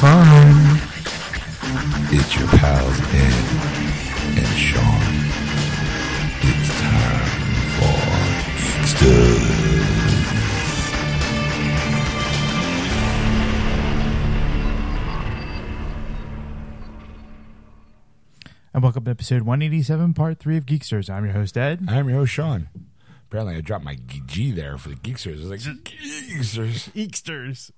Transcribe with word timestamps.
fun. 0.00 0.78
It's 2.14 2.36
your 2.38 2.46
pals 2.46 3.00
Ed 3.00 3.34
and 4.38 4.46
Sean. 4.56 5.02
It's 6.40 6.70
time 6.80 7.26
for 7.74 7.98
Geeksters. 8.62 9.48
And 18.72 18.82
welcome 18.84 19.04
to 19.04 19.10
episode 19.10 19.42
187, 19.42 20.14
part 20.14 20.38
three 20.38 20.56
of 20.56 20.64
Geeksters. 20.64 21.10
I'm 21.10 21.24
your 21.24 21.34
host, 21.34 21.56
Ed. 21.56 21.86
I'm 21.88 22.08
your 22.08 22.18
host 22.18 22.32
Sean. 22.32 22.68
Apparently, 23.26 23.56
I 23.56 23.62
dropped 23.62 23.84
my 23.84 23.98
G 24.26 24.52
there 24.52 24.78
for 24.78 24.90
the 24.90 24.94
Geeksters. 24.94 25.38
I 25.38 25.48
was 25.48 25.50
like 25.50 25.60
Geeksters. 25.82 26.92
Geeksters. 26.92 27.72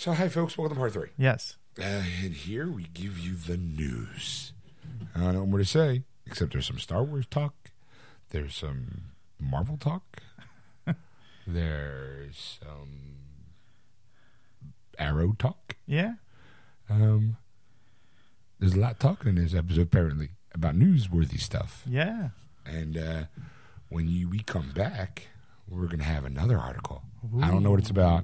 So, 0.00 0.12
hi 0.12 0.28
folks, 0.28 0.56
welcome 0.56 0.76
to 0.76 0.78
part 0.78 0.92
three. 0.92 1.08
Yes. 1.18 1.56
Uh, 1.76 2.04
and 2.22 2.32
here 2.32 2.70
we 2.70 2.84
give 2.84 3.18
you 3.18 3.34
the 3.34 3.56
news. 3.56 4.52
I 5.12 5.18
don't 5.18 5.32
know 5.32 5.40
what 5.40 5.48
more 5.48 5.58
to 5.58 5.64
say, 5.64 6.04
except 6.24 6.52
there's 6.52 6.68
some 6.68 6.78
Star 6.78 7.02
Wars 7.02 7.26
talk, 7.28 7.72
there's 8.30 8.54
some 8.54 9.06
Marvel 9.40 9.76
talk, 9.76 10.22
there's 11.48 12.60
some 12.62 13.16
Arrow 15.00 15.34
talk. 15.36 15.74
Yeah. 15.84 16.12
Um, 16.88 17.36
there's 18.60 18.74
a 18.74 18.78
lot 18.78 19.00
talking 19.00 19.30
in 19.30 19.34
this 19.42 19.52
episode, 19.52 19.80
apparently, 19.80 20.28
about 20.54 20.76
newsworthy 20.76 21.40
stuff. 21.40 21.82
Yeah. 21.84 22.28
And 22.64 22.96
uh, 22.96 23.22
when 23.88 24.08
you, 24.08 24.28
we 24.28 24.44
come 24.44 24.70
back, 24.70 25.26
we're 25.68 25.86
going 25.86 25.98
to 25.98 26.04
have 26.04 26.24
another 26.24 26.56
article. 26.56 27.02
I 27.42 27.50
don't 27.50 27.64
know 27.64 27.72
what 27.72 27.80
it's 27.80 27.90
about. 27.90 28.22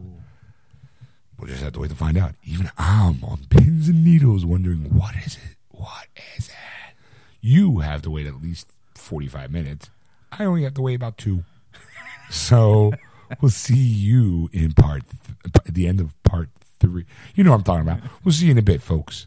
We'll 1.39 1.49
just 1.49 1.63
have 1.63 1.73
to 1.75 1.81
wait 1.81 1.91
to 1.91 1.97
find 1.97 2.17
out. 2.17 2.35
Even 2.45 2.71
I'm 2.79 3.23
on 3.25 3.47
pins 3.51 3.89
and 3.89 4.05
needles 4.05 4.45
wondering 4.47 4.95
what 4.97 5.15
is 5.17 5.37
it? 5.37 5.57
What 5.71 6.07
is 6.37 6.49
it? 6.49 6.95
You 7.41 7.81
have 7.81 8.03
to 8.03 8.11
wait 8.11 8.27
at 8.27 8.41
least 8.41 8.69
45 8.95 9.51
minutes. 9.51 9.91
I 10.33 10.45
only 10.45 10.62
have 10.62 10.75
to 10.75 10.83
wait 10.83 10.95
about 10.95 11.19
two. 11.19 11.45
so 12.31 12.93
we'll 13.41 13.51
see 13.51 13.77
you 13.77 14.49
in 14.53 14.73
part, 14.73 15.03
th- 15.43 15.67
at 15.67 15.75
the 15.75 15.87
end 15.87 16.01
of 16.01 16.15
part 16.23 16.49
three. 16.81 17.05
You 17.35 17.45
know 17.45 17.51
what 17.51 17.59
I'm 17.59 17.65
talking 17.65 17.83
about. 17.89 18.01
We'll 18.25 18.33
see 18.33 18.47
you 18.47 18.53
in 18.53 18.59
a 18.59 18.62
bit, 18.62 18.81
folks. 18.83 19.27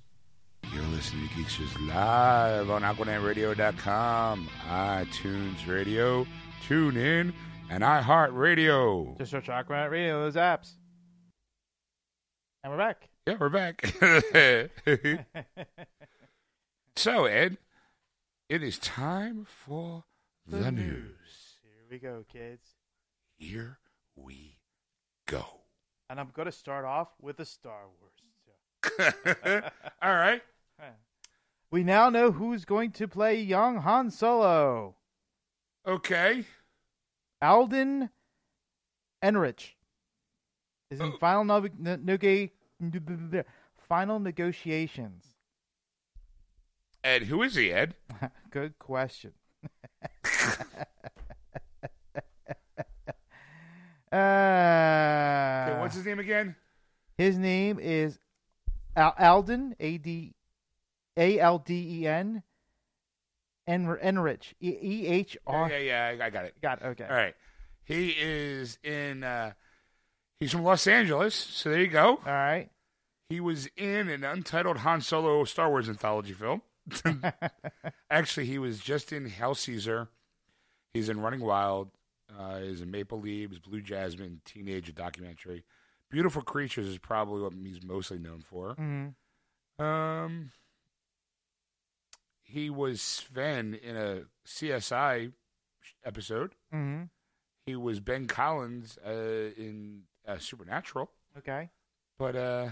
You're 0.74 0.84
listening 0.84 1.28
to 1.30 1.34
Geeksters 1.36 1.88
live 1.88 2.70
on 2.70 2.82
AquanetRadio.com, 2.82 4.50
iTunes 4.70 5.68
Radio, 5.68 6.26
TuneIn, 6.68 7.34
and 7.70 7.84
iHeartRadio. 7.84 9.18
Just 9.18 9.32
search 9.32 9.48
Aquanet 9.48 9.90
Radio, 9.90 10.22
those 10.22 10.36
apps. 10.36 10.74
And 12.68 12.76
we're 12.78 12.86
back. 12.86 13.08
Yeah, 13.26 13.36
we're 13.40 13.48
back. 13.48 13.96
so, 16.98 17.24
Ed, 17.24 17.56
it 18.50 18.62
is 18.62 18.78
time 18.78 19.46
for 19.48 20.04
the, 20.46 20.70
news. 20.70 21.60
Here 21.64 21.86
we 21.90 21.98
go, 21.98 22.26
kids. 22.30 22.68
Here 23.38 23.78
we 24.18 24.58
go. 25.28 25.46
And 26.10 26.20
I'm 26.20 26.28
going 26.34 26.48
to 26.48 26.52
start 26.52 26.84
off 26.84 27.08
with 27.22 27.38
the 27.38 27.46
Star 27.46 27.84
Wars. 28.02 28.12
All 30.02 30.14
right. 30.14 30.42
We 31.72 31.86
now 31.86 32.10
know 32.10 32.34
who's 32.34 32.66
going 32.66 32.92
to 32.92 33.08
play 33.08 33.40
young 33.42 33.78
Han 33.78 34.12
Solo. 34.12 34.96
Okay. 35.88 36.44
Alden 37.42 38.10
Enrich 39.22 39.78
is 40.90 41.00
in 41.00 41.14
Oh. 41.14 41.18
final 41.18 41.46
nega- 41.46 42.50
final 43.88 44.20
negotiations. 44.20 45.26
Ed, 47.04 47.24
who 47.24 47.42
is 47.44 47.56
he, 47.56 47.72
Ed? 47.72 47.96
Good 48.52 48.78
question. 48.80 49.34
uh, 54.12 54.16
Okay, 55.70 55.80
what's 55.80 55.96
his 55.96 56.06
name 56.06 56.20
again? 56.20 56.56
his 57.18 57.38
name 57.38 57.80
is 57.80 58.20
Al- 58.96 59.16
Alden 59.18 59.76
A 59.80 59.98
D 59.98 60.36
A 61.18 61.40
L 61.40 61.60
D 61.60 62.02
E 62.02 62.08
N 62.08 62.44
En- 63.68 63.98
Enrich 64.02 64.56
E 64.62 64.70
E 64.82 65.08
H 65.08 65.38
R. 65.46 65.70
Yeah, 65.70 65.78
yeah, 65.78 66.12
yeah, 66.12 66.26
I 66.26 66.30
got 66.30 66.46
it. 66.46 66.62
Got 66.62 66.82
it, 66.82 66.86
okay. 66.86 67.06
All 67.06 67.16
right. 67.16 67.36
He 67.84 68.10
is 68.12 68.78
in, 68.84 69.24
uh, 69.24 69.54
he's 70.40 70.52
from 70.52 70.64
Los 70.64 70.88
Angeles, 70.88 71.36
so 71.36 71.70
there 71.70 71.82
you 71.82 71.88
go. 71.88 72.20
All 72.26 72.32
right. 72.32 72.70
He 73.30 73.40
was 73.40 73.68
in 73.76 74.08
an 74.10 74.24
untitled 74.24 74.78
Han 74.80 75.02
Solo 75.02 75.44
Star 75.44 75.70
Wars 75.70 75.90
anthology 75.90 76.34
film. 76.34 76.62
Actually, 78.10 78.46
he 78.46 78.58
was 78.58 78.80
just 78.80 79.12
in 79.12 79.28
Hail 79.28 79.54
Caesar. 79.56 80.08
He's 80.94 81.10
in 81.10 81.20
Running 81.20 81.42
Wild. 81.42 81.90
Uh, 82.38 82.60
he's 82.60 82.82
in 82.82 82.90
Maple 82.92 83.20
Leaves, 83.20 83.60
Blue 83.60 83.82
Jasmine, 83.82 84.42
Teenage 84.46 84.94
documentary. 84.96 85.66
Beautiful 86.10 86.42
Creatures 86.42 86.88
is 86.88 86.98
probably 86.98 87.42
what 87.42 87.54
he's 87.54 87.84
mostly 87.84 88.18
known 88.18 88.42
for. 88.42 88.76
Mhm. 88.76 89.14
Um, 89.84 90.52
he 92.44 92.70
was 92.70 93.02
Sven 93.02 93.74
in 93.74 93.98
a 93.98 94.22
CSI 94.46 95.34
episode. 96.06 96.56
Mhm. 96.74 97.10
He 97.66 97.76
was 97.76 98.00
Ben 98.00 98.28
Collins 98.28 98.98
uh, 99.06 99.52
in 99.58 100.04
uh, 100.28 100.38
Supernatural. 100.38 101.10
Okay. 101.38 101.70
but 102.18 102.36
uh 102.36 102.70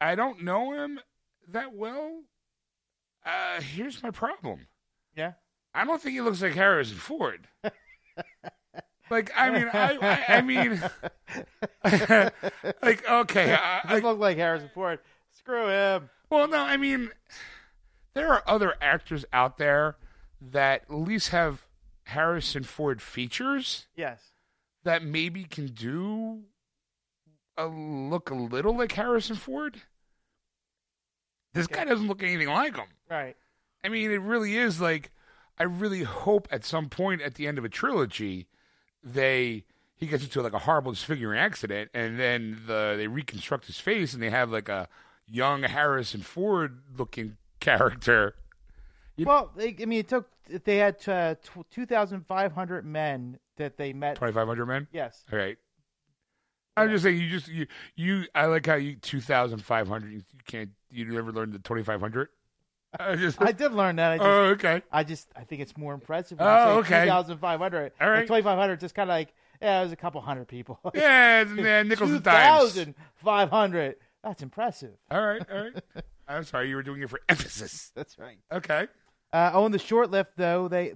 I 0.00 0.14
don't 0.14 0.42
know 0.42 0.72
him 0.72 1.00
that 1.48 1.74
well. 1.74 2.22
Uh 3.24 3.60
here's 3.60 4.02
my 4.02 4.10
problem. 4.10 4.66
Yeah. 5.16 5.32
I 5.74 5.84
don't 5.84 6.00
think 6.00 6.14
he 6.14 6.20
looks 6.20 6.42
like 6.42 6.54
Harrison 6.54 6.96
Ford. 6.96 7.48
like 9.10 9.30
I 9.36 9.50
mean 9.50 9.68
I 9.72 9.98
I, 10.00 10.24
I 10.36 10.40
mean 10.42 10.80
like 12.82 13.08
okay, 13.08 13.54
I, 13.54 13.80
I, 13.84 13.98
look 14.00 14.18
like 14.18 14.36
Harrison 14.36 14.70
Ford. 14.74 14.98
Screw 15.32 15.68
him. 15.68 16.10
well 16.30 16.48
no, 16.48 16.58
I 16.58 16.76
mean 16.76 17.10
there 18.14 18.32
are 18.32 18.42
other 18.46 18.74
actors 18.80 19.24
out 19.32 19.58
there 19.58 19.96
that 20.40 20.82
at 20.88 20.94
least 20.94 21.28
have 21.30 21.66
Harrison 22.04 22.62
Ford 22.64 23.00
features 23.02 23.86
Yes. 23.96 24.20
That 24.86 25.02
maybe 25.04 25.44
can 25.44 25.66
do 25.66 26.40
a 27.56 27.66
look 27.66 28.30
a 28.30 28.34
little 28.34 28.76
like 28.76 28.92
Harrison 28.92 29.36
Ford. 29.36 29.82
This 31.52 31.66
guy 31.66 31.84
doesn't 31.84 32.06
look 32.06 32.22
anything 32.22 32.48
like 32.48 32.76
him. 32.76 32.86
Right. 33.10 33.36
I 33.84 33.88
mean, 33.88 34.10
it 34.10 34.20
really 34.20 34.56
is 34.56 34.80
like 34.80 35.10
I 35.58 35.62
really 35.64 36.02
hope 36.02 36.48
at 36.50 36.64
some 36.64 36.88
point 36.88 37.22
at 37.22 37.34
the 37.34 37.46
end 37.46 37.58
of 37.58 37.64
a 37.64 37.68
trilogy 37.68 38.48
they 39.02 39.64
he 39.96 40.06
gets 40.06 40.22
into 40.24 40.42
like 40.42 40.52
a 40.52 40.58
horrible 40.60 40.92
disfiguring 40.92 41.38
accident 41.38 41.90
and 41.94 42.18
then 42.18 42.60
the 42.66 42.94
they 42.96 43.06
reconstruct 43.06 43.66
his 43.66 43.78
face 43.78 44.12
and 44.12 44.22
they 44.22 44.30
have 44.30 44.50
like 44.50 44.68
a 44.68 44.88
young 45.26 45.62
Harrison 45.62 46.20
Ford 46.20 46.80
looking 46.96 47.36
character. 47.60 48.34
You- 49.16 49.26
Well, 49.26 49.50
they, 49.56 49.74
I 49.80 49.86
mean, 49.86 50.00
it 50.00 50.08
took. 50.08 50.28
They 50.64 50.76
had 50.76 50.96
uh, 51.08 51.34
tw- 51.36 51.68
two 51.70 51.86
thousand 51.86 52.26
five 52.26 52.52
hundred 52.52 52.84
men 52.84 53.38
that 53.56 53.76
they 53.76 53.92
met. 53.92 54.16
Twenty 54.16 54.32
five 54.32 54.46
hundred 54.46 54.66
men. 54.66 54.86
Yes. 54.92 55.24
All 55.32 55.38
right. 55.38 55.56
I'm 56.78 56.90
just 56.90 57.04
saying, 57.04 57.18
you 57.18 57.30
just 57.30 57.48
you 57.48 57.66
you. 57.94 58.24
I 58.34 58.46
like 58.46 58.66
how 58.66 58.74
you 58.74 58.96
two 58.96 59.20
thousand 59.20 59.58
five 59.60 59.88
hundred. 59.88 60.12
You 60.12 60.22
can't. 60.46 60.70
You 60.90 61.06
never 61.06 61.32
learned 61.32 61.52
the 61.54 61.58
twenty 61.58 61.82
five 61.82 62.00
hundred. 62.00 62.28
I 63.00 63.16
just. 63.16 63.40
I 63.40 63.52
did 63.52 63.72
learn 63.72 63.96
that. 63.96 64.12
I 64.12 64.16
just, 64.18 64.26
oh, 64.26 64.42
okay. 64.44 64.82
I 64.92 65.02
just, 65.02 65.28
I 65.34 65.44
think 65.44 65.62
it's 65.62 65.76
more 65.76 65.94
impressive. 65.94 66.38
Oh, 66.40 66.78
okay. 66.78 67.04
Two 67.04 67.10
thousand 67.10 67.38
five 67.38 67.60
hundred. 67.60 67.92
All 68.00 68.10
right. 68.10 68.26
Twenty 68.26 68.42
five 68.42 68.58
hundred. 68.58 68.80
Just 68.80 68.94
kind 68.94 69.08
of 69.08 69.14
like, 69.14 69.32
yeah, 69.60 69.80
it 69.80 69.84
was 69.84 69.92
a 69.92 69.96
couple 69.96 70.20
hundred 70.20 70.48
people. 70.48 70.78
Yeah, 70.94 71.44
yeah, 71.54 71.82
nickels 71.84 72.10
Two 72.10 72.16
and 72.16 72.24
dimes. 72.24 72.44
thousand 72.44 72.94
five 73.16 73.50
hundred. 73.50 73.96
That's 74.22 74.42
impressive. 74.42 74.92
All 75.10 75.24
right, 75.24 75.42
all 75.50 75.64
right. 75.64 75.82
I'm 76.28 76.44
sorry, 76.44 76.68
you 76.68 76.76
were 76.76 76.82
doing 76.82 77.00
it 77.02 77.08
for 77.08 77.20
emphasis. 77.28 77.92
That's 77.94 78.18
right. 78.18 78.38
Okay. 78.52 78.88
Uh, 79.32 79.50
on 79.54 79.70
the 79.72 79.78
short 79.78 80.10
list, 80.10 80.30
though, 80.36 80.66
they 80.68 80.92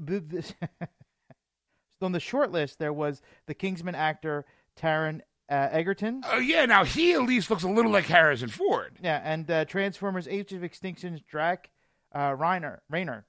on 2.02 2.12
the 2.12 2.20
short 2.20 2.50
list 2.50 2.78
there 2.78 2.92
was 2.92 3.22
the 3.46 3.54
Kingsman 3.54 3.94
actor 3.94 4.44
Taron 4.78 5.20
uh, 5.50 5.68
Egerton. 5.72 6.22
Oh 6.30 6.38
yeah, 6.38 6.64
now 6.66 6.84
he 6.84 7.12
at 7.12 7.22
least 7.22 7.50
looks 7.50 7.64
a 7.64 7.68
little 7.68 7.90
like 7.90 8.04
Harrison 8.04 8.48
Ford. 8.48 8.96
Yeah, 9.02 9.20
and 9.22 9.50
uh, 9.50 9.64
Transformers: 9.64 10.28
Age 10.28 10.52
of 10.52 10.62
Extinction's 10.62 11.20
Drac 11.20 11.70
uh, 12.14 12.30
Reiner. 12.30 12.78
Rainer. 12.88 13.26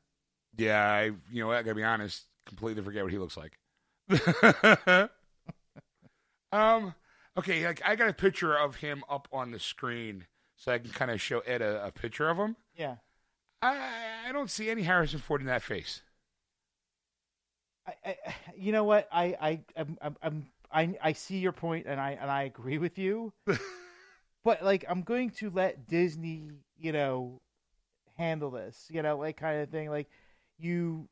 Yeah, 0.56 0.82
I 0.82 1.12
you 1.32 1.44
know 1.44 1.52
I 1.52 1.64
gotta 1.64 1.76
be 1.76 1.84
honest, 1.84 2.26
completely 2.46 2.84
forget 2.84 3.04
what 3.04 3.12
he 3.12 3.18
looks 3.18 3.38
like. 3.38 3.58
um. 6.52 6.94
Okay, 7.38 7.66
like 7.66 7.82
I 7.86 7.96
got 7.96 8.10
a 8.10 8.14
picture 8.14 8.54
of 8.54 8.76
him 8.76 9.04
up 9.10 9.28
on 9.32 9.52
the 9.52 9.60
screen, 9.60 10.26
so 10.58 10.74
I 10.74 10.80
can 10.80 10.92
kind 10.92 11.10
of 11.10 11.22
show 11.22 11.40
Ed 11.40 11.62
a, 11.62 11.86
a 11.86 11.92
picture 11.92 12.30
of 12.30 12.38
him. 12.38 12.58
Yeah. 12.76 12.98
I 13.62 14.28
I 14.28 14.32
don't 14.32 14.50
see 14.50 14.70
any 14.70 14.84
Harrison 14.84 15.20
Ford 15.20 15.42
in 15.42 15.48
that 15.48 15.64
face. 15.64 16.02
I, 17.88 17.94
I, 18.06 18.16
you 18.58 18.72
know 18.72 18.84
what? 18.84 19.08
I, 19.12 19.26
I, 19.42 19.60
I'm, 19.76 19.98
I'm, 20.02 20.16
I'm, 20.22 20.48
I 20.74 20.96
I 21.02 21.14
see 21.14 21.38
your 21.38 21.52
point 21.52 21.86
and 21.86 22.00
I 22.00 22.18
and 22.20 22.32
I 22.32 22.44
agree 22.44 22.78
with 22.78 22.98
you. 22.98 23.34
but 24.44 24.64
like 24.64 24.86
I'm 24.88 25.02
going 25.02 25.32
to 25.32 25.50
let 25.50 25.88
Disney, 25.88 26.52
you 26.80 26.92
know, 26.92 27.42
handle 28.18 28.52
this, 28.52 28.88
you 28.90 29.02
know, 29.02 29.18
like 29.18 29.38
kind 29.38 29.62
of 29.62 29.70
thing. 29.70 29.90
Like 29.90 30.10
you 30.58 31.08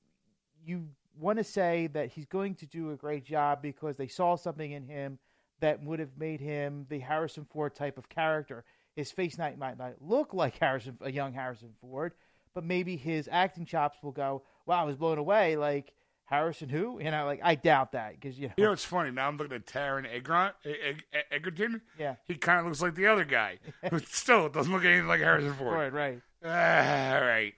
you 0.66 0.88
want 1.20 1.38
to 1.38 1.44
say 1.44 1.88
that 1.88 2.10
he's 2.10 2.26
going 2.26 2.56
to 2.56 2.66
do 2.66 2.92
a 2.92 2.96
great 2.96 3.26
job 3.26 3.62
because 3.62 3.98
they 3.98 4.08
saw 4.08 4.36
something 4.36 4.72
in 4.72 4.84
him 4.84 5.20
that 5.60 5.84
would 5.84 6.00
have 6.00 6.18
made 6.18 6.40
him 6.40 6.86
the 6.90 7.00
Harrison 7.00 7.46
Ford 7.52 7.76
type 7.76 7.98
of 7.98 8.08
character. 8.08 8.64
His 8.96 9.12
face 9.12 9.38
might 9.38 9.58
might 9.58 9.78
not 9.78 9.96
look 10.02 10.34
like 10.34 10.58
Harrison, 10.58 10.98
a 11.02 11.12
young 11.12 11.34
Harrison 11.34 11.74
Ford, 11.82 12.14
but 12.54 12.64
maybe 12.64 12.96
his 12.96 13.28
acting 13.32 13.66
chops 13.66 13.98
will 14.02 14.12
go. 14.12 14.44
Wow, 14.66 14.82
I 14.82 14.86
was 14.86 14.96
blown 14.96 15.18
away. 15.18 15.58
Like 15.58 15.94
Harrison, 16.30 16.70
who 16.70 17.00
you 17.02 17.10
know, 17.12 17.26
like 17.26 17.40
I 17.44 17.56
doubt 17.56 17.94
that 17.94 18.14
because 18.20 18.38
you 18.38 18.48
know, 18.50 18.54
You 18.58 18.64
know, 18.66 18.72
it's 18.74 18.86
funny. 18.86 19.12
Now 19.12 19.28
I'm 19.28 19.38
looking 19.38 19.56
at 19.56 19.66
Taron 19.66 20.06
Egerton. 20.06 20.52
Eg- 20.66 21.04
Eg- 21.14 21.24
Egerton. 21.32 21.82
yeah, 21.98 22.16
He 22.28 22.36
kind 22.36 22.60
of 22.60 22.66
looks 22.68 22.82
like 22.82 22.96
the 22.96 23.08
other 23.08 23.26
guy, 23.26 23.60
but 23.90 24.08
still 24.08 24.46
it 24.46 24.54
doesn't 24.54 24.72
look 24.72 24.86
anything 24.86 25.08
like 25.08 25.20
Harrison 25.22 25.54
Ford. 25.54 25.74
right, 25.74 25.92
right. 25.94 26.22
Ah, 26.46 27.16
all 27.16 27.26
right. 27.26 27.54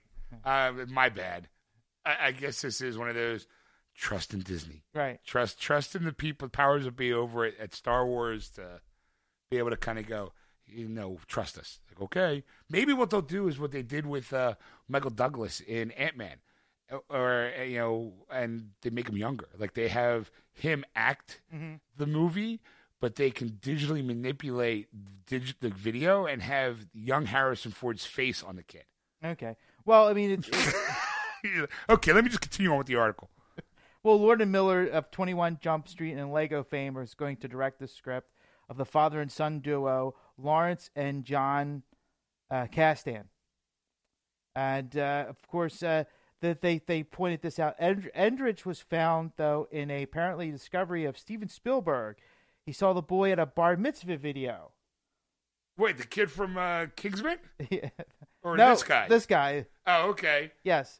Uh, 0.46 0.72
my 0.90 1.10
bad. 1.10 1.48
I, 2.06 2.16
I 2.28 2.32
guess 2.32 2.62
this 2.62 2.82
is 2.82 2.98
one 2.98 3.10
of 3.10 3.16
those 3.16 3.46
trust 3.96 4.34
in 4.34 4.40
Disney. 4.40 4.84
Right. 4.96 5.20
Trust 5.26 5.60
trust 5.62 5.96
in 5.96 6.06
the 6.06 6.14
people, 6.14 6.48
powers 6.50 6.86
that 6.86 6.96
be 6.96 7.12
over 7.14 7.46
at, 7.46 7.58
at 7.60 7.74
Star 7.76 8.06
Wars 8.08 8.50
to 8.52 8.80
be 9.52 9.58
able 9.58 9.70
to 9.72 9.78
kind 9.78 10.00
of 10.00 10.08
go, 10.08 10.32
you 10.66 10.88
know, 10.88 11.20
trust 11.28 11.58
us. 11.58 11.80
Like, 11.90 12.02
okay, 12.04 12.44
maybe 12.70 12.94
what 12.94 13.10
they'll 13.10 13.22
do 13.22 13.48
is 13.50 13.60
what 13.60 13.72
they 13.72 13.84
did 13.84 14.06
with 14.06 14.32
uh, 14.32 14.56
Michael 14.88 15.10
Douglas 15.12 15.60
in 15.60 15.92
Ant 15.92 16.16
Man, 16.16 16.38
or 17.10 17.52
uh, 17.60 17.64
you 17.64 17.78
know, 17.78 18.14
and 18.30 18.72
they 18.82 18.90
make 18.90 19.08
him 19.10 19.18
younger. 19.18 19.48
Like 19.58 19.74
they 19.74 19.88
have 19.88 20.32
him 20.54 20.84
act 20.96 21.42
hmm 21.52 21.76
the 21.98 22.06
movie, 22.08 22.62
but 23.00 23.16
they 23.16 23.30
can 23.32 23.50
digitally 23.50 24.04
manipulate 24.04 24.88
dig- 25.26 25.60
the 25.60 25.70
video 25.70 26.26
and 26.26 26.42
have 26.42 26.88
young 26.94 27.26
Harrison 27.28 27.72
Ford's 27.72 28.06
face 28.06 28.42
on 28.44 28.56
the 28.56 28.64
kid. 28.64 28.84
Okay. 29.24 29.56
Well, 29.86 30.08
I 30.08 30.14
mean, 30.14 30.32
it's, 30.32 30.50
it's 31.44 31.72
okay, 31.90 32.14
let 32.14 32.24
me 32.24 32.30
just 32.30 32.42
continue 32.42 32.72
on 32.72 32.78
with 32.80 32.88
the 32.88 32.96
article. 32.96 33.30
well, 34.04 34.20
Lord 34.20 34.42
and 34.42 34.52
Miller 34.52 34.86
of 34.86 35.12
Twenty 35.12 35.34
One 35.34 35.60
Jump 35.62 35.88
Street 35.88 36.14
and 36.14 36.32
Lego 36.32 36.64
fame 36.64 36.98
is 36.98 37.14
going 37.14 37.38
to 37.38 37.48
direct 37.48 37.80
the 37.80 37.88
script 37.88 38.32
of 38.70 38.78
the 38.78 38.86
father 38.86 39.22
and 39.22 39.32
son 39.32 39.60
duo 39.60 40.16
Lawrence 40.38 40.90
and 40.96 41.24
John 41.24 41.84
uh, 42.50 42.66
Kasdan, 42.68 43.26
and 44.56 44.96
uh, 44.98 45.26
of 45.30 45.48
course, 45.48 45.84
uh, 45.84 46.06
that 46.42 46.62
they 46.62 46.80
they 46.86 47.04
pointed 47.04 47.42
this 47.42 47.60
out. 47.60 47.76
End- 47.80 48.12
Endrich 48.16 48.66
was 48.66 48.80
found 48.80 49.32
though 49.38 49.68
in 49.72 49.90
a 49.90 50.04
apparently 50.04 50.52
discovery 50.52 51.06
of 51.06 51.18
Steven 51.18 51.48
Spielberg. 51.48 52.18
He 52.66 52.72
saw 52.72 52.94
the 52.94 53.02
boy 53.02 53.32
at 53.32 53.40
a 53.40 53.46
bar 53.46 53.76
mitzvah 53.78 54.18
video. 54.18 54.72
Wait, 55.78 55.98
the 55.98 56.06
kid 56.06 56.30
from 56.30 56.58
uh, 56.58 56.88
Kingsman 56.96 57.38
or 58.44 58.58
no, 58.58 58.72
this 58.72 58.84
guy? 58.84 59.08
This 59.08 59.26
guy. 59.26 59.66
Oh, 59.88 60.10
okay. 60.10 60.52
Yes. 60.64 61.00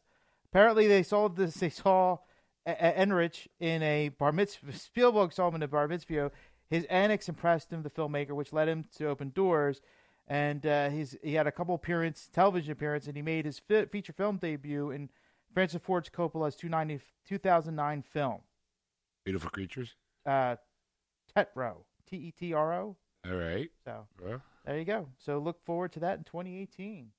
Apparently, 0.50 0.86
they 0.88 1.02
saw 1.02 1.28
this. 1.28 1.54
They 1.54 1.70
saw 1.70 2.18
Enrich 2.66 3.48
in 3.60 3.82
a 3.82 4.08
bar 4.10 4.32
mitzvah. 4.32 4.72
Spielberg 4.76 5.32
saw 5.32 5.48
him 5.48 5.56
in 5.56 5.62
a 5.62 5.68
bar 5.68 5.86
mitzvah. 5.88 6.08
video. 6.08 6.30
His 6.70 6.84
annex 6.86 7.28
impressed 7.28 7.70
him, 7.72 7.82
the 7.82 7.90
filmmaker, 7.90 8.30
which 8.30 8.52
led 8.52 8.66
him 8.68 8.86
to 8.96 9.06
open 9.08 9.30
doors. 9.34 9.82
And 10.26 10.64
uh, 10.64 10.88
he's 10.88 11.16
he 11.22 11.34
had 11.34 11.46
a 11.46 11.52
couple 11.52 11.74
appearance, 11.74 12.28
television 12.32 12.72
appearance, 12.72 13.06
and 13.06 13.16
he 13.16 13.22
made 13.22 13.44
his 13.44 13.58
fi- 13.58 13.84
feature 13.86 14.12
film 14.12 14.38
debut 14.38 14.90
in 14.90 15.10
Francis 15.54 15.80
Ford 15.82 16.08
Coppola's 16.14 16.56
290 16.56 17.04
2009 17.26 18.02
film, 18.02 18.40
Beautiful 19.24 19.50
creatures. 19.50 19.94
uh, 20.26 20.56
Tetro, 21.36 21.84
T 22.08 22.16
E 22.16 22.30
T 22.32 22.52
R 22.52 22.72
O. 22.74 22.96
All 23.26 23.34
right. 23.36 23.70
So 23.84 24.06
Well, 24.20 24.42
there 24.64 24.78
you 24.78 24.84
go. 24.84 25.08
So 25.18 25.38
look 25.38 25.64
forward 25.64 25.92
to 25.92 26.00
that 26.00 26.18
in 26.18 26.24
2018. 26.24 27.10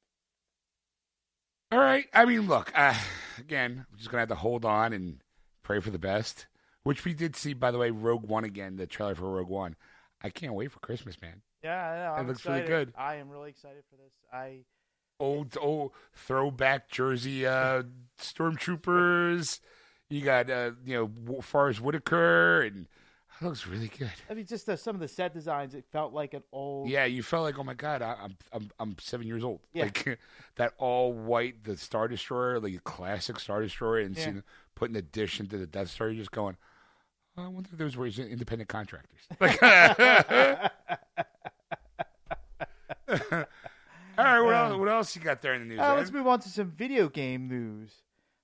all 1.71 1.79
right. 1.79 2.05
I 2.13 2.25
mean, 2.25 2.47
look. 2.47 2.71
Uh, 2.75 2.93
again, 3.39 3.85
we're 3.91 3.97
just 3.97 4.09
gonna 4.09 4.21
have 4.21 4.29
to 4.29 4.35
hold 4.35 4.65
on 4.65 4.93
and 4.93 5.21
pray 5.63 5.79
for 5.79 5.89
the 5.91 5.99
best. 5.99 6.47
Which 6.83 7.05
we 7.05 7.13
did 7.13 7.35
see, 7.37 7.53
by 7.53 7.71
the 7.71 7.77
way, 7.77 7.91
Rogue 7.91 8.27
One 8.27 8.43
again. 8.43 8.75
The 8.75 8.85
trailer 8.85 9.15
for 9.15 9.29
Rogue 9.31 9.47
One. 9.47 9.75
I 10.21 10.29
can't 10.29 10.53
wait 10.53 10.71
for 10.71 10.79
Christmas, 10.79 11.19
man. 11.21 11.41
Yeah, 11.63 11.81
I 11.81 11.95
know. 11.97 12.13
I'm 12.19 12.27
looks 12.27 12.45
really 12.45 12.61
good. 12.67 12.93
I 12.97 13.15
am 13.15 13.29
really 13.29 13.49
excited 13.49 13.83
for 13.89 13.95
this. 13.95 14.13
I 14.33 14.65
old 15.23 15.57
old 15.59 15.91
throwback 16.13 16.89
jersey 16.89 17.45
uh 17.45 17.83
stormtroopers 18.19 19.59
you 20.09 20.21
got 20.21 20.49
uh 20.49 20.71
you 20.85 20.95
know 21.25 21.41
Forest 21.41 21.81
Whitaker 21.81 22.61
and 22.61 22.87
that 23.41 23.47
looks 23.47 23.65
really 23.67 23.87
good 23.97 24.11
I 24.29 24.35
mean, 24.35 24.45
just 24.45 24.69
uh, 24.69 24.75
some 24.75 24.95
of 24.95 25.01
the 25.01 25.07
set 25.07 25.33
designs. 25.33 25.73
It 25.73 25.85
felt 25.91 26.13
like 26.13 26.33
an 26.33 26.43
old. 26.53 26.87
yeah 26.89 27.05
you 27.05 27.23
felt 27.23 27.43
like 27.43 27.57
oh 27.57 27.63
my 27.63 27.73
god 27.73 28.01
I, 28.01 28.15
i'm 28.23 28.37
i'm 28.53 28.69
i'm 28.79 28.95
seven 28.99 29.25
years 29.27 29.43
old 29.43 29.59
Yeah. 29.73 29.85
like 29.85 30.19
that 30.55 30.73
all 30.77 31.11
white 31.13 31.63
the 31.63 31.75
star 31.75 32.07
destroyer 32.07 32.59
like 32.59 32.75
a 32.75 32.79
classic 32.79 33.39
star 33.39 33.61
destroyer 33.61 33.99
and 33.99 34.15
Yeah. 34.17 34.23
seeing 34.23 34.43
putting 34.75 34.93
the 34.93 35.01
dish 35.01 35.39
into 35.39 35.57
the 35.57 35.65
death 35.67 35.89
star 35.89 36.07
you're 36.09 36.19
just 36.19 36.31
going 36.31 36.57
oh, 37.37 37.43
i 37.43 37.47
wonder 37.47 37.69
if 37.71 37.77
those 37.79 37.97
were 37.97 38.05
independent 38.07 38.69
contractors 38.69 39.21
like 39.39 39.59
all 44.17 44.23
right 44.25 44.41
what 44.41 44.55
else 44.55 44.77
what 44.77 44.89
else 44.89 45.15
you 45.15 45.21
got 45.21 45.41
there 45.41 45.53
in 45.53 45.61
the 45.61 45.67
news 45.67 45.79
Uh, 45.79 45.95
let's 45.95 46.11
move 46.11 46.27
on 46.27 46.39
to 46.39 46.49
some 46.49 46.71
video 46.71 47.09
game 47.09 47.47
news. 47.47 47.91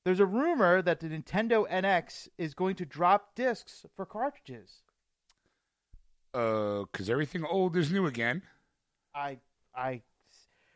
There's 0.06 0.20
a 0.20 0.26
rumor 0.26 0.82
that 0.82 1.02
the 1.02 1.08
Nintendo 1.08 1.70
NX 1.70 2.30
is 2.38 2.54
going 2.54 2.76
to 2.78 2.86
drop 2.86 3.36
discs 3.36 3.86
for 3.96 4.06
cartridges. 4.06 4.82
Uh, 6.34 6.84
because 6.92 7.10
everything 7.10 7.44
old 7.44 7.76
is 7.76 7.92
new 7.92 8.06
again. 8.06 8.42
I, 9.14 9.40
I, 9.76 10.02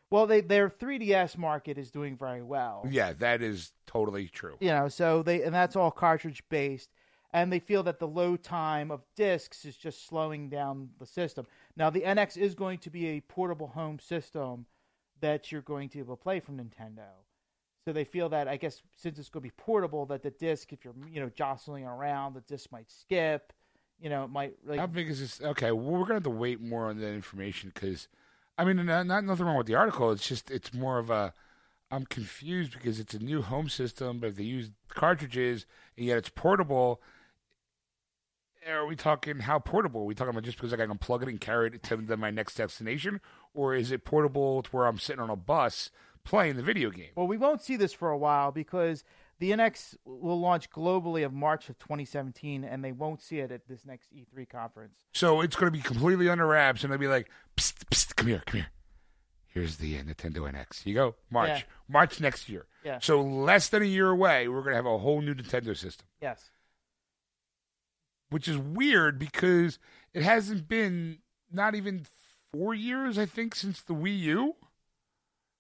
well, 0.10 0.28
they 0.28 0.42
their 0.42 0.70
3DS 0.70 1.38
market 1.38 1.78
is 1.78 1.90
doing 1.90 2.18
very 2.18 2.44
well. 2.44 2.86
Yeah, 2.90 3.14
that 3.14 3.42
is 3.42 3.72
totally 3.88 4.28
true. 4.28 4.58
You 4.60 4.70
know, 4.70 4.90
so 4.90 5.24
they 5.24 5.44
and 5.44 5.54
that's 5.54 5.76
all 5.76 5.90
cartridge 5.92 6.44
based, 6.50 6.90
and 7.32 7.52
they 7.52 7.60
feel 7.60 7.84
that 7.84 8.00
the 8.00 8.08
low 8.08 8.36
time 8.36 8.92
of 8.92 9.02
discs 9.16 9.64
is 9.64 9.78
just 9.78 10.08
slowing 10.08 10.50
down 10.50 10.90
the 11.00 11.06
system. 11.06 11.48
Now, 11.78 11.90
the 11.90 12.02
NX 12.02 12.38
is 12.38 12.56
going 12.56 12.80
to 12.80 12.90
be 12.90 13.08
a 13.08 13.22
portable 13.22 13.68
home 13.68 14.00
system 14.00 14.66
that 15.24 15.54
you're 15.54 15.62
going 15.62 15.88
to 15.88 15.96
be 15.96 16.00
able 16.02 16.18
to 16.18 16.22
play 16.22 16.42
from 16.42 16.58
Nintendo. 16.58 17.08
So 17.86 17.94
they 17.94 18.04
feel 18.04 18.30
that 18.30 18.48
I 18.48 18.58
guess 18.58 18.82
since 18.96 19.18
it's 19.18 19.30
going 19.30 19.42
to 19.42 19.48
be 19.48 19.54
portable, 19.58 20.06
that 20.08 20.22
the 20.22 20.32
disc, 20.32 20.72
if 20.74 20.86
you're 20.86 20.94
you 21.10 21.20
know 21.20 21.30
jostling 21.30 21.86
around, 21.86 22.34
the 22.34 22.42
disc 22.42 22.72
might 22.72 22.92
skip. 22.92 23.52
You 24.00 24.10
know, 24.10 24.26
it 24.26 24.30
might 24.30 24.56
like 24.66 24.80
How 24.80 24.88
big 24.88 25.10
is 25.10 25.20
this? 25.20 25.42
Okay, 25.42 25.72
well, 25.72 25.86
we're 25.86 26.02
gonna 26.02 26.16
have 26.16 26.24
to 26.24 26.30
wait 26.30 26.62
more 26.62 26.88
on 26.88 27.00
that 27.00 27.14
information 27.14 27.72
because, 27.74 28.10
I 28.58 28.66
mean, 28.66 28.86
not, 28.86 29.08
not 29.08 29.24
nothing 29.24 29.46
wrong 29.46 29.58
with 29.58 29.68
the 29.68 29.76
article. 29.76 30.12
It's 30.12 30.28
just 30.28 30.52
it's 30.52 30.74
more 30.74 31.00
of 31.00 31.10
a. 31.10 31.34
I'm 31.90 32.06
confused 32.06 32.74
because 32.74 33.00
it's 33.00 33.14
a 33.14 33.20
new 33.20 33.42
home 33.44 33.70
system, 33.70 34.20
but 34.20 34.28
if 34.28 34.36
they 34.36 34.44
use 34.44 34.72
cartridges 34.90 35.66
and 35.98 36.06
yet 36.06 36.18
it's 36.18 36.30
portable. 36.30 37.02
Are 38.70 38.86
we 38.86 38.96
talking 38.96 39.40
how 39.40 39.60
portable? 39.60 40.02
Are 40.02 40.06
we 40.06 40.16
talking 40.16 40.32
about 40.32 40.44
just 40.44 40.58
because 40.58 40.74
I 40.74 40.78
can 40.78 40.98
plug 40.98 41.24
it 41.24 41.30
and 41.30 41.40
carry 41.40 41.68
it 41.68 41.84
to 41.84 41.98
my 42.18 42.32
next 42.32 42.56
destination, 42.56 43.20
or 43.54 43.76
is 43.76 43.92
it 43.92 44.06
portable 44.06 44.64
to 44.64 44.70
where 44.72 44.86
I'm 44.86 45.00
sitting 45.00 45.22
on 45.22 45.30
a 45.30 45.36
bus 45.36 45.90
playing 46.24 46.56
the 46.56 46.64
video 46.64 46.90
game? 46.90 47.10
Well, 47.16 47.28
we 47.28 47.38
won't 47.38 47.62
see 47.62 47.76
this 47.76 47.94
for 47.94 48.10
a 48.10 48.18
while 48.18 48.52
because 48.52 49.04
the 49.40 49.52
NX 49.52 49.98
will 50.06 50.40
launch 50.40 50.70
globally 50.70 51.26
of 51.26 51.34
March 51.34 51.70
of 51.70 51.78
2017, 51.80 52.64
and 52.64 52.84
they 52.84 52.92
won't 52.92 53.22
see 53.22 53.40
it 53.40 53.52
at 53.52 53.68
this 53.68 53.86
next 53.86 54.10
E3 54.16 54.48
conference. 54.48 55.00
So 55.14 55.42
it's 55.42 55.56
going 55.56 55.72
to 55.72 55.78
be 55.78 55.84
completely 55.84 56.30
under 56.30 56.48
wraps, 56.48 56.84
and 56.84 56.92
they'll 56.92 57.00
be 57.00 57.08
like, 57.08 57.30
psst, 57.58 57.84
psst, 57.92 58.16
come 58.16 58.28
here, 58.28 58.44
come 58.46 58.62
here. 58.62 58.70
Here's 59.48 59.78
the 59.78 60.00
uh, 60.00 60.02
Nintendo 60.02 60.52
NX. 60.52 60.86
You 60.86 60.96
go, 60.96 61.16
March. 61.30 61.50
Yeah. 61.50 61.62
March 61.88 62.20
next 62.20 62.50
year. 62.50 62.66
Yeah. 62.84 63.00
So 63.00 63.22
less 63.22 63.70
than 63.70 63.84
a 63.84 63.86
year 63.86 64.10
away, 64.10 64.48
we're 64.48 64.62
going 64.62 64.72
to 64.72 64.78
have 64.78 64.86
a 64.88 64.98
whole 64.98 65.22
new 65.22 65.36
Nintendo 65.36 65.78
system, 65.78 66.08
Yes. 66.22 66.50
Which 68.34 68.48
is 68.48 68.58
weird 68.58 69.18
because 69.20 69.80
it 70.14 70.24
hasn't 70.24 70.68
been 70.68 71.20
not 71.52 71.76
even 71.76 72.06
four 72.52 72.74
years, 72.74 73.18
I 73.18 73.26
think, 73.26 73.56
since 73.56 73.82
the 73.82 73.94
Wii 73.94 74.20
U. 74.20 74.56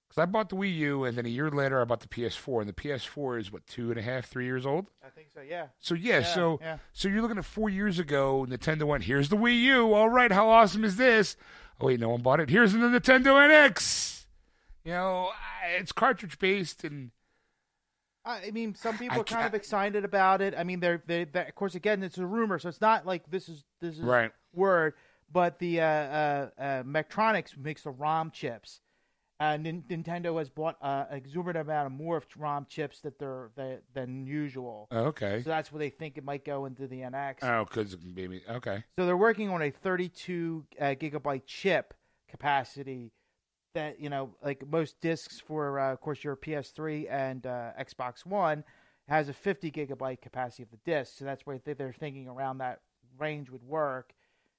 Because 0.10 0.22
I 0.22 0.26
bought 0.26 0.50
the 0.50 0.56
Wii 0.56 0.76
U, 0.78 1.04
and 1.06 1.18
then 1.18 1.26
a 1.26 1.30
year 1.30 1.50
later, 1.50 1.82
I 1.82 1.86
bought 1.86 2.02
the 2.02 2.08
PS4, 2.08 2.60
and 2.62 2.70
the 2.70 2.74
PS4 2.74 3.40
is 3.40 3.52
what 3.52 3.66
two 3.66 3.90
and 3.90 3.98
a 4.00 4.02
half, 4.04 4.26
three 4.28 4.46
years 4.46 4.66
old. 4.66 4.88
I 5.04 5.10
think 5.10 5.30
so. 5.34 5.42
Yeah. 5.42 5.68
So 5.80 5.96
yeah, 5.96 6.20
Yeah, 6.20 6.24
so 6.24 6.60
yeah. 6.62 6.78
so 6.92 7.08
you're 7.08 7.22
looking 7.22 7.38
at 7.40 7.46
four 7.46 7.70
years 7.70 7.98
ago. 8.00 8.46
Nintendo 8.48 8.84
went, 8.84 9.04
"Here's 9.06 9.30
the 9.30 9.38
Wii 9.38 9.60
U. 9.62 9.94
All 9.94 10.10
right, 10.10 10.32
how 10.32 10.50
awesome 10.50 10.84
is 10.84 10.98
this?" 10.98 11.36
Oh 11.82 11.88
wait, 11.88 12.00
no 12.00 12.10
one 12.10 12.22
bought 12.22 12.40
it. 12.40 12.50
Here's 12.50 12.74
the 12.74 12.80
Nintendo 12.80 13.34
NX. 13.50 14.26
You 14.84 14.92
know, 14.92 15.32
it's 15.78 15.92
cartridge 15.92 16.38
based, 16.38 16.84
and 16.84 17.10
I 18.26 18.52
mean, 18.52 18.74
some 18.76 18.98
people 18.98 19.18
I 19.18 19.22
are 19.22 19.24
kind 19.24 19.42
can't- 19.42 19.48
of 19.48 19.56
excited 19.56 20.06
about 20.06 20.42
it. 20.42 20.54
I 20.58 20.64
mean, 20.64 20.80
they're, 20.80 21.04
they, 21.06 21.26
they, 21.26 21.48
of 21.48 21.56
course, 21.56 21.76
again, 21.76 22.04
it's 22.04 22.18
a 22.18 22.26
rumor, 22.26 22.58
so 22.60 22.70
it's 22.70 22.82
not 22.82 23.06
like 23.06 23.30
this 23.30 23.50
is 23.50 23.66
this 23.82 23.96
is 23.96 24.02
right. 24.02 24.32
word. 24.54 24.94
But 25.32 25.60
the 25.60 25.82
uh, 25.82 25.86
uh, 25.86 26.50
uh, 26.58 26.84
Macronix 26.84 27.58
makes 27.58 27.82
the 27.82 27.90
ROM 27.90 28.30
chips, 28.32 28.82
uh, 29.40 29.58
Nin- 29.58 29.84
Nintendo 29.90 30.38
has 30.38 30.50
bought 30.50 30.78
uh, 30.82 31.06
an 31.10 31.18
exorbitant 31.18 31.68
amount 31.68 31.88
of 31.88 31.92
more 31.92 32.18
of 32.18 32.26
ROM 32.38 32.68
chips 32.70 33.00
that 33.02 33.18
they're 33.20 33.50
that, 33.56 33.82
than 33.94 34.26
usual. 34.26 34.88
Okay. 34.94 35.42
So 35.44 35.50
that's 35.50 35.72
where 35.72 35.80
they 35.80 35.90
think 35.90 36.18
it 36.18 36.24
might 36.24 36.46
go 36.46 36.66
into 36.66 36.88
the 36.88 37.02
NX. 37.02 37.38
Oh, 37.42 37.66
because 37.66 37.98
maybe 38.04 38.42
okay. 38.48 38.84
So 38.98 39.06
they're 39.06 39.18
working 39.18 39.50
on 39.50 39.62
a 39.64 39.72
32 39.72 40.66
uh, 40.80 40.84
gigabyte 40.84 41.46
chip 41.46 41.94
capacity 42.30 43.12
that 43.74 44.00
you 44.00 44.10
know, 44.10 44.32
like 44.44 44.68
most 44.70 45.00
discs 45.02 45.40
for, 45.40 45.80
uh, 45.80 45.92
of 45.94 46.02
course, 46.02 46.24
your 46.24 46.36
PS3 46.36 47.08
and 47.10 47.46
uh, 47.46 47.72
Xbox 47.80 48.26
One 48.26 48.64
has 49.08 49.28
a 49.30 49.34
50 49.34 49.72
gigabyte 49.72 50.22
capacity 50.22 50.64
of 50.64 50.72
the 50.72 50.78
disc. 50.86 51.18
So 51.18 51.26
that's 51.26 51.46
where 51.46 51.58
they- 51.60 51.74
they're 51.74 51.92
thinking 51.94 52.28
around 52.28 52.60
that 52.60 52.82
range 53.20 53.50
would 53.50 53.64
work. 53.64 54.14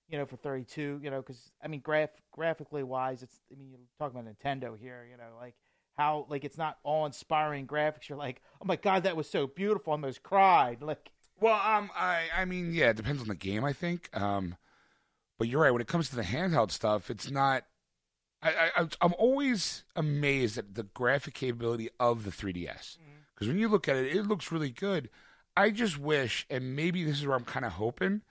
You 0.09 0.19
know, 0.19 0.27
for 0.27 0.37
32. 0.37 1.01
You 1.03 1.11
know, 1.11 1.23
because 1.23 1.51
I 1.63 1.69
mean, 1.69 1.81
graph 1.81 2.11
graphically 2.31 2.83
wise, 2.83 3.23
it's. 3.23 3.41
I 3.51 3.55
mean, 3.57 3.71
you're 3.71 3.81
talking 3.99 4.21
about 4.21 4.31
Nintendo 4.39 4.79
here. 4.79 5.07
You 5.11 5.17
know, 5.17 5.31
like 5.41 5.55
how 5.97 6.27
like 6.29 6.45
it's 6.45 6.59
not 6.59 6.79
all 6.83 7.07
inspiring 7.07 7.67
graphics. 7.67 8.09
You're 8.11 8.19
like, 8.19 8.43
oh 8.61 8.67
my 8.67 8.77
god, 8.77 9.05
that 9.05 9.17
was 9.17 9.31
so 9.31 9.47
beautiful. 9.47 9.93
I 9.93 9.95
almost 9.95 10.23
cried. 10.23 10.83
Like, 10.83 11.11
Well, 11.41 11.55
um, 11.55 11.91
I 11.97 12.25
I 12.37 12.45
mean, 12.45 12.73
yeah, 12.75 12.91
it 12.91 12.97
depends 12.97 13.23
on 13.23 13.29
the 13.29 13.35
game, 13.35 13.65
I 13.65 13.73
think. 13.73 14.11
Um, 14.15 14.57
but 15.39 15.49
you're 15.49 15.63
right. 15.63 15.71
When 15.71 15.81
it 15.81 15.89
comes 15.89 16.11
to 16.11 16.17
the 16.17 16.23
handheld 16.23 16.71
stuff, 16.71 17.09
it's 17.11 17.31
not. 17.31 17.65
I, 18.45 18.71
I 18.77 18.89
I'm 19.01 19.15
always 19.19 19.85
amazed 19.97 20.59
at 20.59 20.75
the 20.75 20.83
graphic 20.83 21.35
capability 21.35 21.89
of 21.99 22.25
the 22.25 22.31
3DS 22.31 22.63
because 22.63 22.99
mm-hmm. 22.99 23.49
when 23.49 23.59
you 23.59 23.69
look 23.69 23.89
at 23.89 23.97
it, 23.97 24.15
it 24.15 24.27
looks 24.27 24.53
really 24.53 24.71
good. 24.71 25.09
I 25.57 25.71
just 25.71 25.99
wish, 25.99 26.47
and 26.51 26.77
maybe 26.77 27.05
this 27.05 27.21
is 27.21 27.27
where 27.27 27.37
I'm 27.37 27.45
kind 27.45 27.65
of 27.65 27.73
hoping. 27.73 28.23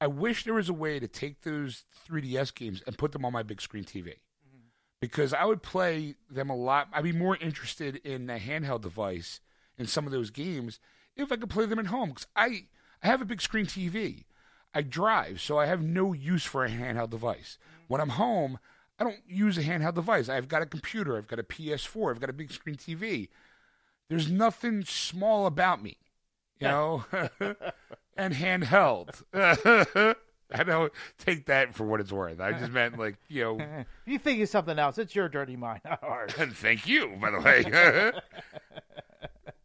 I 0.00 0.06
wish 0.06 0.44
there 0.44 0.54
was 0.54 0.68
a 0.68 0.74
way 0.74 0.98
to 0.98 1.06
take 1.06 1.42
those 1.42 1.84
3DS 2.08 2.54
games 2.54 2.82
and 2.86 2.96
put 2.96 3.12
them 3.12 3.24
on 3.24 3.32
my 3.32 3.42
big 3.42 3.60
screen 3.60 3.84
TV. 3.84 4.06
Mm-hmm. 4.06 4.68
Because 5.00 5.34
I 5.34 5.44
would 5.44 5.62
play 5.62 6.14
them 6.30 6.48
a 6.48 6.56
lot. 6.56 6.88
I'd 6.92 7.04
be 7.04 7.12
more 7.12 7.36
interested 7.36 7.96
in 7.96 8.30
a 8.30 8.38
handheld 8.38 8.80
device 8.80 9.40
in 9.76 9.86
some 9.86 10.06
of 10.06 10.12
those 10.12 10.30
games 10.30 10.80
if 11.16 11.30
I 11.30 11.36
could 11.36 11.50
play 11.50 11.66
them 11.66 11.78
at 11.78 11.88
home. 11.88 12.10
Because 12.10 12.28
I, 12.34 12.64
I 13.02 13.08
have 13.08 13.20
a 13.20 13.26
big 13.26 13.42
screen 13.42 13.66
TV. 13.66 14.24
I 14.72 14.82
drive, 14.82 15.40
so 15.40 15.58
I 15.58 15.66
have 15.66 15.82
no 15.82 16.12
use 16.12 16.44
for 16.44 16.64
a 16.64 16.70
handheld 16.70 17.10
device. 17.10 17.58
Mm-hmm. 17.60 17.84
When 17.88 18.00
I'm 18.00 18.10
home, 18.10 18.58
I 19.00 19.04
don't 19.04 19.18
use 19.26 19.56
a 19.56 19.62
handheld 19.62 19.94
device. 19.94 20.28
I've 20.28 20.48
got 20.48 20.60
a 20.60 20.66
computer, 20.66 21.16
I've 21.16 21.26
got 21.26 21.38
a 21.38 21.42
PS4, 21.42 22.10
I've 22.10 22.20
got 22.20 22.28
a 22.28 22.34
big 22.34 22.52
screen 22.52 22.76
TV. 22.76 23.28
There's 24.10 24.30
nothing 24.30 24.84
small 24.84 25.46
about 25.46 25.82
me, 25.82 25.96
you 26.60 26.68
know, 26.68 27.04
and 28.16 28.34
handheld. 28.34 29.22
I 30.52 30.64
don't 30.64 30.92
take 31.16 31.46
that 31.46 31.74
for 31.74 31.84
what 31.84 32.00
it's 32.00 32.12
worth. 32.12 32.40
I 32.40 32.52
just 32.52 32.72
meant 32.72 32.98
like, 32.98 33.16
you 33.28 33.44
know, 33.44 33.84
you 34.06 34.18
think 34.18 34.42
of 34.42 34.48
something 34.50 34.78
else, 34.78 34.98
it's 34.98 35.14
your 35.14 35.28
dirty 35.28 35.56
mind, 35.56 35.80
not 35.84 36.02
ours. 36.02 36.32
and 36.38 36.52
thank 36.52 36.86
you, 36.86 37.16
by 37.20 37.30
the 37.30 37.40
way. 37.40 38.12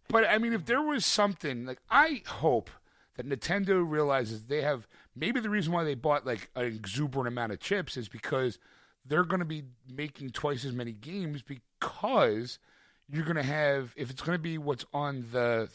but 0.07 0.29
I 0.29 0.37
mean, 0.37 0.53
if 0.53 0.65
there 0.65 0.81
was 0.81 1.05
something 1.05 1.65
like, 1.65 1.79
I 1.89 2.21
hope 2.25 2.69
that 3.15 3.27
Nintendo 3.27 3.83
realizes 3.85 4.45
they 4.45 4.61
have 4.61 4.87
maybe 5.13 5.41
the 5.41 5.49
reason 5.49 5.73
why 5.73 5.83
they 5.83 5.95
bought 5.95 6.25
like 6.25 6.49
an 6.55 6.65
exuberant 6.65 7.27
amount 7.27 7.51
of 7.51 7.59
chips 7.59 7.97
is 7.97 8.07
because 8.07 8.59
they're 9.05 9.23
going 9.23 9.39
to 9.39 9.45
be 9.45 9.63
making 9.91 10.31
twice 10.31 10.65
as 10.65 10.73
many 10.73 10.91
games 10.91 11.41
because 11.41 12.59
you're 13.07 13.23
going 13.23 13.35
to 13.35 13.43
have 13.43 13.93
if 13.95 14.09
it's 14.09 14.21
going 14.21 14.37
to 14.37 14.41
be 14.41 14.57
what's 14.57 14.85
on 14.93 15.25
the 15.31 15.69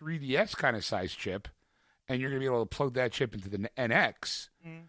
3DS 0.00 0.56
kind 0.56 0.76
of 0.76 0.84
size 0.84 1.12
chip, 1.12 1.48
and 2.08 2.20
you're 2.20 2.30
going 2.30 2.40
to 2.40 2.44
be 2.48 2.52
able 2.52 2.64
to 2.64 2.76
plug 2.76 2.94
that 2.94 3.12
chip 3.12 3.34
into 3.34 3.48
the 3.48 3.58
NX 3.76 4.48
mm-hmm. 4.66 4.84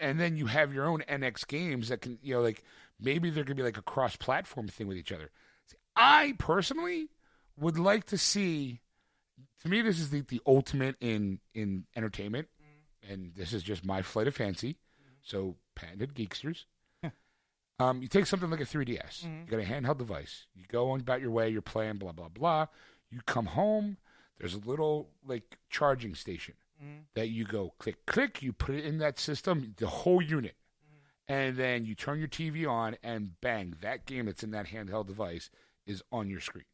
and 0.00 0.18
then 0.18 0.36
you 0.36 0.46
have 0.46 0.74
your 0.74 0.86
own 0.86 1.02
NX 1.08 1.46
games 1.46 1.88
that 1.88 2.00
can, 2.00 2.18
you 2.22 2.34
know, 2.34 2.40
like 2.40 2.64
maybe 3.00 3.30
they're 3.30 3.44
going 3.44 3.56
to 3.56 3.62
be 3.62 3.66
like 3.66 3.78
a 3.78 3.82
cross-platform 3.82 4.68
thing 4.68 4.88
with 4.88 4.96
each 4.96 5.12
other. 5.12 5.30
See, 5.66 5.76
I 5.96 6.34
personally 6.38 7.08
would 7.56 7.78
like 7.78 8.04
to 8.06 8.18
see. 8.18 8.80
To 9.62 9.68
me, 9.68 9.82
this 9.82 9.98
is 9.98 10.10
the, 10.10 10.20
the 10.22 10.40
ultimate 10.46 10.96
in 11.00 11.40
in 11.54 11.84
entertainment, 11.96 12.48
mm. 12.62 13.12
and 13.12 13.32
this 13.34 13.52
is 13.52 13.62
just 13.62 13.84
my 13.84 14.02
flight 14.02 14.28
of 14.28 14.34
fancy. 14.34 14.74
Mm-hmm. 15.00 15.14
So, 15.22 15.56
patented 15.74 16.14
geeksters. 16.14 16.64
Um, 17.78 18.02
you 18.02 18.08
take 18.08 18.26
something 18.26 18.50
like 18.50 18.60
a 18.60 18.64
3DS. 18.64 19.22
You 19.22 19.28
mm-hmm. 19.28 19.50
got 19.50 19.60
a 19.60 19.64
handheld 19.64 19.98
device. 19.98 20.46
You 20.54 20.64
go 20.68 20.90
on 20.90 21.00
about 21.00 21.20
your 21.20 21.30
way. 21.30 21.48
You're 21.48 21.62
playing. 21.62 21.96
Blah 21.96 22.12
blah 22.12 22.28
blah. 22.28 22.66
You 23.10 23.20
come 23.26 23.46
home. 23.46 23.98
There's 24.38 24.54
a 24.54 24.58
little 24.58 25.10
like 25.26 25.58
charging 25.70 26.14
station 26.14 26.54
mm-hmm. 26.82 27.00
that 27.14 27.28
you 27.28 27.44
go 27.44 27.74
click 27.78 28.06
click 28.06 28.42
you 28.42 28.52
put 28.52 28.74
it 28.74 28.84
in 28.84 28.98
that 28.98 29.18
system 29.18 29.74
the 29.78 29.86
whole 29.86 30.22
unit 30.22 30.54
mm-hmm. 30.84 31.32
and 31.32 31.56
then 31.56 31.84
you 31.84 31.94
turn 31.94 32.18
your 32.18 32.28
tv 32.28 32.68
on 32.68 32.96
and 33.02 33.40
bang 33.40 33.74
that 33.80 34.06
game 34.06 34.26
that's 34.26 34.42
in 34.42 34.50
that 34.52 34.66
handheld 34.68 35.06
device 35.06 35.50
is 35.86 36.02
on 36.12 36.30
your 36.30 36.40
screen 36.40 36.64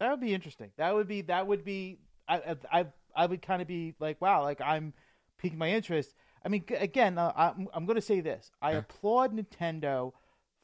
That 0.00 0.10
would 0.10 0.20
be 0.20 0.32
interesting. 0.32 0.70
That 0.76 0.94
would 0.94 1.08
be 1.08 1.22
that 1.22 1.46
would 1.46 1.64
be 1.64 1.98
I 2.28 2.56
I 2.72 2.86
I 3.14 3.26
would 3.26 3.42
kind 3.42 3.60
of 3.60 3.68
be 3.68 3.94
like 3.98 4.20
wow, 4.20 4.42
like 4.42 4.60
I'm 4.60 4.92
piquing 5.38 5.58
my 5.58 5.70
interest. 5.70 6.14
I 6.48 6.50
mean, 6.50 6.64
again, 6.70 7.18
uh, 7.18 7.30
I'm 7.36 7.68
I'm 7.74 7.84
going 7.84 7.96
to 7.96 8.00
say 8.02 8.20
this. 8.20 8.50
I 8.62 8.72
Yeah. 8.72 8.78
applaud 8.78 9.34
Nintendo 9.36 10.12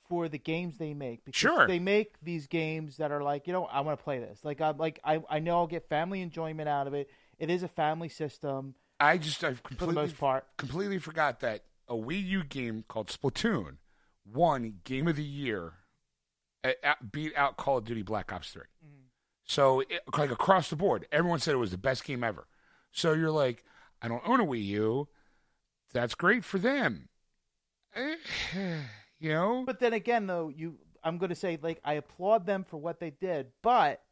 for 0.08 0.30
the 0.30 0.38
games 0.38 0.78
they 0.78 0.94
make 0.94 1.24
because 1.26 1.38
Sure. 1.38 1.66
they 1.66 1.78
make 1.78 2.14
these 2.22 2.46
games 2.46 2.96
that 2.96 3.12
are 3.12 3.22
like, 3.22 3.46
you 3.46 3.52
know, 3.52 3.66
I 3.66 3.80
want 3.82 3.98
to 3.98 4.02
play 4.02 4.18
this. 4.18 4.40
Like 4.44 4.62
I'm 4.62 4.78
like 4.78 4.98
I 5.04 5.22
I 5.28 5.40
know 5.40 5.56
I'll 5.58 5.66
get 5.66 5.86
family 5.90 6.22
enjoyment 6.22 6.70
out 6.70 6.86
of 6.86 6.94
it. 6.94 7.10
It 7.38 7.50
is 7.50 7.62
a 7.62 7.68
family 7.68 8.08
system 8.08 8.74
i 9.00 9.18
just 9.18 9.42
i've 9.42 9.58
for 9.58 9.62
the 9.70 9.74
completely 9.76 9.94
most 10.02 10.18
part. 10.18 10.46
completely 10.56 10.98
forgot 11.00 11.40
that 11.40 11.64
a 11.88 11.94
wii 11.94 12.24
u 12.24 12.44
game 12.44 12.84
called 12.86 13.08
splatoon 13.08 13.76
won 14.24 14.80
game 14.84 15.08
of 15.08 15.16
the 15.16 15.24
year 15.24 15.72
uh, 16.62 16.70
out- 16.84 17.10
beat 17.10 17.36
out 17.36 17.56
call 17.56 17.78
of 17.78 17.84
duty 17.84 18.02
black 18.02 18.32
ops 18.32 18.52
3 18.52 18.62
so 19.44 19.80
it, 19.80 20.00
like 20.16 20.30
across 20.30 20.70
the 20.70 20.76
board 20.76 21.06
everyone 21.10 21.40
said 21.40 21.52
it 21.54 21.58
was 21.58 21.72
the 21.72 21.76
best 21.76 22.04
game 22.04 22.22
ever 22.22 22.46
so 22.92 23.12
you're 23.14 23.32
like 23.32 23.64
i 24.00 24.06
don't 24.06 24.22
own 24.26 24.38
a 24.40 24.44
wii 24.46 24.64
u 24.64 25.08
that's 25.94 26.14
great 26.14 26.44
for 26.44 26.58
them 26.58 27.08
you 29.20 29.30
know 29.32 29.62
But 29.66 29.78
then 29.80 29.92
again, 29.92 30.26
though, 30.26 30.48
you 30.48 30.78
I'm 31.02 31.18
going 31.18 31.30
to 31.30 31.34
say 31.36 31.58
like 31.62 31.80
I 31.84 31.94
applaud 31.94 32.46
them 32.46 32.64
for 32.64 32.76
what 32.76 32.98
they 33.00 33.10
did, 33.10 33.48
but 33.62 34.02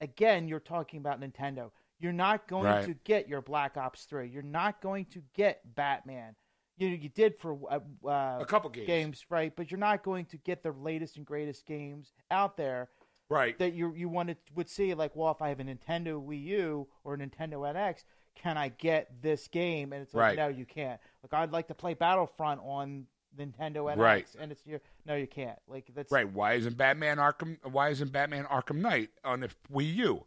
again, 0.00 0.48
you're 0.48 0.60
talking 0.60 1.00
about 1.00 1.20
Nintendo. 1.20 1.70
You're 1.98 2.12
not 2.12 2.46
going 2.46 2.64
Right. 2.66 2.84
to 2.84 2.94
get 3.04 3.28
your 3.28 3.40
Black 3.42 3.76
Ops 3.76 4.04
Three. 4.04 4.28
You're 4.28 4.42
not 4.42 4.80
going 4.80 5.06
to 5.06 5.22
get 5.34 5.60
Batman. 5.74 6.36
You 6.78 6.88
you 6.88 7.08
did 7.08 7.36
for 7.38 7.58
uh, 7.70 7.80
uh, 8.06 8.38
a 8.42 8.46
couple 8.46 8.70
games, 8.70 8.86
games, 8.86 9.26
right? 9.30 9.52
But 9.56 9.70
you're 9.70 9.80
not 9.80 10.04
going 10.04 10.26
to 10.26 10.36
get 10.36 10.62
the 10.62 10.72
latest 10.72 11.16
and 11.16 11.24
greatest 11.26 11.66
games 11.66 12.12
out 12.30 12.56
there 12.56 12.90
right 13.28 13.58
that 13.58 13.74
you 13.74 13.94
you 13.94 14.08
wanted 14.08 14.36
would 14.54 14.68
see. 14.68 14.94
Like, 14.94 15.14
well, 15.16 15.30
if 15.32 15.42
I 15.42 15.48
have 15.48 15.60
a 15.60 15.64
Nintendo 15.64 16.24
Wii 16.24 16.42
U 16.44 16.88
or 17.04 17.14
a 17.14 17.18
Nintendo 17.18 17.54
NX, 17.72 18.04
can 18.34 18.56
I 18.56 18.68
get 18.68 19.22
this 19.22 19.48
game? 19.48 19.92
And 19.92 20.02
it's 20.02 20.14
like, 20.14 20.22
Right. 20.22 20.36
no, 20.36 20.48
you 20.48 20.66
can't. 20.66 21.00
Like, 21.22 21.32
I'd 21.34 21.52
like 21.52 21.68
to 21.68 21.74
play 21.74 21.94
Battlefront 21.94 22.60
on 22.62 23.06
Nintendo 23.38 23.92
NX, 23.94 23.96
Right. 23.98 24.26
and 24.38 24.52
it's 24.52 24.64
your 24.66 24.80
no, 25.04 25.14
you 25.14 25.26
can't. 25.26 25.58
Like, 25.66 25.86
that's 25.94 26.10
Right. 26.12 26.30
Why 26.30 26.54
isn't 26.54 26.76
Batman 26.76 27.18
Arkham? 27.18 27.58
Why 27.70 27.88
isn't 27.90 28.12
Batman 28.12 28.44
Arkham 28.44 28.76
Knight 28.76 29.10
on 29.24 29.40
the 29.40 29.50
Wii 29.72 29.94
U? 29.96 30.24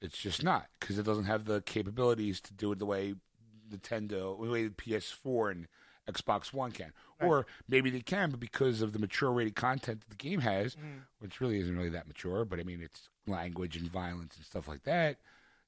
It's 0.00 0.16
just 0.18 0.42
not 0.44 0.68
because 0.78 0.98
it 0.98 1.02
doesn't 1.04 1.24
have 1.24 1.44
the 1.44 1.60
capabilities 1.62 2.40
to 2.42 2.52
do 2.54 2.70
it 2.72 2.78
the 2.78 2.86
way 2.86 3.14
Nintendo, 3.70 4.40
the 4.40 4.50
way 4.50 4.64
the 4.64 4.70
PS4 4.74 5.50
and 5.50 5.68
Xbox 6.08 6.52
One 6.52 6.72
can. 6.72 6.92
Or 7.20 7.46
maybe 7.68 7.90
they 7.90 8.00
can, 8.00 8.30
but 8.30 8.38
because 8.40 8.80
of 8.80 8.92
the 8.92 8.98
mature 9.00 9.32
rated 9.32 9.56
content 9.56 10.00
that 10.02 10.08
the 10.10 10.16
game 10.28 10.40
has, 10.40 10.76
Mm-hmm. 10.76 10.98
which 11.18 11.40
really 11.40 11.58
isn't 11.60 11.76
really 11.76 11.88
that 11.90 12.06
mature, 12.06 12.44
but 12.44 12.60
I 12.60 12.62
mean 12.62 12.80
it's 12.82 13.08
language 13.26 13.76
and 13.76 13.90
violence 13.90 14.36
and 14.36 14.44
stuff 14.46 14.68
like 14.68 14.84
that. 14.84 15.16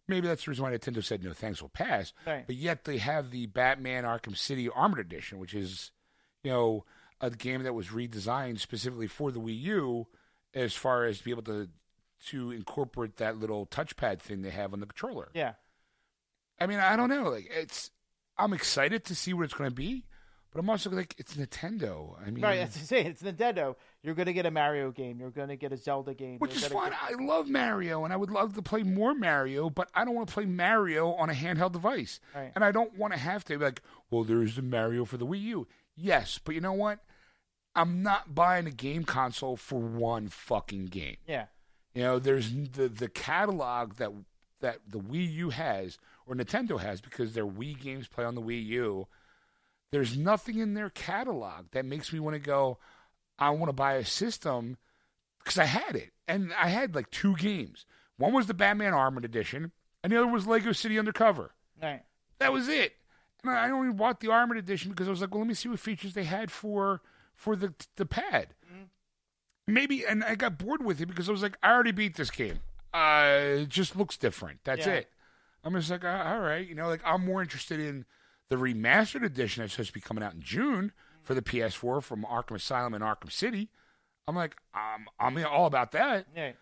Maybe 0.08 0.26
that's 0.28 0.44
the 0.44 0.50
reason 0.50 0.64
why 0.64 0.72
Nintendo 0.72 1.04
said 1.04 1.22
no 1.22 1.32
thanks, 1.32 1.60
we'll 1.60 1.68
pass. 1.68 2.12
Right. 2.26 2.46
But 2.46 2.56
yet 2.56 2.84
they 2.84 2.98
have 2.98 3.30
the 3.30 3.46
Batman 3.46 4.04
Arkham 4.04 4.36
City 4.36 4.68
Armored 4.68 4.98
Edition, 5.00 5.38
which 5.38 5.54
is, 5.54 5.90
you 6.42 6.50
know, 6.50 6.84
a 7.20 7.30
game 7.30 7.62
that 7.64 7.74
was 7.74 7.88
redesigned 7.88 8.60
specifically 8.60 9.06
for 9.08 9.30
the 9.30 9.40
Wii 9.40 9.60
U, 9.62 10.06
as 10.54 10.74
far 10.74 11.04
as 11.04 11.18
to 11.18 11.24
be 11.24 11.30
able 11.32 11.42
to 11.42 11.68
to 12.28 12.50
incorporate 12.52 13.16
that 13.16 13.38
little 13.38 13.66
touchpad 13.66 14.20
thing 14.20 14.42
they 14.42 14.50
have 14.50 14.72
on 14.72 14.80
the 14.80 14.86
controller. 14.86 15.28
yeah. 15.34 15.52
I 16.60 16.66
mean, 16.66 16.78
I 16.78 16.94
don't 16.96 17.08
know. 17.08 17.30
Like 17.30 17.48
it's, 17.50 17.90
I'm 18.36 18.52
excited 18.52 19.04
to 19.06 19.14
see 19.14 19.32
what 19.32 19.44
it's 19.44 19.54
going 19.54 19.70
to 19.70 19.74
be, 19.74 20.04
but 20.52 20.58
I'm 20.60 20.68
also 20.70 20.90
like, 20.90 21.14
it's 21.18 21.34
Nintendo. 21.34 22.14
I 22.24 22.30
mean, 22.30 22.42
Right, 22.42 22.58
that's 22.58 22.78
to 22.78 22.86
say 22.86 23.04
it's 23.04 23.22
Nintendo. 23.22 23.76
You're 24.02 24.14
gonna 24.14 24.32
get 24.32 24.46
a 24.46 24.50
Mario 24.50 24.90
game. 24.90 25.20
You're 25.20 25.30
gonna 25.30 25.56
get 25.56 25.72
a 25.72 25.76
Zelda 25.76 26.14
game. 26.14 26.38
which 26.38 26.54
is 26.56 26.62
gonna 26.68 26.74
fine. 26.74 26.92
I 27.00 27.22
love 27.22 27.48
Mario, 27.48 28.04
and 28.04 28.12
I 28.12 28.16
would 28.16 28.30
love 28.30 28.54
to 28.54 28.62
play 28.62 28.82
more 28.82 29.14
Mario, 29.14 29.70
but 29.70 29.88
I 29.94 30.04
don't 30.04 30.14
want 30.14 30.28
to 30.28 30.34
play 30.34 30.46
Mario 30.46 31.12
on 31.12 31.30
a 31.30 31.34
handheld 31.34 31.72
device, 31.72 32.20
Right. 32.34 32.52
and 32.54 32.64
I 32.64 32.72
don't 32.72 32.96
want 32.96 33.12
to 33.12 33.18
have 33.18 33.44
to 33.44 33.58
be 33.58 33.64
like, 33.64 33.82
well, 34.10 34.24
there's 34.24 34.56
the 34.56 34.62
Mario 34.62 35.04
for 35.04 35.16
the 35.16 35.26
Wii 35.26 35.40
U. 35.42 35.68
Yes, 35.96 36.38
but 36.42 36.54
you 36.54 36.60
know 36.60 36.72
what? 36.72 37.00
I'm 37.74 38.02
not 38.02 38.34
buying 38.34 38.66
a 38.66 38.70
game 38.72 39.04
console 39.04 39.56
for 39.56 39.78
one 39.78 40.28
fucking 40.28 40.86
game. 40.86 41.18
Yeah. 41.26 41.46
You 41.94 42.02
know, 42.02 42.18
there's 42.18 42.52
the 42.52 42.88
the 42.88 43.08
catalog 43.08 43.94
that 43.96 44.10
that 44.60 44.78
the 44.88 44.98
Wii 44.98 45.32
U 45.34 45.50
has 45.50 45.98
or 46.26 46.34
Nintendo 46.34 46.80
has 46.80 47.00
because 47.00 47.34
their 47.34 47.46
Wii 47.46 47.80
games 47.80 48.08
play 48.08 48.24
on 48.24 48.34
the 48.34 48.42
Wii 48.42 48.64
U. 48.66 49.06
There's 49.92 50.16
nothing 50.16 50.58
in 50.58 50.74
their 50.74 50.90
catalog 50.90 51.66
that 51.72 51.84
makes 51.84 52.12
me 52.12 52.20
want 52.20 52.34
to 52.34 52.40
go. 52.40 52.78
I 53.38 53.50
want 53.50 53.68
to 53.70 53.72
buy 53.74 53.94
a 53.94 54.04
system 54.04 54.76
because 55.38 55.58
I 55.58 55.64
had 55.64 55.96
it, 55.96 56.10
and 56.28 56.52
I 56.52 56.68
had 56.68 56.94
like 56.94 57.10
two 57.10 57.34
games. 57.36 57.86
One 58.18 58.32
was 58.32 58.46
the 58.46 58.54
Batman 58.54 58.92
Armored 58.92 59.24
Edition, 59.24 59.72
and 60.04 60.12
the 60.12 60.18
other 60.18 60.26
was 60.30 60.46
Lego 60.46 60.72
City 60.72 60.98
Undercover. 60.98 61.52
Right. 61.82 62.02
That 62.38 62.52
was 62.52 62.68
it. 62.68 62.92
And 63.42 63.50
I 63.52 63.70
only 63.70 63.92
bought 63.94 64.20
the 64.20 64.30
Armored 64.30 64.58
Edition 64.58 64.90
because 64.90 65.08
I 65.08 65.10
was 65.10 65.22
like, 65.22 65.30
well, 65.30 65.40
let 65.40 65.48
me 65.48 65.54
see 65.54 65.68
what 65.70 65.80
features 65.80 66.12
they 66.12 66.24
had 66.24 66.50
for 66.50 67.00
for 67.34 67.56
the 67.56 67.72
the 67.96 68.06
pad. 68.06 68.54
Maybe, 69.66 70.04
and 70.04 70.24
I 70.24 70.34
got 70.34 70.58
bored 70.58 70.84
with 70.84 71.00
it 71.00 71.06
because 71.06 71.28
I 71.28 71.32
was 71.32 71.42
like, 71.42 71.56
I 71.62 71.70
already 71.70 71.92
beat 71.92 72.16
this 72.16 72.30
game. 72.30 72.58
Uh, 72.92 73.60
it 73.60 73.68
just 73.68 73.94
looks 73.94 74.16
different. 74.16 74.60
That's 74.64 74.84
Yeah. 74.86 74.94
it. 74.94 75.10
I'm 75.62 75.74
just 75.74 75.90
like, 75.90 76.04
uh, 76.04 76.22
all 76.26 76.40
right, 76.40 76.66
you 76.66 76.74
know, 76.74 76.88
like 76.88 77.02
I'm 77.04 77.24
more 77.24 77.40
interested 77.40 77.78
in 77.78 78.04
the 78.50 78.56
remastered 78.56 79.24
edition 79.24 79.62
that's 79.62 79.72
supposed 79.72 79.88
to 79.90 79.94
be 79.94 80.00
coming 80.00 80.22
out 80.22 80.34
in 80.34 80.42
June 80.42 80.92
for 81.22 81.34
the 81.34 81.40
PS4 81.42 82.02
from 82.02 82.24
Arkham 82.24 82.56
Asylum 82.56 82.92
and 82.94 83.02
Arkham 83.02 83.32
City. 83.32 83.70
I'm 84.28 84.36
like, 84.36 84.56
um, 84.74 85.06
I'm 85.18 85.42
all 85.46 85.66
about 85.66 85.92
that 85.92 86.26
Yeah. 86.36 86.52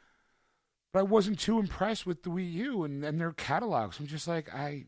but 0.92 1.00
I 1.00 1.02
wasn't 1.02 1.38
too 1.38 1.59
impressed 1.59 2.07
with 2.07 2.23
the 2.23 2.30
Wii 2.30 2.52
U 2.52 2.85
and, 2.85 3.04
and 3.04 3.21
their 3.21 3.33
catalogs. 3.33 3.99
I'm 3.99 4.07
just 4.07 4.28
like, 4.28 4.54
I, 4.54 4.85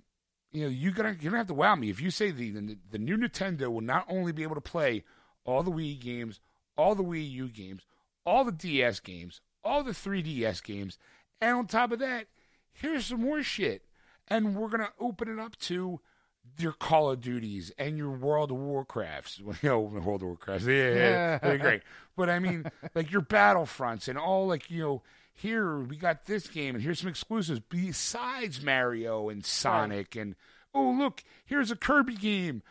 you 0.52 0.62
know, 0.62 0.68
you 0.68 0.92
gotta 0.92 1.16
you 1.20 1.30
don't 1.30 1.38
have 1.38 1.46
to 1.48 1.54
wow 1.54 1.74
me 1.74 1.90
if 1.90 2.00
you 2.00 2.10
say 2.10 2.30
the, 2.30 2.50
the 2.50 2.78
the 2.92 2.98
new 2.98 3.16
Nintendo 3.16 3.68
will 3.68 3.80
not 3.80 4.04
only 4.08 4.32
be 4.32 4.42
able 4.42 4.54
to 4.56 4.60
play 4.60 5.04
all 5.44 5.62
the 5.62 5.70
Wii 5.70 5.98
games, 6.00 6.40
all 6.76 6.94
the 6.94 7.04
Wii 7.04 7.30
U 7.30 7.48
games, 7.48 7.82
all 8.26 8.44
the 8.44 8.52
DS 8.52 9.00
games, 9.00 9.40
all 9.64 9.82
the 9.82 9.92
3DS 9.92 10.62
games, 10.62 10.98
and 11.40 11.56
on 11.56 11.66
top 11.66 11.92
of 11.92 11.98
that, 12.00 12.26
here's 12.72 13.06
some 13.06 13.20
more 13.22 13.42
shit, 13.42 13.84
and 14.28 14.54
we're 14.56 14.68
gonna 14.68 14.92
open 14.98 15.28
it 15.28 15.38
up 15.38 15.56
to 15.60 16.00
your 16.58 16.72
Call 16.72 17.10
of 17.10 17.20
Duties 17.20 17.72
and 17.78 17.96
your 17.96 18.10
World 18.10 18.50
of 18.50 18.58
Warcrafts. 18.58 19.40
You 19.62 19.68
know, 19.68 19.80
World 19.80 20.22
of 20.22 20.28
Warcrafts, 20.28 20.66
yeah, 20.66 20.94
yeah, 20.94 21.38
they're 21.42 21.58
great. 21.58 21.82
But 22.16 22.30
I 22.30 22.38
mean, 22.38 22.64
like 22.94 23.10
your 23.10 23.22
Battlefronts 23.22 24.08
and 24.08 24.18
all, 24.18 24.46
like 24.46 24.70
you 24.70 24.82
know, 24.82 25.02
here 25.32 25.78
we 25.78 25.96
got 25.96 26.26
this 26.26 26.48
game 26.48 26.74
and 26.74 26.84
here's 26.84 27.00
some 27.00 27.08
exclusives 27.08 27.60
besides 27.60 28.62
Mario 28.62 29.28
and 29.28 29.44
Sonic 29.44 30.16
and 30.16 30.34
oh 30.74 30.90
look, 30.90 31.24
here's 31.44 31.70
a 31.70 31.76
Kirby 31.76 32.16
game. 32.16 32.62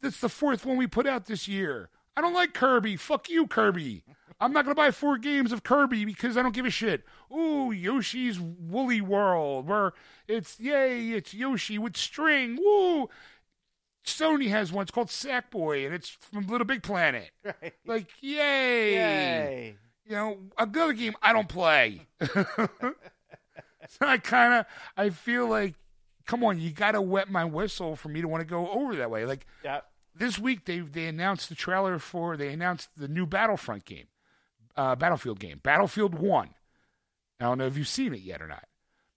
That's 0.00 0.20
the 0.20 0.28
fourth 0.28 0.64
one 0.64 0.76
we 0.76 0.86
put 0.86 1.06
out 1.06 1.26
this 1.26 1.48
year. 1.48 1.90
I 2.16 2.22
don't 2.22 2.34
like 2.34 2.54
Kirby. 2.54 2.96
Fuck 2.96 3.28
you, 3.28 3.46
Kirby. 3.46 4.04
I'm 4.40 4.52
not 4.52 4.64
gonna 4.64 4.74
buy 4.74 4.90
four 4.90 5.16
games 5.18 5.50
of 5.52 5.62
Kirby 5.62 6.04
because 6.04 6.36
I 6.36 6.42
don't 6.42 6.54
give 6.54 6.66
a 6.66 6.70
shit. 6.70 7.04
Ooh, 7.32 7.70
Yoshi's 7.72 8.38
Woolly 8.38 9.00
World, 9.00 9.66
where 9.66 9.92
it's 10.28 10.60
yay, 10.60 11.10
it's 11.10 11.32
Yoshi 11.32 11.78
with 11.78 11.96
string. 11.96 12.56
Woo! 12.62 13.08
Sony 14.04 14.48
has 14.50 14.70
one. 14.70 14.82
It's 14.82 14.90
called 14.92 15.08
Sackboy, 15.08 15.84
and 15.86 15.94
it's 15.94 16.10
from 16.10 16.46
Little 16.46 16.66
Big 16.66 16.82
Planet. 16.82 17.30
Right. 17.44 17.74
Like, 17.86 18.08
yay! 18.20 18.94
Yay. 18.94 19.76
You 20.04 20.12
know, 20.14 20.38
another 20.58 20.92
game 20.92 21.14
I 21.22 21.32
don't 21.32 21.48
play. 21.48 22.02
so 22.20 22.36
I 24.00 24.18
kind 24.18 24.54
of, 24.54 24.66
I 24.96 25.10
feel 25.10 25.48
like, 25.48 25.74
come 26.26 26.44
on, 26.44 26.60
you 26.60 26.70
got 26.70 26.92
to 26.92 27.02
wet 27.02 27.28
my 27.30 27.44
whistle 27.44 27.96
for 27.96 28.08
me 28.08 28.20
to 28.20 28.28
want 28.28 28.42
to 28.42 28.46
go 28.46 28.68
over 28.70 28.94
that 28.96 29.10
way. 29.10 29.24
Like 29.24 29.46
Yeah. 29.64 29.80
this 30.14 30.38
week, 30.38 30.64
they 30.66 30.78
they 30.80 31.06
announced 31.06 31.48
the 31.48 31.54
trailer 31.56 31.98
for, 31.98 32.36
they 32.36 32.52
announced 32.52 32.90
the 32.96 33.08
new 33.08 33.26
Battlefront 33.26 33.84
game, 33.84 34.06
uh, 34.76 34.94
Battlefield 34.96 35.38
game, 35.40 35.60
Battlefield 35.62 36.14
One. 36.14 36.50
I 37.40 37.44
don't 37.44 37.58
know 37.58 37.66
if 37.66 37.76
you've 37.76 37.88
seen 37.88 38.14
it 38.14 38.20
yet 38.20 38.40
or 38.42 38.48
not. 38.48 38.64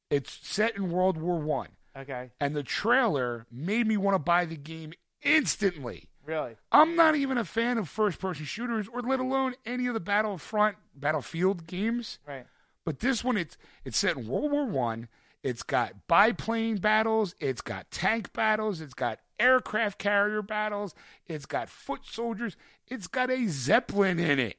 It's 0.10 0.40
set 0.48 0.76
in 0.76 0.92
World 0.92 1.18
War 1.18 1.38
One, 1.40 1.70
Okay. 1.96 2.32
and 2.40 2.56
the 2.56 2.64
trailer 2.64 3.46
made 3.52 3.88
me 3.88 3.98
want 3.98 4.16
to 4.16 4.20
buy 4.20 4.46
the 4.46 4.58
game 4.58 4.94
instantly. 5.22 6.10
Really. 6.26 6.56
I'm 6.72 6.96
not 6.96 7.16
even 7.16 7.38
a 7.38 7.46
fan 7.46 7.78
of 7.78 7.90
first 7.90 8.20
person 8.20 8.46
shooters 8.46 8.88
or 8.88 9.02
let 9.02 9.20
alone 9.20 9.56
any 9.66 9.88
of 9.88 9.94
the 9.94 10.00
Battlefront 10.00 10.78
Battlefield 10.96 11.66
games. 11.66 12.20
Right. 12.28 12.46
But 12.86 13.00
this 13.00 13.24
one 13.24 13.38
it's 13.38 13.58
it's 13.86 13.98
set 13.98 14.18
in 14.18 14.28
World 14.28 14.52
War 14.52 14.66
One. 14.66 15.08
It's 15.42 15.64
got 15.64 16.08
biplane 16.08 16.78
battles, 16.78 17.34
it's 17.40 17.62
got 17.62 17.90
tank 17.92 18.34
battles, 18.34 18.82
it's 18.82 18.94
got 18.94 19.20
aircraft 19.40 19.98
carrier 19.98 20.42
battles, 20.42 20.94
it's 21.28 21.46
got 21.46 21.70
foot 21.70 22.02
soldiers, 22.04 22.58
it's 22.88 23.08
got 23.08 23.32
a 23.32 23.48
zeppelin 23.48 24.20
in 24.20 24.38
it. 24.38 24.58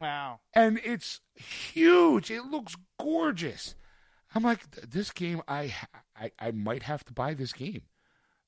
Wow. 0.00 0.40
And 0.54 0.80
it's 0.84 1.20
huge. 1.34 2.30
It 2.30 2.46
looks 2.46 2.74
gorgeous. 2.98 3.74
I'm 4.34 4.42
like, 4.42 4.70
this 4.70 5.10
game, 5.10 5.42
I, 5.48 5.74
I, 6.16 6.30
I 6.38 6.50
might 6.52 6.84
have 6.84 7.04
to 7.04 7.12
buy 7.12 7.34
this 7.34 7.52
game. 7.52 7.82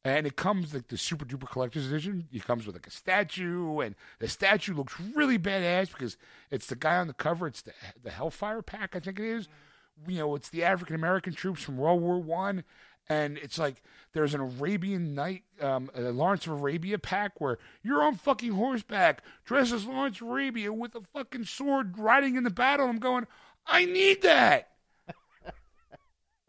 And 0.05 0.27
it 0.27 0.35
comes 0.37 0.75
like 0.75 0.89
the 0.89 0.97
super 0.97 1.25
duper 1.25 1.49
collector's 1.49 1.87
edition. 1.87 2.27
It 2.33 2.45
comes 2.45 2.67
with 2.67 2.75
like 2.75 2.89
a 2.89 2.91
statue, 2.91 3.79
and 3.79 3.95
the 4.19 4.27
statue 4.27 4.75
looks 4.75 4.99
really 5.15 5.39
badass 5.39 5.93
because 5.93 6.17
it's 6.51 6.67
the 6.67 6.75
guy 6.75 6.97
on 6.97 7.07
the 7.07 7.13
cover. 7.15 7.47
It's 7.47 7.63
the 7.63 7.73
the 8.03 8.11
Hellfire 8.11 8.63
Pack, 8.63 8.97
I 8.97 9.01
think 9.01 9.21
it 9.21 9.27
is. 9.27 9.47
Mm-hmm. 9.47 10.11
You 10.11 10.19
know, 10.19 10.35
it's 10.35 10.49
the 10.49 10.65
African 10.65 10.97
American 10.97 11.35
troops 11.35 11.63
from 11.63 11.77
World 11.77 12.01
War 12.01 12.19
One, 12.19 12.65
and 13.09 13.39
it's 13.39 13.59
like 13.59 13.83
there's 14.13 14.35
an 14.35 14.41
Arabian 14.41 15.15
Night, 15.15 15.45
um, 15.61 15.91
a 15.95 16.01
Lawrence 16.03 16.47
of 16.47 16.53
Arabia 16.53 16.99
pack 16.99 17.41
where 17.41 17.59
you're 17.83 18.03
on 18.03 18.15
fucking 18.15 18.53
horseback, 18.53 19.23
dressed 19.45 19.73
as 19.73 19.87
Lawrence 19.87 20.21
of 20.21 20.29
Arabia 20.29 20.73
with 20.73 20.95
a 20.95 21.01
fucking 21.13 21.45
sword, 21.45 21.99
riding 21.99 22.37
in 22.37 22.45
the 22.45 22.51
battle. 22.51 22.89
I'm 22.89 22.99
going, 22.99 23.27
I 23.67 23.85
need 23.85 24.23
that. 24.23 24.69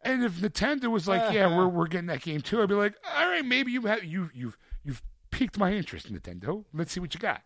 And 0.06 0.22
if 0.22 0.34
Nintendo 0.34 0.92
was 0.92 1.08
like, 1.08 1.34
"Yeah, 1.34 1.48
we're 1.56 1.70
we're 1.70 1.88
getting 1.88 2.08
that 2.08 2.22
game 2.22 2.42
too," 2.42 2.62
I'd 2.62 2.68
be 2.68 2.76
like, 2.76 2.94
"All 3.16 3.26
right, 3.26 3.46
maybe 3.46 3.72
you 3.72 3.84
have 3.84 4.04
you 4.04 4.30
you've 4.34 4.58
you've 4.84 5.02
piqued 5.32 5.58
my 5.58 5.72
interest, 5.72 6.12
Nintendo. 6.12 6.66
Let's 6.74 6.92
see 6.92 7.00
what 7.00 7.13
you 7.13 7.22
got." 7.22 7.42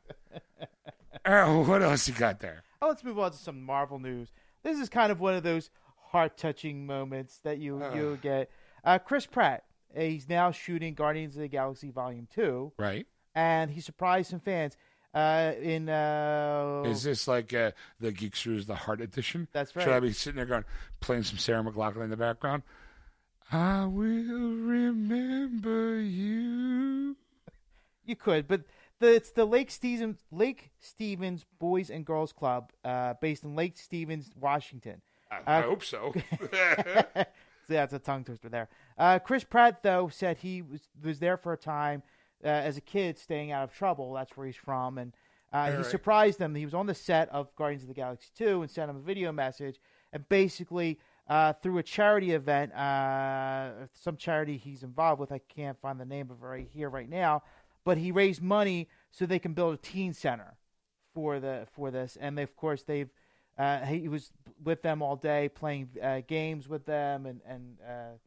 oh, 1.24 1.64
what 1.68 1.84
else 1.84 2.08
you 2.08 2.16
got 2.16 2.40
there? 2.40 2.64
Oh, 2.82 2.88
let's 2.88 3.04
move 3.04 3.20
on 3.20 3.30
to 3.30 3.38
some 3.38 3.62
Marvel 3.62 4.00
news. 4.00 4.32
This 4.64 4.80
is 4.80 4.90
kind 4.90 5.12
of 5.12 5.20
one 5.20 5.36
of 5.36 5.44
those 5.44 5.70
heart-touching 6.12 6.88
moments 6.88 7.38
that 7.44 7.60
you 7.60 7.80
you 7.94 8.18
get. 8.24 8.50
Uh, 8.88 8.98
Chris 8.98 9.26
Pratt, 9.26 9.66
uh, 9.98 10.00
he's 10.00 10.30
now 10.30 10.50
shooting 10.50 10.94
Guardians 10.94 11.36
of 11.36 11.42
the 11.42 11.50
Galaxy 11.50 11.92
Volume 11.92 12.26
Two, 12.34 12.72
Right? 12.78 13.06
and 13.36 13.70
he 13.70 13.82
surprised 13.82 14.30
some 14.30 14.40
fans. 14.40 14.78
Uh, 15.14 15.52
in 15.62 15.90
uh, 15.90 16.84
Is 16.86 17.04
this 17.04 17.28
like 17.28 17.54
uh, 17.54 17.72
the 18.00 18.14
Geeksters 18.14 18.66
the 18.66 18.76
Heart 18.76 19.02
Edition? 19.02 19.50
That's 19.52 19.76
right. 19.76 19.84
Should 19.84 19.92
I 19.94 20.00
be 20.00 20.14
sitting 20.14 20.38
there 20.38 20.46
going 20.46 20.64
playing 21.02 21.24
some 21.24 21.38
Sarah 21.38 21.62
McLachlan 21.64 22.06
in 22.06 22.10
the 22.10 22.16
background? 22.18 22.64
I 23.52 23.84
will 23.86 24.56
remember 24.56 26.00
you. 26.00 27.18
you 28.06 28.16
could, 28.16 28.48
but 28.48 28.62
the, 29.00 29.16
it's 29.16 29.32
the 29.32 29.44
Lake 29.46 29.70
Stevens 29.70 30.24
Lake 30.32 30.72
Stevens 30.80 31.46
Boys 31.60 31.90
and 31.90 32.06
Girls 32.06 32.32
Club, 32.32 32.72
uh, 32.86 33.16
based 33.20 33.44
in 33.44 33.54
Lake 33.54 33.78
Stevens, 33.78 34.32
Washington. 34.40 35.02
I, 35.30 35.58
I 35.58 35.62
hope 35.62 35.84
so. 35.84 36.14
That's 37.68 37.94
a 37.94 38.00
tongue 38.00 38.24
twister 38.24 38.50
there. 38.50 38.70
Uh, 38.98 39.20
Chris 39.20 39.44
Pratt, 39.44 39.84
though, 39.84 40.10
said 40.10 40.38
he 40.38 40.62
was 40.62 40.88
was 41.04 41.20
there 41.20 41.38
for 41.38 41.54
a 41.54 41.58
time 41.58 42.04
uh, 42.44 42.48
as 42.48 42.78
a 42.78 42.82
kid, 42.82 43.18
staying 43.18 43.52
out 43.52 43.64
of 43.64 43.74
trouble. 43.74 44.14
That's 44.14 44.36
where 44.38 44.48
he's 44.48 44.56
from, 44.56 44.98
and 44.98 45.14
uh, 45.52 45.66
he 45.66 45.72
Alright. 45.72 45.86
surprised 45.86 46.40
them. 46.40 46.56
He 46.56 46.66
was 46.66 46.74
on 46.74 46.86
the 46.86 46.96
set 46.96 47.30
of 47.30 47.56
Guardians 47.56 47.84
of 47.84 47.90
the 47.90 47.94
Galaxy 47.94 48.30
Two 48.38 48.62
and 48.62 48.72
sent 48.72 48.90
him 48.90 48.98
a 48.98 49.02
video 49.02 49.32
message, 49.32 49.80
and 50.14 50.28
basically 50.30 51.00
uh, 51.28 51.54
through 51.54 51.78
a 51.78 51.84
charity 51.84 52.32
event, 52.32 52.74
uh, 52.74 53.72
some 53.94 54.16
charity 54.16 54.58
he's 54.58 54.84
involved 54.84 55.20
with. 55.20 55.32
I 55.32 55.40
can't 55.40 55.80
find 55.82 56.00
the 56.00 56.06
name 56.06 56.32
of 56.32 56.42
it 56.42 56.46
right 56.46 56.70
here 56.74 56.90
right 56.90 57.10
now, 57.10 57.44
but 57.84 57.98
he 57.98 58.12
raised 58.12 58.42
money 58.42 58.88
so 59.12 59.26
they 59.26 59.40
can 59.40 59.54
build 59.54 59.74
a 59.74 59.78
teen 59.78 60.14
center 60.14 60.56
for 61.14 61.40
the 61.40 61.68
for 61.74 61.92
this, 61.92 62.18
and 62.20 62.38
they, 62.38 62.44
of 62.44 62.56
course 62.56 62.84
they've 62.84 63.10
uh, 63.58 63.80
he 63.80 64.08
was 64.08 64.32
with 64.64 64.82
them 64.82 65.02
all 65.02 65.16
day 65.16 65.50
playing 65.50 65.90
uh, 66.02 66.22
games 66.28 66.68
with 66.68 66.86
them 66.86 67.26
and 67.26 67.42
and 67.48 67.78
uh, 67.88 68.18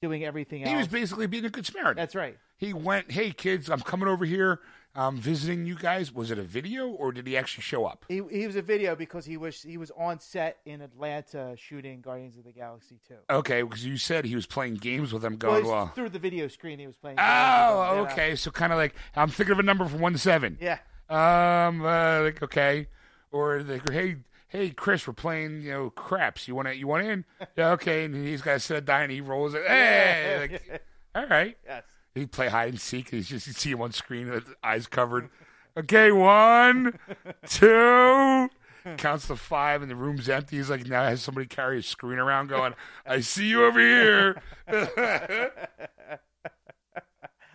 doing 0.00 0.24
everything 0.24 0.62
else. 0.62 0.70
he 0.70 0.76
was 0.76 0.88
basically 0.88 1.26
being 1.26 1.44
a 1.44 1.50
good 1.50 1.66
Samaritan. 1.66 1.96
That's 1.96 2.14
right. 2.14 2.38
He 2.56 2.72
went, 2.72 3.10
"Hey 3.12 3.30
kids, 3.30 3.70
I'm 3.70 3.80
coming 3.80 4.08
over 4.08 4.24
here. 4.24 4.60
I'm 4.94 5.16
visiting 5.16 5.64
you 5.64 5.76
guys." 5.76 6.12
Was 6.12 6.30
it 6.30 6.38
a 6.38 6.42
video 6.42 6.88
or 6.88 7.12
did 7.12 7.26
he 7.26 7.36
actually 7.36 7.62
show 7.62 7.84
up? 7.84 8.04
He 8.08 8.22
he 8.30 8.46
was 8.46 8.56
a 8.56 8.62
video 8.62 8.96
because 8.96 9.24
he 9.24 9.36
was 9.36 9.62
he 9.62 9.76
was 9.76 9.92
on 9.96 10.18
set 10.18 10.58
in 10.64 10.80
Atlanta 10.80 11.54
shooting 11.56 12.00
Guardians 12.00 12.36
of 12.36 12.44
the 12.44 12.52
Galaxy 12.52 12.98
Two. 13.06 13.16
Okay, 13.30 13.62
because 13.62 13.84
you 13.84 13.96
said 13.96 14.24
he 14.24 14.34
was 14.34 14.46
playing 14.46 14.74
games 14.74 15.12
with 15.12 15.22
them, 15.22 15.36
going, 15.36 15.60
it's 15.60 15.68
"Well, 15.68 15.88
through 15.88 16.08
the 16.08 16.18
video 16.18 16.48
screen 16.48 16.78
he 16.78 16.86
was 16.86 16.96
playing. 16.96 17.18
oh, 17.20 17.22
them, 17.22 17.98
you 17.98 18.04
know? 18.04 18.10
okay." 18.10 18.34
So 18.34 18.50
kind 18.50 18.72
of 18.72 18.78
like 18.78 18.94
I'm 19.14 19.28
thinking 19.28 19.52
of 19.52 19.58
a 19.58 19.62
number 19.62 19.84
from 19.86 20.00
one 20.00 20.12
to 20.12 20.18
seven. 20.18 20.58
Yeah. 20.60 20.78
Um, 21.10 21.82
uh, 21.82 22.22
like 22.22 22.42
okay, 22.42 22.88
or 23.30 23.62
like, 23.62 23.88
hey, 23.90 24.16
hey, 24.48 24.70
Chris, 24.70 25.06
we're 25.06 25.12
playing, 25.12 25.62
you 25.62 25.70
know, 25.70 25.90
craps. 25.90 26.48
You 26.48 26.54
want 26.54 26.68
to, 26.68 26.76
you 26.76 26.86
want 26.86 27.06
in? 27.06 27.24
yeah, 27.56 27.70
okay. 27.72 28.04
And 28.04 28.14
he's 28.14 28.42
got 28.42 28.60
set 28.60 28.78
of 28.78 28.84
die, 28.84 29.02
and 29.02 29.12
he 29.12 29.20
rolls 29.20 29.54
it. 29.54 29.64
Hey, 29.66 30.38
like, 30.40 30.82
all 31.14 31.26
right. 31.26 31.56
Yes. 31.64 31.84
He 32.14 32.26
play 32.26 32.48
hide 32.48 32.70
and 32.70 32.80
seek. 32.80 33.10
He's 33.10 33.28
just 33.28 33.46
you 33.46 33.52
see 33.52 33.70
him 33.70 33.80
on 33.80 33.92
screen 33.92 34.30
with 34.30 34.54
eyes 34.64 34.86
covered. 34.86 35.28
Okay, 35.76 36.10
one, 36.10 36.98
two. 37.46 38.48
Counts 38.96 39.26
to 39.26 39.36
five, 39.36 39.82
and 39.82 39.90
the 39.90 39.94
room's 39.94 40.28
empty. 40.28 40.56
He's 40.56 40.70
like 40.70 40.86
now 40.86 41.04
has 41.04 41.22
somebody 41.22 41.46
carry 41.46 41.78
a 41.78 41.82
screen 41.82 42.18
around, 42.18 42.48
going, 42.48 42.74
"I 43.06 43.20
see 43.20 43.46
you 43.48 43.64
over 43.66 43.78
here." 43.78 44.40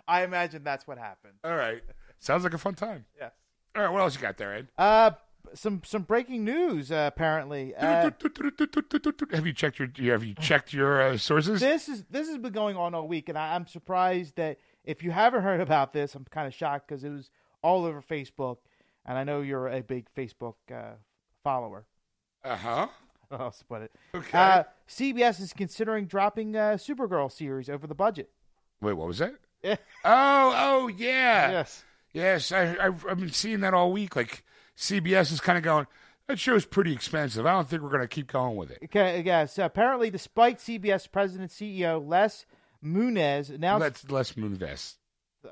I 0.08 0.24
imagine 0.24 0.64
that's 0.64 0.86
what 0.86 0.98
happened. 0.98 1.34
All 1.44 1.56
right, 1.56 1.82
sounds 2.20 2.44
like 2.44 2.54
a 2.54 2.58
fun 2.58 2.76
time. 2.76 3.06
Yes. 3.20 3.32
All 3.76 3.82
right, 3.82 3.90
what 3.92 4.02
else 4.02 4.16
you 4.16 4.22
got 4.22 4.38
there, 4.38 4.54
Ed? 4.54 4.68
Uh, 4.78 5.12
some 5.54 5.82
some 5.86 6.04
breaking 6.04 6.44
news. 6.44 6.92
Uh, 6.92 7.10
apparently, 7.14 7.76
uh, 7.76 8.10
have 9.32 9.46
you 9.46 9.54
checked 9.54 9.80
your 9.80 9.90
Have 10.12 10.24
you 10.24 10.34
checked 10.36 10.74
your 10.74 11.02
uh, 11.02 11.18
sources? 11.18 11.62
this 11.62 11.88
is 11.90 12.04
this 12.10 12.28
has 12.28 12.38
been 12.38 12.54
going 12.54 12.76
on 12.76 12.94
all 12.94 13.08
week, 13.08 13.30
and 13.30 13.38
I, 13.38 13.56
I'm 13.56 13.68
surprised 13.68 14.36
that 14.36 14.58
if 14.84 15.04
you 15.04 15.12
haven't 15.12 15.44
heard 15.44 15.62
about 15.62 15.94
this, 15.94 16.16
I'm 16.16 16.26
kind 16.26 16.48
of 16.48 16.54
shocked 16.54 16.88
because 16.88 17.04
it 17.04 17.10
was 17.10 17.30
all 17.62 17.86
over 17.86 18.02
Facebook, 18.02 18.58
and 19.06 19.18
I 19.18 19.24
know 19.24 19.42
you're 19.42 19.68
a 19.68 19.82
big 19.82 20.08
Facebook 20.16 20.56
uh, 20.72 20.96
follower. 21.44 21.86
Uh 22.44 22.56
huh. 22.56 22.88
I'll 23.32 23.52
split 23.52 23.84
it. 23.84 23.92
Okay. 24.14 24.38
Uh, 24.38 24.64
CBS 24.88 25.42
is 25.42 25.54
considering 25.54 26.06
dropping 26.06 26.56
uh, 26.56 26.78
Supergirl 26.78 27.32
series 27.32 27.70
over 27.70 27.88
the 27.88 27.96
budget. 27.96 28.30
Wait, 28.82 28.94
what 28.94 29.08
was 29.08 29.20
that? 29.20 29.36
Oh, 30.06 30.54
oh, 30.58 30.88
yeah. 30.90 31.52
Yes. 31.52 31.86
Yes, 32.12 32.52
I, 32.52 32.76
I've, 32.80 33.06
I've 33.06 33.18
been 33.18 33.32
seeing 33.32 33.62
that 33.62 33.74
all 33.74 33.94
week. 33.94 34.16
Like 34.18 34.44
CBS 34.78 35.32
is 35.32 35.40
kind 35.40 35.58
of 35.58 35.64
going, 35.64 35.88
that 36.28 36.40
show's 36.40 36.66
pretty 36.66 36.94
expensive. 36.94 37.46
I 37.46 37.52
don't 37.52 37.68
think 37.68 37.82
we're 37.82 37.90
going 37.90 38.02
to 38.02 38.08
keep 38.08 38.32
going 38.32 38.56
with 38.56 38.72
it. 38.72 38.80
Okay. 38.86 39.22
Yes. 39.26 39.58
apparently, 39.58 40.10
despite 40.10 40.60
CBS 40.60 41.12
president 41.12 41.52
CEO 41.52 42.06
Les 42.06 42.46
Munez 42.84 43.50
announced, 43.50 43.82
Let's 43.82 44.10
Les 44.10 44.34
Moonves. 44.34 44.96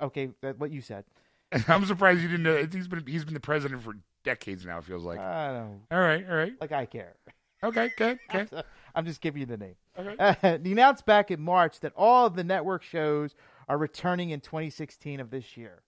okay, 0.02 0.30
that, 0.42 0.60
what 0.60 0.72
you 0.72 0.82
said. 0.82 1.06
I'm 1.68 1.86
surprised 1.86 2.22
you 2.22 2.30
didn't 2.30 2.44
know. 2.44 2.66
He's 2.72 2.88
been 2.88 3.06
he's 3.06 3.26
been 3.26 3.34
the 3.34 3.40
president 3.40 3.82
for 3.82 3.96
decades 4.24 4.66
now. 4.66 4.78
It 4.78 4.86
feels 4.86 5.04
like. 5.04 5.20
I 5.20 5.54
don't 5.54 5.82
all 5.92 6.00
right, 6.00 6.26
all 6.30 6.36
right, 6.36 6.54
like 6.62 6.72
I 6.72 6.86
care. 6.86 7.16
okay, 7.64 7.92
good, 7.98 8.20
okay, 8.34 8.64
I'm 8.96 9.06
just 9.06 9.22
giving 9.22 9.42
you 9.42 9.46
the 9.46 9.58
name. 9.58 9.76
okay. 9.98 10.16
Uh, 10.18 10.58
he 10.64 10.72
announced 10.72 11.06
back 11.06 11.32
in 11.32 11.42
March 11.42 11.80
that 11.82 11.94
all 11.96 12.26
of 12.26 12.36
the 12.36 12.44
network 12.44 12.84
shows 12.84 13.36
are 13.68 13.78
returning 13.78 14.30
in 14.30 14.40
2016 14.40 15.20
of 15.20 15.30
this 15.30 15.58
year. 15.58 15.82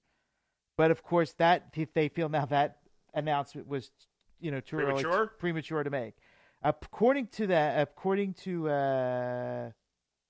But 0.77 0.91
of 0.91 1.03
course, 1.03 1.33
that 1.33 1.73
they 1.93 2.09
feel 2.09 2.29
now 2.29 2.45
that 2.45 2.77
announcement 3.13 3.67
was, 3.67 3.91
you 4.39 4.51
know, 4.51 4.59
too 4.59 4.77
early, 4.77 5.01
Premature? 5.03 5.27
premature 5.39 5.83
to 5.83 5.89
make. 5.89 6.15
According 6.63 7.27
to 7.27 7.47
that, 7.47 7.81
according 7.81 8.33
to 8.35 8.69
uh, 8.69 9.69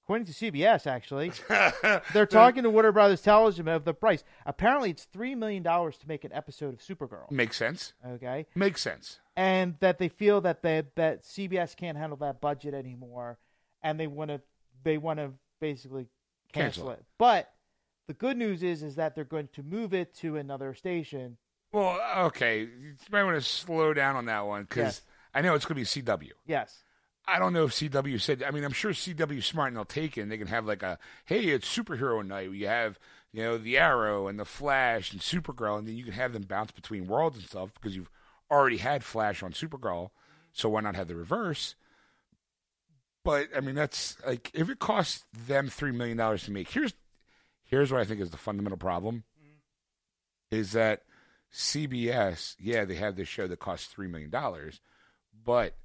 according 0.03 0.25
to 0.25 0.33
CBS, 0.33 0.87
actually, 0.87 1.31
they're 2.13 2.25
talking 2.25 2.63
to 2.63 2.69
Warner 2.69 2.91
Brothers 2.91 3.21
Television 3.21 3.67
of 3.67 3.85
the 3.85 3.93
price. 3.93 4.23
Apparently, 4.45 4.89
it's 4.89 5.03
three 5.05 5.35
million 5.35 5.61
dollars 5.63 5.95
to 5.97 6.07
make 6.07 6.23
an 6.23 6.33
episode 6.33 6.73
of 6.73 6.79
Supergirl. 6.79 7.29
Makes 7.29 7.57
sense. 7.57 7.93
Okay, 8.05 8.47
Makes 8.55 8.81
sense. 8.81 9.19
and 9.35 9.75
that 9.79 9.99
they 9.99 10.09
feel 10.09 10.41
that 10.41 10.63
they, 10.63 10.83
that 10.95 11.23
CBS 11.23 11.75
can't 11.75 11.97
handle 11.97 12.17
that 12.17 12.41
budget 12.41 12.73
anymore, 12.73 13.37
and 13.83 13.99
they 13.99 14.07
want 14.07 14.31
to 14.31 14.41
they 14.83 14.97
want 14.97 15.19
to 15.19 15.31
basically 15.59 16.07
cancel, 16.51 16.85
Cancel 16.85 16.91
it. 16.91 17.03
But 17.19 17.53
the 18.07 18.13
good 18.15 18.37
news 18.37 18.63
is 18.63 18.81
is 18.81 18.95
that 18.95 19.13
they're 19.13 19.23
going 19.23 19.49
to 19.53 19.61
move 19.61 19.93
it 19.93 20.15
to 20.15 20.35
another 20.37 20.73
station. 20.73 21.37
Well, 21.73 21.99
okay, 22.27 22.59
you 22.61 22.95
might 23.11 23.23
want 23.23 23.35
to 23.35 23.41
slow 23.41 23.93
down 23.93 24.15
on 24.15 24.25
that 24.25 24.45
one 24.45 24.61
because 24.63 24.77
Yes. 24.77 25.01
I 25.33 25.41
know 25.41 25.55
it's 25.55 25.65
going 25.65 25.83
to 25.83 25.95
be 25.95 26.03
CW. 26.03 26.31
Yes, 26.45 26.83
I 27.27 27.39
don't 27.39 27.51
know 27.51 27.65
if 27.65 27.71
CW 27.71 28.21
said. 28.21 28.43
I 28.43 28.51
mean, 28.51 28.63
I'm 28.63 28.71
sure 28.71 28.91
CW 28.91 29.43
smart 29.43 29.69
and 29.69 29.77
they'll 29.77 29.85
take 29.85 30.17
it. 30.17 30.21
and 30.21 30.31
They 30.31 30.37
can 30.37 30.47
have 30.47 30.65
like 30.65 30.83
a 30.83 30.99
hey, 31.25 31.45
it's 31.45 31.67
superhero 31.67 32.25
night. 32.25 32.51
We 32.51 32.61
have 32.61 32.99
you 33.31 33.41
know 33.41 33.57
the 33.57 33.77
Arrow 33.79 34.27
and 34.27 34.39
the 34.39 34.45
Flash 34.45 35.11
and 35.11 35.19
Supergirl, 35.19 35.79
and 35.79 35.87
then 35.87 35.95
you 35.95 36.03
can 36.03 36.13
have 36.13 36.31
them 36.31 36.43
bounce 36.43 36.71
between 36.71 37.07
worlds 37.07 37.37
and 37.37 37.45
stuff 37.47 37.73
because 37.73 37.95
you've 37.95 38.11
already 38.51 38.77
had 38.77 39.03
Flash 39.03 39.41
on 39.41 39.51
Supergirl. 39.51 40.11
So 40.51 40.69
why 40.69 40.81
not 40.81 40.95
have 40.95 41.07
the 41.07 41.15
reverse? 41.15 41.73
But 43.23 43.47
I 43.55 43.61
mean, 43.61 43.73
that's 43.73 44.17
like 44.27 44.51
if 44.53 44.69
it 44.69 44.77
costs 44.77 45.25
them 45.47 45.69
three 45.69 45.91
million 45.91 46.17
dollars 46.17 46.43
to 46.43 46.51
make. 46.51 46.69
Here's 46.69 46.93
here's 47.63 47.91
what 47.91 48.01
I 48.01 48.05
think 48.05 48.21
is 48.21 48.29
the 48.29 48.37
fundamental 48.37 48.77
problem: 48.77 49.23
mm-hmm. 49.41 50.55
is 50.55 50.73
that 50.73 51.01
CBS, 51.53 52.55
yeah, 52.59 52.83
they 52.85 52.95
have 52.95 53.15
this 53.15 53.27
show 53.27 53.47
that 53.47 53.59
costs 53.59 53.87
three 53.87 54.07
million 54.07 54.29
dollars, 54.29 54.81
but 55.45 55.75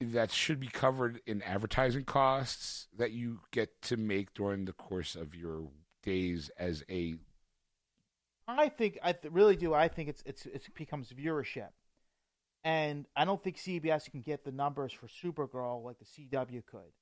that 0.00 0.30
should 0.30 0.60
be 0.60 0.66
covered 0.68 1.20
in 1.26 1.40
advertising 1.42 2.04
costs 2.04 2.88
that 2.98 3.12
you 3.12 3.40
get 3.52 3.80
to 3.82 3.96
make 3.96 4.34
during 4.34 4.64
the 4.64 4.72
course 4.72 5.14
of 5.16 5.34
your 5.34 5.68
days 6.02 6.50
as 6.58 6.84
a 6.90 7.14
I 8.48 8.68
think 8.68 8.98
I 9.02 9.12
th- 9.12 9.32
really 9.32 9.56
do. 9.56 9.74
I 9.74 9.88
think 9.88 10.08
it's 10.08 10.22
it's 10.24 10.46
it 10.46 10.68
becomes 10.74 11.12
viewership, 11.12 11.70
and 12.62 13.06
I 13.16 13.24
don't 13.24 13.42
think 13.42 13.56
CBS 13.56 14.10
can 14.10 14.20
get 14.20 14.44
the 14.44 14.52
numbers 14.52 14.92
for 14.92 15.08
Supergirl 15.08 15.82
like 15.84 15.96
the 15.98 16.04
CW 16.04 16.64
could. 16.66 16.92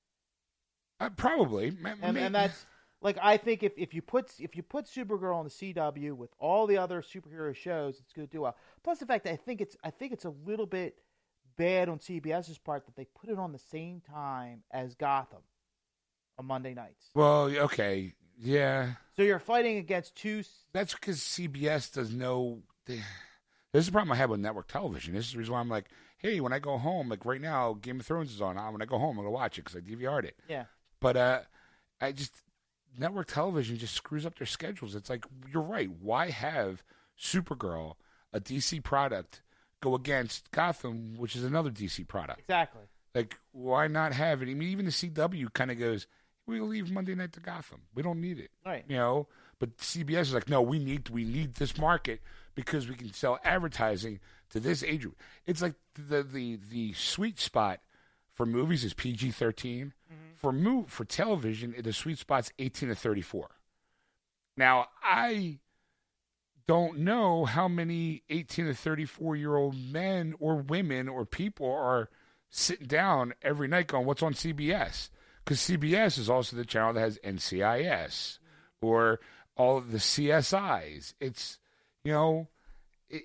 uh, 1.00 1.10
probably 1.10 1.76
and, 2.02 2.16
and 2.16 2.34
that's 2.34 2.64
like 3.04 3.18
I 3.22 3.36
think 3.36 3.62
if, 3.62 3.72
if 3.76 3.94
you 3.94 4.02
put 4.02 4.32
if 4.40 4.56
you 4.56 4.62
put 4.64 4.86
Supergirl 4.86 5.36
on 5.36 5.44
the 5.44 5.50
CW 5.50 6.14
with 6.16 6.30
all 6.40 6.66
the 6.66 6.78
other 6.78 7.02
superhero 7.02 7.54
shows, 7.54 8.00
it's 8.00 8.12
going 8.12 8.26
to 8.26 8.32
do 8.32 8.40
well. 8.40 8.56
Plus 8.82 8.98
the 8.98 9.06
fact 9.06 9.24
that 9.24 9.32
I 9.32 9.36
think 9.36 9.60
it's 9.60 9.76
I 9.84 9.90
think 9.90 10.12
it's 10.12 10.24
a 10.24 10.34
little 10.44 10.66
bit 10.66 10.98
bad 11.56 11.88
on 11.88 11.98
CBS's 11.98 12.58
part 12.58 12.86
that 12.86 12.96
they 12.96 13.04
put 13.04 13.30
it 13.30 13.38
on 13.38 13.52
the 13.52 13.58
same 13.58 14.00
time 14.00 14.64
as 14.72 14.96
Gotham 14.96 15.42
on 16.38 16.46
Monday 16.46 16.74
nights. 16.74 17.10
well, 17.14 17.44
okay, 17.44 18.12
yeah. 18.36 18.94
So 19.16 19.22
you're 19.22 19.38
fighting 19.38 19.76
against 19.76 20.16
two. 20.16 20.42
That's 20.72 20.94
because 20.94 21.20
CBS 21.20 21.92
does 21.92 22.12
no. 22.12 22.62
This 22.86 23.00
is 23.74 23.86
the 23.86 23.92
problem 23.92 24.12
I 24.12 24.16
have 24.16 24.30
with 24.30 24.40
network 24.40 24.66
television. 24.68 25.14
This 25.14 25.26
is 25.26 25.32
the 25.32 25.38
reason 25.38 25.52
why 25.54 25.60
I'm 25.60 25.68
like, 25.68 25.86
hey, 26.18 26.40
when 26.40 26.52
I 26.52 26.58
go 26.58 26.78
home, 26.78 27.08
like 27.08 27.24
right 27.24 27.40
now, 27.40 27.74
Game 27.74 28.00
of 28.00 28.06
Thrones 28.06 28.32
is 28.32 28.40
on. 28.40 28.56
Uh, 28.56 28.70
When 28.70 28.80
I 28.82 28.86
go 28.86 28.98
home, 28.98 29.18
I'm 29.18 29.24
gonna 29.24 29.30
watch 29.30 29.58
it 29.58 29.64
because 29.64 29.76
I 29.76 29.80
DVR'd 29.80 30.24
it. 30.24 30.36
Yeah, 30.48 30.64
But 31.00 31.16
uh, 31.16 31.40
I 32.00 32.12
just 32.12 32.42
network 32.98 33.28
television 33.28 33.76
just 33.76 33.94
screws 33.94 34.24
up 34.26 34.38
their 34.38 34.46
schedules. 34.46 34.94
It's 34.94 35.10
like 35.10 35.24
you're 35.52 35.62
right. 35.62 35.90
Why 36.00 36.30
have 36.30 36.82
Supergirl, 37.18 37.94
a 38.32 38.40
DC 38.40 38.82
product, 38.82 39.42
go 39.80 39.94
against 39.94 40.50
Gotham, 40.50 41.14
which 41.16 41.36
is 41.36 41.44
another 41.44 41.70
DC 41.70 42.06
product? 42.06 42.40
exactly. 42.40 42.82
Like, 43.14 43.38
why 43.52 43.86
not 43.86 44.12
have 44.12 44.42
it? 44.42 44.48
I 44.48 44.54
mean, 44.54 44.70
even 44.70 44.86
the 44.86 44.90
CW 44.90 45.52
kind 45.52 45.70
of 45.70 45.78
goes, 45.78 46.08
"We'll 46.46 46.64
leave 46.64 46.90
Monday 46.90 47.14
night 47.14 47.32
to 47.34 47.40
Gotham. 47.40 47.82
We 47.94 48.02
don't 48.02 48.20
need 48.20 48.38
it." 48.40 48.50
Right. 48.66 48.84
You 48.88 48.96
know. 48.96 49.28
But 49.60 49.78
CBS 49.78 50.22
is 50.22 50.34
like, 50.34 50.48
"No, 50.48 50.60
we 50.60 50.80
need 50.80 51.08
we 51.10 51.22
need 51.24 51.54
this 51.54 51.78
market 51.78 52.20
because 52.56 52.88
we 52.88 52.96
can 52.96 53.12
sell 53.12 53.38
advertising 53.44 54.18
to 54.50 54.58
this 54.58 54.82
age 54.82 55.02
group." 55.02 55.16
It's 55.46 55.62
like 55.62 55.74
the 55.94 56.24
the 56.24 56.56
the 56.70 56.92
sweet 56.94 57.38
spot 57.38 57.80
for 58.34 58.46
movies 58.46 58.84
is 58.84 58.94
PG 58.94 59.30
13 59.30 59.86
mm-hmm. 59.86 60.14
For 60.36 60.52
move 60.52 60.90
for 60.90 61.06
television, 61.06 61.74
the 61.78 61.92
sweet 61.92 62.18
spot's 62.18 62.52
eighteen 62.58 62.90
to 62.90 62.94
thirty 62.94 63.22
four. 63.22 63.48
Now 64.58 64.88
I 65.02 65.60
don't 66.66 67.00
know 67.00 67.44
how 67.44 67.68
many 67.68 68.22
18 68.30 68.66
to 68.66 68.74
34 68.74 69.36
year 69.36 69.56
old 69.56 69.76
men 69.76 70.34
or 70.38 70.56
women 70.56 71.08
or 71.08 71.26
people 71.26 71.70
are 71.70 72.08
sitting 72.50 72.86
down 72.86 73.34
every 73.42 73.68
night 73.68 73.86
going, 73.86 74.06
What's 74.06 74.22
on 74.22 74.34
CBS? 74.34 75.10
Because 75.44 75.60
CBS 75.60 76.18
is 76.18 76.30
also 76.30 76.56
the 76.56 76.64
channel 76.64 76.94
that 76.94 77.00
has 77.00 77.18
NCIS 77.18 77.82
mm-hmm. 77.82 78.86
or 78.86 79.20
all 79.56 79.76
of 79.76 79.92
the 79.92 79.98
CSIs. 79.98 81.12
It's, 81.20 81.58
you 82.02 82.12
know, 82.12 82.48
it, 83.10 83.22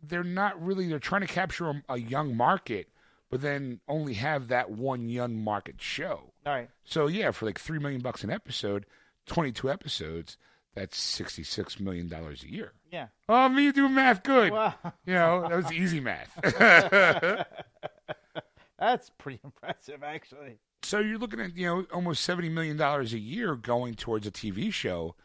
they're 0.00 0.22
not 0.22 0.62
really, 0.64 0.88
they're 0.88 1.00
trying 1.00 1.22
to 1.22 1.26
capture 1.26 1.70
a, 1.70 1.82
a 1.88 1.98
young 1.98 2.36
market, 2.36 2.88
but 3.30 3.40
then 3.42 3.80
only 3.88 4.14
have 4.14 4.48
that 4.48 4.70
one 4.70 5.08
young 5.08 5.42
market 5.42 5.80
show. 5.80 6.32
All 6.46 6.52
right. 6.52 6.68
So 6.84 7.06
yeah, 7.06 7.30
for 7.30 7.46
like 7.46 7.58
three 7.58 7.78
million 7.78 8.00
bucks 8.00 8.24
an 8.24 8.30
episode, 8.30 8.86
twenty-two 9.26 9.70
episodes, 9.70 10.36
that's 10.74 10.98
sixty-six 10.98 11.78
million 11.80 12.08
dollars 12.08 12.42
a 12.42 12.50
year. 12.52 12.72
Yeah. 12.90 13.08
Oh, 13.28 13.48
me 13.48 13.70
do 13.72 13.88
math 13.88 14.22
good. 14.22 14.52
Wow. 14.52 14.74
You 15.04 15.14
know, 15.14 15.46
that 15.48 15.56
was 15.56 15.72
easy 15.72 16.00
math. 16.00 16.38
That's 18.78 19.10
pretty 19.18 19.40
impressive, 19.42 20.02
actually. 20.04 20.58
so 20.84 21.00
you're 21.00 21.18
looking 21.18 21.40
at 21.40 21.56
you 21.56 21.66
know 21.66 21.84
almost 21.92 22.22
seventy 22.22 22.48
million 22.48 22.76
dollars 22.76 23.12
a 23.12 23.18
year 23.18 23.56
going 23.56 23.94
towards 23.94 24.26
a 24.26 24.30
TV 24.30 24.72
show 24.72 25.16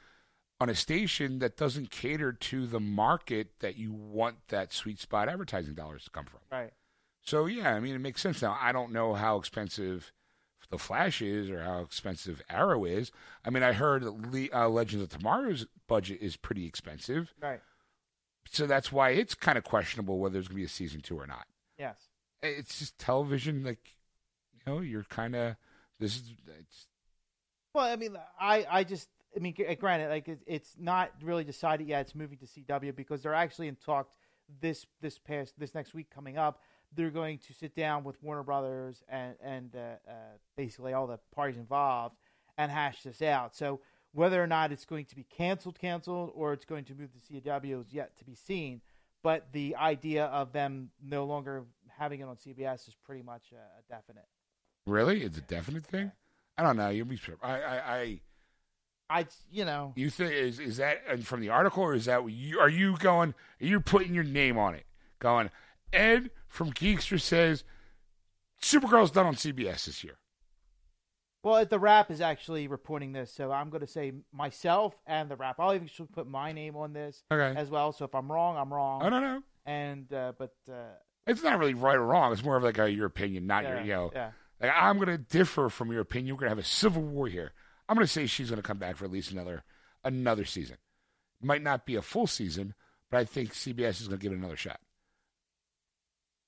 on 0.60 0.70
a 0.70 0.76
station 0.76 1.40
that 1.40 1.56
doesn't 1.58 1.92
cater 1.92 2.32
to 2.34 2.66
the 2.66 2.80
market 2.80 3.52
that 3.60 3.78
you 3.78 3.92
want 3.94 4.38
that 4.48 4.74
sweet 4.74 5.00
spot 5.00 5.30
advertising 5.30 5.76
dollars 5.76 6.06
to 6.06 6.10
come 6.10 6.26
from. 6.26 6.40
Right. 6.52 6.72
So 7.24 7.46
yeah, 7.46 7.74
I 7.74 7.80
mean 7.80 7.96
it 7.96 8.00
makes 8.00 8.22
sense 8.22 8.42
now. 8.42 8.58
I 8.60 8.72
don't 8.72 8.92
know 8.92 9.14
how 9.14 9.38
expensive 9.38 10.12
the 10.70 10.78
Flash 10.78 11.22
is 11.22 11.50
or 11.50 11.62
how 11.64 11.80
expensive 11.82 12.42
Arrow 12.50 12.84
is. 12.86 13.12
I 13.46 13.50
mean, 13.50 13.64
I 13.64 13.74
heard 13.74 14.04
Le- 14.04 14.50
uh, 14.54 14.68
Legends 14.70 15.04
of 15.04 15.10
Tomorrow's 15.10 15.66
budget 15.88 16.20
is 16.22 16.36
pretty 16.36 16.66
expensive, 16.66 17.32
Right. 17.40 17.60
so 18.50 18.66
that's 18.66 18.92
why 18.92 19.12
it's 19.12 19.36
kind 19.36 19.58
of 19.58 19.64
questionable 19.64 20.18
whether 20.20 20.34
there's 20.34 20.48
going 20.48 20.56
to 20.56 20.62
be 20.62 20.66
a 20.66 20.70
season 20.70 21.02
two 21.02 21.20
or 21.20 21.28
not. 21.28 21.46
Yes. 21.78 21.98
It's 22.42 22.80
just 22.80 22.98
television, 22.98 23.64
like 23.64 23.96
you 24.54 24.60
know, 24.66 24.80
you're 24.82 25.04
kind 25.04 25.36
of 25.36 25.56
this 26.00 26.16
is 26.16 26.34
it's 26.60 26.88
Well, 27.76 27.86
I 27.86 27.96
mean, 27.96 28.18
I, 28.40 28.66
I 28.70 28.84
just, 28.84 29.10
I 29.36 29.40
mean, 29.40 29.56
granted, 29.80 30.10
like 30.10 30.28
it, 30.28 30.40
it's 30.48 30.76
not 30.80 31.12
really 31.22 31.44
decided 31.44 31.88
yet. 31.88 32.02
It's 32.02 32.16
moving 32.16 32.38
to 32.40 32.46
CW 32.46 32.96
because 32.96 33.22
they're 33.22 33.34
actually 33.34 33.68
in 33.68 33.76
talks 33.76 34.16
this 34.60 34.86
this 35.02 35.20
past 35.20 35.54
this 35.58 35.74
next 35.76 35.94
week 35.94 36.10
coming 36.10 36.38
up. 36.38 36.62
They're 36.96 37.10
going 37.10 37.40
to 37.40 37.54
sit 37.54 37.76
down 37.76 38.04
with 38.04 38.22
Warner 38.22 38.44
Brothers 38.44 39.04
and 39.10 39.36
and 39.42 39.76
uh, 39.76 39.80
uh, 40.08 40.14
basically 40.56 40.94
all 40.94 41.08
the 41.08 41.20
parties 41.34 41.58
involved 41.58 42.16
and 42.58 42.72
hash 42.72 43.04
this 43.04 43.22
out. 43.22 43.56
So 43.56 43.82
Whether 44.12 44.44
or 44.44 44.48
not 44.48 44.72
it's 44.72 44.86
going 44.86 45.06
to 45.06 45.16
be 45.16 45.24
canceled, 45.24 45.80
canceled, 45.80 46.32
or 46.36 46.54
it's 46.54 46.66
going 46.66 46.86
to 46.86 46.94
move 46.94 47.10
to 47.14 47.20
CW 47.42 47.82
is 47.82 47.92
yet 47.92 48.16
to 48.18 48.24
be 48.26 48.36
seen. 48.36 48.82
But 49.24 49.48
the 49.54 49.76
idea 49.76 50.26
of 50.26 50.52
them 50.52 50.92
no 51.02 51.26
longer 51.26 51.64
having 51.98 52.20
it 52.20 52.24
on 52.26 52.36
CBS 52.36 52.88
is 52.88 52.96
pretty 53.06 53.24
much 53.24 53.52
a, 53.52 53.56
a 53.56 53.82
definite. 53.90 54.28
Really, 54.86 55.24
it's 55.24 55.38
a 55.38 55.42
definite 55.42 55.86
thing. 55.86 56.12
I 56.58 56.64
don't 56.64 56.78
know. 56.78 56.90
You'll 56.90 57.08
be. 57.08 57.20
I, 57.42 57.62
I, 57.62 57.96
I 57.98 58.20
I, 59.10 59.28
you 59.52 59.66
know, 59.66 59.94
You 59.96 60.10
think 60.10 60.34
is 60.34 60.60
is 60.60 60.78
that 60.78 61.24
from 61.24 61.42
the 61.42 61.50
article 61.50 61.84
or 61.84 61.94
is 61.94 62.06
that 62.06 62.24
what 62.24 62.34
you 62.34 62.60
are 62.60 62.70
you 62.70 62.98
going? 62.98 63.34
Are 63.62 63.66
you 63.66 63.80
putting 63.80 64.14
your 64.14 64.24
name 64.24 64.58
on 64.58 64.76
it? 64.76 64.86
Going 65.20 65.50
Ed 65.94 66.32
from 66.48 66.72
Geekster 66.74 67.20
says 67.22 67.64
Supergirl's 68.62 69.12
done 69.12 69.26
on 69.26 69.36
CBS 69.36 69.86
this 69.86 70.04
year. 70.04 70.16
well, 71.44 71.66
the 71.66 71.80
Wrap 71.80 72.10
is 72.12 72.22
actually 72.22 72.68
reporting 72.68 73.12
this, 73.12 73.34
so 73.34 73.52
I'm 73.52 73.70
going 73.70 73.82
to 73.82 73.88
say 73.88 74.14
myself 74.32 74.96
and 75.06 75.30
the 75.30 75.36
Wrap. 75.36 75.60
I'll 75.60 75.74
even 75.74 75.90
put 76.14 76.28
my 76.28 76.52
name 76.52 76.76
on 76.76 76.94
this 76.94 77.24
Okay. 77.32 77.60
as 77.60 77.70
well. 77.70 77.92
So 77.92 78.06
if 78.06 78.16
I'm 78.16 78.32
wrong, 78.32 78.58
I'm 78.58 78.74
wrong. 78.74 79.02
I 79.02 79.10
don't 79.10 79.22
know. 79.22 79.42
And 79.66 80.12
uh, 80.14 80.34
but 80.38 80.54
uh, 80.70 80.94
It's 81.28 81.44
not 81.44 81.60
really 81.60 81.74
right 81.74 81.96
or 81.96 82.06
wrong. 82.06 82.32
It's 82.34 82.44
more 82.44 82.58
of 82.58 82.64
like 82.64 82.78
a, 82.78 82.90
your 82.92 83.06
opinion, 83.06 83.48
not 83.48 83.64
your 83.64 83.82
you 83.82 83.94
know. 83.94 84.12
yeah. 84.14 84.32
Like 84.62 84.72
I'm 84.76 84.96
going 84.98 85.08
to 85.10 85.18
differ 85.18 85.70
from 85.70 85.92
your 85.92 86.02
opinion. 86.02 86.36
We're 86.36 86.42
going 86.42 86.50
to 86.52 86.56
have 86.56 86.64
a 86.66 86.68
civil 86.68 87.02
war 87.02 87.28
here. 87.28 87.52
I'm 87.90 87.96
going 87.96 88.08
to 88.08 88.12
say 88.12 88.26
she's 88.28 88.50
going 88.50 88.62
to 88.62 88.68
come 88.68 88.78
back 88.78 88.96
for 88.96 89.06
at 89.06 89.12
least 89.12 89.32
another 89.32 89.64
another 90.06 90.46
season. 90.46 90.78
Might 91.42 91.62
not 91.62 91.86
be 91.86 91.96
a 91.96 92.02
full 92.02 92.28
season, 92.28 92.74
but 93.12 93.18
I 93.18 93.26
think 93.26 93.52
CBS 93.54 94.00
is 94.02 94.08
going 94.08 94.20
to 94.20 94.24
give 94.24 94.32
it 94.32 94.38
another 94.38 94.56
shot. 94.56 94.80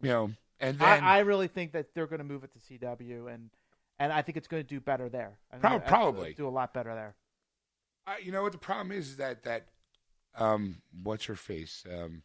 You 0.01 0.09
know, 0.09 0.31
and 0.59 0.77
then 0.79 1.03
I, 1.03 1.17
I 1.17 1.19
really 1.19 1.47
think 1.47 1.71
that 1.73 1.93
they're 1.93 2.07
going 2.07 2.19
to 2.19 2.25
move 2.25 2.43
it 2.43 2.51
to 2.53 2.59
CW, 2.59 3.33
and 3.33 3.49
and 3.99 4.11
I 4.11 4.21
think 4.21 4.37
it's 4.37 4.47
going 4.47 4.63
to 4.63 4.67
do 4.67 4.79
better 4.79 5.09
there. 5.09 5.37
I 5.51 5.57
Prob- 5.57 5.81
it's 5.81 5.89
probably. 5.89 6.33
do 6.33 6.47
a 6.47 6.49
lot 6.49 6.73
better 6.73 6.93
there. 6.93 7.15
I, 8.07 8.19
you 8.19 8.31
know 8.31 8.43
what 8.43 8.51
the 8.51 8.57
problem 8.57 8.91
is, 8.91 9.09
is 9.09 9.17
that 9.17 9.43
that 9.43 9.67
um 10.37 10.81
what's 11.03 11.25
her 11.25 11.35
face 11.35 11.85
um 11.91 12.23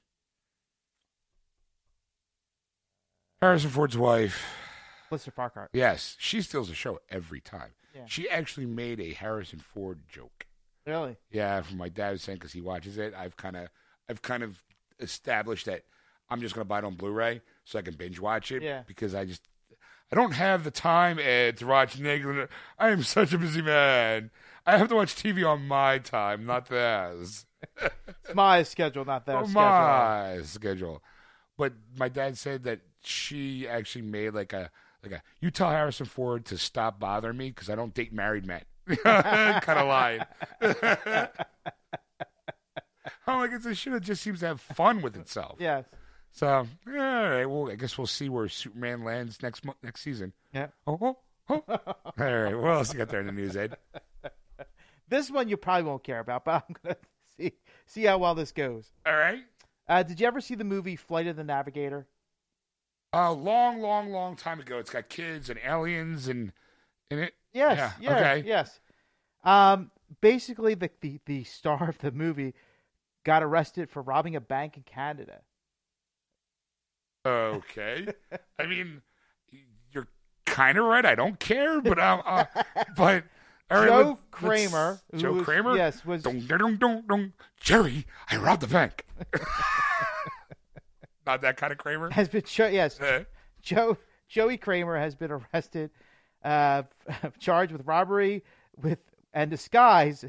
Harrison 3.41 3.71
Ford's 3.71 3.97
wife. 3.97 4.45
Blister 5.09 5.31
Farkart. 5.31 5.69
Yes, 5.73 6.17
she 6.19 6.43
steals 6.43 6.69
the 6.69 6.75
show 6.75 7.01
every 7.09 7.41
time. 7.41 7.71
Yeah. 7.95 8.03
She 8.07 8.29
actually 8.29 8.67
made 8.67 9.01
a 9.01 9.13
Harrison 9.13 9.59
Ford 9.59 10.01
joke. 10.09 10.47
Really? 10.87 11.17
Yeah, 11.31 11.63
from 11.63 11.79
my 11.79 11.89
dad 11.89 12.13
was 12.13 12.23
saying 12.23 12.39
because 12.39 12.53
he 12.53 12.61
watches 12.61 12.99
it. 12.99 13.15
I've 13.17 13.37
kind 13.37 13.57
of 13.57 13.69
I've 14.09 14.23
kind 14.23 14.43
of 14.43 14.63
established 14.99 15.67
that 15.67 15.83
I'm 16.29 16.41
just 16.41 16.55
going 16.55 16.65
to 16.65 16.69
buy 16.69 16.79
it 16.79 16.85
on 16.85 16.95
Blu-ray 16.95 17.41
so 17.71 17.79
I 17.79 17.83
can 17.83 17.95
binge 17.95 18.19
watch 18.19 18.51
it. 18.53 18.63
Yeah. 18.63 18.83
Because 18.87 19.15
I 19.15 19.25
just 19.25 19.47
I 20.13 20.17
don't 20.17 20.33
have 20.33 20.65
the 20.65 20.71
time 20.73 21.19
Ed 21.21 21.57
to 21.59 21.67
watch 21.67 21.99
Nigel. 21.99 22.47
I 22.79 22.91
am 22.91 23.03
such 23.05 23.33
a 23.33 23.39
busy 23.39 23.63
man. 23.63 24.31
I 24.67 24.77
have 24.77 24.89
to 24.89 24.97
watch 24.97 25.15
TV 25.15 25.47
on 25.49 25.67
my 25.69 25.99
time, 25.99 26.45
not 26.47 26.69
theirs. 26.69 27.47
It's 27.83 28.35
my 28.35 28.63
schedule, 28.65 29.05
not 29.05 29.25
their 29.27 29.37
Oh, 29.39 29.45
schedule. 29.45 29.61
my 29.63 30.41
schedule. 30.45 31.03
But 31.59 31.75
my 31.99 32.09
dad 32.09 32.37
said 32.39 32.65
that 32.65 32.81
she 33.03 33.69
actually 33.69 34.03
made 34.03 34.31
like 34.31 34.53
a 34.53 34.71
like 35.03 35.13
a 35.13 35.23
you 35.41 35.51
tell 35.51 35.71
Harrison 35.71 36.07
Ford 36.07 36.45
to 36.47 36.59
stop 36.59 36.99
bothering 36.99 37.37
me 37.37 37.51
because 37.51 37.71
I 37.71 37.75
don't 37.77 37.95
date 37.95 38.13
married 38.13 38.47
men. 38.47 38.63
kind 39.05 39.79
of 39.79 39.87
line. 39.87 40.27
I'm 43.27 43.39
like 43.41 43.53
it's 43.53 43.67
a 43.67 43.75
show 43.75 43.93
that 43.93 44.03
just 44.03 44.23
seems 44.23 44.41
to 44.41 44.47
have 44.49 44.61
fun 44.61 45.03
with 45.03 45.17
itself. 45.17 45.57
Yes. 45.61 45.85
So 46.33 46.49
all 46.49 46.67
right, 46.87 47.45
well 47.45 47.71
I 47.71 47.75
guess 47.75 47.99
we'll 47.99 48.07
see 48.07 48.29
where 48.29 48.49
Superman 48.49 49.05
lands 49.05 49.43
next 49.43 49.65
mo- 49.65 49.75
next 49.83 50.03
season. 50.03 50.33
Yeah. 50.55 50.69
Oh, 50.87 50.99
oh, 51.01 51.17
oh. 51.49 51.63
all 51.69 51.95
right. 52.17 52.55
What 52.55 52.71
else 52.73 52.93
you 52.93 52.99
got 52.99 53.09
there 53.09 53.21
in 53.21 53.27
the 53.27 53.33
news, 53.33 53.57
Ed? 53.57 53.77
This 55.09 55.29
one 55.29 55.49
you 55.49 55.57
probably 55.57 55.83
won't 55.83 56.05
care 56.05 56.21
about, 56.21 56.45
but 56.45 56.65
I'm 56.69 56.77
going 56.85 56.95
to 56.95 57.01
see 57.37 57.53
see 57.87 58.05
how 58.05 58.19
well 58.19 58.37
this 58.37 58.53
goes. 58.53 58.93
All 59.05 59.17
right. 59.17 59.43
Uh, 59.89 60.05
did 60.05 60.21
you 60.21 60.27
ever 60.29 60.41
see 60.41 60.55
the 60.55 60.63
movie 60.63 60.95
Flight 60.95 61.27
of 61.27 61.35
the 61.35 61.43
Navigator? 61.43 62.07
A 63.13 63.33
long, 63.33 63.81
long, 63.81 64.13
long 64.13 64.37
time 64.37 64.61
ago. 64.61 64.79
It's 64.79 64.91
got 64.91 65.09
kids 65.09 65.51
and 65.51 65.59
aliens 65.67 66.29
and 66.29 66.53
in 67.11 67.19
it. 67.19 67.35
Yes. 67.53 67.77
Yeah, 67.77 67.93
Yes. 68.01 68.13
okay. 68.13 68.49
Yes. 68.49 68.81
Um, 69.43 69.91
basically, 70.21 70.75
the, 70.75 70.91
the 71.01 71.19
the 71.27 71.43
star 71.43 71.89
of 71.89 71.99
the 71.99 72.13
movie 72.13 72.55
got 73.25 73.43
arrested 73.43 73.91
for 73.91 74.03
robbing 74.03 74.37
a 74.37 74.41
bank 74.41 74.77
in 74.77 74.85
Canada. 74.85 75.41
Okay. 77.27 78.07
I 78.59 78.67
mean, 78.67 79.03
you're 79.93 80.07
kind 80.47 80.79
of 80.79 80.85
right. 80.85 81.05
I 81.05 81.15
don't 81.15 81.39
care, 81.39 81.81
but 81.81 81.99
um, 81.99 82.23
uh, 82.25 82.45
but 82.97 83.25
all 83.71 83.79
right, 83.81 83.89
Joe 83.89 83.97
let's- 83.97 84.09
let's- 84.09 84.21
Kramer. 84.31 85.01
Joe 85.17 85.33
was- 85.33 85.45
Kramer. 85.45 85.77
Yes. 85.77 86.05
Was 86.05 86.23
Dong, 86.23 86.41
dong, 86.41 86.77
dong, 86.77 87.03
dong. 87.09 87.33
Jerry, 87.61 88.07
I 88.31 88.37
robbed 88.37 88.63
the 88.63 88.67
bank. 88.69 89.05
Not 91.27 91.43
that 91.43 91.57
kind 91.57 91.73
of 91.73 91.79
Kramer. 91.79 92.11
has 92.11 92.29
been 92.29 92.43
cho- 92.43 92.67
yes. 92.69 92.99
Uh, 93.01 93.25
Joe 93.63 93.97
Joey 94.29 94.57
Cramer 94.57 94.97
has 94.97 95.15
been 95.15 95.31
arrested, 95.31 95.91
uh, 96.45 96.85
charged 97.39 97.73
with 97.73 97.87
robbery 97.87 98.43
with 98.81 98.99
and 99.35 99.51
disguise. 99.51 100.25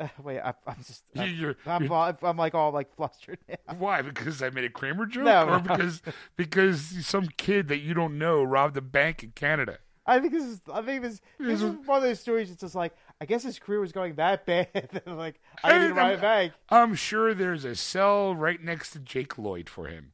Uh, 0.00 0.08
wait, 0.22 0.40
I, 0.40 0.54
I'm 0.66 0.76
just 0.86 1.02
I'm, 1.16 1.34
you're- 1.34 1.54
I'm, 1.66 1.82
you're- 1.82 1.94
all- 1.94 2.12
I'm 2.22 2.36
like 2.36 2.54
all 2.54 2.70
like 2.72 2.94
flustered 2.94 3.38
now. 3.48 3.56
why? 3.78 4.02
Because 4.02 4.42
I 4.42 4.50
made 4.50 4.64
a 4.64 4.70
Kramer 4.70 5.06
joke, 5.06 5.24
No, 5.24 5.44
or 5.46 5.50
no. 5.56 5.58
because 5.60 6.02
because 6.36 7.06
some 7.06 7.26
kid 7.36 7.68
that 7.68 7.78
you 7.78 7.94
don't 7.94 8.18
know 8.18 8.42
robbed 8.42 8.76
a 8.76 8.80
bank 8.82 9.22
in 9.22 9.30
Canada? 9.32 9.78
I 10.06 10.20
think 10.20 10.32
this 10.32 10.44
is 10.44 10.60
I 10.72 10.80
think 10.82 11.02
this 11.02 11.20
this 11.38 11.60
is 11.60 11.74
one 11.86 11.98
of 11.98 12.02
those 12.02 12.18
stories. 12.20 12.50
It's 12.50 12.60
just 12.62 12.74
like 12.74 12.94
I 13.20 13.26
guess 13.26 13.42
his 13.42 13.58
career 13.58 13.80
was 13.80 13.92
going 13.92 14.14
that 14.14 14.46
bad. 14.46 15.02
like 15.06 15.40
I 15.62 15.72
Hey, 15.72 15.78
didn't 15.80 15.96
rob 15.96 16.06
a 16.06 16.10
I'm- 16.12 16.20
bank. 16.20 16.52
I'm 16.70 16.94
sure 16.94 17.34
there's 17.34 17.64
a 17.66 17.74
cell 17.74 18.34
right 18.34 18.62
next 18.62 18.92
to 18.92 19.00
Jake 19.00 19.36
Lloyd 19.36 19.68
for 19.68 19.86
him. 19.86 20.12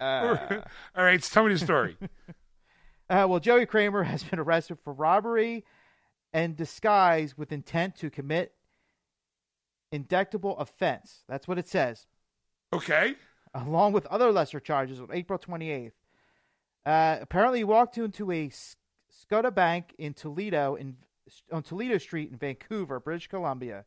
All 0.00 1.04
right, 1.04 1.22
so 1.22 1.32
tell 1.34 1.44
me 1.46 1.52
the 1.52 1.58
story. 1.58 1.96
Uh, 3.10 3.26
well, 3.28 3.40
Joey 3.40 3.66
Cramer 3.66 4.02
has 4.04 4.22
been 4.22 4.38
arrested 4.38 4.78
for 4.82 4.92
robbery 4.92 5.64
and 6.32 6.56
disguise 6.56 7.36
with 7.36 7.50
intent 7.50 7.96
to 7.96 8.08
commit 8.08 8.54
indictable 9.90 10.56
offense. 10.58 11.24
That's 11.28 11.48
what 11.48 11.58
it 11.58 11.68
says. 11.68 12.06
Okay. 12.72 13.16
along 13.52 13.92
with 13.92 14.06
other 14.06 14.30
lesser 14.30 14.60
charges 14.60 15.00
on 15.00 15.08
April 15.12 15.38
28th. 15.38 15.90
Uh, 16.86 17.18
apparently, 17.20 17.58
he 17.58 17.64
walked 17.64 17.98
into 17.98 18.30
a 18.30 18.48
Scotiabank 19.12 19.86
in 19.98 20.14
Toledo, 20.14 20.76
in 20.76 20.96
on 21.52 21.62
Toledo 21.62 21.98
Street 21.98 22.30
in 22.30 22.38
Vancouver, 22.38 22.98
British 23.00 23.28
Columbia, 23.28 23.84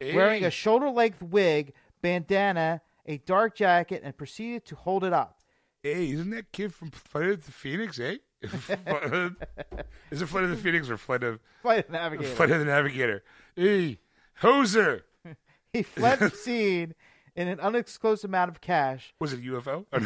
wearing 0.00 0.44
a 0.44 0.50
shoulder-length 0.50 1.22
wig, 1.22 1.72
bandana, 2.00 2.80
a 3.06 3.18
dark 3.18 3.56
jacket, 3.56 4.02
and 4.04 4.16
proceeded 4.16 4.64
to 4.66 4.76
hold 4.76 5.04
it 5.04 5.12
up. 5.12 5.40
Hey, 5.82 6.10
isn't 6.10 6.30
that 6.30 6.52
kid 6.52 6.74
from 6.74 6.90
of 7.14 7.46
the 7.46 7.52
Phoenix, 7.52 7.98
eh? 7.98 8.18
Is 8.42 10.22
it 10.22 10.26
Flight 10.26 10.44
of 10.44 10.50
the 10.50 10.56
Phoenix 10.56 10.88
or 10.88 10.96
Flight 10.96 11.24
of 11.24 11.40
Flight 11.62 11.80
of 11.80 11.86
the 11.88 11.92
Navigator. 11.92 12.34
Flight 12.34 12.50
of 12.52 12.58
the 12.60 12.64
Navigator? 12.64 13.24
Hey, 13.56 13.98
hoser. 14.42 15.02
He 15.74 15.82
fled 15.82 16.18
the 16.18 16.30
scene 16.30 16.94
in 17.36 17.46
an 17.46 17.60
undisclosed 17.60 18.24
amount 18.24 18.50
of 18.50 18.62
cash. 18.62 19.12
Was 19.20 19.34
it 19.34 19.40
a 19.40 19.42
UFO? 19.42 19.84
Oh, 19.92 19.98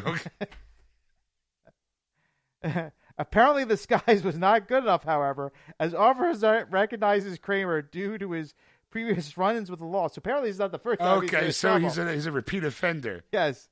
no. 2.65 2.91
Apparently, 3.19 3.63
the 3.65 3.77
skies 3.77 4.25
was 4.25 4.37
not 4.37 4.67
good 4.67 4.83
enough, 4.83 5.05
however, 5.05 5.53
as 5.79 5.95
officers 5.95 6.65
recognizes 6.69 7.39
Cramer 7.39 7.81
due 7.81 8.19
to 8.19 8.33
his 8.33 8.55
previous 8.91 9.37
run-ins 9.39 9.71
with 9.71 9.79
the 9.79 9.87
law. 9.87 10.09
So 10.09 10.15
apparently, 10.19 10.49
he's 10.49 10.59
not 10.59 10.73
the 10.73 10.81
first 10.81 10.99
time. 10.99 11.19
okay, 11.25 11.47
in 11.47 11.53
so 11.53 11.69
trouble. 11.69 11.89
he's 11.89 11.99
a 11.99 12.13
he's 12.13 12.27
a 12.27 12.33
repeat 12.33 12.65
offender. 12.65 13.23
yes. 13.31 13.69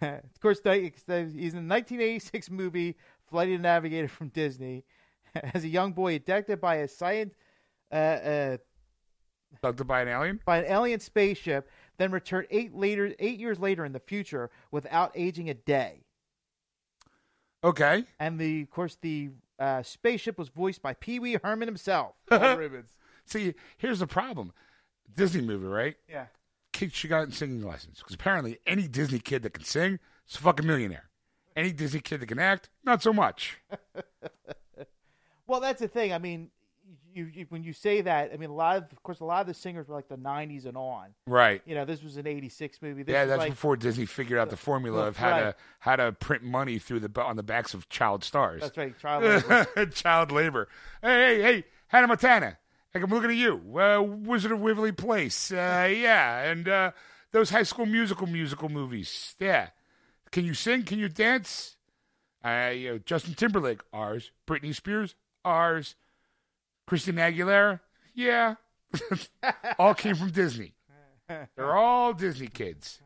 of 0.00 0.40
course, 0.40 0.60
he's 0.64 1.02
in 1.08 1.68
the 1.68 1.74
1986 1.74 2.50
movie 2.50 2.96
Flight 3.30 3.48
of 3.48 3.58
the 3.58 3.62
Navigator 3.62 4.08
from 4.08 4.28
Disney. 4.28 4.84
As 5.54 5.64
a 5.64 5.68
young 5.68 5.92
boy, 5.92 6.16
abducted 6.16 6.60
by 6.60 6.76
a 6.76 6.88
science, 6.88 7.34
uh, 7.92 7.94
uh, 7.94 8.56
Abducted 9.54 9.86
by 9.86 10.02
an 10.02 10.08
alien? 10.08 10.40
by 10.44 10.58
an 10.58 10.64
alien 10.66 11.00
spaceship, 11.00 11.70
then 11.96 12.10
returned 12.10 12.46
eight 12.50 12.74
later, 12.74 13.14
eight 13.18 13.38
years 13.38 13.58
later 13.58 13.84
in 13.84 13.92
the 13.92 14.00
future 14.00 14.50
without 14.70 15.12
aging 15.14 15.48
a 15.50 15.54
day. 15.54 16.04
Okay. 17.64 18.04
And 18.20 18.38
the, 18.38 18.62
of 18.62 18.70
course, 18.70 18.96
the 19.00 19.30
uh, 19.58 19.82
spaceship 19.82 20.38
was 20.38 20.48
voiced 20.48 20.82
by 20.82 20.94
Pee 20.94 21.18
Wee 21.18 21.38
Herman 21.42 21.66
himself. 21.68 22.14
Reubens. 22.30 22.96
See, 23.26 23.54
here's 23.76 23.98
the 23.98 24.06
problem. 24.06 24.52
Disney 25.14 25.42
movie, 25.42 25.66
right? 25.66 25.96
Yeah. 26.08 26.26
Kid 26.72 26.92
she 26.92 27.08
got 27.08 27.24
in 27.24 27.32
singing 27.32 27.62
lessons 27.62 27.98
because 27.98 28.14
apparently 28.14 28.58
any 28.66 28.86
Disney 28.86 29.18
kid 29.18 29.42
that 29.42 29.54
can 29.54 29.64
sing 29.64 29.98
is 30.28 30.36
a 30.36 30.38
fucking 30.38 30.66
millionaire. 30.66 31.07
Any 31.58 31.72
Disney 31.72 32.00
kid 32.00 32.20
that 32.20 32.26
can 32.26 32.38
act, 32.38 32.70
not 32.84 33.02
so 33.02 33.12
much. 33.12 33.58
Well, 35.46 35.60
that's 35.60 35.80
the 35.80 35.88
thing. 35.88 36.12
I 36.12 36.18
mean, 36.18 36.50
you, 37.14 37.24
you 37.24 37.46
when 37.48 37.64
you 37.64 37.72
say 37.72 38.02
that, 38.02 38.32
I 38.32 38.36
mean 38.36 38.50
a 38.50 38.54
lot 38.54 38.76
of, 38.76 38.82
of 38.92 39.02
course, 39.02 39.20
a 39.20 39.24
lot 39.24 39.40
of 39.40 39.46
the 39.46 39.54
singers 39.54 39.88
were 39.88 39.94
like 39.94 40.08
the 40.08 40.18
'90s 40.18 40.66
and 40.66 40.76
on. 40.76 41.08
Right. 41.26 41.62
You 41.64 41.74
know, 41.74 41.86
this 41.86 42.02
was 42.02 42.18
an 42.18 42.26
'86 42.26 42.82
movie. 42.82 43.02
This 43.02 43.12
yeah, 43.14 43.24
that's 43.24 43.38
like, 43.38 43.52
before 43.52 43.76
Disney 43.76 44.04
figured 44.04 44.38
out 44.38 44.50
the 44.50 44.58
formula 44.58 45.06
of 45.06 45.16
how 45.16 45.30
Right. 45.30 45.40
to 45.40 45.54
how 45.80 45.96
to 45.96 46.12
print 46.12 46.42
money 46.42 46.78
through 46.78 47.00
the 47.00 47.22
on 47.22 47.36
the 47.36 47.42
backs 47.42 47.72
of 47.72 47.88
child 47.88 48.24
stars. 48.24 48.60
That's 48.60 48.76
right, 48.76 48.98
child 48.98 49.24
labor. 49.24 49.86
child 49.92 50.32
labor. 50.32 50.68
Hey, 51.00 51.08
hey, 51.36 51.42
hey, 51.42 51.64
Hannah 51.86 52.08
Montana. 52.08 52.58
Like, 52.94 53.04
I'm 53.04 53.10
looking 53.10 53.30
at 53.30 53.36
you, 53.36 53.54
uh, 53.78 54.02
Wizard 54.02 54.52
of 54.52 54.60
Waverly 54.60 54.92
Place. 54.92 55.50
Uh, 55.50 55.88
yeah, 55.96 56.42
and 56.42 56.68
uh, 56.68 56.90
those 57.32 57.48
High 57.50 57.62
School 57.62 57.86
Musical 57.86 58.26
musical 58.26 58.68
movies. 58.68 59.34
Yeah. 59.40 59.68
Can 60.30 60.44
you 60.44 60.54
sing? 60.54 60.82
Can 60.84 60.98
you 60.98 61.08
dance? 61.08 61.76
Uh, 62.44 62.72
you 62.74 62.88
know, 62.90 62.98
Justin 62.98 63.34
Timberlake, 63.34 63.80
ours. 63.92 64.30
Britney 64.46 64.74
Spears, 64.74 65.14
ours. 65.44 65.96
Christina 66.86 67.22
Aguilera, 67.22 67.80
yeah. 68.14 68.54
all 69.78 69.94
came 69.94 70.14
from 70.14 70.30
Disney. 70.30 70.72
They're 71.28 71.76
all 71.76 72.14
Disney 72.14 72.46
kids. 72.46 73.00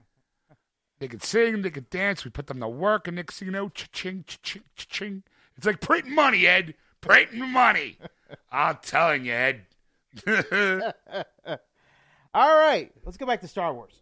They 1.01 1.09
could 1.09 1.25
sing, 1.25 1.63
they 1.63 1.71
could 1.71 1.91
dance. 1.91 2.25
We 2.25 2.31
put 2.31 2.47
them 2.47 2.61
to 2.61 2.69
work, 2.69 3.09
and 3.09 3.17
next 3.17 3.41
thing 3.41 3.47
you 3.47 3.53
know, 3.53 3.69
cha-ching, 3.69 4.25
cha-ching, 4.29 4.63
cha-ching. 4.77 5.23
It's 5.57 5.67
like 5.67 5.81
printing 5.81 6.15
money, 6.15 6.47
Ed. 6.47 6.75
Printing 7.01 7.49
money. 7.49 7.99
I'm 8.53 8.79
telling 8.81 9.25
you, 9.25 9.33
Ed. 9.33 9.63
All 12.35 12.57
right, 12.57 12.93
let's 13.05 13.17
go 13.17 13.27
back 13.27 13.41
to 13.41 13.49
Star 13.49 13.75
Wars. 13.75 13.95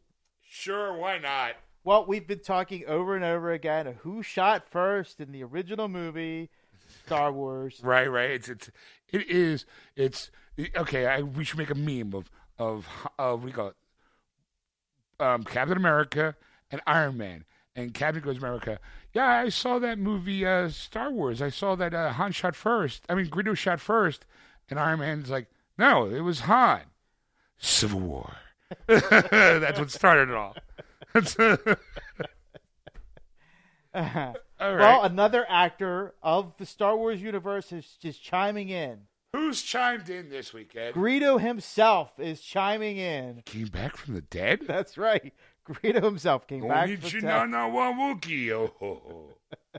sure, 0.47 0.95
why 0.95 1.17
not? 1.17 1.55
Well, 1.83 2.05
we've 2.07 2.27
been 2.27 2.41
talking 2.41 2.85
over 2.87 3.17
and 3.17 3.25
over 3.25 3.53
again 3.53 3.87
of 3.87 3.97
who 3.97 4.23
shot 4.23 4.69
first 4.69 5.21
in 5.21 5.33
the 5.33 5.43
original 5.43 5.89
movie, 5.89 6.51
Star 7.07 7.33
Wars. 7.33 7.81
Right, 7.83 8.07
right. 8.07 8.31
It's 8.31 8.49
it's 8.49 8.71
it 9.09 9.29
is 9.29 9.65
it's 9.97 10.31
okay. 10.77 11.07
I, 11.07 11.23
we 11.23 11.45
should 11.45 11.59
make 11.59 11.71
a 11.71 11.75
meme 11.75 12.15
of 12.15 12.31
of 12.59 12.87
of 13.19 13.43
do 13.43 13.49
you 13.49 13.53
call 13.55 13.69
it? 13.69 13.77
Um, 15.19 15.45
Captain 15.45 15.77
America 15.77 16.37
and 16.71 16.81
Iron 16.87 17.17
Man. 17.17 17.45
And 17.77 17.95
Captain 17.95 18.23
goes 18.23 18.37
America. 18.37 18.79
Yeah, 19.15 19.27
I 19.27 19.49
saw 19.49 19.79
that 19.79 19.99
movie, 19.99 20.45
uh, 20.45 20.69
Star 20.71 21.11
Wars. 21.11 21.41
I 21.41 21.51
saw 21.51 21.77
that 21.77 21.95
uh, 21.95 22.13
Han 22.13 22.33
shot 22.33 22.57
first. 22.57 23.05
I 23.09 23.15
mean, 23.15 23.27
Greedo 23.27 23.57
shot 23.57 23.81
first, 23.81 24.27
and 24.69 24.79
Iron 24.79 24.99
Man's 24.99 25.31
like, 25.31 25.47
no, 25.79 26.07
it 26.07 26.21
was 26.21 26.41
Han. 26.41 26.83
Civil 27.59 28.01
War. 28.01 28.37
That's 28.87 29.79
what 29.79 29.91
started 29.91 30.31
it 30.31 30.35
all. 30.35 30.57
all 31.15 31.25
right. 33.95 34.35
Well, 34.61 35.03
another 35.03 35.45
actor 35.49 36.15
of 36.23 36.53
the 36.59 36.67
Star 36.67 36.97
Wars 36.97 37.21
universe 37.21 37.73
is 37.73 37.97
just 38.01 38.23
chiming 38.23 38.69
in. 38.69 39.01
Who's 39.33 39.63
chimed 39.63 40.11
in 40.11 40.29
this 40.29 40.53
weekend? 40.53 40.95
Greedo 40.95 41.41
himself 41.41 42.19
is 42.19 42.41
chiming 42.41 42.97
in. 42.97 43.43
Came 43.47 43.69
back 43.69 43.97
from 43.97 44.15
the 44.15 44.23
dead? 44.23 44.63
That's 44.67 44.99
right. 44.99 45.33
Greedo 45.69 46.03
himself 46.03 46.47
came 46.49 46.67
back. 46.67 46.89
From 46.99 47.11
you 47.11 47.21
death. 47.21 47.49
know 47.49 47.69
one 47.69 47.97
Wookiee. 47.99 48.51
Oh. 48.53 49.35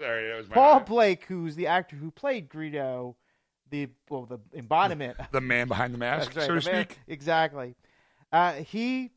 Sorry, 0.00 0.28
that 0.28 0.36
was 0.36 0.48
my 0.48 0.54
Paul 0.54 0.80
Blake, 0.80 1.24
who's 1.26 1.54
the 1.54 1.68
actor 1.68 1.94
who 1.94 2.10
played 2.10 2.48
Greedo, 2.48 3.14
the 3.70 3.88
well, 4.10 4.26
the 4.26 4.40
embodiment. 4.52 5.16
the 5.30 5.40
man 5.40 5.68
behind 5.68 5.94
the 5.94 5.98
mask, 5.98 6.34
right, 6.34 6.46
so 6.46 6.54
to 6.54 6.60
the 6.60 6.70
man- 6.70 6.84
speak. 6.84 6.98
Exactly. 7.06 7.76
Uh, 8.32 8.54
he 8.54 9.12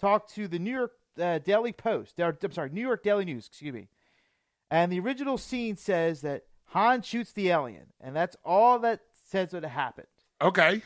talked 0.00 0.34
to 0.34 0.48
the 0.48 0.58
New 0.58 0.72
York 0.72 0.92
uh, 1.20 1.38
Daily 1.38 1.72
Post. 1.72 2.18
I'm 2.18 2.52
sorry, 2.52 2.70
New 2.70 2.80
York 2.80 3.02
Daily 3.02 3.24
News. 3.24 3.46
Excuse 3.46 3.74
me. 3.74 3.88
And 4.70 4.90
the 4.92 5.00
original 5.00 5.36
scene 5.38 5.76
says 5.76 6.20
that 6.22 6.44
Han 6.66 7.02
shoots 7.02 7.32
the 7.32 7.50
alien, 7.50 7.86
and 8.00 8.14
that's 8.14 8.36
all 8.44 8.78
that 8.80 9.00
says 9.26 9.52
what 9.52 9.64
happened. 9.64 10.06
Okay, 10.40 10.82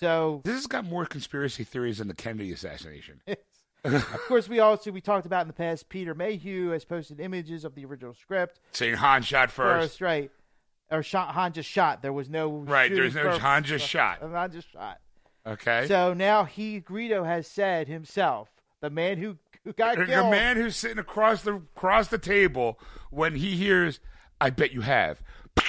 So, 0.00 0.40
this 0.44 0.54
has 0.54 0.66
got 0.66 0.84
more 0.84 1.04
conspiracy 1.06 1.64
theories 1.64 1.98
than 1.98 2.08
the 2.08 2.14
Kennedy 2.14 2.52
assassination. 2.52 3.20
of 3.84 4.20
course, 4.26 4.48
we 4.48 4.58
also 4.58 4.90
we 4.90 5.00
talked 5.00 5.26
about 5.26 5.42
in 5.42 5.46
the 5.48 5.52
past. 5.54 5.88
Peter 5.88 6.14
Mayhew 6.14 6.70
has 6.70 6.84
posted 6.84 7.20
images 7.20 7.64
of 7.64 7.74
the 7.74 7.84
original 7.84 8.14
script. 8.14 8.60
Saying 8.72 8.94
Han 8.94 9.22
shot 9.22 9.50
first. 9.50 9.90
First, 9.90 10.00
right? 10.00 10.30
Or 10.90 11.02
shot, 11.02 11.34
Han 11.34 11.52
just 11.52 11.68
shot. 11.68 12.00
There 12.02 12.12
was 12.12 12.28
no 12.30 12.48
Right, 12.48 12.92
there's 12.92 13.14
no. 13.14 13.38
Han 13.38 13.62
just 13.62 13.86
shot. 13.86 14.20
Han 14.22 14.50
just 14.50 14.72
shot. 14.72 14.98
Okay, 15.48 15.86
So 15.88 16.12
now 16.12 16.44
he 16.44 16.80
Greedo 16.80 17.24
has 17.24 17.46
said 17.46 17.88
himself, 17.88 18.50
the 18.80 18.90
man 18.90 19.16
who 19.18 19.38
who 19.64 19.72
got 19.72 19.96
the 19.96 20.04
killed. 20.06 20.30
man 20.30 20.56
who's 20.56 20.76
sitting 20.76 20.98
across 20.98 21.42
the 21.42 21.54
across 21.54 22.08
the 22.08 22.18
table 22.18 22.78
when 23.10 23.34
he 23.34 23.56
hears, 23.56 23.98
"I 24.40 24.50
bet 24.50 24.72
you 24.72 24.82
have." 24.82 25.22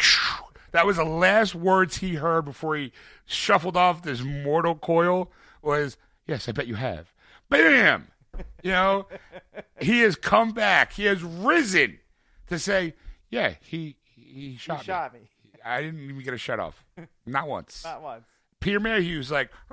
That 0.71 0.85
was 0.85 0.97
the 0.97 1.03
last 1.03 1.55
words 1.55 1.97
he 1.97 2.13
heard 2.13 2.45
before 2.45 2.75
he 2.75 2.91
shuffled 3.25 3.75
off 3.75 4.03
this 4.03 4.21
mortal 4.21 4.75
coil. 4.75 5.31
Was 5.63 5.97
yes, 6.27 6.47
I 6.47 6.51
bet 6.51 6.67
you 6.67 6.75
have. 6.75 7.11
Bam! 7.49 8.09
You 8.61 8.71
know, 8.73 9.07
he 9.81 10.01
has 10.01 10.15
come 10.15 10.51
back. 10.51 10.93
He 10.93 11.05
has 11.05 11.23
risen 11.23 11.97
to 12.47 12.59
say, 12.59 12.93
"Yeah, 13.31 13.55
he 13.61 13.95
he 14.03 14.57
shot, 14.57 14.81
he 14.81 14.85
shot 14.85 15.13
me. 15.13 15.21
I 15.65 15.81
didn't 15.81 16.01
even 16.01 16.21
get 16.23 16.35
a 16.35 16.37
shut 16.37 16.59
off, 16.59 16.85
not 17.25 17.47
once." 17.47 17.83
Not 17.83 18.03
once. 18.03 18.25
Peter 18.59 18.79
Mayhew's 18.79 19.31
like, 19.31 19.51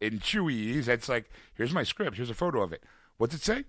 in 0.00 0.18
Chewie's, 0.18 0.86
that's 0.86 1.08
like, 1.08 1.30
here's 1.54 1.72
my 1.72 1.82
script, 1.82 2.16
here's 2.16 2.30
a 2.30 2.34
photo 2.34 2.62
of 2.62 2.72
it. 2.72 2.82
What's 3.18 3.34
it 3.34 3.42
say? 3.42 3.64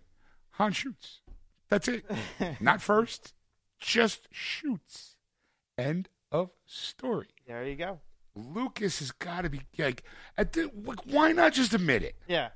Han 0.51 0.71
shoots. 0.71 1.21
That's 1.69 1.87
it. 1.87 2.05
Not 2.61 2.81
first, 2.81 3.33
just 3.79 4.27
shoots. 4.31 5.15
End 5.77 6.09
of 6.31 6.51
story. 6.65 7.27
There 7.47 7.65
you 7.65 7.75
go. 7.75 7.99
Lucas 8.35 8.99
has 8.99 9.11
got 9.11 9.41
to 9.41 9.49
be 9.49 9.61
like, 9.77 10.03
at 10.37 10.53
the, 10.53 10.71
like, 10.85 11.05
why 11.05 11.33
not 11.33 11.51
just 11.51 11.73
admit 11.73 12.01
it? 12.01 12.15
Yeah. 12.27 12.49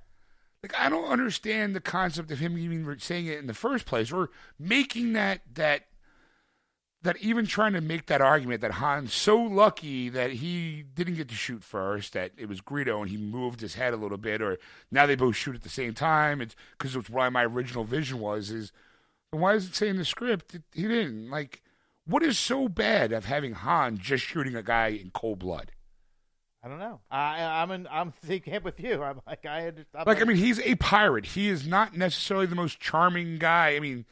Like, 0.64 0.74
I 0.80 0.90
don't 0.90 1.10
understand 1.10 1.76
the 1.76 1.82
concept 1.82 2.32
of 2.32 2.40
him 2.40 2.58
even 2.58 2.98
saying 3.00 3.26
it 3.28 3.40
in 3.40 3.48
the 3.48 3.54
first 3.54 3.86
place, 3.86 4.12
or 4.12 4.30
making 4.58 5.14
that 5.14 5.42
that 5.56 5.88
that 7.06 7.18
even 7.18 7.46
trying 7.46 7.74
to 7.74 7.82
make 7.82 8.08
that 8.08 8.22
argument 8.22 8.62
that 8.62 8.74
Han's 8.74 9.14
so 9.14 9.38
lucky 9.38 10.10
that 10.10 10.32
he 10.32 10.84
didn't 10.94 11.16
get 11.16 11.30
to 11.30 11.36
shoot 11.36 11.64
first, 11.64 12.14
that 12.14 12.32
it 12.38 12.50
was 12.50 12.62
Greedo 12.62 13.02
and 13.02 13.10
he 13.10 13.18
moved 13.18 13.62
his 13.62 13.76
head 13.76 13.94
a 13.94 13.98
little 13.98 14.18
bit, 14.18 14.42
or 14.42 14.58
now 14.92 15.06
they 15.06 15.16
both 15.16 15.36
shoot 15.36 15.56
at 15.56 15.64
the 15.64 15.70
same 15.70 15.94
time. 15.94 16.42
It's 16.42 16.56
because 16.78 16.96
it's 16.96 17.10
why 17.10 17.30
my 17.30 17.46
original 17.46 17.84
vision 17.84 18.20
was 18.20 18.52
is 18.52 18.72
why 19.32 19.54
does 19.54 19.68
it 19.68 19.76
say 19.76 19.88
in 19.88 19.98
the 19.98 20.06
script 20.06 20.52
that 20.52 20.64
he 20.74 20.84
didn't 20.84 21.30
like? 21.30 21.62
What 22.06 22.22
is 22.22 22.38
so 22.38 22.68
bad 22.68 23.12
of 23.12 23.26
having 23.26 23.54
Han 23.54 23.98
just 23.98 24.24
shooting 24.24 24.56
a 24.56 24.62
guy 24.62 24.88
in 24.90 25.10
cold 25.12 25.40
blood? 25.40 25.72
I 26.64 26.68
don't 26.68 26.80
know. 26.80 27.02
I 27.12 27.62
I'm 27.62 27.72
in 27.72 27.88
I'm 27.92 28.14
in 28.24 28.30
the 28.30 28.40
camp 28.40 28.64
with 28.64 28.80
you. 28.80 29.04
I'm 29.04 29.22
like 29.28 29.46
I 29.46 29.68
understand. 29.68 30.08
Like 30.08 30.22
I 30.22 30.26
mean, 30.26 30.38
he's 30.38 30.60
a 30.60 30.76
pirate. 30.76 31.26
He 31.28 31.48
is 31.50 31.68
not 31.68 31.96
necessarily 31.96 32.48
the 32.48 32.56
most 32.56 32.80
charming 32.80 33.38
guy. 33.38 33.76
I 33.76 33.80
mean, 33.80 34.06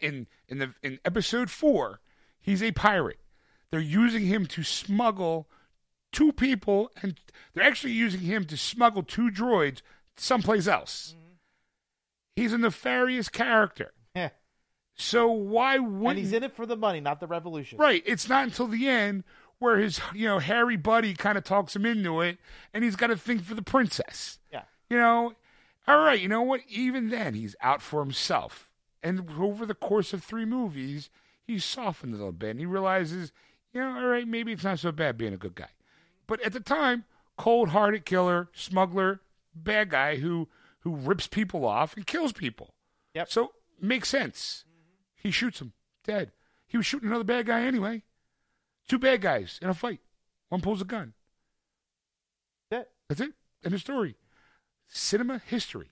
in 0.00 0.26
in 0.48 0.58
the 0.58 0.74
in 0.82 1.00
episode 1.04 1.50
four, 1.50 2.00
he's 2.46 2.62
a 2.62 2.72
pirate. 2.72 3.18
They're 3.70 3.80
using 3.80 4.24
him 4.24 4.46
to 4.46 4.62
smuggle 4.62 5.48
two 6.12 6.32
people, 6.32 6.90
and 7.02 7.20
they're 7.52 7.64
actually 7.64 7.92
using 7.92 8.20
him 8.20 8.46
to 8.46 8.56
smuggle 8.56 9.02
two 9.02 9.30
droids 9.30 9.82
someplace 10.16 10.66
else. 10.66 11.14
Mm-hmm. 11.14 11.32
He's 12.36 12.52
a 12.52 12.58
nefarious 12.58 13.28
character. 13.28 13.92
Yeah. 14.14 14.30
So 14.94 15.30
why 15.30 15.78
wouldn't 15.78 16.18
he's 16.18 16.32
in 16.32 16.42
it 16.42 16.56
for 16.56 16.64
the 16.64 16.76
money, 16.76 17.00
not 17.00 17.20
the 17.20 17.26
revolution. 17.26 17.78
Right. 17.78 18.02
It's 18.06 18.28
not 18.28 18.44
until 18.44 18.68
the 18.68 18.88
end 18.88 19.24
where 19.58 19.78
his, 19.78 20.00
you 20.14 20.26
know, 20.26 20.38
hairy 20.38 20.76
buddy 20.76 21.14
kind 21.14 21.36
of 21.36 21.44
talks 21.44 21.74
him 21.74 21.84
into 21.84 22.20
it, 22.20 22.38
and 22.72 22.84
he's 22.84 22.96
got 22.96 23.08
to 23.08 23.16
think 23.16 23.42
for 23.42 23.54
the 23.54 23.62
princess. 23.62 24.38
Yeah. 24.52 24.62
You 24.88 24.98
know, 24.98 25.32
all 25.88 25.98
right, 25.98 26.20
you 26.20 26.28
know 26.28 26.42
what? 26.42 26.60
Even 26.68 27.10
then, 27.10 27.34
he's 27.34 27.56
out 27.60 27.82
for 27.82 28.00
himself. 28.00 28.68
And 29.02 29.28
over 29.38 29.64
the 29.64 29.74
course 29.74 30.12
of 30.12 30.22
three 30.22 30.44
movies, 30.44 31.10
he's 31.46 31.64
softened 31.64 32.14
a 32.14 32.16
little 32.16 32.32
bit, 32.32 32.50
and 32.50 32.60
he 32.60 32.66
realizes, 32.66 33.32
you 33.72 33.80
know, 33.80 33.96
all 33.98 34.06
right, 34.06 34.26
maybe 34.26 34.52
it's 34.52 34.64
not 34.64 34.78
so 34.78 34.92
bad 34.92 35.16
being 35.16 35.34
a 35.34 35.38
good 35.38 35.54
guy. 35.54 35.68
But 36.26 36.40
at 36.42 36.52
the 36.52 36.60
time, 36.60 37.04
cold-hearted 37.36 38.04
killer, 38.04 38.48
smuggler, 38.52 39.20
bad 39.54 39.90
guy 39.90 40.16
who 40.16 40.48
who 40.80 40.94
rips 40.94 41.26
people 41.26 41.64
off 41.64 41.96
and 41.96 42.06
kills 42.06 42.32
people. 42.32 42.74
Yep. 43.14 43.30
So 43.30 43.52
makes 43.80 44.08
sense. 44.08 44.64
He 45.14 45.30
shoots 45.30 45.60
him 45.60 45.72
dead. 46.04 46.32
He 46.68 46.76
was 46.76 46.86
shooting 46.86 47.08
another 47.08 47.24
bad 47.24 47.46
guy 47.46 47.62
anyway. 47.62 48.02
Two 48.88 48.98
bad 48.98 49.20
guys 49.20 49.58
in 49.60 49.68
a 49.68 49.74
fight. 49.74 50.00
One 50.48 50.60
pulls 50.60 50.80
a 50.80 50.84
gun. 50.84 51.14
That's 52.70 52.82
it. 52.82 52.90
That's 53.08 53.20
it. 53.20 53.32
End 53.64 53.74
of 53.74 53.80
story. 53.80 54.16
Cinema 54.86 55.40
history. 55.44 55.90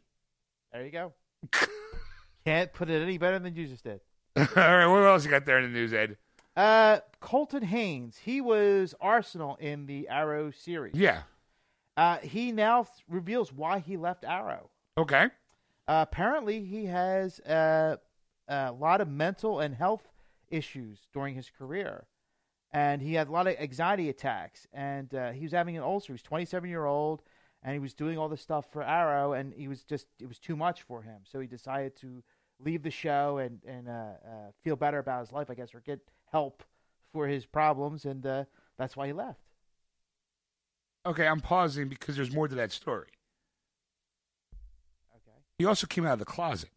There 0.73 0.85
you 0.85 0.93
go. 0.93 1.13
Can't 2.45 2.73
put 2.73 2.91
it 2.91 3.03
any 3.03 3.19
better 3.19 3.39
than 3.39 3.57
you 3.57 3.67
just 3.67 3.83
did. 3.83 4.01
All 4.37 4.47
right, 4.57 4.87
what 4.87 5.05
else 5.05 5.25
you 5.25 5.31
got 5.31 5.47
there 5.47 5.59
in 5.59 5.73
the 5.73 5.79
news, 5.79 5.93
Ed? 5.93 6.17
Uh, 6.57 6.99
Colton 7.21 7.63
Haynes. 7.63 8.19
He 8.19 8.41
was 8.41 8.95
Arsenal 9.01 9.57
in 9.57 9.87
the 9.87 10.09
Arrow 10.09 10.51
series. 10.51 10.95
Yeah. 10.95 11.23
Uh, 11.97 12.19
he 12.19 12.51
now 12.51 12.85
th- 12.85 13.05
reveals 13.09 13.53
why 13.53 13.79
he 13.79 13.97
left 13.97 14.25
Arrow. 14.25 14.71
Okay. 14.99 15.27
Uh, 15.87 16.05
apparently, 16.09 16.65
he 16.65 16.87
has 16.87 17.39
uh, 17.41 17.97
a 18.49 18.73
lot 18.73 19.01
of 19.01 19.09
mental 19.09 19.61
and 19.61 19.75
health 19.75 20.09
issues 20.49 20.99
during 21.13 21.35
his 21.35 21.51
career, 21.51 22.07
and 22.73 23.03
he 23.03 23.15
had 23.15 23.29
a 23.29 23.31
lot 23.31 23.47
of 23.47 23.57
anxiety 23.59 24.09
attacks, 24.09 24.67
and 24.73 25.15
uh, 25.15 25.31
he 25.31 25.43
was 25.43 25.53
having 25.53 25.77
an 25.77 25.83
ulcer. 25.83 26.09
He 26.09 26.15
was 26.15 26.23
27 26.23 26.69
year 26.69 26.87
old, 26.87 27.23
and 27.63 27.73
he 27.73 27.79
was 27.79 27.95
doing 27.95 28.19
all 28.19 28.29
this 28.29 28.41
stuff 28.41 28.67
for 28.73 28.83
Arrow, 28.83 29.33
and 29.33 29.53
he 29.55 29.69
was 29.69 29.85
just 29.85 30.07
it 30.21 30.27
was 30.27 30.39
too 30.39 30.57
much 30.57 30.83
for 30.83 31.03
him. 31.03 31.21
So 31.25 31.39
he 31.39 31.47
decided 31.47 31.95
to 31.97 32.23
leave 32.61 32.83
the 32.83 32.91
show 32.91 33.39
and 33.39 33.61
and 33.67 33.89
uh, 33.89 33.93
uh, 33.93 34.51
feel 34.63 34.77
better 34.77 34.99
about 34.99 35.21
his 35.21 35.33
life, 35.33 35.51
I 35.51 35.55
guess, 35.55 35.75
or 35.75 35.81
get 35.81 36.01
help 36.31 36.63
for 37.13 37.27
his 37.27 37.47
problems, 37.47 38.05
and 38.05 38.25
uh, 38.27 38.45
that's 38.77 38.97
why 38.97 39.07
he 39.07 39.13
left. 39.13 39.41
Okay, 41.07 41.27
I'm 41.27 41.41
pausing 41.41 41.89
because 41.89 42.17
there's 42.17 42.33
more 42.33 42.49
to 42.49 42.55
that 42.55 42.73
story. 42.73 43.09
Okay. 45.15 45.37
He 45.59 45.67
also 45.67 45.87
came 45.87 46.07
out 46.07 46.15
of 46.15 46.19
the 46.19 46.25
closet. 46.25 46.71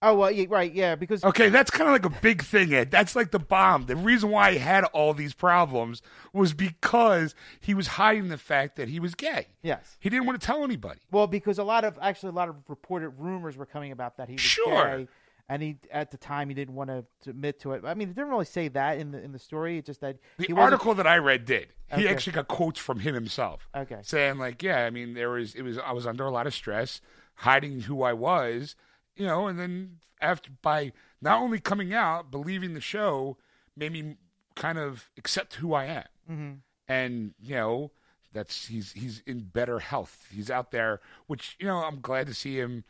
Oh 0.00 0.14
well, 0.14 0.30
yeah, 0.30 0.46
right, 0.48 0.72
yeah, 0.72 0.94
because 0.94 1.24
Okay, 1.24 1.48
that's 1.48 1.72
kind 1.72 1.88
of 1.88 1.92
like 1.92 2.04
a 2.06 2.20
big 2.22 2.42
thing, 2.42 2.72
Ed. 2.72 2.90
That's 2.90 3.16
like 3.16 3.32
the 3.32 3.40
bomb. 3.40 3.86
The 3.86 3.96
reason 3.96 4.30
why 4.30 4.52
he 4.52 4.58
had 4.58 4.84
all 4.84 5.12
these 5.12 5.34
problems 5.34 6.02
was 6.32 6.54
because 6.54 7.34
he 7.60 7.74
was 7.74 7.88
hiding 7.88 8.28
the 8.28 8.38
fact 8.38 8.76
that 8.76 8.88
he 8.88 9.00
was 9.00 9.16
gay. 9.16 9.46
yes, 9.62 9.96
He 9.98 10.08
didn't 10.08 10.26
want 10.26 10.40
to 10.40 10.46
tell 10.46 10.62
anybody. 10.62 11.00
well, 11.10 11.26
because 11.26 11.58
a 11.58 11.64
lot 11.64 11.84
of 11.84 11.98
actually 12.00 12.28
a 12.28 12.32
lot 12.32 12.48
of 12.48 12.54
reported 12.68 13.10
rumors 13.18 13.56
were 13.56 13.66
coming 13.66 13.90
about 13.90 14.18
that 14.18 14.28
he 14.28 14.34
was 14.34 14.40
Sure. 14.40 14.98
gay, 14.98 15.08
and 15.48 15.62
he 15.62 15.78
at 15.90 16.12
the 16.12 16.16
time 16.16 16.48
he 16.48 16.54
didn't 16.54 16.76
want 16.76 16.90
to, 16.90 17.04
admit 17.28 17.58
to 17.62 17.72
it. 17.72 17.82
I 17.84 17.94
mean, 17.94 18.08
it 18.10 18.14
didn't 18.14 18.30
really 18.30 18.44
say 18.44 18.68
that 18.68 18.98
in 18.98 19.10
the 19.10 19.20
in 19.20 19.32
the 19.32 19.38
story. 19.40 19.78
It's 19.78 19.86
just 19.86 20.00
that 20.02 20.18
The 20.36 20.46
he 20.46 20.52
article 20.52 20.94
that 20.94 21.08
I 21.08 21.16
read 21.18 21.44
did. 21.44 21.72
He 21.88 22.02
Okay. 22.04 22.08
actually 22.08 22.34
got 22.34 22.46
quotes 22.46 22.78
from 22.78 23.00
him 23.00 23.14
himself. 23.14 23.66
Okay. 23.74 23.98
Saying 24.02 24.38
like, 24.38 24.62
yeah, 24.62 24.84
I 24.84 24.90
mean, 24.90 25.14
there 25.14 25.30
was 25.30 25.56
it 25.56 25.62
was 25.62 25.76
I 25.76 25.90
was 25.90 26.06
under 26.06 26.24
a 26.24 26.30
lot 26.30 26.46
of 26.46 26.54
stress, 26.54 27.00
hiding 27.34 27.80
who 27.80 28.02
I 28.02 28.12
was, 28.12 28.76
you 29.18 29.26
know, 29.26 29.46
and 29.46 29.58
then 29.58 29.98
after 30.20 30.50
by 30.62 30.92
not 31.20 31.40
only 31.42 31.60
coming 31.60 31.92
out, 31.92 32.30
believing 32.30 32.74
the 32.74 32.80
show 32.80 33.36
made 33.76 33.92
me 33.92 34.16
kind 34.54 34.78
of 34.78 35.10
accept 35.16 35.54
who 35.56 35.74
I 35.74 35.84
am. 35.84 36.04
Mm-hmm. 36.30 36.52
and 36.88 37.32
you 37.40 37.54
know 37.54 37.90
that's 38.34 38.66
he's 38.66 38.92
he's 38.92 39.22
in 39.26 39.40
better 39.44 39.78
health. 39.78 40.26
He's 40.30 40.50
out 40.50 40.70
there, 40.70 41.00
which 41.26 41.56
you 41.58 41.66
know 41.66 41.78
I'm 41.78 42.00
glad 42.00 42.26
to 42.26 42.34
see 42.34 42.58
him 42.58 42.84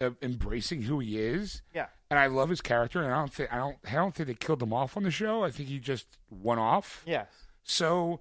uh, 0.00 0.10
embracing 0.20 0.82
who 0.82 0.98
he 0.98 1.18
is. 1.18 1.62
Yeah. 1.72 1.86
and 2.10 2.18
I 2.18 2.26
love 2.26 2.48
his 2.48 2.60
character. 2.60 3.00
And 3.02 3.12
I 3.12 3.16
don't 3.18 3.32
think 3.32 3.52
I 3.52 3.56
don't 3.58 3.76
I 3.88 3.92
don't 3.94 4.14
think 4.14 4.26
they 4.26 4.34
killed 4.34 4.62
him 4.62 4.72
off 4.72 4.96
on 4.96 5.04
the 5.04 5.10
show. 5.12 5.44
I 5.44 5.50
think 5.50 5.68
he 5.68 5.78
just 5.78 6.18
went 6.28 6.58
off. 6.60 7.02
Yes. 7.06 7.28
So 7.62 8.20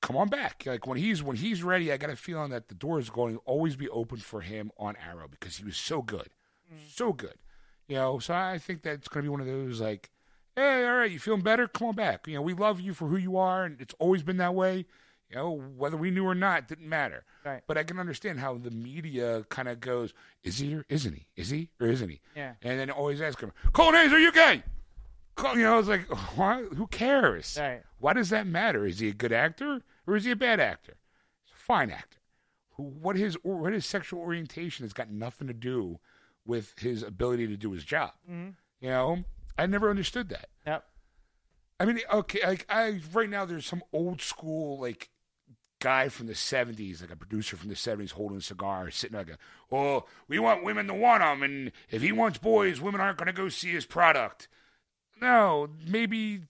come 0.00 0.16
on 0.16 0.28
back. 0.28 0.62
Like 0.66 0.86
when 0.86 0.96
he's 0.98 1.22
when 1.22 1.36
he's 1.36 1.62
ready, 1.62 1.92
I 1.92 1.98
got 1.98 2.08
a 2.10 2.16
feeling 2.16 2.50
that 2.50 2.68
the 2.68 2.74
door 2.74 2.98
is 2.98 3.10
going 3.10 3.34
to 3.34 3.42
always 3.44 3.76
be 3.76 3.88
open 3.90 4.18
for 4.18 4.40
him 4.40 4.70
on 4.78 4.96
Arrow 4.96 5.28
because 5.30 5.56
he 5.58 5.64
was 5.64 5.76
so 5.76 6.00
good, 6.00 6.28
Mm. 6.72 6.78
so 6.94 7.12
good. 7.12 7.34
You 7.88 7.96
know, 7.96 8.18
so 8.18 8.34
I 8.34 8.58
think 8.58 8.82
that's 8.82 9.08
going 9.08 9.22
to 9.24 9.26
be 9.26 9.30
one 9.30 9.40
of 9.40 9.46
those 9.46 9.80
like, 9.80 10.10
hey, 10.56 10.86
all 10.86 10.94
right, 10.96 11.10
you 11.10 11.18
feeling 11.18 11.42
better? 11.42 11.68
Come 11.68 11.88
on 11.88 11.94
back. 11.94 12.26
You 12.26 12.34
know, 12.36 12.42
we 12.42 12.54
love 12.54 12.80
you 12.80 12.94
for 12.94 13.08
who 13.08 13.16
you 13.16 13.36
are, 13.36 13.64
and 13.64 13.80
it's 13.80 13.94
always 13.98 14.22
been 14.22 14.38
that 14.38 14.54
way. 14.54 14.86
You 15.30 15.36
know, 15.36 15.50
whether 15.76 15.96
we 15.96 16.10
knew 16.10 16.24
or 16.24 16.34
not 16.34 16.68
didn't 16.68 16.88
matter. 16.88 17.24
Right. 17.44 17.62
But 17.66 17.76
I 17.76 17.82
can 17.82 17.98
understand 17.98 18.38
how 18.40 18.56
the 18.56 18.70
media 18.70 19.44
kind 19.48 19.68
of 19.68 19.80
goes, 19.80 20.14
is 20.44 20.58
he 20.58 20.74
or 20.74 20.84
isn't 20.88 21.12
he? 21.14 21.26
Is 21.36 21.50
he 21.50 21.70
or 21.80 21.88
isn't 21.88 22.08
he? 22.08 22.20
Yeah. 22.36 22.52
And 22.62 22.78
then 22.78 22.90
always 22.90 23.20
ask 23.20 23.40
him, 23.40 23.50
Colin 23.72 23.94
Hayes, 23.94 24.12
are 24.12 24.18
you 24.18 24.30
gay? 24.32 24.62
Col- 25.34 25.56
You 25.56 25.64
know, 25.64 25.78
it's 25.78 25.88
like, 25.88 26.06
why? 26.36 26.62
who 26.62 26.86
cares? 26.86 27.56
Right. 27.60 27.82
Why 27.98 28.12
does 28.12 28.30
that 28.30 28.46
matter? 28.46 28.86
Is 28.86 29.00
he 29.00 29.08
a 29.08 29.12
good 29.14 29.32
actor 29.32 29.80
or 30.06 30.14
is 30.16 30.24
he 30.24 30.30
a 30.30 30.36
bad 30.36 30.60
actor? 30.60 30.94
He's 31.44 31.54
a 31.54 31.58
fine 31.58 31.90
actor. 31.90 32.18
Who, 32.76 32.84
what 32.84 33.16
his 33.16 33.34
what 33.42 33.72
his 33.72 33.86
sexual 33.86 34.20
orientation 34.20 34.84
has 34.84 34.92
got 34.92 35.10
nothing 35.10 35.48
to 35.48 35.54
do 35.54 35.98
with 36.46 36.74
his 36.78 37.02
ability 37.02 37.46
to 37.48 37.56
do 37.56 37.72
his 37.72 37.84
job. 37.84 38.12
Mm-hmm. 38.30 38.50
You 38.80 38.88
know, 38.90 39.24
I 39.58 39.66
never 39.66 39.88
understood 39.90 40.28
that. 40.30 40.48
Yep. 40.66 40.84
I 41.80 41.84
mean, 41.86 42.00
okay, 42.12 42.40
like 42.46 42.66
I 42.68 43.00
right 43.12 43.28
now 43.28 43.44
there's 43.44 43.66
some 43.66 43.82
old 43.92 44.20
school 44.20 44.78
like 44.80 45.10
guy 45.80 46.08
from 46.08 46.26
the 46.26 46.32
'70s, 46.34 47.00
like 47.00 47.10
a 47.10 47.16
producer 47.16 47.56
from 47.56 47.68
the 47.68 47.74
'70s, 47.74 48.12
holding 48.12 48.38
a 48.38 48.42
cigar, 48.42 48.90
sitting 48.90 49.16
like, 49.16 49.30
a, 49.30 49.38
"Oh, 49.72 50.04
we 50.28 50.38
want 50.38 50.64
women 50.64 50.86
to 50.88 50.94
want 50.94 51.22
him, 51.22 51.42
and 51.42 51.72
if 51.90 52.02
he 52.02 52.12
wants 52.12 52.38
boys, 52.38 52.80
women 52.80 53.00
aren't 53.00 53.18
going 53.18 53.26
to 53.26 53.32
go 53.32 53.48
see 53.48 53.72
his 53.72 53.86
product." 53.86 54.48
No, 55.20 55.68
maybe 55.86 56.42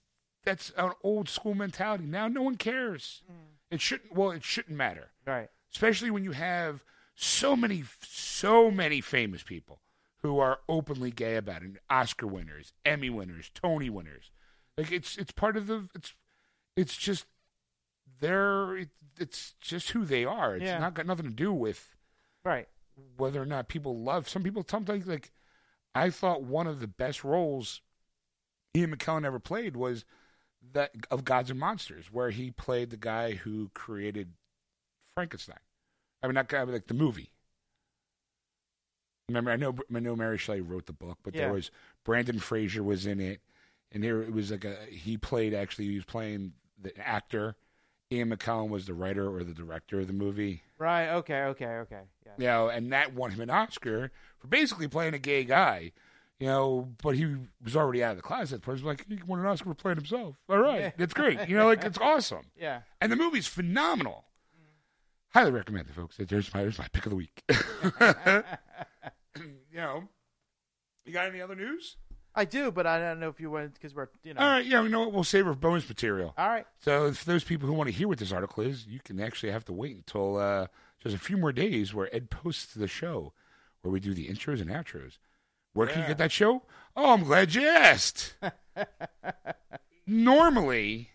that's 0.43 0.71
an 0.77 0.91
old 1.03 1.27
school 1.29 1.55
mentality. 1.55 2.05
Now 2.05 2.27
no 2.27 2.41
one 2.41 2.55
cares. 2.55 3.23
It 3.71 3.81
shouldn't. 3.81 4.13
Well, 4.15 4.31
it 4.31 4.43
shouldn't 4.43 4.77
matter, 4.77 5.09
Right. 5.25 5.49
especially 5.73 6.11
when 6.11 6.23
you 6.23 6.31
have 6.33 6.83
so 7.15 7.55
many, 7.55 7.83
so 8.01 8.69
many 8.69 9.01
famous 9.01 9.41
people 9.41 9.79
who 10.25 10.39
are 10.39 10.59
openly 10.67 11.11
gay 11.11 11.35
about 11.35 11.61
it. 11.61 11.77
Oscar 11.89 12.25
winners, 12.25 12.73
Emmy 12.83 13.11
winners, 13.11 13.51
Tony 13.53 13.89
winners. 13.91 14.31
Like 14.77 14.91
it's 14.91 15.17
it's 15.17 15.31
part 15.31 15.55
of 15.55 15.67
the 15.67 15.87
it's 15.93 16.13
it's 16.75 16.97
just 16.97 17.25
they're 18.19 18.75
it, 18.77 18.89
it's 19.19 19.53
just 19.61 19.91
who 19.91 20.03
they 20.03 20.25
are. 20.25 20.55
It's 20.55 20.65
Yeah. 20.65 20.79
not 20.79 20.95
got 20.95 21.05
nothing 21.05 21.25
to 21.27 21.31
do 21.35 21.53
with 21.53 21.95
Right. 22.43 22.67
whether 23.17 23.41
or 23.41 23.45
not 23.45 23.67
people 23.67 23.99
love. 24.01 24.27
Some 24.27 24.41
people 24.43 24.65
sometimes 24.67 25.05
like 25.05 25.31
I 25.93 26.09
thought 26.09 26.41
one 26.43 26.65
of 26.67 26.79
the 26.79 26.87
best 26.87 27.23
roles 27.23 27.81
Ian 28.75 28.95
McKellen 28.95 29.25
ever 29.25 29.39
played 29.39 29.75
was 29.77 30.05
that 30.73 30.91
of 31.11 31.23
Gods 31.23 31.51
and 31.51 31.59
Monsters, 31.59 32.11
where 32.11 32.31
he 32.31 32.49
played 32.51 32.89
the 32.89 32.97
guy 32.97 33.33
who 33.33 33.69
created 33.75 34.33
Frankenstein. 35.13 35.59
I 36.23 36.27
mean, 36.27 36.33
not 36.33 36.49
guy, 36.49 36.65
but 36.65 36.73
like 36.73 36.87
the 36.87 36.93
movie. 36.95 37.31
Remember, 39.27 39.51
I 39.51 39.55
know 39.55 39.75
I 39.93 39.99
know 39.99 40.15
Mary 40.15 40.37
Shelley 40.37 40.61
wrote 40.61 40.85
the 40.85 40.93
book, 40.93 41.17
but 41.23 41.33
Yeah. 41.33 41.45
there 41.45 41.53
was 41.53 41.71
Brendan 42.03 42.39
Fraser 42.39 42.83
was 42.83 43.05
in 43.07 43.19
it, 43.19 43.41
and 43.91 44.03
here 44.03 44.21
it 44.21 44.31
was 44.33 44.51
like 44.51 44.65
a 44.65 44.75
he 44.89 45.17
played 45.17 45.53
actually 45.53 45.85
he 45.85 45.95
was 45.95 46.05
playing 46.05 46.53
the 46.81 46.95
actor. 46.99 47.55
Ian 48.11 48.29
McKellen 48.29 48.69
was 48.69 48.85
the 48.85 48.93
writer 48.93 49.27
or 49.35 49.43
the 49.43 49.53
director 49.53 49.99
of 49.99 50.05
the 50.07 50.13
movie. 50.13 50.61
Right. 50.77 51.09
Okay. 51.09 51.41
Okay. 51.45 51.65
Okay. 51.65 52.01
Yeah. 52.25 52.31
You 52.37 52.45
know, 52.45 52.67
and 52.69 52.93
that 52.93 53.13
won 53.15 53.31
him 53.31 53.41
an 53.41 53.49
Oscar 53.49 54.11
for 54.37 54.47
basically 54.47 54.87
playing 54.87 55.15
a 55.15 55.19
gay 55.19 55.43
guy. 55.43 55.91
You 56.39 56.47
know, 56.47 56.89
but 57.01 57.15
he 57.15 57.35
was 57.63 57.75
already 57.77 58.03
out 58.03 58.11
of 58.11 58.17
the 58.17 58.21
closet. 58.21 58.61
But 58.61 58.73
he 58.73 58.73
was 58.73 58.83
like, 58.83 59.05
he 59.07 59.17
won 59.25 59.39
an 59.39 59.45
Oscar 59.47 59.69
for 59.69 59.73
playing 59.73 59.95
himself. 59.97 60.35
All 60.49 60.59
right, 60.59 60.93
it's 60.99 61.13
great. 61.13 61.47
You 61.49 61.55
know, 61.57 61.65
like 61.65 61.83
it's 61.83 61.97
awesome, 62.01 62.45
Yeah. 62.59 62.81
and 63.01 63.09
the 63.11 63.15
movie's 63.15 63.47
phenomenal. 63.47 64.25
Mm. 64.53 64.65
Highly 65.33 65.51
recommend 65.51 65.87
it, 65.89 65.95
folks. 65.95 66.17
There's 66.19 66.53
my 66.53 66.61
there's 66.61 66.77
my 66.77 66.87
pick 66.91 67.05
of 67.05 67.09
the 67.09 67.15
week. 67.15 67.41
you 69.71 69.77
know, 69.77 70.03
you 71.05 71.13
got 71.13 71.27
any 71.27 71.41
other 71.41 71.55
news? 71.55 71.97
I 72.37 72.43
do, 72.43 72.69
but 72.69 72.85
I 72.85 72.99
don't 72.99 73.19
know 73.21 73.29
if 73.29 73.39
you 73.39 73.49
went 73.49 73.73
because 73.73 73.95
we're 73.95 74.09
you 74.23 74.33
know. 74.33 74.41
All 74.41 74.47
right, 74.47 74.65
yeah, 74.65 74.81
we 74.81 74.89
know 74.89 75.01
what? 75.01 75.13
We'll 75.13 75.23
save 75.23 75.47
our 75.47 75.53
bonus 75.53 75.87
material. 75.87 76.33
All 76.37 76.49
right. 76.49 76.65
So, 76.79 77.13
for 77.13 77.25
those 77.25 77.45
people 77.45 77.67
who 77.67 77.73
want 77.73 77.87
to 77.87 77.95
hear 77.95 78.09
what 78.09 78.17
this 78.17 78.33
article 78.33 78.63
is, 78.63 78.85
you 78.85 78.99
can 78.99 79.21
actually 79.21 79.51
have 79.53 79.63
to 79.65 79.73
wait 79.73 79.95
until 79.95 80.37
uh, 80.37 80.67
just 81.01 81.15
a 81.15 81.19
few 81.19 81.37
more 81.37 81.53
days 81.53 81.93
where 81.93 82.13
Ed 82.13 82.29
posts 82.29 82.73
the 82.73 82.87
show, 82.89 83.31
where 83.81 83.91
we 83.91 84.01
do 84.01 84.13
the 84.13 84.27
intros 84.27 84.59
and 84.59 84.69
outros. 84.69 85.17
Where 85.73 85.87
can 85.87 86.01
you 86.01 86.07
get 86.07 86.17
that 86.19 86.31
show? 86.31 86.63
Oh, 86.95 87.13
I'm 87.13 87.23
glad 87.23 87.53
you 87.53 87.67
asked. 87.67 88.35
Normally, 90.07 91.09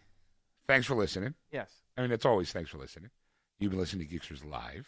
thanks 0.66 0.86
for 0.86 0.94
listening. 0.94 1.34
Yes. 1.50 1.70
I 1.96 2.02
mean, 2.02 2.12
it's 2.12 2.26
always 2.26 2.52
thanks 2.52 2.70
for 2.70 2.76
listening. 2.76 3.10
You've 3.58 3.70
been 3.70 3.80
listening 3.80 4.06
to 4.06 4.14
Geeksters 4.14 4.44
Live, 4.44 4.86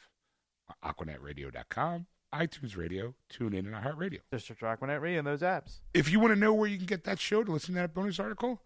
on 0.83 0.95
AquanetRadio.com, 0.95 2.07
iTunes 2.33 2.77
Radio, 2.77 3.15
TuneIn, 3.33 3.59
and 3.61 3.75
iHeartRadio. 3.75 4.21
Just 4.33 4.47
search 4.47 4.61
Aquanet 4.61 5.01
Radio 5.01 5.19
in 5.19 5.25
those 5.25 5.41
apps. 5.43 5.81
If 5.95 6.11
you 6.11 6.19
want 6.21 6.33
to 6.35 6.41
know 6.41 6.55
where 6.55 6.69
you 6.69 6.77
can 6.79 6.87
get 6.87 7.05
that 7.05 7.19
show 7.21 7.45
to 7.45 7.53
listen 7.53 7.75
to 7.75 7.81
that 7.81 7.95
bonus 7.95 8.19
article, 8.19 8.63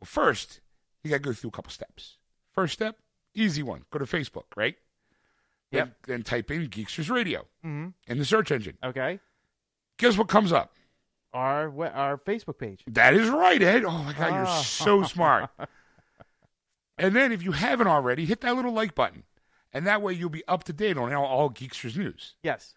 well, 0.00 0.06
first, 0.06 0.60
you 1.02 1.10
got 1.10 1.16
to 1.16 1.22
go 1.22 1.32
through 1.32 1.48
a 1.48 1.52
couple 1.52 1.70
steps. 1.72 2.16
First 2.52 2.74
step, 2.74 2.96
easy 3.34 3.62
one. 3.62 3.82
Go 3.90 3.98
to 3.98 4.04
Facebook, 4.04 4.44
right? 4.56 4.76
Yep. 5.72 5.84
Then, 6.06 6.16
then 6.16 6.22
type 6.22 6.50
in 6.50 6.68
Geeksters 6.68 7.10
Radio 7.10 7.40
Mm-hmm. 7.64 7.88
in 8.06 8.18
the 8.18 8.24
search 8.24 8.50
engine. 8.52 8.78
Okay. 8.84 9.20
Guess 9.98 10.16
what 10.16 10.28
comes 10.28 10.52
up? 10.52 10.74
Our 11.34 11.68
our 11.92 12.16
Facebook 12.18 12.58
page. 12.58 12.82
That 12.86 13.12
is 13.14 13.28
right, 13.28 13.60
Ed. 13.60 13.84
Oh 13.84 13.90
my 14.02 14.12
God, 14.14 14.28
you're 14.32 14.46
Ah. 14.46 14.62
so 14.62 15.02
smart. 15.02 15.50
and 16.98 17.14
then 17.14 17.32
if 17.32 17.42
you 17.42 17.52
haven't 17.52 17.86
already, 17.86 18.24
hit 18.24 18.40
that 18.40 18.56
little 18.56 18.72
like 18.72 18.94
button. 18.94 19.24
And 19.72 19.86
that 19.86 20.00
way 20.00 20.14
you'll 20.14 20.30
be 20.30 20.42
up 20.48 20.64
to 20.64 20.72
date 20.72 20.96
on 20.96 21.12
all, 21.12 21.26
all 21.26 21.50
Geeksters 21.50 21.96
news. 21.98 22.34
Yes. 22.42 22.74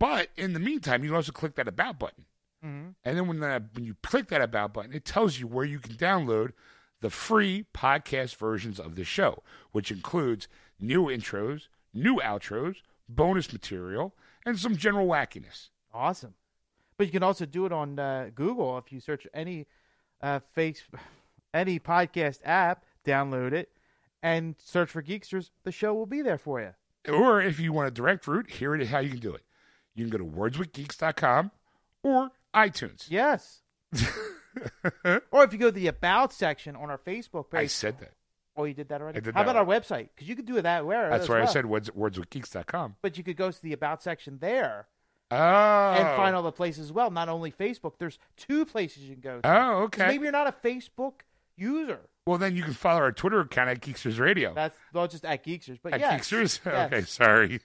But 0.00 0.30
in 0.36 0.54
the 0.54 0.58
meantime, 0.58 1.04
you 1.04 1.10
can 1.10 1.16
also 1.16 1.30
click 1.30 1.54
that 1.54 1.68
About 1.68 2.00
button. 2.00 2.24
Mm-hmm. 2.64 2.88
And 3.04 3.16
then 3.16 3.28
when, 3.28 3.38
that, 3.40 3.62
when 3.74 3.84
you 3.84 3.94
click 4.02 4.28
that 4.28 4.40
About 4.40 4.72
button, 4.72 4.92
it 4.92 5.04
tells 5.04 5.38
you 5.38 5.46
where 5.46 5.64
you 5.64 5.78
can 5.78 5.94
download 5.94 6.52
the 7.00 7.10
free 7.10 7.66
podcast 7.72 8.34
versions 8.36 8.80
of 8.80 8.96
the 8.96 9.04
show, 9.04 9.42
which 9.72 9.92
includes 9.92 10.48
new 10.80 11.04
intros, 11.04 11.68
new 11.94 12.16
outros, 12.16 12.76
bonus 13.08 13.52
material, 13.52 14.14
and 14.44 14.58
some 14.58 14.76
general 14.76 15.06
wackiness. 15.06 15.68
Awesome. 15.92 16.34
But 16.96 17.06
you 17.06 17.12
can 17.12 17.22
also 17.22 17.44
do 17.44 17.66
it 17.66 17.72
on 17.72 17.98
uh, 17.98 18.30
Google 18.34 18.78
if 18.78 18.90
you 18.90 19.00
search 19.00 19.26
any 19.34 19.66
uh, 20.22 20.40
face 20.54 20.82
any 21.54 21.78
podcast 21.78 22.40
app, 22.44 22.84
download 23.04 23.52
it, 23.52 23.70
and 24.22 24.54
search 24.58 24.90
for 24.90 25.02
Geeksters. 25.02 25.50
The 25.64 25.72
show 25.72 25.92
will 25.92 26.06
be 26.06 26.22
there 26.22 26.38
for 26.38 26.60
you. 26.60 26.72
Or 27.12 27.40
if 27.40 27.58
you 27.60 27.72
want 27.72 27.88
a 27.88 27.90
direct 27.90 28.26
route, 28.26 28.50
here 28.50 28.74
it 28.74 28.82
is 28.82 28.88
how 28.88 28.98
you 28.98 29.10
can 29.10 29.18
do 29.18 29.34
it. 29.34 29.42
You 29.94 30.08
can 30.08 30.10
go 30.10 30.18
to 30.18 30.24
wordswithgeeks.com 30.24 31.50
or 32.02 32.30
iTunes. 32.54 33.06
Yes. 33.08 33.62
or 35.04 35.44
if 35.44 35.52
you 35.52 35.58
go 35.58 35.66
to 35.66 35.72
the 35.72 35.88
about 35.88 36.32
section 36.32 36.76
on 36.76 36.90
our 36.90 36.98
Facebook 36.98 37.50
page. 37.50 37.60
I 37.60 37.66
said 37.66 37.98
that. 38.00 38.12
oh, 38.56 38.64
you 38.64 38.74
did 38.74 38.88
that 38.88 39.00
already. 39.00 39.18
I 39.18 39.20
did 39.20 39.34
How 39.34 39.42
that 39.42 39.50
about 39.50 39.56
our 39.56 39.66
website? 39.66 40.08
Because 40.14 40.28
you 40.28 40.36
could 40.36 40.46
do 40.46 40.60
that 40.60 40.86
where. 40.86 41.10
That's 41.10 41.24
as 41.24 41.28
why 41.28 41.36
I 41.36 41.40
well. 41.40 41.52
said 41.52 41.66
words, 41.66 41.90
wordswithgeeks.com. 41.90 42.96
But 43.02 43.18
you 43.18 43.24
could 43.24 43.36
go 43.36 43.50
to 43.50 43.62
the 43.62 43.72
about 43.72 44.02
section 44.02 44.38
there 44.40 44.86
Oh. 45.32 45.36
and 45.96 46.16
find 46.16 46.34
all 46.34 46.42
the 46.42 46.50
places 46.50 46.86
as 46.86 46.92
well. 46.92 47.10
Not 47.10 47.28
only 47.28 47.52
Facebook. 47.52 47.94
There's 47.98 48.18
two 48.36 48.64
places 48.64 49.04
you 49.04 49.14
can 49.14 49.20
go. 49.20 49.40
To. 49.40 49.48
Oh, 49.48 49.72
okay. 49.84 50.08
Maybe 50.08 50.24
you're 50.24 50.32
not 50.32 50.48
a 50.48 50.52
Facebook 50.66 51.20
user. 51.56 52.00
Well, 52.26 52.38
then 52.38 52.56
you 52.56 52.62
can 52.62 52.74
follow 52.74 53.00
our 53.00 53.12
Twitter 53.12 53.40
account 53.40 53.70
at 53.70 53.80
Geeksters 53.80 54.18
Radio. 54.18 54.52
That's 54.54 54.76
well, 54.92 55.06
just 55.08 55.24
at 55.24 55.44
Geeksters. 55.44 55.78
But 55.82 55.94
at 55.94 56.00
yes, 56.00 56.28
Geeksters? 56.28 56.60
yes. 56.66 56.86
Okay, 56.92 57.00
sorry. 57.02 57.60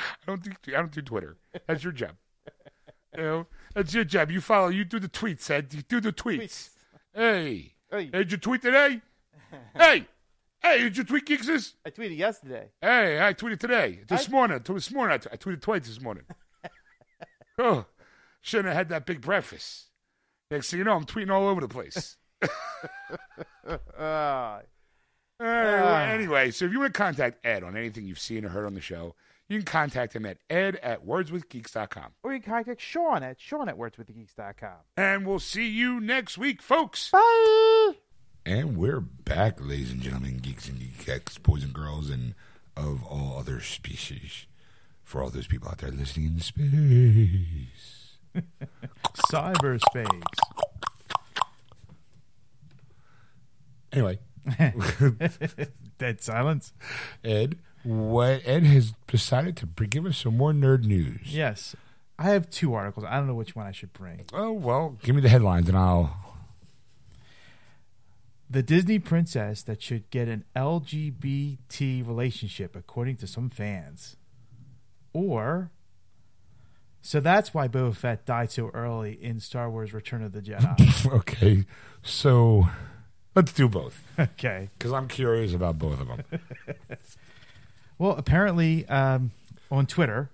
I 0.00 0.26
don't 0.26 0.42
do 0.42 0.50
I 0.68 0.78
don't 0.78 0.92
do 0.92 1.02
Twitter. 1.02 1.36
That's 1.66 1.84
your 1.84 1.92
job. 1.92 2.16
You 3.16 3.22
know, 3.22 3.46
that's 3.74 3.92
your 3.92 4.04
job. 4.04 4.30
You 4.30 4.40
follow. 4.40 4.68
You 4.68 4.84
do 4.84 4.98
the 4.98 5.08
tweets, 5.08 5.50
Ed. 5.50 5.72
You 5.72 5.82
do 5.82 6.00
the 6.00 6.12
tweets. 6.12 6.70
Hey, 7.14 7.74
Hey, 7.90 8.06
did 8.06 8.30
you 8.30 8.38
tweet 8.38 8.62
today? 8.62 9.00
hey, 9.76 10.06
hey, 10.62 10.78
did 10.78 10.96
you 10.96 11.02
tweet 11.04 11.26
Geeksters? 11.26 11.72
I 11.84 11.90
tweeted 11.90 12.16
yesterday. 12.16 12.68
Hey, 12.80 13.20
I 13.20 13.34
tweeted 13.34 13.58
today. 13.58 14.00
This 14.08 14.28
I- 14.28 14.32
morning. 14.32 14.60
This 14.64 14.92
morning. 14.92 15.14
I, 15.14 15.18
t- 15.18 15.28
I 15.32 15.36
tweeted 15.36 15.60
twice 15.60 15.86
this 15.88 16.00
morning. 16.00 16.22
oh, 17.58 17.84
shouldn't 18.40 18.68
have 18.68 18.76
had 18.76 18.88
that 18.90 19.06
big 19.06 19.20
breakfast. 19.20 19.86
Next 20.52 20.70
thing 20.70 20.78
you 20.78 20.84
know, 20.84 20.94
I'm 20.94 21.04
tweeting 21.04 21.30
all 21.32 21.48
over 21.48 21.60
the 21.60 21.68
place. 21.68 22.16
Uh, 23.98 24.60
anyway, 25.42 26.50
so 26.50 26.66
if 26.66 26.72
you 26.72 26.80
want 26.80 26.92
to 26.92 26.98
contact 26.98 27.46
Ed 27.46 27.62
on 27.62 27.76
anything 27.76 28.04
you've 28.04 28.18
seen 28.18 28.44
or 28.44 28.48
heard 28.50 28.66
on 28.66 28.74
the 28.74 28.80
show, 28.80 29.14
you 29.50 29.58
can 29.58 29.66
contact 29.66 30.14
him 30.14 30.24
at 30.24 30.38
ed 30.48 30.76
at 30.76 31.04
wordswithgeeks.com. 31.04 32.12
or 32.22 32.32
you 32.32 32.40
can 32.40 32.52
contact 32.52 32.80
Sean 32.80 33.22
at 33.24 33.40
Sean 33.40 33.68
at 33.68 33.76
wordswiththegeeks.com. 33.76 34.76
And 34.96 35.26
we'll 35.26 35.40
see 35.40 35.68
you 35.68 36.00
next 36.00 36.38
week, 36.38 36.62
folks. 36.62 37.10
Bye. 37.10 37.92
And 38.46 38.76
we're 38.76 39.00
back, 39.00 39.60
ladies 39.60 39.90
and 39.90 40.00
gentlemen, 40.00 40.38
geeks 40.38 40.68
and 40.68 40.78
geeks, 40.78 41.36
boys 41.36 41.64
and 41.64 41.72
girls, 41.74 42.08
and 42.08 42.34
of 42.76 43.04
all 43.04 43.36
other 43.38 43.60
species. 43.60 44.46
For 45.02 45.20
all 45.22 45.30
those 45.30 45.48
people 45.48 45.68
out 45.68 45.78
there 45.78 45.90
listening 45.90 46.26
in 46.26 46.40
space. 46.40 48.16
Cyberspace. 49.32 50.22
Anyway, 53.92 54.20
Dead 55.98 56.20
silence. 56.22 56.72
Ed, 57.24 57.58
what 57.82 58.42
Ed 58.44 58.64
has 58.64 58.92
decided 59.06 59.56
to 59.56 59.86
give 59.86 60.06
us 60.06 60.18
some 60.18 60.36
more 60.36 60.52
nerd 60.52 60.84
news. 60.84 61.20
Yes. 61.24 61.74
I 62.18 62.24
have 62.24 62.50
two 62.50 62.74
articles. 62.74 63.06
I 63.08 63.16
don't 63.16 63.26
know 63.26 63.34
which 63.34 63.56
one 63.56 63.66
I 63.66 63.72
should 63.72 63.92
bring. 63.94 64.26
Oh 64.32 64.52
well, 64.52 64.98
give 65.02 65.14
me 65.14 65.22
the 65.22 65.30
headlines 65.30 65.68
and 65.68 65.76
I'll. 65.78 66.14
The 68.50 68.62
Disney 68.62 68.98
princess 68.98 69.62
that 69.62 69.80
should 69.80 70.10
get 70.10 70.28
an 70.28 70.44
LGBT 70.56 72.06
relationship, 72.06 72.74
according 72.74 73.16
to 73.18 73.26
some 73.28 73.48
fans. 73.48 74.16
Or, 75.12 75.70
so 77.00 77.20
that's 77.20 77.54
why 77.54 77.68
Boba 77.68 77.94
Fett 77.94 78.26
died 78.26 78.50
so 78.50 78.70
early 78.74 79.12
in 79.22 79.38
Star 79.38 79.70
Wars 79.70 79.94
Return 79.94 80.22
of 80.22 80.32
the 80.32 80.42
Jedi. 80.42 81.12
Okay, 81.20 81.64
so 82.02 82.68
let's 83.34 83.52
do 83.52 83.68
both 83.68 84.02
okay. 84.18 84.68
because 84.76 84.92
I'm 84.92 85.08
curious 85.08 85.54
about 85.54 85.78
both 85.78 86.00
of 86.00 86.08
them. 86.08 86.22
Well, 88.00 88.12
apparently 88.12 88.88
um, 88.88 89.30
on 89.70 89.84
Twitter. 89.84 90.30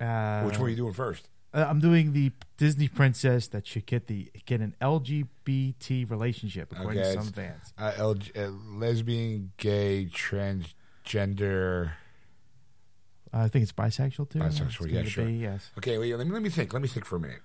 Uh, 0.00 0.44
Which 0.44 0.56
one 0.56 0.68
are 0.68 0.70
you 0.70 0.76
doing 0.76 0.94
first? 0.94 1.28
Uh, 1.52 1.66
I'm 1.68 1.78
doing 1.78 2.14
the 2.14 2.32
Disney 2.56 2.88
princess 2.88 3.48
that 3.48 3.66
should 3.66 3.84
get 3.84 4.06
the 4.06 4.32
get 4.46 4.62
an 4.62 4.74
LGBT 4.80 6.10
relationship, 6.10 6.72
according 6.72 7.02
Okay, 7.02 7.14
to 7.14 7.22
some 7.22 7.32
fans. 7.34 7.74
Uh, 7.76 7.92
LG, 7.92 8.34
uh, 8.34 8.50
lesbian, 8.78 9.52
gay, 9.58 10.08
transgender. 10.10 11.90
Uh, 13.30 13.40
I 13.40 13.48
think 13.48 13.64
it's 13.64 13.72
bisexual 13.72 14.30
too. 14.30 14.38
Bisexual, 14.38 14.90
yeah, 14.90 15.04
sure. 15.04 15.26
be, 15.26 15.34
yes. 15.34 15.70
Okay, 15.76 15.98
wait, 15.98 16.16
let 16.16 16.26
me 16.26 16.32
let 16.32 16.42
me 16.42 16.48
think. 16.48 16.72
Let 16.72 16.80
me 16.80 16.88
think 16.88 17.04
for 17.04 17.16
a 17.16 17.20
minute. 17.20 17.42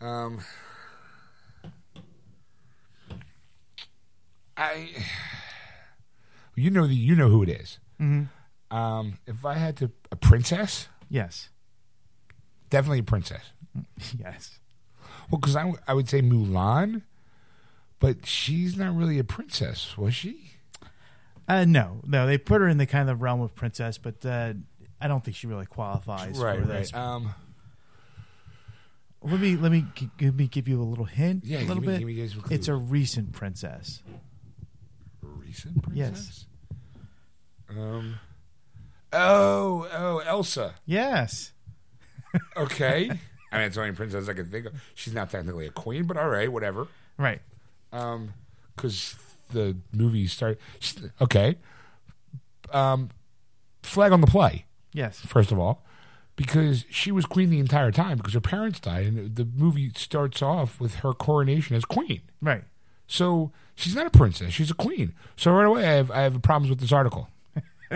Um, 0.00 0.40
I, 4.56 4.88
you 6.56 6.70
know 6.70 6.86
the 6.86 6.94
you 6.94 7.14
know 7.14 7.28
who 7.28 7.42
it 7.42 7.50
is. 7.50 7.78
Mm-hmm. 8.00 8.22
Um, 8.74 9.18
if 9.26 9.44
I 9.44 9.54
had 9.54 9.76
to 9.78 9.90
a 10.10 10.16
princess, 10.16 10.88
Yes. 11.08 11.48
definitely 12.70 13.00
a 13.00 13.04
princess. 13.04 13.52
Yes. 14.18 14.58
Well, 15.30 15.40
because 15.40 15.56
I 15.56 15.72
I 15.88 15.94
would 15.94 16.08
say 16.08 16.20
Mulan, 16.22 17.02
but 17.98 18.26
she's 18.26 18.76
not 18.76 18.94
really 18.96 19.18
a 19.18 19.24
princess, 19.24 19.96
was 19.96 20.14
she? 20.14 20.50
Uh, 21.48 21.64
no, 21.64 22.00
no, 22.06 22.26
they 22.26 22.38
put 22.38 22.60
her 22.60 22.68
in 22.68 22.78
the 22.78 22.86
kind 22.86 23.08
of 23.10 23.20
realm 23.22 23.40
of 23.40 23.54
princess, 23.54 23.98
but 23.98 24.24
uh, 24.24 24.54
I 25.00 25.08
don't 25.08 25.22
think 25.24 25.36
she 25.36 25.46
really 25.46 25.66
qualifies 25.66 26.36
for 26.38 26.56
this. 26.60 26.92
Um, 26.94 27.34
Let 29.22 29.40
me 29.40 29.56
let 29.56 29.72
me 29.72 29.84
gi- 29.94 30.10
let 30.20 30.34
me 30.34 30.46
give 30.48 30.68
you 30.68 30.80
a 30.80 30.84
little 30.84 31.04
hint. 31.06 31.44
yeah, 31.44 31.58
a 31.58 31.60
little 31.60 31.76
give 31.76 31.82
me, 31.82 31.86
bit. 31.92 31.98
give 32.00 32.06
me 32.08 32.14
guys 32.14 32.36
it's 32.50 32.68
a 32.68 32.74
recent 32.74 33.32
princess. 33.32 34.02
recent 35.22 35.82
princess. 35.82 36.46
Yes. 37.70 37.76
Um. 37.78 38.18
Oh, 39.14 39.88
oh, 39.92 40.18
Elsa. 40.18 40.74
Yes. 40.86 41.52
Okay. 42.56 43.10
I 43.52 43.58
mean, 43.58 43.66
it's 43.66 43.76
the 43.76 43.82
only 43.82 43.94
princess 43.94 44.28
I 44.28 44.32
can 44.32 44.46
think 44.46 44.66
of. 44.66 44.72
She's 44.96 45.14
not 45.14 45.30
technically 45.30 45.66
a 45.66 45.70
queen, 45.70 46.02
but 46.02 46.16
all 46.16 46.28
right, 46.28 46.50
whatever. 46.50 46.88
Right. 47.16 47.40
Um, 47.92 48.32
because 48.74 49.14
the 49.52 49.76
movie 49.92 50.26
start. 50.26 50.58
Okay. 51.20 51.56
Um, 52.72 53.10
flag 53.84 54.10
on 54.10 54.20
the 54.20 54.26
play. 54.26 54.64
Yes. 54.92 55.20
First 55.20 55.52
of 55.52 55.60
all, 55.60 55.84
because 56.34 56.84
she 56.90 57.12
was 57.12 57.24
queen 57.24 57.50
the 57.50 57.60
entire 57.60 57.92
time 57.92 58.16
because 58.16 58.34
her 58.34 58.40
parents 58.40 58.80
died, 58.80 59.06
and 59.06 59.36
the 59.36 59.44
movie 59.44 59.92
starts 59.94 60.42
off 60.42 60.80
with 60.80 60.96
her 60.96 61.12
coronation 61.12 61.76
as 61.76 61.84
queen. 61.84 62.22
Right. 62.42 62.64
So 63.06 63.52
she's 63.76 63.94
not 63.94 64.06
a 64.06 64.10
princess; 64.10 64.52
she's 64.52 64.70
a 64.70 64.74
queen. 64.74 65.14
So 65.36 65.52
right 65.52 65.66
away, 65.66 65.86
I 65.86 65.92
have 65.92 66.10
I 66.10 66.22
have 66.22 66.42
problems 66.42 66.70
with 66.70 66.80
this 66.80 66.92
article, 66.92 67.28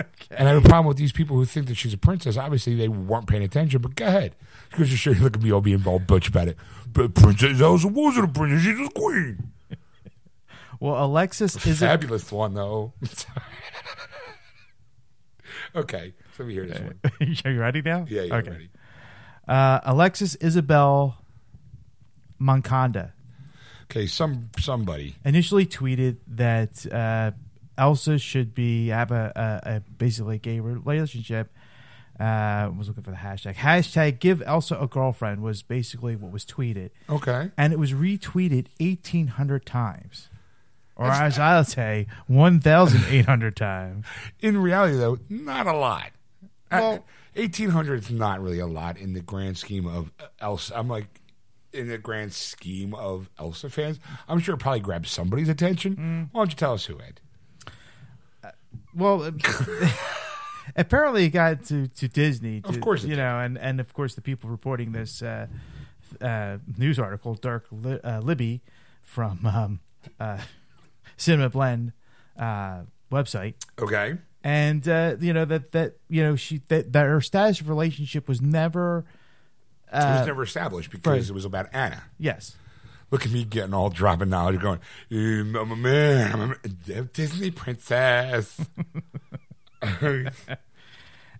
and 0.31 0.47
I 0.47 0.53
have 0.53 0.63
a 0.65 0.67
problem 0.67 0.85
with 0.87 0.97
these 0.97 1.11
people 1.11 1.35
who 1.35 1.45
think 1.45 1.67
that 1.67 1.75
she's 1.75 1.93
a 1.93 1.97
princess. 1.97 2.37
Obviously, 2.37 2.75
they 2.75 2.87
weren't 2.87 3.27
paying 3.27 3.43
attention. 3.43 3.81
But 3.81 3.95
go 3.95 4.05
ahead, 4.05 4.35
because 4.69 4.89
you're 4.89 4.97
sure 4.97 5.13
you 5.13 5.21
look 5.21 5.35
at 5.37 5.43
me 5.43 5.51
all 5.51 5.61
being 5.61 5.85
all 5.85 5.99
butch 5.99 6.27
about 6.29 6.47
it. 6.47 6.57
But 6.91 7.13
Princess 7.15 7.59
Elsa 7.61 7.87
wasn't 7.87 8.25
a 8.25 8.27
princess; 8.31 8.63
she's 8.63 8.79
a 8.87 8.89
queen. 8.91 9.51
Well, 10.81 11.03
Alexis 11.03 11.65
is 11.67 11.81
a, 11.81 11.87
Fabulous 11.87 12.31
one 12.31 12.53
though. 12.53 12.93
okay, 15.75 16.13
so 16.37 16.43
let 16.43 16.47
me 16.47 16.53
hear 16.53 16.65
this 16.65 16.79
one. 16.79 16.99
Are 17.45 17.51
you 17.51 17.59
ready 17.59 17.81
now? 17.81 18.05
Yeah, 18.07 18.21
yeah, 18.23 18.35
Okay. 18.35 18.49
ready. 18.51 18.69
Uh, 19.47 19.79
Alexis 19.83 20.35
Isabel 20.35 21.17
Monconda 22.37 23.13
Okay, 23.91 24.05
some 24.05 24.51
somebody. 24.59 25.15
initially 25.25 25.65
tweeted 25.65 26.17
that 26.27 26.85
uh, 26.93 27.31
Elsa 27.79 28.19
should 28.19 28.53
be 28.53 28.89
have 28.89 29.11
a, 29.11 29.31
a, 29.65 29.69
a 29.75 29.79
basically 29.79 30.37
gay 30.37 30.59
relationship. 30.59 31.51
Uh, 32.19 32.69
was 32.77 32.89
looking 32.89 33.01
for 33.03 33.11
the 33.11 33.15
hashtag. 33.17 33.55
Hashtag 33.55 34.19
give 34.19 34.41
Elsa 34.45 34.75
a 34.77 34.87
girlfriend 34.87 35.41
was 35.41 35.63
basically 35.63 36.17
what 36.17 36.33
was 36.33 36.43
tweeted, 36.45 36.89
Okay, 37.09 37.49
and 37.57 37.71
it 37.71 37.79
was 37.79 37.93
retweeted 37.93 38.67
eighteen 38.81 39.27
hundred 39.27 39.65
times, 39.65 40.27
or 40.97 41.05
as 41.05 41.39
I'll 41.39 41.63
say, 41.63 42.07
one 42.27 42.59
thousand 42.59 43.05
eight 43.07 43.25
hundred 43.25 43.55
times. 43.55 44.05
in 44.41 44.57
reality 44.57 44.97
though, 44.97 45.17
not 45.29 45.65
a 45.65 45.71
lot. 45.71 46.11
Well- 46.69 47.05
eighteen 47.37 47.69
hundred 47.69 47.99
is 48.03 48.11
not 48.11 48.41
really 48.41 48.59
a 48.59 48.67
lot 48.67 48.97
in 48.97 49.13
the 49.13 49.21
grand 49.21 49.57
scheme 49.57 49.87
of 49.87 50.11
Elsa. 50.41 50.77
I'm 50.77 50.89
like. 50.89 51.07
In 51.71 51.87
the 51.87 51.99
grand 51.99 52.33
scheme 52.33 52.95
of 52.95 53.29
Elsa 53.37 53.69
fans, 53.69 53.99
I'm 54.27 54.39
sure 54.39 54.55
it 54.55 54.57
probably 54.57 54.79
grabbed 54.79 55.05
somebody's 55.07 55.49
attention. 55.49 56.29
Why 56.31 56.39
don't 56.41 56.49
you 56.49 56.55
tell 56.55 56.73
us 56.73 56.85
who, 56.85 56.99
Ed? 56.99 57.21
Well, 58.99 59.31
apparently 60.75 61.25
it 61.25 61.29
got 61.29 61.63
to, 61.65 61.87
to 61.87 62.07
Disney. 62.07 62.61
Of 62.63 62.79
course 62.81 63.03
you 63.03 63.09
did. 63.11 63.17
know, 63.17 63.39
and, 63.39 63.57
and 63.57 63.79
of 63.79 63.93
course 63.93 64.15
the 64.15 64.21
people 64.21 64.49
reporting 64.49 64.91
this 64.91 65.21
uh, 65.21 65.47
uh, 66.21 66.57
news 66.77 66.99
article, 66.99 67.35
Dirk 67.35 67.65
Li- 67.71 67.99
uh, 68.03 68.21
Libbey 68.21 68.61
from 69.01 69.45
um, 69.45 69.79
uh, 70.19 70.37
Cinema 71.17 71.49
Blend 71.49 71.93
uh, 72.37 72.81
website, 73.11 73.55
Okay. 73.79 74.17
and 74.43 74.87
uh, 74.87 75.15
you 75.19 75.33
know 75.33 75.45
that 75.45 75.71
that 75.71 75.93
you 76.09 76.23
know 76.23 76.35
she 76.35 76.61
that, 76.67 76.93
that 76.93 77.05
her 77.05 77.21
status 77.21 77.59
of 77.61 77.69
relationship 77.69 78.27
was 78.27 78.41
never. 78.41 79.05
it 79.91 79.95
was 79.95 80.03
Uh, 80.21 80.25
never 80.25 80.43
established 80.43 80.91
because 80.91 81.23
right. 81.25 81.29
it 81.29 81.33
was 81.33 81.45
about 81.45 81.67
Anna. 81.73 82.03
yes, 82.17 82.55
Look 83.11 83.25
at 83.25 83.31
me 83.31 83.43
getting 83.43 83.73
all 83.73 83.89
dropping 83.89 84.29
knowledge, 84.29 84.61
going, 84.61 84.79
"Um, 85.11 85.55
I'm 85.55 85.71
a 85.71 85.75
man, 85.75 86.41
I'm 86.41 86.55
a 86.95 87.01
Disney 87.01 87.51
princess. 87.51 88.59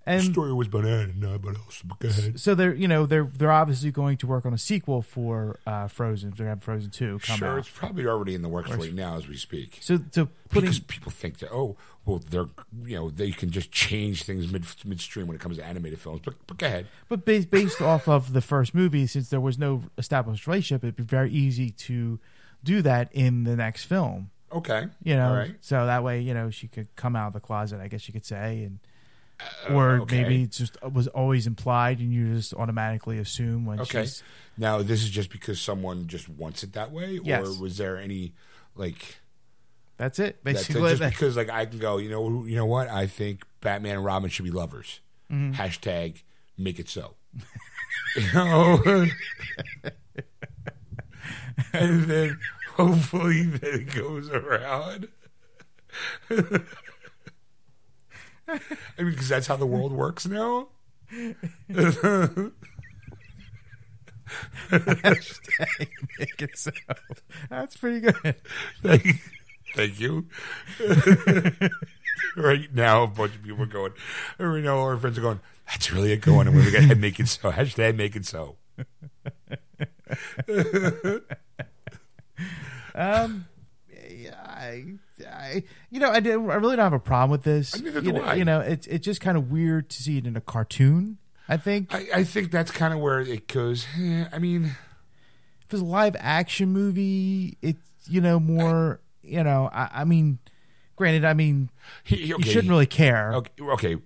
And 0.10 0.24
story 0.24 0.54
was 0.54 0.68
about 0.68 0.84
not 1.16 1.36
about 1.36 1.56
Elsa. 1.56 1.86
But 1.86 2.00
go 2.00 2.08
ahead. 2.10 2.40
so 2.40 2.56
they're 2.56 2.74
you 2.74 2.88
know 2.88 3.06
they're 3.06 3.26
they're 3.26 3.52
obviously 3.52 3.92
going 3.92 4.18
to 4.18 4.28
work 4.28 4.46
on 4.46 4.54
a 4.54 4.58
sequel 4.58 5.02
for 5.02 5.60
uh, 5.66 5.88
Frozen. 5.88 6.34
They're 6.36 6.48
have 6.48 6.64
Frozen 6.64 6.92
two 6.92 7.20
come 7.20 7.38
Sure, 7.38 7.48
out. 7.50 7.60
it's 7.60 7.70
probably 7.70 8.06
already 8.08 8.36
in 8.36 8.42
the 8.42 8.50
works 8.50 8.72
right 8.72 8.94
now 8.94 9.16
as 9.18 9.28
we 9.28 9.38
speak. 9.38 9.78
So 9.82 10.00
so 10.12 10.30
putting 10.50 10.62
because 10.70 10.80
people 10.80 11.12
think 11.12 11.40
that 11.40 11.52
oh 11.52 11.78
well 12.06 12.22
they're 12.30 12.48
you 12.86 12.96
know 12.96 13.10
they 13.10 13.32
can 13.32 13.52
just 13.52 13.72
change 13.72 14.24
things 14.24 14.52
mid 14.52 14.66
midstream 14.86 15.28
when 15.28 15.36
it 15.36 15.40
comes 15.42 15.58
to 15.58 15.66
animated 15.66 16.00
films. 16.00 16.22
But 16.24 16.36
but 16.48 16.58
go 16.58 16.66
ahead. 16.68 16.88
But 17.08 17.26
based, 17.26 17.50
based 17.50 17.82
off 17.82 18.08
of 18.08 18.34
the 18.34 18.42
first 18.42 18.74
movie, 18.74 19.06
since 19.08 19.30
there 19.30 19.42
was 19.42 19.58
no 19.58 19.84
established 19.98 20.48
relationship, 20.48 20.84
it'd 20.84 20.96
be 20.96 21.04
very 21.04 21.32
easy 21.32 21.70
to 21.72 22.20
do 22.64 22.82
that 22.82 23.10
in 23.14 23.44
the 23.44 23.56
next 23.56 23.86
film. 23.86 24.32
Okay. 24.52 24.88
You 25.04 25.16
know, 25.16 25.32
right. 25.34 25.56
so 25.62 25.86
that 25.86 26.04
way, 26.04 26.22
you 26.22 26.34
know, 26.34 26.50
she 26.50 26.68
could 26.68 26.88
come 26.96 27.16
out 27.16 27.28
of 27.28 27.34
the 27.34 27.40
closet, 27.40 27.80
I 27.80 27.88
guess 27.88 28.08
you 28.08 28.14
could 28.14 28.26
say, 28.26 28.64
and 28.64 28.80
or 29.70 29.98
Uh, 29.98 30.00
okay. 30.02 30.22
maybe 30.24 30.44
it 30.44 30.52
just 30.52 30.82
was 30.84 31.08
always 31.08 31.48
implied, 31.48 32.00
and 32.00 32.14
you 32.14 32.36
just 32.36 32.54
automatically 32.54 33.18
assume 33.20 33.66
when 33.66 33.80
Okay. 33.80 34.02
she's 34.04 34.24
Now 34.58 34.82
this 34.82 35.02
is 35.04 35.10
just 35.10 35.30
because 35.32 35.60
someone 35.62 36.08
just 36.08 36.28
wants 36.30 36.64
it 36.64 36.74
that 36.74 36.92
way, 36.92 37.20
Yes. 37.24 37.46
or 37.48 37.62
was 37.62 37.78
there 37.78 37.98
any 37.98 38.34
like 38.76 39.20
that's 39.98 40.18
it. 40.20 40.40
that's 40.44 40.68
Basically, 40.68 40.92
it, 40.94 40.98
just 40.98 41.14
because 41.14 41.36
like 41.38 41.50
I 41.50 41.66
can 41.66 41.80
go, 41.80 41.98
you 41.98 42.10
know, 42.10 42.46
you 42.46 42.56
know 42.56 42.66
what? 42.66 42.88
I 42.90 43.06
think 43.08 43.44
Batman 43.62 43.96
and 43.96 44.06
Robin 44.06 44.30
should 44.30 44.46
be 44.46 44.52
lovers. 44.52 45.02
Mm-hmm. 45.32 45.54
Hashtag 45.62 46.24
make 46.58 46.80
it 46.80 46.88
so. 46.90 47.16
you 48.16 48.34
know. 48.34 49.06
and 51.74 52.04
then 52.06 52.40
hopefully 52.76 53.44
that 53.44 53.64
it 53.74 53.94
goes 53.94 54.30
around. 54.30 55.08
I 58.50 58.60
mean, 59.04 59.12
because 59.12 59.30
that's 59.30 59.48
how 59.48 59.56
the 59.56 59.66
world 59.66 59.92
works 59.92 60.26
now. 60.26 60.68
make 61.10 61.36
it 66.40 66.58
so. 66.58 66.72
That's 67.50 67.78
pretty 67.78 68.02
good. 68.02 68.36
Thank, 68.84 69.22
thank 69.76 70.00
you. 70.00 70.28
right 72.38 72.74
now, 72.74 73.04
a 73.04 73.08
bunch 73.08 73.36
of 73.36 73.44
people 73.44 73.64
are 73.64 73.66
going, 73.66 73.94
you 74.40 74.62
know, 74.62 74.82
our 74.82 74.98
friends 74.98 75.18
are 75.18 75.22
going, 75.22 75.40
that's 75.68 75.92
really 75.92 76.12
a 76.12 76.18
good 76.18 76.36
one. 76.36 76.48
And 76.48 76.56
we're 76.56 76.72
going 76.72 76.90
to 76.90 76.96
make 76.96 77.20
it 77.20 77.28
so. 77.28 77.52
Hashtag 77.52 77.96
make 77.96 78.16
it 78.16 78.26
so. 78.26 78.56
Um, 82.96 83.46
yeah, 84.14 84.36
I, 84.44 84.84
I, 85.28 85.64
you 85.90 86.00
know, 86.00 86.10
I, 86.12 86.20
do, 86.20 86.50
I 86.50 86.56
really 86.56 86.76
don't 86.76 86.84
have 86.84 86.94
a 86.94 87.00
problem 87.00 87.32
with 87.32 87.44
this. 87.44 87.80
Neither 87.82 88.00
you 88.00 88.12
do 88.12 88.20
know, 88.20 88.24
I. 88.24 88.34
you 88.36 88.46
know, 88.46 88.60
it's 88.60 88.88
it's 88.88 89.06
just 89.06 89.22
kind 89.22 89.38
of 89.38 89.50
weird 89.52 89.90
to 89.90 90.02
see 90.04 90.18
it 90.18 90.26
in 90.28 90.36
a 90.36 90.42
cartoon. 90.42 91.18
I 91.48 91.58
think 91.58 91.94
I, 91.94 92.08
I 92.16 92.24
think 92.24 92.52
that's 92.52 92.72
kind 92.72 92.94
of 92.94 93.00
where 93.00 93.20
it 93.20 93.48
goes. 93.48 93.86
eh, 94.00 94.26
I 94.32 94.38
mean, 94.40 94.66
if 94.66 95.74
it's 95.74 95.82
a 95.82 95.86
live 95.86 96.16
action 96.20 96.70
movie, 96.70 97.58
it's 97.62 97.80
you 98.08 98.22
know 98.22 98.40
more. 98.40 99.00
You 99.24 99.44
know, 99.44 99.70
I, 99.74 99.90
I 99.94 100.04
mean, 100.06 100.40
granted, 100.96 101.26
I 101.26 101.34
mean, 101.34 101.70
he, 102.04 102.16
he- 102.18 102.34
okay, 102.34 102.46
you 102.48 102.52
shouldn't 102.52 102.70
really 102.70 102.86
care. 102.86 103.34
Okay, 103.34 103.52
okay, 103.62 103.98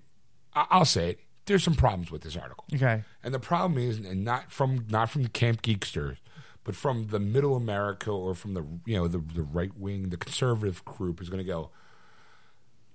I- 0.54 0.66
I'll 0.70 0.84
say 0.84 1.10
it. 1.10 1.20
There's 1.46 1.62
some 1.62 1.74
problems 1.74 2.10
with 2.10 2.22
this 2.22 2.36
article. 2.38 2.64
Okay. 2.74 3.04
And 3.22 3.34
the 3.34 3.38
problem 3.38 3.78
is, 3.78 3.98
and 3.98 4.24
not 4.24 4.50
from 4.50 4.86
not 4.88 5.10
from 5.10 5.22
the 5.24 5.28
Camp 5.28 5.60
Geeksters, 5.60 6.16
but 6.64 6.74
from 6.74 7.08
the 7.08 7.20
Middle 7.20 7.54
America 7.54 8.10
or 8.10 8.34
from 8.34 8.54
the 8.54 8.64
you 8.84 8.96
know 8.96 9.06
the 9.06 9.18
the 9.18 9.42
right 9.42 9.76
wing, 9.78 10.08
the 10.08 10.16
conservative 10.16 10.84
group 10.84 11.20
is 11.20 11.28
going 11.28 11.44
to 11.44 11.44
go. 11.44 11.70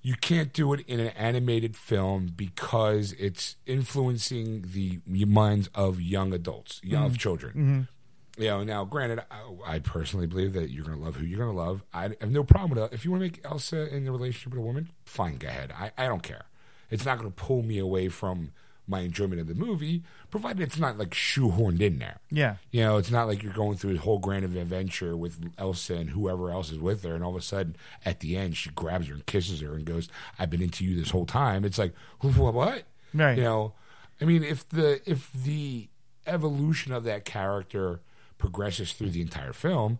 You 0.01 0.15
can't 0.15 0.53
do 0.53 0.74
it 0.74 0.80
in 0.88 0.99
an 0.99 1.09
animated 1.09 1.76
film 1.76 2.32
because 2.36 3.13
it's 3.20 3.57
influencing 3.65 4.63
the 4.72 5.01
minds 5.26 5.70
of 5.76 6.01
young 6.01 6.34
adults, 6.34 6.80
young 6.84 7.05
of 7.05 7.11
mm-hmm. 7.11 7.17
children. 7.17 7.53
Mm-hmm. 7.53 8.41
You 8.41 8.47
know, 8.47 8.63
now 8.63 8.86
granted, 8.86 9.26
I, 9.30 9.76
I 9.76 9.80
personally 9.80 10.26
believe 10.26 10.53
that 10.53 10.70
you're 10.72 10.86
going 10.86 10.97
to 10.97 11.03
love 11.03 11.17
who 11.17 11.26
you're 11.26 11.39
going 11.39 11.53
to 11.53 11.61
love. 11.61 11.84
I 11.93 12.03
have 12.22 12.32
no 12.32 12.45
problem 12.45 12.70
with 12.72 12.80
it. 12.80 12.95
If 12.95 13.03
you 13.03 13.11
want 13.11 13.22
to 13.22 13.26
make 13.26 13.41
Elsa 13.43 13.93
in 13.93 14.07
a 14.07 14.11
relationship 14.13 14.53
with 14.53 14.59
a 14.59 14.65
woman, 14.65 14.91
fine, 15.03 15.36
go 15.36 15.49
ahead. 15.49 15.74
I, 15.78 15.91
I 15.97 16.07
don't 16.07 16.24
care. 16.24 16.45
It's 16.89 17.03
not 17.03 17.20
going 17.20 17.30
to 17.30 17.36
pull 17.36 17.61
me 17.61 17.78
away 17.78 18.07
from 18.07 18.51
my 18.89 19.01
enjoyment 19.01 19.39
of 19.39 19.47
the 19.47 19.55
movie, 19.55 20.03
provided 20.31 20.61
it's 20.61 20.79
not 20.79 20.97
like 20.97 21.11
shoehorned 21.11 21.81
in 21.81 21.99
there. 21.99 22.19
Yeah. 22.31 22.55
You 22.71 22.81
know, 22.81 22.97
it's 22.97 23.11
not 23.11 23.27
like 23.27 23.43
you're 23.43 23.53
going 23.53 23.77
through 23.77 23.93
this 23.93 24.01
whole 24.01 24.19
grand 24.19 24.43
adventure 24.43 25.15
with 25.15 25.51
Elsa 25.57 25.95
and 25.95 26.09
whoever 26.09 26.51
else 26.51 26.71
is 26.71 26.79
with 26.79 27.03
her, 27.03 27.15
and 27.15 27.23
all 27.23 27.31
of 27.31 27.37
a 27.37 27.41
sudden 27.41 27.75
at 28.03 28.19
the 28.19 28.35
end 28.35 28.57
she 28.57 28.69
grabs 28.71 29.07
her 29.07 29.13
and 29.13 29.25
kisses 29.25 29.61
her 29.61 29.75
and 29.75 29.85
goes, 29.85 30.09
"I've 30.37 30.49
been 30.49 30.61
into 30.61 30.83
you 30.83 30.95
this 30.95 31.11
whole 31.11 31.25
time." 31.25 31.63
It's 31.63 31.77
like, 31.77 31.93
what? 32.19 32.53
what? 32.53 32.83
Right. 33.13 33.37
You 33.37 33.43
know, 33.43 33.73
I 34.21 34.25
mean, 34.25 34.43
if 34.43 34.67
the 34.69 35.01
if 35.09 35.31
the 35.33 35.87
evolution 36.27 36.91
of 36.91 37.03
that 37.05 37.25
character 37.25 38.01
progresses 38.37 38.93
through 38.93 39.11
the 39.11 39.21
entire 39.21 39.53
film, 39.53 39.99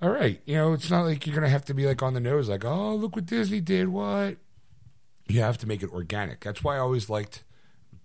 all 0.00 0.10
right, 0.10 0.40
you 0.44 0.54
know, 0.54 0.72
it's 0.72 0.90
not 0.90 1.02
like 1.04 1.26
you're 1.26 1.34
gonna 1.34 1.48
have 1.48 1.64
to 1.66 1.74
be 1.74 1.86
like 1.86 2.02
on 2.02 2.14
the 2.14 2.20
nose, 2.20 2.48
like, 2.48 2.64
"Oh, 2.64 2.94
look 2.94 3.16
what 3.16 3.26
Disney 3.26 3.60
did." 3.60 3.88
What? 3.88 4.36
You 5.26 5.40
have 5.40 5.58
to 5.58 5.66
make 5.66 5.82
it 5.82 5.90
organic. 5.92 6.40
That's 6.40 6.64
why 6.64 6.76
I 6.76 6.78
always 6.78 7.10
liked 7.10 7.44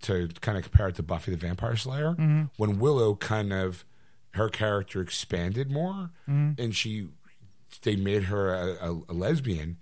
to 0.04 0.28
kind 0.40 0.56
of 0.56 0.64
compare 0.64 0.88
it 0.88 0.96
to 0.96 1.02
Buffy 1.02 1.30
the 1.30 1.36
Vampire 1.36 1.76
Slayer 1.76 2.12
mm-hmm. 2.12 2.44
when 2.56 2.78
Willow 2.78 3.14
kind 3.14 3.52
of 3.52 3.84
her 4.32 4.48
character 4.48 5.00
expanded 5.00 5.70
more 5.70 6.10
mm-hmm. 6.28 6.60
and 6.60 6.74
she 6.74 7.08
they 7.82 7.96
made 7.96 8.24
her 8.24 8.54
a, 8.54 8.90
a, 8.90 9.00
a 9.08 9.14
lesbian. 9.14 9.78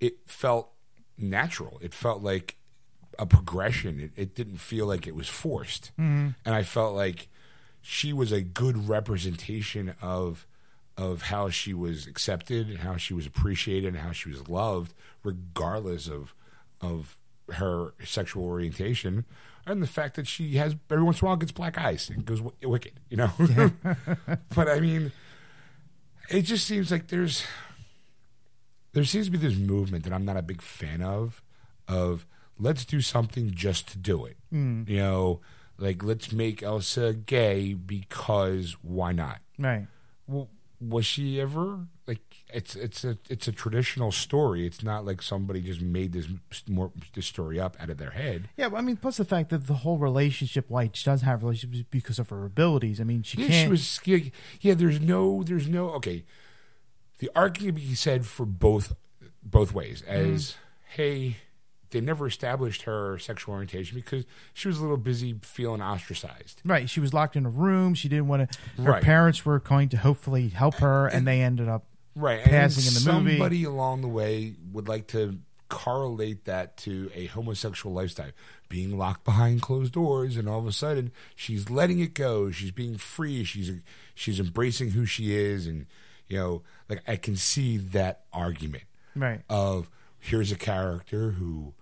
It 0.00 0.18
felt 0.26 0.70
natural. 1.18 1.78
It 1.82 1.94
felt 1.94 2.22
like 2.22 2.56
a 3.18 3.26
progression. 3.26 4.00
It, 4.00 4.10
it 4.16 4.34
didn't 4.34 4.58
feel 4.58 4.86
like 4.86 5.06
it 5.06 5.14
was 5.14 5.28
forced, 5.28 5.92
mm-hmm. 5.98 6.30
and 6.44 6.54
I 6.54 6.62
felt 6.62 6.94
like 6.94 7.28
she 7.80 8.12
was 8.12 8.32
a 8.32 8.40
good 8.40 8.88
representation 8.88 9.94
of 10.02 10.46
of 10.96 11.22
how 11.22 11.50
she 11.50 11.74
was 11.74 12.06
accepted 12.06 12.68
and 12.68 12.78
how 12.78 12.96
she 12.96 13.12
was 13.12 13.26
appreciated 13.26 13.88
and 13.88 13.98
how 13.98 14.12
she 14.12 14.28
was 14.30 14.48
loved, 14.48 14.92
regardless 15.22 16.08
of 16.08 16.34
of 16.80 17.16
her 17.52 17.94
sexual 18.04 18.44
orientation 18.44 19.24
and 19.66 19.82
the 19.82 19.86
fact 19.86 20.16
that 20.16 20.26
she 20.26 20.54
has 20.56 20.76
every 20.90 21.02
once 21.02 21.20
in 21.20 21.26
a 21.26 21.28
while 21.28 21.36
gets 21.36 21.52
black 21.52 21.76
eyes 21.78 22.08
and 22.08 22.24
goes 22.24 22.38
wi- 22.38 22.56
wicked, 22.62 23.00
you 23.10 23.16
know. 23.16 23.30
but 24.54 24.68
I 24.68 24.80
mean, 24.80 25.12
it 26.30 26.42
just 26.42 26.66
seems 26.66 26.90
like 26.90 27.08
there's 27.08 27.44
there 28.92 29.04
seems 29.04 29.26
to 29.26 29.32
be 29.32 29.38
this 29.38 29.56
movement 29.56 30.04
that 30.04 30.12
I'm 30.12 30.24
not 30.24 30.36
a 30.36 30.42
big 30.42 30.62
fan 30.62 31.02
of 31.02 31.42
of 31.88 32.26
let's 32.58 32.84
do 32.84 33.00
something 33.00 33.50
just 33.50 33.88
to 33.88 33.98
do 33.98 34.24
it. 34.24 34.36
Mm. 34.52 34.88
You 34.88 34.98
know, 34.98 35.40
like 35.78 36.02
let's 36.02 36.32
make 36.32 36.62
Elsa 36.62 37.12
gay 37.12 37.74
because 37.74 38.76
why 38.82 39.12
not? 39.12 39.40
Right. 39.58 39.86
Well, 40.26 40.48
was 40.80 41.06
she 41.06 41.40
ever 41.40 41.86
it's 42.52 42.76
it's 42.76 43.04
a 43.04 43.18
it's 43.28 43.48
a 43.48 43.52
traditional 43.52 44.12
story. 44.12 44.66
It's 44.66 44.82
not 44.82 45.04
like 45.04 45.20
somebody 45.20 45.60
just 45.60 45.80
made 45.80 46.12
this 46.12 46.28
more 46.68 46.92
this 47.14 47.26
story 47.26 47.58
up 47.58 47.76
out 47.80 47.90
of 47.90 47.98
their 47.98 48.10
head. 48.12 48.48
Yeah, 48.56 48.68
but 48.68 48.76
I 48.76 48.80
mean, 48.82 48.96
plus 48.96 49.16
the 49.16 49.24
fact 49.24 49.50
that 49.50 49.66
the 49.66 49.74
whole 49.74 49.98
relationship, 49.98 50.66
why 50.68 50.90
she 50.92 51.04
doesn't 51.04 51.26
have 51.26 51.42
relationships, 51.42 51.84
because 51.90 52.18
of 52.18 52.28
her 52.30 52.44
abilities. 52.44 53.00
I 53.00 53.04
mean, 53.04 53.22
she 53.22 53.38
Yeah, 53.42 53.48
can't. 53.48 53.64
she 53.64 53.68
was 53.68 54.00
yeah, 54.04 54.18
yeah. 54.60 54.74
There's 54.74 55.00
no 55.00 55.42
there's 55.42 55.68
no 55.68 55.90
okay. 55.90 56.24
The 57.18 57.30
argument 57.34 57.78
can 57.78 57.88
be 57.88 57.94
said 57.94 58.26
for 58.26 58.46
both 58.46 58.94
both 59.42 59.72
ways. 59.72 60.02
Mm-hmm. 60.08 60.34
As 60.34 60.54
hey, 60.94 61.38
they 61.90 62.00
never 62.00 62.26
established 62.26 62.82
her 62.82 63.18
sexual 63.18 63.54
orientation 63.54 63.96
because 63.96 64.24
she 64.54 64.68
was 64.68 64.78
a 64.78 64.82
little 64.82 64.96
busy 64.96 65.36
feeling 65.42 65.82
ostracized. 65.82 66.60
Right, 66.64 66.88
she 66.88 67.00
was 67.00 67.12
locked 67.14 67.36
in 67.36 67.44
a 67.46 67.50
room. 67.50 67.94
She 67.94 68.08
didn't 68.08 68.28
want 68.28 68.50
to. 68.50 68.58
Her 68.82 68.92
Right. 68.92 69.02
parents 69.02 69.44
were 69.44 69.58
going 69.58 69.88
to 69.90 69.96
hopefully 69.96 70.48
help 70.48 70.76
her, 70.76 71.06
and 71.08 71.26
they 71.26 71.42
ended 71.42 71.68
up. 71.68 71.86
Right 72.16 72.42
passing 72.42 72.88
and 72.88 72.96
in 72.96 73.04
the 73.04 73.12
movie. 73.12 73.30
somebody 73.36 73.62
along 73.64 74.00
the 74.00 74.08
way 74.08 74.54
would 74.72 74.88
like 74.88 75.06
to 75.08 75.38
correlate 75.68 76.44
that 76.46 76.76
to 76.78 77.10
a 77.14 77.26
homosexual 77.26 77.94
lifestyle 77.94 78.30
being 78.68 78.96
locked 78.96 79.24
behind 79.24 79.60
closed 79.62 79.92
doors 79.92 80.36
and 80.36 80.48
all 80.48 80.58
of 80.60 80.66
a 80.66 80.72
sudden 80.72 81.10
she's 81.34 81.68
letting 81.70 81.98
it 82.00 82.14
go 82.14 82.50
she's 82.52 82.70
being 82.70 82.96
free 82.96 83.42
she's 83.44 83.70
she's 84.14 84.38
embracing 84.40 84.90
who 84.90 85.04
she 85.04 85.34
is 85.34 85.66
and 85.66 85.86
you 86.28 86.36
know 86.38 86.62
like 86.88 87.02
i 87.08 87.16
can 87.16 87.36
see 87.36 87.76
that 87.76 88.22
argument 88.32 88.84
Right. 89.16 89.40
of 89.48 89.90
here's 90.20 90.52
a 90.52 90.56
character 90.56 91.32
who 91.32 91.74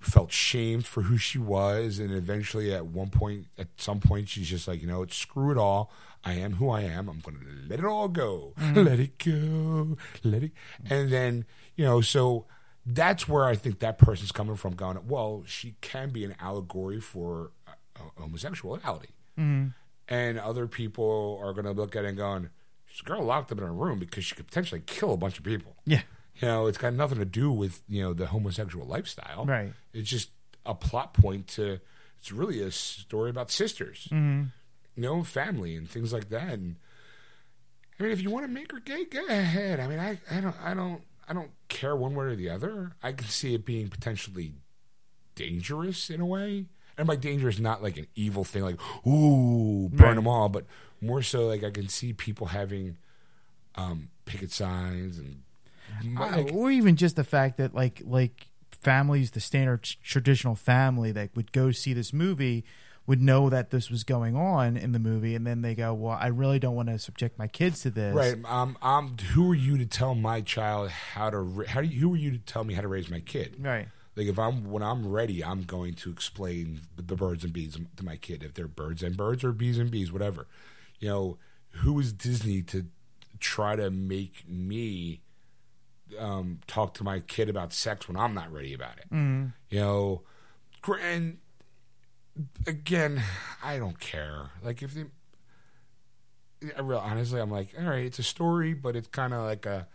felt 0.00 0.32
shamed 0.32 0.86
for 0.86 1.02
who 1.02 1.18
she 1.18 1.38
was 1.38 1.98
and 1.98 2.10
eventually 2.10 2.72
at 2.72 2.86
one 2.86 3.10
point 3.10 3.46
at 3.58 3.68
some 3.76 4.00
point 4.00 4.28
she's 4.28 4.48
just 4.48 4.66
like 4.66 4.80
you 4.80 4.88
know 4.88 5.04
screw 5.06 5.50
it 5.50 5.58
all 5.58 5.90
i 6.24 6.32
am 6.34 6.54
who 6.54 6.68
i 6.70 6.80
am 6.82 7.08
i'm 7.08 7.20
going 7.20 7.36
to 7.38 7.44
let 7.68 7.78
it 7.78 7.84
all 7.84 8.08
go 8.08 8.52
let 8.74 8.98
it 9.00 9.18
go 9.18 9.96
let 10.24 10.42
it 10.42 10.52
and 10.88 11.10
then 11.10 11.44
you 11.76 11.84
know 11.84 12.00
so 12.00 12.46
that's 12.86 13.28
where 13.28 13.44
i 13.44 13.54
think 13.54 13.78
that 13.80 13.98
person's 13.98 14.32
coming 14.32 14.56
from 14.56 14.74
going 14.74 14.98
well 15.08 15.42
she 15.46 15.74
can 15.80 16.10
be 16.10 16.24
an 16.24 16.34
allegory 16.40 17.00
for 17.00 17.52
uh, 17.66 18.00
homosexuality 18.18 19.10
and 20.08 20.38
other 20.38 20.66
people 20.66 21.40
are 21.42 21.52
going 21.52 21.64
to 21.64 21.72
look 21.72 21.96
at 21.96 22.04
it 22.04 22.08
and 22.08 22.16
going 22.18 22.50
this 22.88 23.00
girl 23.00 23.22
locked 23.22 23.50
up 23.52 23.58
in 23.58 23.64
a 23.64 23.72
room 23.72 23.98
because 23.98 24.24
she 24.24 24.34
could 24.34 24.46
potentially 24.46 24.82
kill 24.84 25.12
a 25.14 25.16
bunch 25.16 25.38
of 25.38 25.44
people 25.44 25.76
Yeah. 25.86 26.02
you 26.36 26.48
know, 26.48 26.66
it's 26.66 26.76
got 26.78 26.92
nothing 26.92 27.18
to 27.18 27.24
do 27.24 27.50
with 27.52 27.82
you 27.88 28.02
know 28.02 28.12
the 28.12 28.26
homosexual 28.26 28.86
lifestyle. 28.86 29.46
Right. 29.46 29.72
It's 29.94 30.08
just 30.10 30.30
a 30.66 30.74
plot 30.74 31.14
point 31.14 31.46
to. 31.48 31.80
It's 32.18 32.32
really 32.32 32.60
a 32.60 32.70
story 32.70 33.30
about 33.30 33.50
sisters, 33.50 34.08
Mm-hmm. 34.10 34.48
Know, 35.00 35.22
family 35.24 35.74
and 35.76 35.88
things 35.90 36.12
like 36.12 36.28
that. 36.28 36.52
And 36.54 36.76
I 37.98 38.02
mean, 38.04 38.12
if 38.12 38.22
you 38.22 38.30
want 38.30 38.46
to 38.46 38.52
make 38.52 38.70
her 38.72 38.80
gay, 38.80 39.04
go 39.04 39.24
ahead. 39.26 39.80
I 39.80 39.86
mean, 39.88 39.98
I, 39.98 40.18
I 40.30 40.40
don't, 40.40 40.56
I 40.62 40.74
don't, 40.74 41.02
I 41.28 41.32
don't 41.32 41.50
care 41.68 41.94
one 41.96 42.14
way 42.14 42.26
or 42.26 42.36
the 42.36 42.50
other. 42.50 42.92
I 43.02 43.12
can 43.12 43.26
see 43.28 43.54
it 43.54 43.64
being 43.64 43.88
potentially 43.88 44.54
dangerous 45.34 46.10
in 46.10 46.20
a 46.20 46.26
way. 46.26 46.66
And 46.98 47.06
by 47.06 47.16
dangerous, 47.16 47.58
not 47.58 47.82
like 47.82 47.96
an 47.96 48.06
evil 48.14 48.44
thing, 48.44 48.62
like 48.62 48.78
ooh, 49.06 49.88
burn 49.90 50.00
Right. 50.08 50.14
them 50.16 50.26
all, 50.28 50.48
but 50.48 50.66
more 51.00 51.22
so 51.22 51.46
like 51.46 51.64
I 51.64 51.70
can 51.70 51.88
see 51.88 52.12
people 52.12 52.48
having 52.48 52.98
um, 53.76 54.08
picket 54.26 54.50
signs 54.50 55.18
and 55.18 55.42
like, 56.18 56.36
Uh, 56.36 56.42
or 56.52 56.70
even 56.70 56.96
just 56.96 57.16
the 57.16 57.24
fact 57.24 57.56
that 57.56 57.74
like 57.74 58.02
like 58.04 58.48
families, 58.82 59.30
the 59.30 59.40
standard 59.40 59.82
tr- 59.82 59.96
traditional 60.02 60.54
family 60.54 61.10
that 61.12 61.30
would 61.34 61.52
go 61.52 61.70
see 61.70 61.92
this 61.94 62.12
movie 62.12 62.64
would 63.10 63.20
know 63.20 63.50
that 63.50 63.70
this 63.70 63.90
was 63.90 64.04
going 64.04 64.36
on 64.36 64.76
in 64.76 64.92
the 64.92 65.00
movie, 65.00 65.34
and 65.34 65.44
then 65.44 65.62
they 65.62 65.74
go, 65.74 65.92
"Well, 65.92 66.16
I 66.18 66.28
really 66.28 66.60
don't 66.60 66.76
want 66.76 66.90
to 66.90 66.98
subject 67.00 67.40
my 67.40 67.48
kids 67.48 67.80
to 67.80 67.90
this." 67.90 68.14
right. 68.14 68.36
Um, 68.44 68.78
um, 68.82 69.16
who 69.32 69.50
are 69.50 69.54
you 69.56 69.76
to 69.78 69.84
tell 69.84 70.14
my 70.14 70.40
child 70.42 70.90
how 70.90 71.28
to? 71.28 71.64
How 71.66 71.80
do 71.80 71.88
you, 71.88 72.00
who 72.02 72.14
are 72.14 72.16
you 72.16 72.30
to 72.30 72.38
tell 72.38 72.62
me 72.62 72.74
how 72.74 72.82
to 72.82 72.86
raise 72.86 73.10
my 73.10 73.18
kid? 73.18 73.56
Right. 73.58 73.88
Like 74.14 74.28
if 74.28 74.38
I'm 74.38 74.70
when 74.70 74.84
I'm 74.84 75.10
ready, 75.10 75.42
I'm 75.42 75.64
going 75.64 75.94
to 75.94 76.10
explain 76.10 76.82
the 76.94 77.16
birds 77.16 77.42
and 77.42 77.52
bees 77.52 77.76
to 77.96 78.04
my 78.04 78.14
kid. 78.14 78.44
If 78.44 78.54
they're 78.54 78.68
birds 78.68 79.02
and 79.02 79.16
birds 79.16 79.42
or 79.42 79.50
bees 79.50 79.76
and 79.76 79.90
bees, 79.90 80.12
whatever. 80.12 80.46
You 81.00 81.08
know, 81.08 81.38
who 81.82 81.98
is 81.98 82.12
Disney 82.12 82.62
to 82.62 82.86
try 83.40 83.74
to 83.74 83.90
make 83.90 84.48
me 84.48 85.22
um, 86.16 86.60
talk 86.68 86.94
to 86.94 87.02
my 87.02 87.18
kid 87.18 87.48
about 87.48 87.72
sex 87.72 88.06
when 88.06 88.16
I'm 88.16 88.34
not 88.34 88.52
ready 88.52 88.72
about 88.72 88.98
it? 88.98 89.12
Mm. 89.12 89.52
You 89.68 89.80
know, 89.80 90.22
and 91.02 91.38
again, 92.66 93.22
I 93.62 93.78
don't 93.78 93.98
care. 93.98 94.50
Like 94.62 94.82
if 94.82 94.94
they, 94.94 95.04
I 96.76 96.80
real 96.80 96.98
honestly, 96.98 97.40
I'm 97.40 97.50
like, 97.50 97.74
all 97.78 97.88
right, 97.88 98.04
it's 98.04 98.18
a 98.18 98.24
story, 98.24 98.74
but 98.74 98.96
it's 98.96 99.08
kind 99.08 99.32
of 99.34 99.44
like 99.44 99.66
a. 99.66 99.86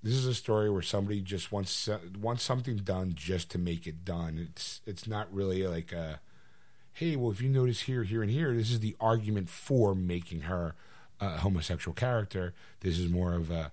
This 0.00 0.14
is 0.14 0.26
a 0.26 0.34
story 0.34 0.70
where 0.70 0.82
somebody 0.82 1.20
just 1.20 1.50
wants 1.50 1.88
wants 2.20 2.44
something 2.44 2.76
done 2.76 3.12
just 3.16 3.50
to 3.50 3.58
make 3.58 3.86
it 3.86 4.04
done. 4.04 4.38
It's 4.38 4.80
it's 4.86 5.08
not 5.08 5.32
really 5.32 5.66
like 5.66 5.90
a, 5.90 6.20
hey, 6.92 7.16
well, 7.16 7.32
if 7.32 7.40
you 7.40 7.48
notice 7.48 7.82
here, 7.82 8.04
here, 8.04 8.22
and 8.22 8.30
here, 8.30 8.54
this 8.54 8.70
is 8.70 8.78
the 8.78 8.94
argument 9.00 9.50
for 9.50 9.96
making 9.96 10.42
her 10.42 10.76
a 11.20 11.38
homosexual 11.38 11.94
character. 11.94 12.54
This 12.80 12.96
is 12.96 13.10
more 13.10 13.34
of 13.34 13.50
a 13.50 13.72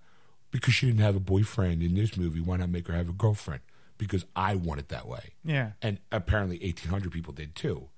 because 0.50 0.74
she 0.74 0.88
didn't 0.88 1.02
have 1.02 1.16
a 1.16 1.20
boyfriend 1.20 1.84
in 1.84 1.94
this 1.94 2.18
movie. 2.18 2.42
Why 2.42 2.58
not 2.58 2.70
make 2.70 2.88
her 2.88 2.94
have 2.94 3.10
a 3.10 3.14
girlfriend? 3.14 3.62
Because 3.98 4.26
I 4.36 4.56
want 4.56 4.80
it 4.82 4.90
that 4.90 5.08
way 5.08 5.34
Yeah. 5.44 5.72
and 5.82 6.00
apparently 6.12 6.58
1800 6.62 7.12
people 7.12 7.34
did 7.34 7.56
too 7.56 7.90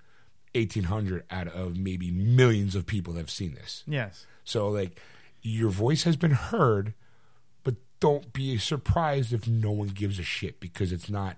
1800 0.54 1.24
out 1.30 1.48
of 1.48 1.78
maybe 1.78 2.12
millions 2.12 2.76
of 2.76 2.86
people 2.86 3.14
that 3.14 3.20
have 3.20 3.30
seen 3.32 3.54
this 3.56 3.84
Yes. 3.88 4.26
so 4.44 4.70
like 4.70 5.00
your 5.42 5.70
voice 5.70 6.04
has 6.04 6.16
been 6.16 6.32
heard 6.32 6.94
but 7.64 7.76
don't 8.00 8.32
be 8.34 8.58
surprised 8.58 9.34
if 9.34 9.48
no 9.48 9.72
one 9.72 9.90
gives 9.90 10.20
a 10.20 10.24
shit 10.24 10.60
because 10.60 10.92
it's 10.92 11.10
not 11.10 11.38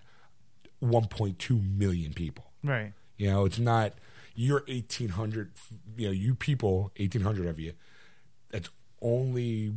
1.2 0.84 1.78
million 1.78 2.14
people 2.14 2.46
Right. 2.64 2.94
you 3.18 3.30
know 3.30 3.46
it's 3.46 3.60
not 3.60 3.94
your 4.36 4.64
1800 4.68 5.52
you 5.98 6.08
know 6.08 6.12
you 6.14 6.36
people 6.36 6.92
1800 6.98 7.46
of 7.48 7.60
you 7.60 7.74
that's 8.52 8.70
only 9.02 9.74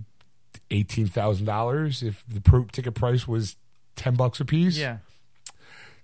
$18000 0.70 2.02
if 2.02 2.24
the 2.28 2.40
pro- 2.40 2.64
ticket 2.64 2.94
price 2.94 3.26
was 3.26 3.56
10 3.96 4.14
bucks 4.14 4.40
a 4.40 4.44
piece 4.44 4.76
Yeah. 4.78 4.98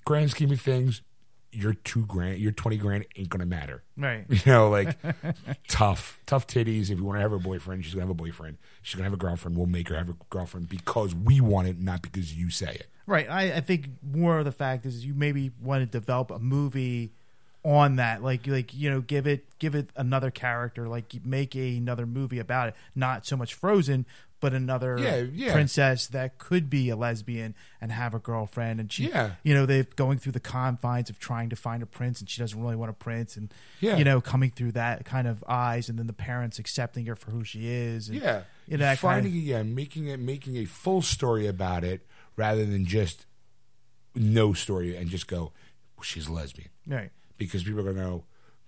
grand 0.05 0.30
scheme 0.30 0.51
of 0.51 0.61
things, 0.61 1.03
your 1.51 1.72
two 1.72 2.05
grand, 2.07 2.39
your 2.39 2.53
twenty 2.53 2.76
grand 2.76 3.07
ain't 3.16 3.30
gonna 3.30 3.47
matter. 3.47 3.82
Right. 3.97 4.24
You 4.28 4.41
know, 4.53 4.68
like 4.68 4.97
tough, 5.68 6.20
tough 6.26 6.47
titties. 6.47 6.91
If 6.91 6.99
you 6.99 7.05
want 7.05 7.16
to 7.16 7.22
have 7.22 7.32
a 7.32 7.39
boyfriend, 7.39 7.84
she's 7.84 7.95
gonna 7.95 8.05
have 8.05 8.11
a 8.11 8.14
boyfriend. 8.14 8.59
She's 8.82 8.95
gonna 8.97 9.05
have 9.05 9.14
a 9.14 9.16
girlfriend. 9.18 9.57
We'll 9.57 9.66
make 9.66 9.89
her 9.89 9.97
have 9.97 10.09
a 10.11 10.16
girlfriend 10.30 10.68
because 10.68 11.14
we 11.14 11.41
want 11.41 11.68
it, 11.68 11.80
not 11.80 12.03
because 12.03 12.34
you 12.36 12.51
say 12.51 12.72
it. 12.72 12.86
Right. 13.07 13.28
I, 13.30 13.55
I 13.55 13.61
think 13.61 13.89
more 14.03 14.39
of 14.39 14.45
the 14.45 14.53
fact 14.53 14.84
is 14.84 15.07
you 15.07 15.14
maybe 15.14 15.51
want 15.62 15.80
to 15.80 15.86
develop 15.86 16.30
a 16.30 16.39
movie 16.39 17.12
on 17.64 17.97
that, 17.97 18.22
like 18.22 18.47
like 18.47 18.72
you 18.74 18.91
know, 18.91 19.01
give 19.01 19.26
it 19.26 19.47
give 19.59 19.74
it 19.74 19.89
another 19.97 20.30
character, 20.30 20.86
like 20.86 21.07
make 21.24 21.57
a, 21.57 21.76
another 21.78 22.07
movie 22.07 22.39
about 22.39 22.68
it. 22.68 22.74
Not 22.95 23.26
so 23.26 23.36
much 23.36 23.55
Frozen, 23.55 24.05
but 24.41 24.53
another 24.55 24.99
Yeah, 24.99 25.16
yeah. 25.32 25.53
princess 25.53 26.07
that 26.09 26.39
could 26.39 26.70
be 26.70 26.89
a 26.91 26.97
lesbian 26.97 27.55
and 27.80 27.91
have 27.93 28.14
a 28.14 28.18
girlfriend, 28.18 28.78
and 28.80 28.93
she, 28.93 29.09
Yeah. 29.09 29.32
you 29.43 29.53
know, 29.55 29.66
they're 29.66 29.82
going 29.97 30.18
through 30.18 30.32
the 30.32 30.41
confines 30.41 31.11
of 31.11 31.18
trying 31.18 31.49
to 31.51 31.57
find 31.57 31.82
a 31.82 31.86
prince, 31.86 32.20
and 32.20 32.28
she 32.30 32.41
doesn't 32.41 32.61
really 32.61 32.76
want 32.76 32.91
a 32.91 32.95
prince, 32.95 33.36
and 33.36 33.53
Yeah. 33.80 33.97
you 33.97 34.05
know, 34.05 34.20
coming 34.20 34.51
through 34.51 34.72
that 34.72 35.05
kind 35.05 35.26
of 35.26 35.43
eyes, 35.49 35.89
and 35.89 35.99
then 35.99 36.07
the 36.07 36.12
parents 36.12 36.59
accepting 36.59 37.07
her 37.07 37.16
for 37.16 37.30
who 37.30 37.43
she 37.45 37.68
is. 37.68 38.09
And, 38.09 38.20
Yeah, 38.20 38.43
you 38.66 38.76
know, 38.76 38.84
that 38.84 38.99
kind 38.99 39.24
finding 39.24 39.32
of, 39.32 39.39
it, 39.39 39.43
yeah, 39.43 39.62
making 39.62 40.07
it, 40.07 40.18
making 40.20 40.57
a 40.57 40.64
full 40.66 41.03
story 41.03 41.47
about 41.47 41.82
it 41.84 42.07
rather 42.36 42.64
than 42.64 42.84
just 42.86 43.26
no 44.14 44.53
story 44.53 44.97
and 44.97 45.09
just 45.11 45.26
go, 45.26 45.53
well, 45.97 46.03
she's 46.05 46.26
a 46.28 46.32
lesbian. 46.32 46.70
right. 46.86 47.11
because 47.36 47.62
people 47.64 47.80
are 47.80 47.84
going 47.84 47.97
to 47.97 48.03
know 48.03 48.24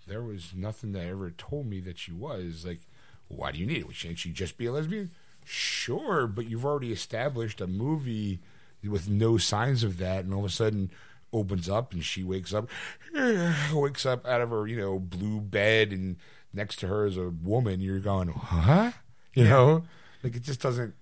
there 0.06 0.22
was 0.22 0.52
nothing 0.54 0.90
that 0.92 1.06
ever 1.06 1.30
told 1.30 1.66
me 1.66 1.78
that 1.80 1.96
she 1.98 2.10
was 2.12 2.64
like 2.66 2.80
why 3.28 3.52
do 3.52 3.58
you 3.60 3.66
need 3.66 3.76
it 3.78 3.94
shouldn't 3.94 4.18
she 4.18 4.30
just 4.32 4.56
be 4.58 4.66
a 4.66 4.72
lesbian 4.72 5.10
sure 5.50 6.26
but 6.26 6.48
you've 6.48 6.64
already 6.64 6.92
established 6.92 7.60
a 7.60 7.66
movie 7.66 8.38
with 8.86 9.08
no 9.08 9.36
signs 9.36 9.82
of 9.82 9.98
that 9.98 10.24
and 10.24 10.32
all 10.32 10.40
of 10.40 10.46
a 10.46 10.48
sudden 10.50 10.90
opens 11.32 11.68
up 11.68 11.92
and 11.92 12.04
she 12.04 12.22
wakes 12.22 12.54
up 12.54 12.68
wakes 13.72 14.06
up 14.06 14.24
out 14.26 14.40
of 14.40 14.50
her 14.50 14.66
you 14.66 14.76
know 14.76 14.98
blue 14.98 15.40
bed 15.40 15.90
and 15.92 16.16
next 16.52 16.76
to 16.80 16.86
her 16.88 17.06
is 17.06 17.16
a 17.16 17.30
woman. 17.30 17.80
You're 17.80 18.00
going 18.00 18.28
huh? 18.28 18.90
You 19.34 19.44
know? 19.44 19.84
Like 20.22 20.34
it 20.36 20.42
just 20.42 20.60
doesn't 20.60 20.94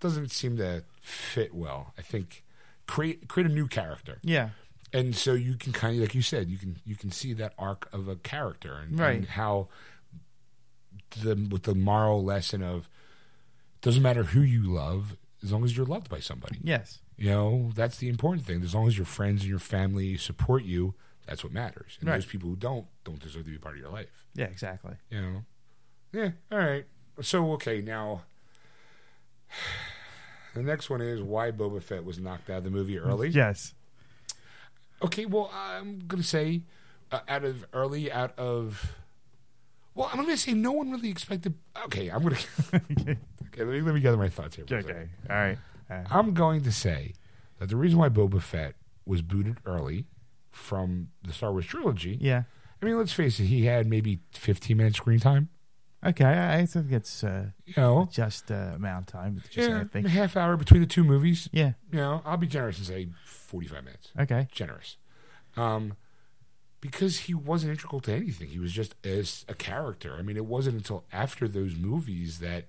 doesn't 0.00 0.30
seem 0.32 0.56
to 0.56 0.82
fit 1.00 1.54
well. 1.54 1.92
I 1.98 2.02
think 2.02 2.42
create 2.86 3.28
create 3.28 3.48
a 3.50 3.52
new 3.54 3.66
character. 3.68 4.18
Yeah. 4.22 4.50
and 4.92 5.14
so 5.16 5.34
you 5.34 5.54
can 5.56 5.72
kind 5.72 5.94
of 5.96 6.00
like 6.00 6.14
you 6.14 6.22
said 6.22 6.48
you 6.48 6.58
can 6.58 6.76
you 6.84 6.94
can 6.96 7.10
see 7.10 7.32
that 7.34 7.54
arc 7.58 7.88
of 7.92 8.08
a 8.08 8.16
character 8.16 8.74
and, 8.74 8.98
Right. 8.98 9.16
and 9.16 9.26
how 9.28 9.68
the 11.22 11.34
with 11.50 11.62
the 11.64 11.74
moral 11.74 12.24
lesson 12.24 12.62
of 12.62 12.88
doesn't 13.86 14.02
matter 14.02 14.24
who 14.24 14.40
you 14.40 14.62
love 14.64 15.16
as 15.42 15.52
long 15.52 15.64
as 15.64 15.76
you're 15.76 15.86
loved 15.86 16.08
by 16.10 16.18
somebody 16.20 16.58
Yes. 16.62 16.98
you 17.16 17.30
know 17.30 17.70
that's 17.74 17.96
the 17.98 18.08
important 18.08 18.44
thing 18.46 18.62
as 18.62 18.74
long 18.74 18.86
as 18.86 18.96
your 18.98 19.06
friends 19.06 19.40
and 19.42 19.48
your 19.50 19.58
family 19.58 20.16
support 20.16 20.64
you 20.64 20.94
that's 21.26 21.42
what 21.42 21.52
matters 21.52 21.96
and 22.00 22.08
Right. 22.08 22.16
those 22.16 22.26
people 22.26 22.48
who 22.50 22.56
don't 22.56 22.86
don't 23.04 23.20
deserve 23.20 23.44
to 23.44 23.50
be 23.50 23.58
part 23.58 23.74
of 23.76 23.80
your 23.80 23.90
life 23.90 24.26
Yeah. 24.34 24.46
Exactly. 24.46 24.94
you 25.10 25.20
know 25.22 25.44
yeah 26.12 26.30
all 26.52 26.58
right 26.58 26.84
so 27.22 27.52
okay 27.52 27.80
now 27.80 28.22
the 30.54 30.62
next 30.62 30.88
one 30.90 31.00
is 31.00 31.22
why 31.22 31.50
Boba 31.50 31.82
Fett 31.82 32.04
was 32.04 32.18
knocked 32.18 32.50
out 32.50 32.58
of 32.58 32.64
the 32.64 32.70
movie 32.70 32.98
early 32.98 33.28
Yes. 33.28 33.74
Okay, 35.02 35.26
well, 35.26 35.50
I'm 35.54 36.00
gonna 36.06 36.22
say 36.22 36.62
uh, 37.12 37.20
out 37.28 37.44
of 37.44 37.66
early, 37.74 38.10
out 38.10 38.36
of 38.38 38.94
well, 39.96 40.08
I'm 40.12 40.20
gonna 40.20 40.36
say 40.36 40.52
no 40.54 40.72
one 40.72 40.92
really 40.92 41.10
expected. 41.10 41.54
Okay, 41.86 42.08
I'm 42.08 42.22
gonna 42.22 42.36
okay. 42.74 43.16
Let 43.58 43.66
me 43.66 43.80
let 43.80 43.94
me 43.94 44.00
gather 44.00 44.16
my 44.16 44.28
thoughts 44.28 44.56
here. 44.56 44.66
Okay. 44.70 45.08
All 45.28 45.36
right. 45.36 45.58
Uh, 45.90 46.04
I'm 46.10 46.34
going 46.34 46.62
to 46.62 46.72
say 46.72 47.14
that 47.58 47.68
the 47.68 47.76
reason 47.76 47.98
why 47.98 48.08
Boba 48.08 48.42
Fett 48.42 48.74
was 49.06 49.22
booted 49.22 49.58
early 49.64 50.06
from 50.50 51.08
the 51.24 51.32
Star 51.32 51.52
Wars 51.52 51.66
trilogy. 51.66 52.18
yeah. 52.20 52.42
I 52.82 52.84
mean, 52.84 52.98
let's 52.98 53.12
face 53.12 53.40
it, 53.40 53.44
he 53.44 53.64
had 53.64 53.86
maybe 53.86 54.20
15 54.32 54.76
minutes 54.76 54.98
screen 54.98 55.18
time. 55.18 55.48
Okay. 56.04 56.24
I, 56.24 56.66
think 56.66 56.92
it's 56.92 57.24
uh, 57.24 57.46
You 57.64 57.72
know, 57.76 58.08
just 58.12 58.50
uh, 58.50 58.72
amount 58.74 59.08
of 59.08 59.12
time. 59.12 59.42
Just, 59.50 59.70
yeah, 59.70 59.80
I 59.80 59.84
think. 59.84 60.06
a 60.06 60.10
half 60.10 60.36
hour 60.36 60.58
between 60.58 60.82
the 60.82 60.86
two 60.86 61.02
movies. 61.02 61.48
Yeah. 61.52 61.72
You 61.90 61.98
know, 61.98 62.22
I'll 62.24 62.36
be 62.36 62.46
generous 62.46 62.76
and 62.76 62.86
say 62.86 63.08
45 63.24 63.84
minutes. 63.84 64.12
Okay. 64.20 64.48
generous. 64.52 64.98
Um, 65.56 65.94
because 66.86 67.18
he 67.20 67.34
wasn't 67.34 67.72
integral 67.72 68.00
to 68.00 68.12
anything. 68.12 68.48
He 68.48 68.58
was 68.58 68.72
just 68.72 68.94
as 69.04 69.44
a 69.48 69.54
character. 69.54 70.16
I 70.18 70.22
mean, 70.22 70.36
it 70.36 70.46
wasn't 70.46 70.76
until 70.76 71.04
after 71.12 71.48
those 71.48 71.74
movies 71.74 72.38
that 72.38 72.66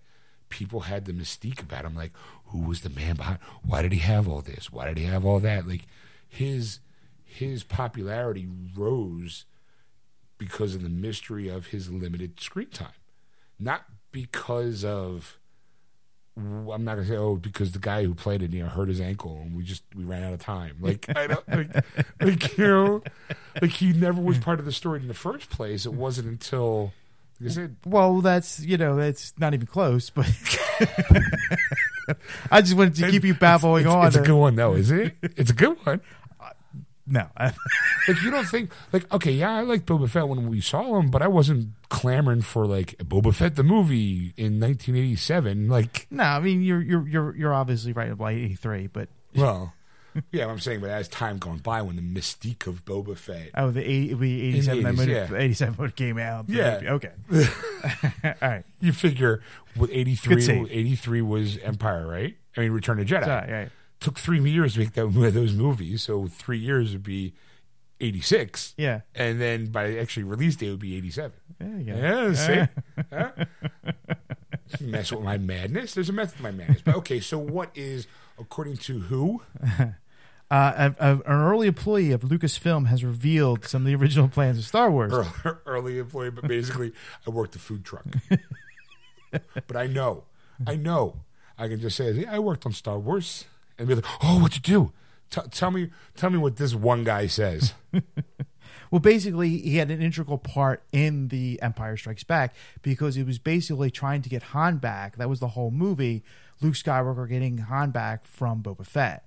people 0.50 0.82
had 0.82 1.06
the 1.06 1.14
mystique 1.14 1.62
about 1.62 1.86
him. 1.86 1.96
Like, 1.96 2.14
who 2.48 2.60
was 2.60 2.82
the 2.82 2.90
man 2.90 3.16
behind? 3.16 3.40
Why 3.64 3.82
did 3.82 3.92
he 3.94 4.00
have 4.00 4.28
all 4.28 4.42
this? 4.42 4.72
Why 4.72 4.88
did 4.88 4.98
he 4.98 5.04
have 5.06 5.24
all 5.24 5.40
that? 5.40 5.68
Like, 5.68 5.86
his 6.28 6.80
his 7.24 7.64
popularity 7.64 8.48
rose 8.76 9.46
because 10.38 10.74
of 10.74 10.82
the 10.82 10.90
mystery 10.90 11.48
of 11.48 11.68
his 11.68 11.92
limited 11.92 12.40
screen 12.40 12.70
time, 12.70 13.00
not 13.60 13.86
because 14.12 14.84
of. 14.84 15.38
I'm 16.38 16.84
not 16.84 16.96
gonna 16.96 17.08
say 17.08 17.18
oh 17.18 17.36
because 17.36 17.72
the 17.72 17.80
guy 17.80 18.04
who 18.04 18.14
played 18.14 18.44
it 18.44 18.52
you 18.52 18.64
know 18.64 18.70
hurt 18.70 18.90
his 18.90 19.02
ankle 19.02 19.40
and 19.42 19.56
we 19.56 19.64
just 19.64 19.84
we 19.96 20.04
ran 20.04 20.24
out 20.24 20.34
of 20.34 20.40
time. 20.40 20.78
Like 20.80 21.06
I 21.16 21.28
don't 21.28 21.48
like, 21.50 21.86
like 22.22 22.58
you 22.58 22.68
know 22.68 23.04
like 23.62 23.72
he 23.72 23.92
never 23.94 24.22
was 24.22 24.38
part 24.38 24.60
of 24.60 24.66
the 24.66 24.72
story 24.72 25.00
in 25.00 25.08
the 25.08 25.14
first 25.16 25.50
place. 25.50 25.86
It 25.86 25.94
wasn't 25.94 26.28
until 26.28 26.94
like 27.42 27.50
I 27.50 27.54
said 27.54 27.76
Well, 27.86 28.22
that's 28.22 28.60
you 28.60 28.78
know 28.78 28.96
that's 28.96 29.34
not 29.40 29.54
even 29.56 29.66
close, 29.66 30.12
but 30.12 30.28
I 32.52 32.62
just 32.62 32.76
wanted 32.76 32.96
to 32.96 33.10
keep 33.10 33.24
you 33.24 33.34
babbling 33.34 33.86
it's, 33.86 33.94
on. 33.94 34.08
it's 34.08 34.16
a 34.16 34.22
good 34.22 34.38
one 34.38 34.56
though 34.56 34.76
isn't 34.76 35.00
it? 35.00 35.16
It's 35.38 35.50
a 35.50 35.56
good 35.56 35.78
one 35.86 36.02
no. 37.08 37.28
I- 37.38 37.54
Like 38.08 38.22
you 38.24 38.32
don't 38.32 38.46
think 38.46 38.72
like 38.94 39.12
okay, 39.14 39.32
yeah, 39.32 39.52
I 39.52 39.62
liked 39.64 39.86
Boba 39.86 40.10
Fett 40.10 40.30
when 40.30 40.48
we 40.48 40.62
saw 40.62 40.98
him, 40.98 41.10
but 41.12 41.22
I 41.22 41.28
wasn't 41.28 41.72
clamoring 41.90 42.42
for 42.42 42.66
like 42.66 42.98
Boba 43.00 43.36
Fett 43.36 43.58
the 43.58 43.64
movie 43.64 44.34
in 44.38 44.62
1987. 44.62 45.68
Like, 45.68 46.08
no, 46.10 46.24
I 46.24 46.40
mean 46.40 46.62
you're 46.62 46.82
you're 46.82 47.06
you're 47.06 47.36
you're 47.36 47.54
obviously 47.54 47.92
right 47.92 48.10
about 48.10 48.32
eighty 48.32 48.56
three, 48.56 48.88
but 48.88 49.10
well, 49.36 49.74
yeah, 50.32 50.48
I'm 50.48 50.60
saying, 50.60 50.80
but 50.80 50.90
as 50.90 51.10
time 51.10 51.38
gone 51.38 51.58
by, 51.58 51.82
when 51.82 51.98
the 51.98 52.02
mystique 52.02 52.66
of 52.66 52.86
Boba 52.86 53.18
Fett, 53.18 53.50
oh 53.56 53.72
the 53.72 53.82
eighty 53.84 54.14
we 54.14 54.42
eighty 54.42 54.62
seven 54.62 54.84
that 54.84 54.94
80s, 54.94 54.98
movie 54.98 55.12
yeah. 55.12 55.28
eighty 55.36 55.54
seven 55.54 55.76
when 55.76 55.92
came 55.92 56.18
out. 56.18 56.46
Yeah. 56.48 56.76
movie. 56.76 56.90
Okay. 56.90 57.12
All 58.24 58.34
right. 58.42 58.64
you 58.80 58.94
figure 58.94 59.42
with 59.76 59.90
83, 59.92 60.70
83 60.70 61.22
was 61.22 61.58
Empire, 61.58 62.08
right? 62.08 62.38
I 62.56 62.62
mean, 62.62 62.72
Return 62.72 63.00
of 63.00 63.06
Jedi. 63.06 63.26
So, 63.26 63.52
right. 63.52 63.70
Took 64.00 64.20
three 64.20 64.40
years 64.50 64.74
to 64.74 64.80
make 64.80 64.94
that, 64.94 65.08
those 65.34 65.54
movies, 65.54 66.04
so 66.04 66.28
three 66.28 66.60
years 66.60 66.94
would 66.94 67.04
be 67.04 67.34
86. 68.00 68.76
Yeah. 68.78 69.02
And 69.16 69.42
then 69.42 69.68
by 69.68 69.98
actually 69.98 70.24
release 70.24 70.56
date, 70.56 70.68
it 70.68 70.72
would 70.72 70.80
be 70.80 70.96
87. 70.98 71.32
There 71.60 71.78
you 71.78 71.94
go. 71.94 72.00
Yeah, 72.00 72.34
see? 72.34 72.68
Huh? 73.12 73.32
Mess 74.82 75.12
with 75.12 75.22
my 75.24 75.38
madness. 75.38 75.94
There's 75.94 76.10
a 76.10 76.14
method 76.14 76.38
to 76.38 76.44
my 76.44 76.52
madness. 76.52 76.82
But 76.84 76.96
okay, 76.98 77.20
so 77.20 77.38
what 77.38 77.72
is, 77.74 78.08
according 78.38 78.78
to 78.78 79.00
who? 79.00 79.42
Uh, 80.50 80.94
a, 80.98 81.06
a, 81.06 81.14
an 81.16 81.22
early 81.26 81.68
employee 81.68 82.14
of 82.14 82.22
Lucasfilm 82.22 82.88
has 82.88 83.04
revealed 83.04 83.66
some 83.66 83.82
of 83.82 83.86
the 83.86 83.96
original 83.96 84.30
plans 84.30 84.58
of 84.58 84.64
Star 84.64 84.90
Wars. 84.90 85.12
Early, 85.12 85.28
early 85.66 86.00
employee, 86.00 86.30
but 86.30 86.48
basically, 86.48 86.94
I 87.26 87.32
worked 87.32 87.58
a 87.58 87.60
food 87.60 87.84
truck. 87.84 88.06
but 89.30 89.76
I 89.76 89.88
know, 89.88 90.24
I 90.66 90.78
know, 90.78 91.18
I 91.58 91.68
can 91.68 91.82
just 91.82 91.98
say, 91.98 92.24
I 92.26 92.40
worked 92.40 92.66
on 92.66 92.72
Star 92.72 92.98
Wars, 92.98 93.44
and 93.78 93.88
be 93.88 93.96
like, 93.96 94.06
oh, 94.24 94.40
what'd 94.40 94.56
you 94.56 94.62
do? 94.62 94.92
T- 95.30 95.48
tell 95.52 95.72
me, 95.72 95.90
tell 96.16 96.30
me 96.30 96.38
what 96.38 96.56
this 96.58 96.74
one 96.74 97.04
guy 97.04 97.28
says. 97.28 97.74
Well, 98.92 99.00
basically, 99.00 99.58
he 99.58 99.78
had 99.78 99.92
an 99.92 100.02
integral 100.02 100.38
part 100.38 100.84
in 100.92 101.28
the 101.28 101.62
Empire 101.62 101.98
Strikes 101.98 102.24
Back 102.24 102.56
because 102.82 103.16
he 103.16 103.24
was 103.24 103.38
basically 103.38 103.92
trying 103.92 104.22
to 104.22 104.30
get 104.30 104.44
Han 104.44 104.78
back. 104.78 105.18
That 105.18 105.30
was 105.30 105.40
the 105.40 105.50
whole 105.50 105.72
movie. 105.72 106.24
Luke 106.62 106.76
Skywalker 106.76 107.28
getting 107.28 107.58
Han 107.58 107.92
back 107.92 108.26
from 108.26 108.64
Boba 108.64 108.86
Fett. 108.86 109.26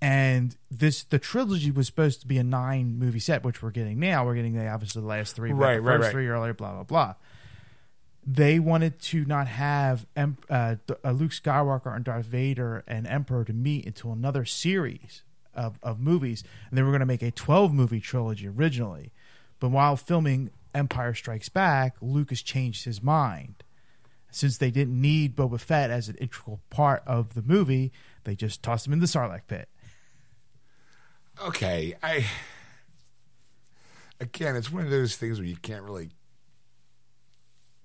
And 0.00 0.56
this 0.68 1.04
the 1.04 1.20
trilogy 1.20 1.70
was 1.70 1.86
supposed 1.86 2.22
to 2.22 2.26
be 2.26 2.38
a 2.38 2.42
nine 2.42 2.98
movie 2.98 3.20
set, 3.20 3.44
which 3.44 3.62
we're 3.62 3.70
getting 3.70 4.00
now. 4.00 4.26
We're 4.26 4.34
getting 4.34 4.54
the 4.54 4.66
obviously 4.66 5.00
the 5.00 5.06
last 5.06 5.36
three, 5.36 5.52
Right, 5.52 5.76
the 5.76 5.82
right, 5.82 5.94
first 5.98 6.06
right. 6.06 6.12
three 6.12 6.26
earlier, 6.26 6.54
blah 6.54 6.72
blah 6.72 6.82
blah. 6.82 7.14
They 8.24 8.58
wanted 8.60 9.00
to 9.02 9.24
not 9.24 9.48
have 9.48 10.06
Em- 10.14 10.36
uh, 10.48 10.76
Luke 11.04 11.32
Skywalker 11.32 11.94
and 11.94 12.04
Darth 12.04 12.26
Vader 12.26 12.84
and 12.86 13.06
Emperor 13.06 13.44
to 13.44 13.52
meet 13.52 13.84
until 13.84 14.12
another 14.12 14.44
series 14.44 15.22
of, 15.54 15.78
of 15.82 15.98
movies, 15.98 16.44
and 16.70 16.78
they 16.78 16.82
were 16.82 16.90
going 16.90 17.00
to 17.00 17.06
make 17.06 17.22
a 17.22 17.30
twelve 17.32 17.72
movie 17.72 18.00
trilogy 18.00 18.46
originally. 18.46 19.12
But 19.58 19.70
while 19.70 19.96
filming 19.96 20.50
Empire 20.74 21.14
Strikes 21.14 21.48
Back, 21.48 21.96
Lucas 22.00 22.42
changed 22.42 22.84
his 22.84 23.02
mind. 23.02 23.64
Since 24.30 24.56
they 24.58 24.70
didn't 24.70 24.98
need 24.98 25.36
Boba 25.36 25.60
Fett 25.60 25.90
as 25.90 26.08
an 26.08 26.14
integral 26.16 26.60
part 26.70 27.02
of 27.06 27.34
the 27.34 27.42
movie, 27.42 27.92
they 28.24 28.34
just 28.34 28.62
tossed 28.62 28.86
him 28.86 28.92
in 28.92 29.00
the 29.00 29.06
Sarlacc 29.06 29.42
pit. 29.46 29.68
okay, 31.44 31.94
I 32.02 32.24
again, 34.20 34.56
it's 34.56 34.70
one 34.70 34.84
of 34.84 34.90
those 34.90 35.16
things 35.16 35.38
where 35.38 35.46
you 35.46 35.56
can't 35.56 35.82
really, 35.82 36.10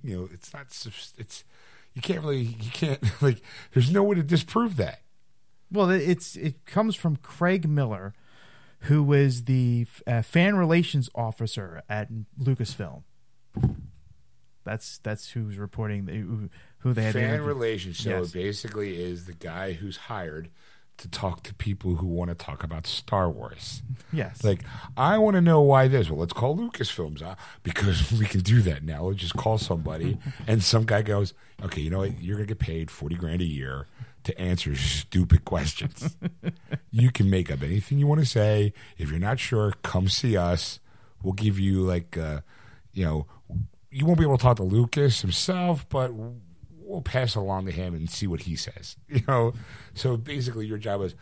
you 0.03 0.17
know, 0.17 0.29
it's 0.31 0.53
not, 0.53 0.67
it's 1.17 1.43
you 1.93 2.01
can't 2.01 2.21
really, 2.21 2.41
you 2.41 2.71
can't 2.71 2.99
like, 3.21 3.41
there's 3.73 3.91
no 3.91 4.03
way 4.03 4.15
to 4.15 4.23
disprove 4.23 4.75
that. 4.77 5.01
Well, 5.71 5.89
it's 5.89 6.35
it 6.35 6.65
comes 6.65 6.95
from 6.95 7.17
Craig 7.17 7.67
Miller, 7.67 8.13
who 8.81 9.03
was 9.03 9.43
the 9.45 9.85
uh, 10.05 10.21
fan 10.21 10.55
relations 10.55 11.09
officer 11.13 11.81
at 11.89 12.07
Lucasfilm. 12.39 13.03
That's 14.63 14.97
that's 14.99 15.31
who's 15.31 15.57
reporting 15.57 16.05
the, 16.05 16.13
who, 16.13 16.49
who 16.79 16.93
they 16.93 17.03
had. 17.03 17.13
Fan 17.13 17.41
relations. 17.43 17.99
So 17.99 18.09
Yes. 18.09 18.29
it 18.29 18.33
basically 18.33 19.01
is 19.01 19.25
the 19.25 19.33
guy 19.33 19.73
who's 19.73 19.97
hired 19.97 20.49
to 20.97 21.07
talk 21.07 21.43
to 21.43 21.53
people 21.53 21.95
who 21.95 22.07
want 22.07 22.29
to 22.29 22.35
talk 22.35 22.63
about 22.63 22.87
Star 22.87 23.29
Wars. 23.29 23.83
Yes, 24.11 24.43
Like, 24.43 24.61
I 24.95 25.17
want 25.17 25.35
to 25.35 25.41
know 25.41 25.61
why 25.61 25.87
this. 25.87 26.09
Well, 26.09 26.19
let's 26.19 26.33
call 26.33 26.57
Lucasfilms 26.57 27.21
uh, 27.21 27.35
because 27.63 28.11
we 28.19 28.25
can 28.25 28.41
do 28.41 28.61
that 28.61 28.83
now. 28.83 29.03
We'll 29.05 29.13
just 29.13 29.35
call 29.35 29.57
somebody, 29.57 30.17
and 30.47 30.63
some 30.63 30.85
guy 30.85 31.01
goes, 31.01 31.33
"Okay, 31.63 31.81
you 31.81 31.89
know 31.89 31.99
what? 31.99 32.21
You're 32.21 32.37
gonna 32.37 32.47
get 32.47 32.59
paid 32.59 32.89
forty 32.89 33.15
grand 33.15 33.41
a 33.41 33.45
year 33.45 33.87
to 34.23 34.39
answer 34.39 34.75
stupid 34.75 35.45
questions. 35.45 36.17
you 36.91 37.11
can 37.11 37.29
make 37.29 37.49
up 37.49 37.61
anything 37.63 37.97
you 37.97 38.07
want 38.07 38.19
to 38.19 38.25
say. 38.25 38.73
If 38.97 39.09
you're 39.09 39.19
not 39.19 39.39
sure, 39.39 39.73
come 39.83 40.09
see 40.09 40.35
us. 40.35 40.79
We'll 41.23 41.33
give 41.33 41.57
you 41.59 41.81
like, 41.81 42.17
uh, 42.17 42.41
you 42.91 43.05
know, 43.05 43.27
you 43.89 44.05
won't 44.05 44.19
be 44.19 44.25
able 44.25 44.37
to 44.37 44.41
talk 44.43 44.57
to 44.57 44.63
Lucas 44.63 45.21
himself, 45.21 45.87
but." 45.89 46.11
We'll 46.87 47.01
pass 47.01 47.35
it 47.35 47.39
along 47.39 47.65
to 47.65 47.71
him 47.73 47.93
and 47.93 48.09
see 48.09 48.27
what 48.27 48.41
he 48.41 48.55
says. 48.55 48.95
You 49.09 49.21
know, 49.27 49.53
so 49.93 50.15
basically, 50.15 50.67
your 50.67 50.77
job 50.77 51.01
is 51.01 51.15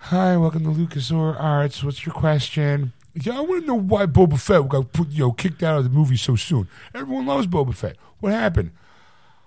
Hi, 0.00 0.36
welcome 0.36 0.62
to 0.64 0.70
LucasArts. 0.70 1.82
What's 1.82 2.04
your 2.04 2.14
question? 2.14 2.92
Yeah, 3.14 3.38
I 3.38 3.40
want 3.40 3.62
to 3.62 3.66
know 3.66 3.74
why 3.74 4.04
Boba 4.04 4.38
Fett 4.38 4.68
got 4.68 4.92
put, 4.92 5.08
you 5.08 5.20
know, 5.20 5.32
kicked 5.32 5.62
out 5.62 5.78
of 5.78 5.84
the 5.84 5.90
movie 5.90 6.18
so 6.18 6.36
soon. 6.36 6.68
Everyone 6.94 7.24
loves 7.26 7.46
Boba 7.46 7.74
Fett. 7.74 7.96
What 8.20 8.32
happened? 8.32 8.72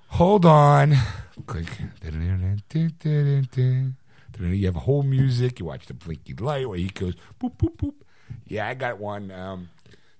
Hold 0.09 0.45
on. 0.45 0.95
Click. 1.45 1.67
You 4.39 4.65
have 4.65 4.75
whole 4.75 5.03
music. 5.03 5.59
You 5.59 5.65
watch 5.65 5.85
the 5.85 5.93
blinky 5.93 6.33
light 6.33 6.67
where 6.67 6.79
he 6.79 6.87
goes 6.87 7.13
boop 7.39 7.57
boop 7.57 7.77
boop. 7.77 7.93
Yeah, 8.47 8.67
I 8.67 8.73
got 8.73 8.97
one. 8.97 9.29
Um, 9.31 9.69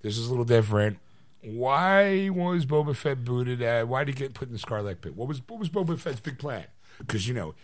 this 0.01 0.17
is 0.17 0.27
a 0.27 0.29
little 0.29 0.45
different. 0.45 0.99
Why 1.43 2.29
was 2.29 2.65
Boba 2.65 2.95
Fett 2.95 3.23
booted? 3.23 3.61
Uh, 3.63 3.83
why 3.85 4.03
did 4.03 4.15
he 4.17 4.19
get 4.23 4.33
put 4.33 4.47
in 4.47 4.53
the 4.53 4.59
Sarlacc 4.59 5.01
Pit? 5.01 5.15
What 5.15 5.27
was 5.27 5.41
what 5.47 5.59
was 5.59 5.69
Boba 5.69 5.97
Fett's 5.99 6.19
big 6.19 6.37
plan? 6.39 6.65
Because 6.99 7.27
you 7.27 7.33
know, 7.33 7.55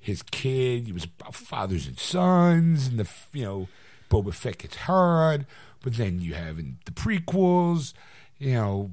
his 0.00 0.22
kid. 0.22 0.88
It 0.88 0.94
was 0.94 1.04
about 1.04 1.34
fathers 1.34 1.86
and 1.86 1.98
sons, 1.98 2.86
and 2.86 2.98
the 2.98 3.08
you 3.32 3.44
know, 3.44 3.68
Boba 4.10 4.32
Fett 4.32 4.58
gets 4.58 4.76
hurt. 4.76 5.42
But 5.82 5.94
then 5.94 6.20
you 6.20 6.34
have 6.34 6.58
in 6.58 6.78
the 6.86 6.90
prequels, 6.90 7.92
you 8.38 8.54
know, 8.54 8.92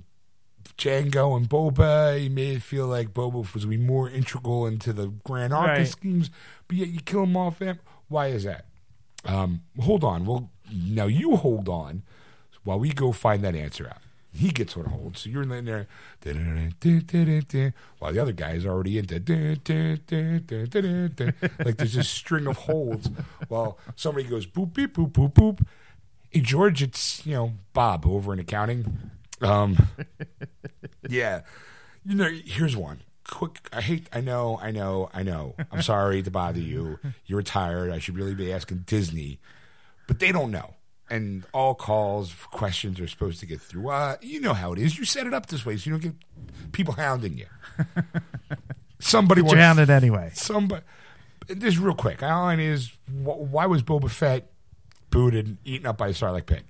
Jango 0.78 1.36
and 1.38 1.50
Boba. 1.50 2.22
You 2.22 2.30
made 2.30 2.58
it 2.58 2.62
feel 2.62 2.88
like 2.88 3.14
Boba 3.14 3.54
was 3.54 3.66
be 3.66 3.78
more 3.78 4.10
integral 4.10 4.68
into 4.68 4.92
the 4.94 5.08
grand 5.24 5.54
arc 5.54 5.68
Right. 5.68 5.88
schemes, 5.88 6.30
but 6.68 6.78
yet 6.78 6.90
you 6.90 7.00
kill 7.00 7.24
him 7.24 7.38
off. 7.38 7.62
Em- 7.62 7.80
Why 8.10 8.28
is 8.28 8.44
that? 8.44 8.66
Um, 9.24 9.62
hold 9.80 10.04
on. 10.04 10.26
Well, 10.26 10.52
now 10.72 11.08
you 11.08 11.36
hold 11.38 11.70
on 11.70 12.04
while 12.64 12.78
we 12.80 12.90
go 12.92 13.12
find 13.12 13.44
that 13.44 13.56
answer 13.56 13.88
out. 13.88 14.02
He 14.36 14.50
gets 14.50 14.76
on 14.76 14.86
hold, 14.86 15.18
so 15.18 15.30
you're 15.30 15.44
in 15.44 15.66
there, 15.66 15.88
while 18.00 18.12
the 18.12 18.20
other 18.22 18.34
guy 18.34 18.52
is 18.52 18.66
already 18.66 18.98
into 18.98 19.16
like 21.64 21.78
there's 21.78 21.94
this 21.94 22.10
string 22.10 22.46
of 22.46 22.58
holds 22.58 23.10
while 23.48 23.78
somebody 23.96 24.28
goes 24.28 24.46
boop 24.46 24.74
beep 24.74 24.96
boop 24.96 25.12
boop 25.14 25.34
boop. 25.34 25.66
Hey 26.30 26.42
George, 26.42 26.84
it's 26.84 27.26
you 27.26 27.34
know 27.34 27.54
Bob 27.72 28.06
over 28.06 28.34
in 28.34 28.40
accounting. 28.40 29.12
Um, 29.42 29.88
yeah, 31.08 31.42
you 32.06 32.16
know, 32.16 32.30
here's 32.46 32.76
one. 32.76 33.00
Quick, 33.28 33.70
I 33.72 33.80
hate. 33.82 34.08
I 34.12 34.20
know. 34.20 34.60
I 34.62 34.72
know. 34.72 35.10
I 35.14 35.24
know. 35.24 35.56
I'm 35.72 35.82
sorry 35.82 36.22
to 36.22 36.30
bother 36.30 36.60
you. 36.60 37.00
You're 37.26 37.38
retired. 37.38 37.90
I 37.90 38.00
should 38.00 38.18
really 38.18 38.36
be 38.36 38.52
asking 38.52 38.80
Disney, 38.86 39.40
but 40.08 40.20
they 40.20 40.32
don't 40.34 40.52
know. 40.52 40.76
And 41.08 41.46
all 41.54 41.76
calls, 41.76 42.34
questions 42.34 43.00
are 43.00 43.08
supposed 43.08 43.40
to 43.42 43.46
get 43.46 43.62
through. 43.62 43.90
Uh, 43.90 44.16
you 44.22 44.40
know 44.42 44.54
how 44.54 44.74
it 44.74 44.80
is. 44.80 44.98
You 44.98 45.06
set 45.06 45.28
it 45.28 45.34
up 45.36 45.46
this 45.46 45.64
way 45.66 45.78
so 45.78 45.90
you 45.90 45.98
don't 45.98 46.02
get 46.02 46.72
people 46.72 46.96
hounding 46.96 47.38
you. 47.38 47.46
Somebody 49.00 49.42
wants 49.42 49.56
hounded 49.60 49.90
anyway. 49.90 50.32
somebody. 50.34 50.84
This 51.48 51.78
real 51.78 51.94
quick. 51.94 52.24
Outline 52.24 52.60
is 52.60 52.90
wh- 53.08 53.52
why 53.52 53.68
was 53.68 53.84
Boba 53.84 54.10
Fett 54.10 54.50
booted 55.12 55.46
and 55.46 55.58
eaten 55.64 55.86
up 55.86 55.98
by 55.98 56.08
a 56.08 56.12
Sarlacc 56.12 56.48
pit? 56.48 56.64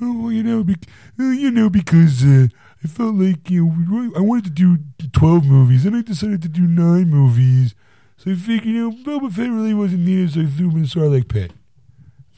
Oh, 0.00 0.22
well, 0.22 0.32
you 0.32 0.42
know, 0.42 0.64
bec- 0.64 0.88
uh, 1.20 1.24
you 1.24 1.50
know, 1.50 1.70
because 1.70 2.24
uh, 2.24 2.48
I 2.82 2.88
felt 2.88 3.14
like 3.14 3.48
you 3.50 3.66
know 3.88 4.12
I 4.16 4.20
wanted 4.20 4.44
to 4.44 4.50
do 4.50 4.78
twelve 5.12 5.44
movies, 5.46 5.86
and 5.86 5.94
I 5.94 6.02
decided 6.02 6.42
to 6.42 6.48
do 6.48 6.62
nine 6.62 7.08
movies. 7.08 7.74
So 8.16 8.32
I 8.32 8.34
figured, 8.34 8.64
you 8.64 8.90
know, 8.90 8.96
Boba 9.04 9.32
Fett 9.32 9.48
really 9.50 9.74
wasn't 9.74 10.00
needed, 10.00 10.32
so 10.32 10.40
I 10.40 10.46
threw 10.46 10.70
him 10.70 10.76
in 10.76 10.82
the 10.82 10.88
Sarlacc 10.88 11.28
pit. 11.28 11.52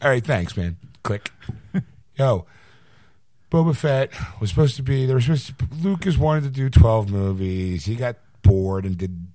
All 0.03 0.11
right, 0.11 0.25
thanks, 0.25 0.57
man. 0.57 0.77
Click. 1.09 1.33
Yo, 2.19 2.45
Boba 3.51 3.75
Fett 3.75 4.13
was 4.43 4.51
supposed 4.51 4.77
to 4.77 4.83
be. 4.83 5.07
There 5.07 5.17
was 5.17 5.25
supposed 5.25 5.59
to. 5.59 5.67
Lucas 5.83 6.19
wanted 6.19 6.45
to 6.45 6.51
do 6.51 6.69
twelve 6.69 7.11
movies. 7.11 7.87
He 7.87 7.95
got 7.95 8.17
bored 8.43 8.85
and 8.85 8.99
did 8.99 9.29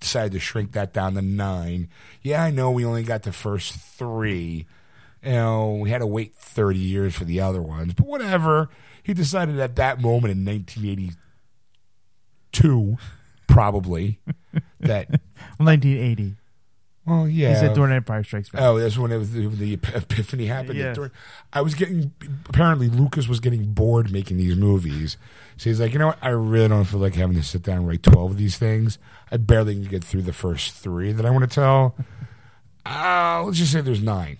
decided 0.00 0.32
to 0.32 0.40
shrink 0.40 0.72
that 0.72 0.94
down 0.94 1.12
to 1.12 1.20
nine. 1.20 1.90
Yeah, 2.22 2.42
I 2.42 2.50
know 2.50 2.70
we 2.70 2.86
only 2.86 3.02
got 3.02 3.24
the 3.24 3.32
first 3.32 3.74
three. 3.74 4.64
You 5.22 5.32
know, 5.32 5.74
we 5.74 5.90
had 5.90 5.98
to 5.98 6.06
wait 6.06 6.34
30 6.36 6.78
years 6.78 7.14
for 7.14 7.26
the 7.26 7.42
other 7.42 7.60
ones, 7.60 7.92
but 7.92 8.06
whatever. 8.06 8.70
He 9.02 9.12
decided 9.12 9.60
at 9.60 9.76
that 9.76 10.00
moment 10.00 10.32
in 10.32 10.42
1982, 10.46 12.96
probably, 13.46 14.20
that, 14.80 15.10
1980. 15.58 16.36
Well, 17.08 17.28
yeah. 17.28 17.50
He 17.50 17.54
said 17.56 17.74
during 17.74 17.92
Empire 17.92 18.22
Strikes 18.22 18.50
Back. 18.50 18.62
Oh, 18.62 18.78
that's 18.78 18.98
when 18.98 19.10
it 19.12 19.16
was 19.18 19.32
the, 19.32 19.46
the 19.46 19.72
epiphany 19.74 20.46
happened. 20.46 20.78
Yeah. 20.78 20.92
During- 20.92 21.10
I 21.52 21.62
was 21.62 21.74
getting 21.74 22.12
apparently 22.48 22.88
Lucas 22.88 23.26
was 23.28 23.40
getting 23.40 23.72
bored 23.72 24.12
making 24.12 24.36
these 24.36 24.56
movies, 24.56 25.16
so 25.56 25.70
he's 25.70 25.80
like, 25.80 25.92
you 25.92 25.98
know 25.98 26.08
what? 26.08 26.18
I 26.20 26.28
really 26.28 26.68
don't 26.68 26.84
feel 26.84 27.00
like 27.00 27.14
having 27.14 27.36
to 27.36 27.42
sit 27.42 27.62
down 27.62 27.78
and 27.78 27.88
write 27.88 28.02
twelve 28.02 28.32
of 28.32 28.36
these 28.36 28.58
things. 28.58 28.98
I 29.32 29.36
barely 29.38 29.74
can 29.74 29.84
get 29.84 30.04
through 30.04 30.22
the 30.22 30.32
first 30.32 30.74
three 30.74 31.12
that 31.12 31.24
I 31.24 31.30
want 31.30 31.48
to 31.50 31.54
tell. 31.54 31.96
Uh, 32.86 33.42
let's 33.44 33.58
just 33.58 33.72
say 33.72 33.80
there's 33.80 34.02
nine, 34.02 34.38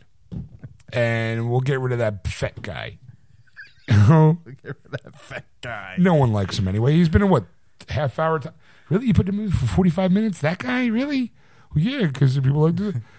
and 0.93 1.51
we'll 1.51 1.61
get 1.61 1.81
rid 1.81 1.93
of 1.93 1.99
that 1.99 2.27
fat 2.27 2.61
guy. 2.63 2.99
no 3.89 4.39
Get 4.47 4.65
rid 4.65 4.77
of 4.85 4.91
that 5.03 5.19
fat 5.21 5.45
guy. 5.63 5.97
No 5.99 6.15
one 6.15 6.33
likes 6.33 6.59
him 6.59 6.69
anyway. 6.69 6.93
He's 6.93 7.09
been 7.09 7.23
in 7.23 7.31
what 7.31 7.45
half 7.89 8.19
hour? 8.19 8.39
T- 8.39 8.51
really, 8.91 9.07
you 9.07 9.15
put 9.15 9.27
the 9.27 9.33
movie 9.33 9.57
for 9.57 9.67
forty 9.67 9.91
five 9.91 10.13
minutes? 10.13 10.41
That 10.41 10.59
guy, 10.59 10.87
really? 10.87 11.33
Well, 11.75 11.85
yeah, 11.85 12.07
because 12.07 12.39
people 12.39 12.61
like 12.63 12.77
to. 12.77 12.95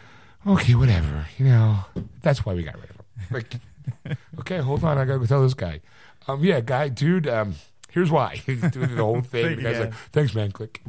Okay, 0.48 0.74
whatever. 0.74 1.26
You 1.38 1.46
know, 1.48 1.80
that's 2.22 2.46
why 2.46 2.54
we 2.54 2.64
got 2.64 2.76
rid 2.76 2.90
of 2.90 2.96
him. 2.96 3.06
Like, 3.30 4.18
okay, 4.40 4.60
hold 4.60 4.86
on, 4.86 4.98
I 4.98 5.04
gotta 5.04 5.20
go 5.20 5.26
tell 5.26 5.42
this 5.44 5.54
guy. 5.54 5.82
Um, 6.30 6.42
yeah, 6.44 6.62
guy, 6.62 6.88
dude. 6.88 7.28
Um, 7.28 7.56
here's 7.92 8.10
why. 8.10 8.36
He's 8.46 8.62
doing 8.72 8.96
the 8.96 9.04
whole 9.04 9.20
thing. 9.22 9.58
The 9.58 9.62
guy's 9.64 9.74
Yeah. 9.76 9.80
like, 9.82 9.94
thanks, 10.14 10.34
man. 10.34 10.52
Click. 10.54 10.82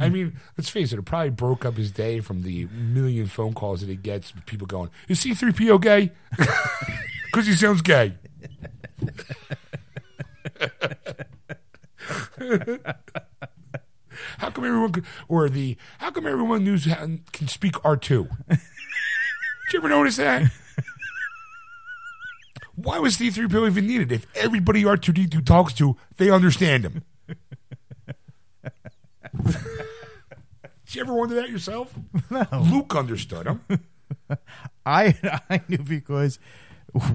I 0.00 0.08
mean, 0.08 0.36
let's 0.58 0.68
face 0.68 0.92
it. 0.92 0.98
It 0.98 1.02
probably 1.04 1.30
broke 1.30 1.64
up 1.64 1.76
his 1.76 1.92
day 1.92 2.20
from 2.20 2.42
the 2.42 2.66
million 2.66 3.26
phone 3.26 3.54
calls 3.54 3.80
that 3.80 3.88
he 3.88 3.96
gets. 3.96 4.32
People 4.46 4.66
going, 4.66 4.90
"Is 5.08 5.20
C-3PO 5.20 5.80
gay?" 5.80 6.10
Because 7.26 7.46
he 7.46 7.54
sounds 7.54 7.82
gay. 7.82 8.14
How 14.38 14.50
come 14.50 14.64
everyone 14.64 14.92
could, 14.92 15.04
or 15.28 15.48
the 15.48 15.76
how 15.98 16.10
come 16.10 16.26
everyone 16.26 16.64
knows 16.64 16.84
how, 16.84 17.08
can 17.32 17.48
speak 17.48 17.82
R 17.84 17.96
two? 17.96 18.28
Did 18.48 18.58
you 19.72 19.78
ever 19.78 19.88
notice 19.88 20.16
that? 20.16 20.50
Why 22.74 22.98
was 22.98 23.16
C 23.16 23.30
three 23.30 23.48
PO 23.48 23.66
even 23.66 23.86
needed? 23.86 24.12
If 24.12 24.26
everybody 24.34 24.84
R 24.84 24.96
two 24.96 25.12
D 25.12 25.26
two 25.26 25.40
talks 25.42 25.72
to, 25.74 25.96
they 26.16 26.30
understand 26.30 26.84
him. 26.84 27.02
Did 29.44 30.94
you 30.96 31.00
ever 31.00 31.14
wonder 31.14 31.34
that 31.36 31.50
yourself? 31.50 31.94
No. 32.30 32.46
Luke 32.70 32.94
understood 32.94 33.46
him. 33.46 33.60
I 34.86 35.14
I 35.50 35.60
knew 35.68 35.78
because 35.78 36.38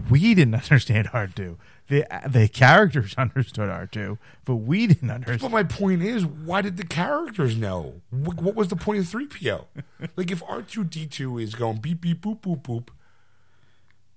we 0.09 0.33
didn't 0.33 0.55
understand 0.55 1.09
R 1.13 1.27
two. 1.27 1.57
The 1.89 2.05
the 2.27 2.47
characters 2.47 3.13
understood 3.17 3.69
R 3.69 3.87
two, 3.87 4.17
but 4.45 4.55
we 4.55 4.87
didn't 4.87 5.11
understand. 5.11 5.41
But 5.41 5.51
my 5.51 5.63
point 5.63 6.01
is, 6.03 6.25
why 6.25 6.61
did 6.61 6.77
the 6.77 6.85
characters 6.85 7.55
know? 7.55 8.01
What, 8.09 8.41
what 8.41 8.55
was 8.55 8.67
the 8.69 8.75
point 8.75 8.99
of 8.99 9.07
three 9.07 9.27
PO? 9.27 9.67
Like 10.15 10.31
if 10.31 10.43
R 10.47 10.61
two 10.61 10.83
D 10.83 11.05
two 11.05 11.37
is 11.37 11.55
going 11.55 11.77
beep 11.77 12.01
beep 12.01 12.21
boop 12.21 12.41
boop 12.41 12.61
boop. 12.61 12.89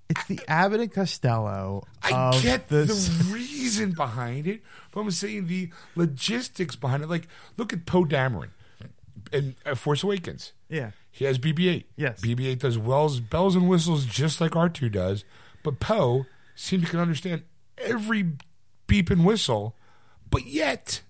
It's 0.09 0.25
the 0.27 0.41
Abbott 0.49 0.81
and 0.81 0.93
Costello. 0.93 1.85
I 2.03 2.11
of 2.13 2.43
get 2.43 2.67
the, 2.69 2.83
the 2.83 3.29
reason 3.33 3.93
behind 3.93 4.49
it, 4.49 4.61
but 4.91 5.03
I'm 5.03 5.11
saying 5.13 5.47
the 5.47 5.71
logistics 5.95 6.75
behind 6.75 7.05
it. 7.05 7.09
Like, 7.09 7.29
look 7.57 7.73
at 7.73 7.87
Poe 7.87 8.05
Dameron 8.05 8.49
in 9.33 9.55
uh, 9.65 9.77
Force 9.77 10.03
Awakens. 10.03 10.53
yeah. 10.69 10.91
He 11.13 11.25
has 11.25 11.39
BB-8. 11.39 11.85
Yes. 11.97 12.21
BB-8 12.21 12.61
does 12.61 12.79
wells, 12.79 13.19
bells 13.19 13.57
and 13.57 13.69
whistles 13.69 14.07
just 14.07 14.41
like 14.41 14.53
R2 14.53 14.93
does, 14.93 15.25
but 15.63 15.81
Poe 15.81 16.27
seems 16.55 16.85
to 16.85 16.91
can 16.91 17.01
understand 17.01 17.43
every 17.79 18.33
beep 18.87 19.11
and 19.11 19.25
whistle. 19.25 19.77
But 20.31 20.47
yet, 20.47 21.03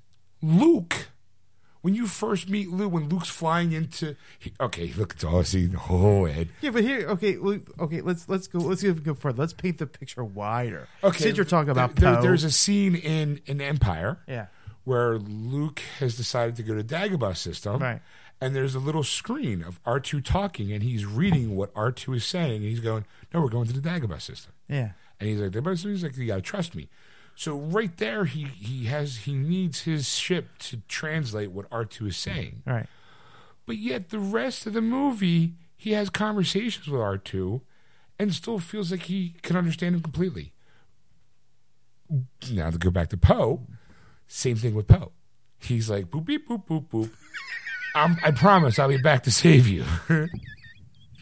Luke, 0.43 1.09
when 1.83 1.95
you 1.95 2.07
first 2.07 2.49
meet 2.49 2.71
Luke, 2.71 2.93
when 2.93 3.09
Luke's 3.09 3.29
flying 3.29 3.73
into, 3.73 4.17
he, 4.39 4.53
okay, 4.61 4.93
look, 4.97 5.15
it's 5.15 5.25
all 5.25 5.43
see. 5.45 5.71
Oh, 5.89 6.25
Ed. 6.27 6.49
Yeah, 6.61 6.71
but 6.71 6.83
here, 6.83 7.09
okay, 7.11 7.37
we- 7.37 7.61
okay. 7.79 8.01
Let's 8.01 8.29
let's 8.29 8.47
go. 8.47 8.59
Let's 8.59 8.83
go 8.83 8.93
go 8.95 9.15
further. 9.15 9.39
Let's 9.41 9.53
paint 9.53 9.79
the 9.79 9.87
picture 9.87 10.25
wider. 10.25 10.89
Okay, 11.05 11.25
since 11.25 11.37
you're 11.37 11.45
talking 11.47 11.71
about 11.71 11.97
there- 11.97 12.17
Poe, 12.17 12.23
there's 12.23 12.45
a 12.45 12.51
scene 12.51 12.95
in 12.95 13.41
in 13.47 13.61
Empire. 13.61 14.19
yeah, 14.29 14.47
where 14.85 15.19
Luke 15.19 15.81
has 15.99 16.17
decided 16.17 16.57
to 16.57 16.63
go 16.63 16.75
to 16.75 16.83
Dagobah 16.85 17.37
system. 17.37 17.81
Right. 17.83 18.01
And 18.41 18.57
there's 18.57 18.75
a 18.75 18.79
little 18.79 19.03
screen 19.03 19.63
of 19.63 19.83
R2 19.85 20.25
talking, 20.25 20.73
and 20.73 20.83
he's 20.83 21.05
reading 21.05 21.57
what 21.57 21.75
R2 21.75 22.17
is 22.17 22.25
saying. 22.25 22.57
And 22.57 22.65
he's 22.65 22.81
going, 22.81 23.05
No, 23.35 23.41
we're 23.43 23.49
going 23.51 23.67
to 23.67 23.79
the 23.79 23.87
Dagobah 23.87 24.21
system. 24.21 24.53
yeah, 24.69 24.91
And 25.19 25.29
he's 25.29 25.39
like, 25.41 25.51
"Dagobah 25.51 25.73
system?" 25.77 25.91
He's 25.93 26.03
like, 26.03 26.17
You 26.17 26.27
got 26.27 26.37
to 26.37 26.41
trust 26.43 26.75
me. 26.75 26.89
So 27.35 27.57
right 27.57 27.95
there, 27.99 28.25
he, 28.25 28.45
he 28.45 28.87
has 28.87 29.19
he 29.19 29.35
needs 29.35 29.83
his 29.83 30.09
ship 30.09 30.59
to 30.61 30.79
translate 30.89 31.51
what 31.53 31.69
R2 31.71 32.09
is 32.09 32.17
saying. 32.17 32.63
right. 32.67 32.87
But 33.67 33.77
yet 33.77 34.09
the 34.09 34.19
rest 34.19 34.67
of 34.67 34.73
the 34.73 34.81
movie, 34.83 35.55
he 35.77 35.93
has 35.93 36.11
conversations 36.11 36.89
with 36.89 37.01
R2 37.01 37.61
and 38.19 38.35
still 38.35 38.59
feels 38.59 38.91
like 38.91 39.03
he 39.03 39.37
can 39.43 39.57
understand 39.57 39.95
him 39.95 40.03
completely. 40.03 40.53
Now 42.51 42.71
to 42.71 42.79
go 42.79 42.91
back 42.91 43.09
to 43.11 43.17
Poe, 43.17 43.61
same 44.27 44.57
thing 44.57 44.75
with 44.75 44.89
Poe. 44.89 45.13
He's 45.59 45.89
like 45.89 46.07
boop 46.11 46.25
beep 46.25 46.49
boop 46.49 46.67
boop 46.67 46.89
boop. 46.89 47.11
I'm, 47.95 48.17
I 48.23 48.31
promise 48.31 48.79
I'll 48.79 48.89
be 48.89 48.99
back 48.99 49.25
to 49.25 49.31
save 49.31 49.67
you. 49.69 49.85
you 50.09 50.29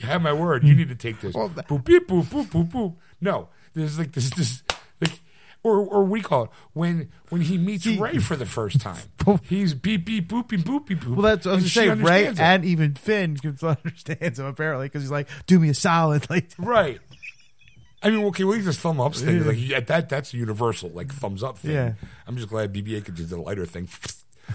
have 0.02 0.22
my 0.22 0.32
word. 0.32 0.64
You 0.64 0.74
need 0.74 0.88
to 0.88 0.94
take 0.94 1.20
this. 1.20 1.34
Well, 1.34 1.48
boop 1.50 1.84
beep 1.84 2.08
boop 2.08 2.24
boop 2.24 2.46
boop 2.46 2.70
boop. 2.70 2.96
No, 3.20 3.48
there's 3.74 3.98
like 3.98 4.12
this 4.12 4.30
this 4.30 4.62
like 5.00 5.20
or 5.62 5.78
or 5.80 6.04
we 6.04 6.20
call 6.20 6.44
it 6.44 6.50
when 6.72 7.10
when 7.30 7.40
he 7.40 7.58
meets 7.58 7.86
Rey 7.86 8.18
for 8.18 8.36
the 8.36 8.46
first 8.46 8.80
time. 8.80 9.02
He's 9.44 9.74
beep 9.74 10.04
beep 10.06 10.28
boop 10.28 10.48
beep 10.48 10.60
boop. 10.64 11.06
Well, 11.16 11.22
that's 11.22 11.46
I 11.46 11.54
was 11.54 11.64
and 11.76 11.88
gonna 11.94 11.96
she 11.96 12.02
say. 12.04 12.10
Ray 12.10 12.26
it. 12.26 12.38
and 12.40 12.64
even 12.64 12.94
Finn 12.94 13.36
can- 13.36 13.58
understands 13.62 14.38
him 14.38 14.46
apparently 14.46 14.86
because 14.86 15.02
he's 15.02 15.10
like, 15.10 15.28
"Do 15.46 15.58
me 15.58 15.68
a 15.70 15.74
solid." 15.74 16.26
Like, 16.30 16.50
Right. 16.58 17.00
I 18.00 18.10
mean, 18.10 18.24
okay, 18.26 18.44
well, 18.44 18.54
he's 18.54 18.64
just 18.64 18.78
thumb 18.78 19.00
ups 19.00 19.22
thing. 19.22 19.44
Like 19.44 19.56
yeah, 19.58 19.80
that, 19.80 20.08
that's 20.08 20.32
universal, 20.32 20.90
like 20.90 21.12
thumbs 21.12 21.42
up 21.42 21.58
thing. 21.58 21.72
Yeah. 21.72 21.94
I'm 22.28 22.36
just 22.36 22.48
glad 22.48 22.72
BB-8 22.72 23.04
could 23.06 23.16
do 23.16 23.24
the 23.24 23.40
lighter 23.40 23.66
thing, 23.66 23.88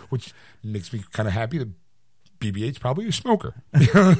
which 0.09 0.34
makes 0.64 0.93
me 0.93 1.03
kind 1.11 1.28
of 1.28 1.34
happy 1.34 1.57
that 1.57 1.68
BB-8's 2.52 2.78
probably 2.80 3.08
a 3.08 3.12
smoker. 3.12 3.56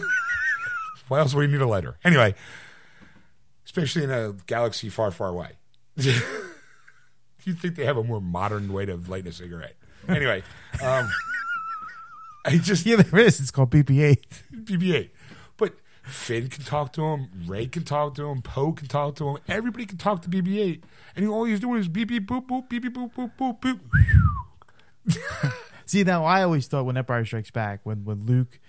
Why 1.08 1.20
else 1.20 1.34
would 1.34 1.46
he 1.46 1.52
need 1.52 1.62
a 1.62 1.68
lighter? 1.68 1.98
Anyway, 2.06 2.36
especially 3.66 4.06
in 4.06 4.12
a 4.12 4.34
galaxy 4.48 4.90
far, 4.90 5.12
far 5.12 5.28
away. 5.28 5.52
Do 5.98 6.12
you 7.44 7.54
think 7.54 7.76
they 7.76 7.86
have 7.86 7.98
a 7.98 8.04
more 8.04 8.22
modern 8.22 8.72
way 8.72 8.86
to 8.86 8.96
light 8.96 9.28
a 9.28 9.34
cigarette? 9.34 9.76
Anyway, 10.08 10.44
um, 10.82 11.10
I 12.46 12.58
just 12.58 12.86
yeah, 12.86 12.96
there 12.96 13.20
is. 13.20 13.42
It's 13.42 13.52
called 13.52 13.70
BB-8. 13.72 14.24
BB-8. 14.64 15.10
But 15.58 15.74
Finn 16.04 16.48
can 16.48 16.64
talk 16.64 16.94
to 16.94 17.04
him, 17.04 17.30
Rey 17.46 17.66
can 17.68 17.84
talk 17.84 18.16
to 18.16 18.30
him, 18.30 18.42
Poe 18.42 18.72
can 18.72 18.88
talk 18.88 19.16
to 19.18 19.28
him. 19.30 19.38
Everybody 19.50 19.86
can 19.86 19.98
talk 19.98 20.22
to 20.22 20.30
BB-8, 20.30 20.84
and 21.18 21.28
all 21.28 21.44
he's 21.44 21.60
doing 21.60 21.80
is 21.80 21.90
beep 21.90 22.08
beep 22.08 22.28
boop 22.28 22.48
boop 22.48 22.70
beep 22.70 22.84
beep 22.84 22.94
boop 22.96 23.14
boop 23.14 23.32
boop 23.38 23.60
boop. 23.60 23.80
See, 25.86 26.04
now 26.04 26.26
I 26.26 26.44
always 26.44 26.68
thought 26.68 26.86
when 26.86 26.98
Empire 26.98 27.26
Strikes 27.26 27.52
Back, 27.52 27.82
when 27.84 28.06
when 28.06 28.26
Luke 28.26 28.60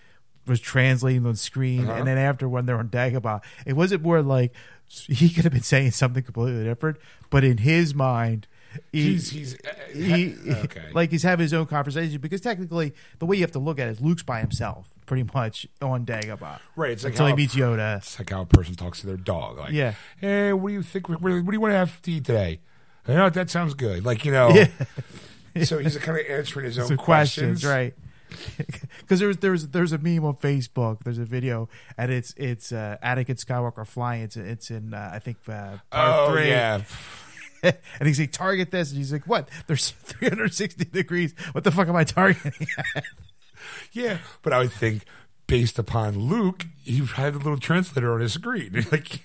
was 0.47 0.61
translating 0.61 1.25
on 1.27 1.37
screen, 1.37 1.85
Uh-huh. 1.89 1.93
and 1.99 2.07
then 2.07 2.19
after 2.19 2.49
when 2.49 2.67
they're 2.67 2.79
on 2.79 2.89
Dagobah, 2.89 3.43
it 3.67 3.73
wasn't 3.75 4.03
more 4.03 4.21
like 4.23 4.53
he 4.87 5.31
could 5.31 5.45
have 5.45 5.53
been 5.53 5.63
saying 5.63 5.93
something 5.93 6.23
completely 6.23 6.63
different, 6.65 6.99
but 7.31 7.43
in 7.45 7.59
his 7.59 7.95
mind, 7.95 8.47
he, 8.93 9.13
He's 9.13 9.31
he's 9.31 9.55
uh, 9.55 9.73
he, 9.95 10.35
okay. 10.65 10.91
like 10.93 11.11
he's 11.13 11.23
having 11.23 11.45
his 11.45 11.55
own 11.55 11.65
conversation 11.67 12.21
because 12.21 12.41
technically 12.41 12.93
the 13.21 13.25
way 13.27 13.37
you 13.37 13.43
have 13.43 13.53
to 13.53 13.59
look 13.61 13.79
at 13.79 13.87
it 13.89 13.93
is 13.93 14.01
Luke's 14.01 14.23
by 14.25 14.41
himself, 14.41 14.93
pretty 15.07 15.25
much 15.33 15.67
on 15.81 16.05
Dagobah, 16.05 16.59
right. 16.77 16.91
It's 16.91 17.05
like 17.05 17.13
until 17.13 17.29
he 17.29 17.35
meets 17.35 17.55
Yoda. 17.55 17.99
it's 17.99 18.19
like 18.19 18.31
how 18.31 18.43
a 18.43 18.47
person 18.47 18.75
talks 18.75 19.01
to 19.01 19.07
their 19.07 19.17
dog. 19.17 19.59
Like, 19.59 19.73
Yeah. 19.73 19.95
hey, 20.21 20.53
what 20.53 20.69
do 20.69 20.75
you 20.75 20.83
think? 20.83 21.09
What, 21.09 21.23
what 21.23 21.31
do 21.31 21.53
you 21.53 21.61
want 21.61 21.73
to 21.73 21.79
have 21.79 22.03
to 22.03 22.11
eat 22.11 22.25
today? 22.25 22.61
You 23.09 23.15
know, 23.15 23.31
that 23.31 23.49
sounds 23.49 23.75
good. 23.75 24.05
Like 24.05 24.25
you 24.25 24.33
know. 24.33 24.49
Yeah. 24.55 24.67
So 25.65 25.79
he's 25.79 25.97
kind 25.99 26.19
of 26.19 26.27
answering 26.29 26.67
his 26.67 26.79
own 26.79 26.97
questions, 26.97 27.63
questions, 27.63 27.65
right? 27.65 27.95
Because 29.01 29.21
there's 29.21 29.37
there's 29.37 29.69
there's 29.69 29.93
a 29.93 29.99
meme 29.99 30.25
on 30.25 30.35
Facebook. 30.35 31.05
There's 31.05 31.19
a 31.19 31.25
video, 31.25 31.69
and 31.97 32.11
it's 32.11 32.35
it's 32.37 32.73
uh, 32.73 32.97
Anakin 33.03 33.43
Skywalker 33.43 33.87
flying. 33.87 34.23
It's 34.23 34.37
it's 34.37 34.71
in 34.71 34.93
uh, 34.93 35.11
I 35.13 35.19
think 35.21 35.37
uh, 35.49 35.51
part 35.51 35.81
Oh 35.93 36.33
three. 36.33 36.49
yeah. 36.49 36.83
and 37.63 37.75
he's 38.07 38.19
like, 38.19 38.33
target 38.33 38.71
this, 38.73 38.91
and 38.91 38.99
he's 38.99 39.13
like, 39.13 39.27
what? 39.27 39.49
There's 39.69 39.91
360 39.91 40.85
degrees. 40.87 41.35
What 41.53 41.65
the 41.65 41.71
fuck 41.71 41.89
am 41.89 41.97
I 41.97 42.05
targeting? 42.05 42.67
Yeah, 43.93 44.19
but 44.43 44.53
I 44.53 44.59
would 44.59 44.73
think 44.73 45.05
based 45.47 45.79
upon 45.79 46.19
Luke, 46.19 46.65
he 46.83 46.99
had 47.05 47.35
a 47.35 47.39
little 47.39 47.57
translator 47.59 48.13
on 48.13 48.21
his 48.21 48.33
screen. 48.35 48.85
Like, 48.93 49.21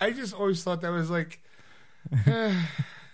I 0.00 0.10
just 0.12 0.34
always 0.34 0.62
thought 0.62 0.82
that 0.82 0.90
was 0.90 1.10
like, 1.10 1.40
eh, 2.26 2.54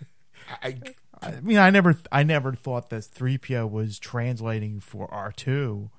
I 0.62 0.76
I 1.20 1.40
mean, 1.40 1.58
I 1.58 1.70
never 1.70 1.96
I 2.12 2.22
never 2.22 2.52
thought 2.54 2.90
that 2.90 3.02
3PO 3.02 3.70
was 3.70 3.98
translating 3.98 4.80
for 4.80 5.08
R2. 5.08 5.90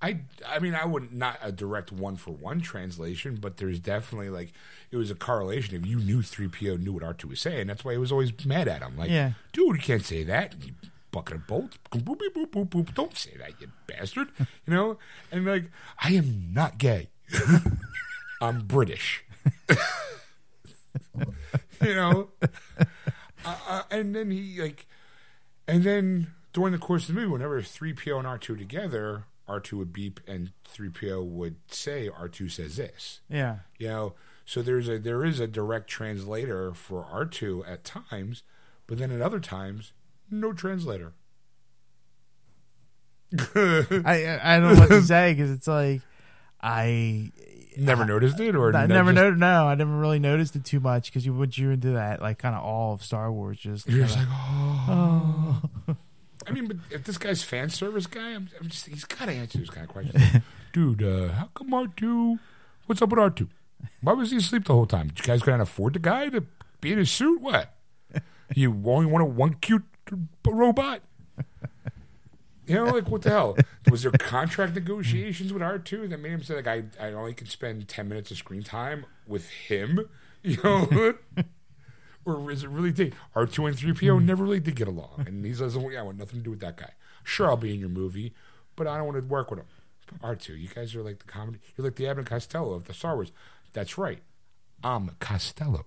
I 0.00 0.20
I 0.46 0.58
mean 0.60 0.74
I 0.74 0.84
wouldn't 0.84 1.12
not 1.12 1.38
a 1.42 1.50
direct 1.50 1.90
one 1.90 2.16
for 2.16 2.30
one 2.30 2.60
translation, 2.60 3.36
but 3.40 3.56
there's 3.56 3.80
definitely 3.80 4.30
like 4.30 4.52
it 4.90 4.96
was 4.96 5.10
a 5.10 5.14
correlation. 5.16 5.74
If 5.76 5.84
you 5.86 5.98
knew 5.98 6.22
three 6.22 6.48
PO 6.48 6.76
knew 6.76 6.92
what 6.92 7.02
R 7.02 7.14
two 7.14 7.28
was 7.28 7.40
saying, 7.40 7.66
that's 7.66 7.84
why 7.84 7.92
he 7.92 7.98
was 7.98 8.12
always 8.12 8.32
mad 8.46 8.68
at 8.68 8.80
him. 8.82 8.96
Like, 8.96 9.10
Yeah. 9.10 9.32
dude, 9.52 9.76
you 9.76 9.82
can't 9.82 10.04
say 10.04 10.22
that. 10.24 10.54
bucket 11.10 11.36
of 11.36 11.46
bolts. 11.46 11.78
Boop, 11.90 12.02
boop, 12.04 12.20
boop, 12.34 12.46
boop, 12.50 12.68
boop. 12.68 12.94
Don't 12.94 13.16
say 13.16 13.32
that, 13.38 13.60
you 13.60 13.68
bastard. 13.86 14.28
You 14.66 14.74
know? 14.74 14.98
And 15.32 15.44
like, 15.44 15.64
I 16.02 16.12
am 16.12 16.52
not 16.52 16.78
gay. 16.78 17.08
I'm 18.40 18.60
British. 18.66 19.24
you 21.82 21.94
know? 21.94 22.28
Uh, 23.48 23.56
uh, 23.68 23.82
and 23.90 24.14
then 24.14 24.30
he, 24.30 24.60
like, 24.60 24.86
and 25.66 25.84
then 25.84 26.28
during 26.52 26.72
the 26.72 26.78
course 26.78 27.08
of 27.08 27.14
the 27.14 27.20
movie, 27.20 27.32
whenever 27.32 27.60
3PO 27.60 28.18
and 28.18 28.26
R2 28.26 28.58
together, 28.58 29.24
R2 29.48 29.72
would 29.74 29.92
beep 29.92 30.20
and 30.26 30.52
3PO 30.74 31.24
would 31.24 31.56
say, 31.68 32.08
R2 32.08 32.50
says 32.50 32.76
this. 32.76 33.20
Yeah. 33.28 33.58
You 33.78 33.88
know, 33.88 34.14
so 34.44 34.62
there's 34.62 34.88
a 34.88 34.98
there 34.98 35.24
is 35.24 35.40
a 35.40 35.46
direct 35.46 35.88
translator 35.88 36.72
for 36.72 37.04
R2 37.04 37.68
at 37.68 37.84
times, 37.84 38.42
but 38.86 38.98
then 38.98 39.10
at 39.10 39.20
other 39.20 39.40
times, 39.40 39.92
no 40.30 40.52
translator. 40.52 41.12
I 43.54 44.02
I 44.06 44.40
I 44.42 44.58
don't 44.58 44.74
know 44.74 44.80
what 44.80 44.88
to 44.88 45.02
say 45.02 45.34
because 45.34 45.50
it's 45.50 45.68
like 45.68 46.00
I 46.62 47.30
Never 47.78 48.04
noticed 48.04 48.38
it, 48.40 48.54
or 48.56 48.74
I 48.76 48.86
never 48.86 49.12
just- 49.12 49.22
noticed. 49.22 49.40
No, 49.40 49.66
I 49.68 49.74
never 49.74 49.96
really 49.96 50.18
noticed 50.18 50.56
it 50.56 50.64
too 50.64 50.80
much 50.80 51.06
because 51.06 51.24
you 51.24 51.32
once 51.32 51.56
you're 51.56 51.72
into 51.72 51.92
that 51.92 52.20
like 52.20 52.38
kind 52.38 52.54
of 52.54 52.62
all 52.64 52.92
of 52.94 53.02
Star 53.02 53.32
Wars, 53.32 53.58
just 53.58 53.88
You're 53.88 54.04
just 54.06 54.16
kinda- 54.16 54.30
like, 54.30 54.88
oh. 54.88 55.62
I 56.46 56.50
mean, 56.52 56.66
but 56.66 56.76
if 56.90 57.04
this 57.04 57.18
guy's 57.18 57.42
fan 57.42 57.68
service 57.70 58.06
guy, 58.06 58.30
I'm, 58.34 58.48
I'm 58.60 58.68
just 58.68 58.86
he's 58.86 59.04
got 59.04 59.26
to 59.26 59.32
answer 59.32 59.58
this 59.58 59.70
kind 59.70 59.86
of 59.86 59.92
question, 59.92 60.42
Dude, 60.72 61.02
uh, 61.02 61.28
how 61.32 61.50
come 61.54 61.72
R 61.74 61.86
two? 61.96 62.38
What's 62.86 63.02
up 63.02 63.10
with 63.10 63.18
R 63.18 63.30
two? 63.30 63.48
Why 64.00 64.12
was 64.14 64.30
he 64.30 64.38
asleep 64.38 64.64
the 64.64 64.72
whole 64.72 64.86
time? 64.86 65.08
Did 65.08 65.18
you 65.20 65.24
guys 65.24 65.42
couldn't 65.42 65.60
afford 65.60 65.92
the 65.94 65.98
guy 66.00 66.28
to 66.30 66.44
be 66.80 66.92
in 66.92 66.98
his 66.98 67.10
suit? 67.10 67.40
What? 67.40 67.74
You 68.54 68.70
only 68.86 69.04
wanted 69.06 69.26
one 69.36 69.54
cute 69.60 69.84
robot? 70.46 71.02
You 72.68 72.74
know, 72.74 72.84
like 72.84 73.08
what 73.08 73.22
the 73.22 73.30
hell? 73.30 73.56
Was 73.90 74.02
there 74.02 74.12
contract 74.12 74.74
negotiations 74.74 75.52
with 75.52 75.62
R 75.62 75.78
two 75.78 76.06
that 76.06 76.18
made 76.18 76.32
him 76.32 76.42
say 76.42 76.56
like 76.56 76.66
I 76.66 76.84
I 77.00 77.12
only 77.12 77.34
can 77.34 77.46
spend 77.46 77.88
ten 77.88 78.08
minutes 78.08 78.30
of 78.30 78.36
screen 78.36 78.62
time 78.62 79.06
with 79.26 79.48
him? 79.50 80.00
You 80.44 80.56
know, 80.62 81.14
or 82.24 82.48
is 82.52 82.62
it 82.62 82.70
really 82.70 82.92
did 82.92 83.12
R 83.34 83.44
two 83.44 83.66
and 83.66 83.76
three 83.76 83.92
PO 83.92 84.20
hmm. 84.20 84.24
never 84.24 84.44
really 84.44 84.60
did 84.60 84.76
get 84.76 84.86
along, 84.86 85.24
and 85.26 85.44
he 85.44 85.52
says, 85.52 85.76
"Yeah, 85.76 85.98
I 85.98 86.02
want 86.02 86.16
nothing 86.16 86.38
to 86.38 86.44
do 86.44 86.50
with 86.50 86.60
that 86.60 86.76
guy. 86.76 86.92
Sure, 87.24 87.48
I'll 87.48 87.56
be 87.56 87.74
in 87.74 87.80
your 87.80 87.88
movie, 87.88 88.34
but 88.76 88.86
I 88.86 88.96
don't 88.96 89.06
want 89.06 89.18
to 89.18 89.24
work 89.24 89.50
with 89.50 89.58
him." 89.58 89.66
R 90.22 90.36
two, 90.36 90.54
you 90.54 90.68
guys 90.68 90.94
are 90.94 91.02
like 91.02 91.18
the 91.18 91.24
comedy. 91.24 91.58
You're 91.76 91.84
like 91.86 91.96
the 91.96 92.06
Abbott 92.06 92.26
Costello 92.26 92.72
of 92.72 92.84
the 92.84 92.94
Star 92.94 93.16
Wars. 93.16 93.32
That's 93.72 93.98
right. 93.98 94.22
I'm 94.84 95.10
Costello. 95.18 95.86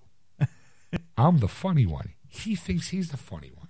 I'm 1.16 1.38
the 1.38 1.48
funny 1.48 1.86
one. 1.86 2.12
He 2.28 2.54
thinks 2.54 2.88
he's 2.88 3.10
the 3.10 3.16
funny 3.16 3.50
one. 3.54 3.61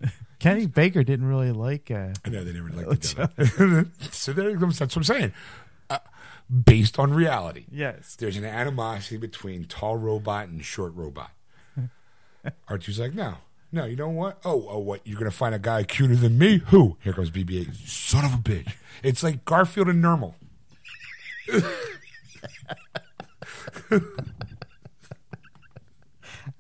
Kenny 0.43 0.67
Baker 0.67 1.05
didn't 1.05 1.27
really 1.27 1.53
like. 1.53 1.89
Uh, 1.89 2.09
I 2.25 2.29
know 2.29 2.43
they 2.43 2.53
never 2.53 2.71
liked 2.71 3.05
each 3.13 3.17
other. 3.17 3.87
so 4.11 4.33
there. 4.33 4.57
That's 4.57 4.81
what 4.81 4.97
I'm 4.97 5.05
saying. 5.05 5.33
Uh, 5.89 5.99
based 6.65 6.99
on 6.99 7.15
reality, 7.15 7.67
yes, 7.71 8.17
there's 8.17 8.37
an 8.37 8.45
animosity 8.45 9.19
between 9.19 9.67
tall 9.67 9.97
robot 9.97 10.49
and 10.49 10.65
short 10.65 10.95
robot. 10.97 11.31
R2's 12.69 12.99
like, 12.99 13.15
no, 13.15 13.37
no, 13.71 13.85
you 13.85 13.95
know 13.95 14.09
what? 14.09 14.41
Oh, 14.45 14.67
oh, 14.69 14.81
what? 14.81 15.07
You're 15.07 15.19
gonna 15.19 15.31
find 15.31 15.55
a 15.55 15.61
guy 15.61 15.85
cuter 15.85 16.17
than 16.17 16.39
me? 16.39 16.59
Who? 16.67 16.97
Here 17.01 17.13
comes 17.13 17.31
BB-8. 17.31 17.77
Son 17.87 18.25
of 18.25 18.35
a 18.35 18.39
bitch! 18.39 18.73
It's 19.05 19.23
like 19.23 19.45
Garfield 19.45 19.89
and 19.89 20.03
Nermal. 20.03 20.35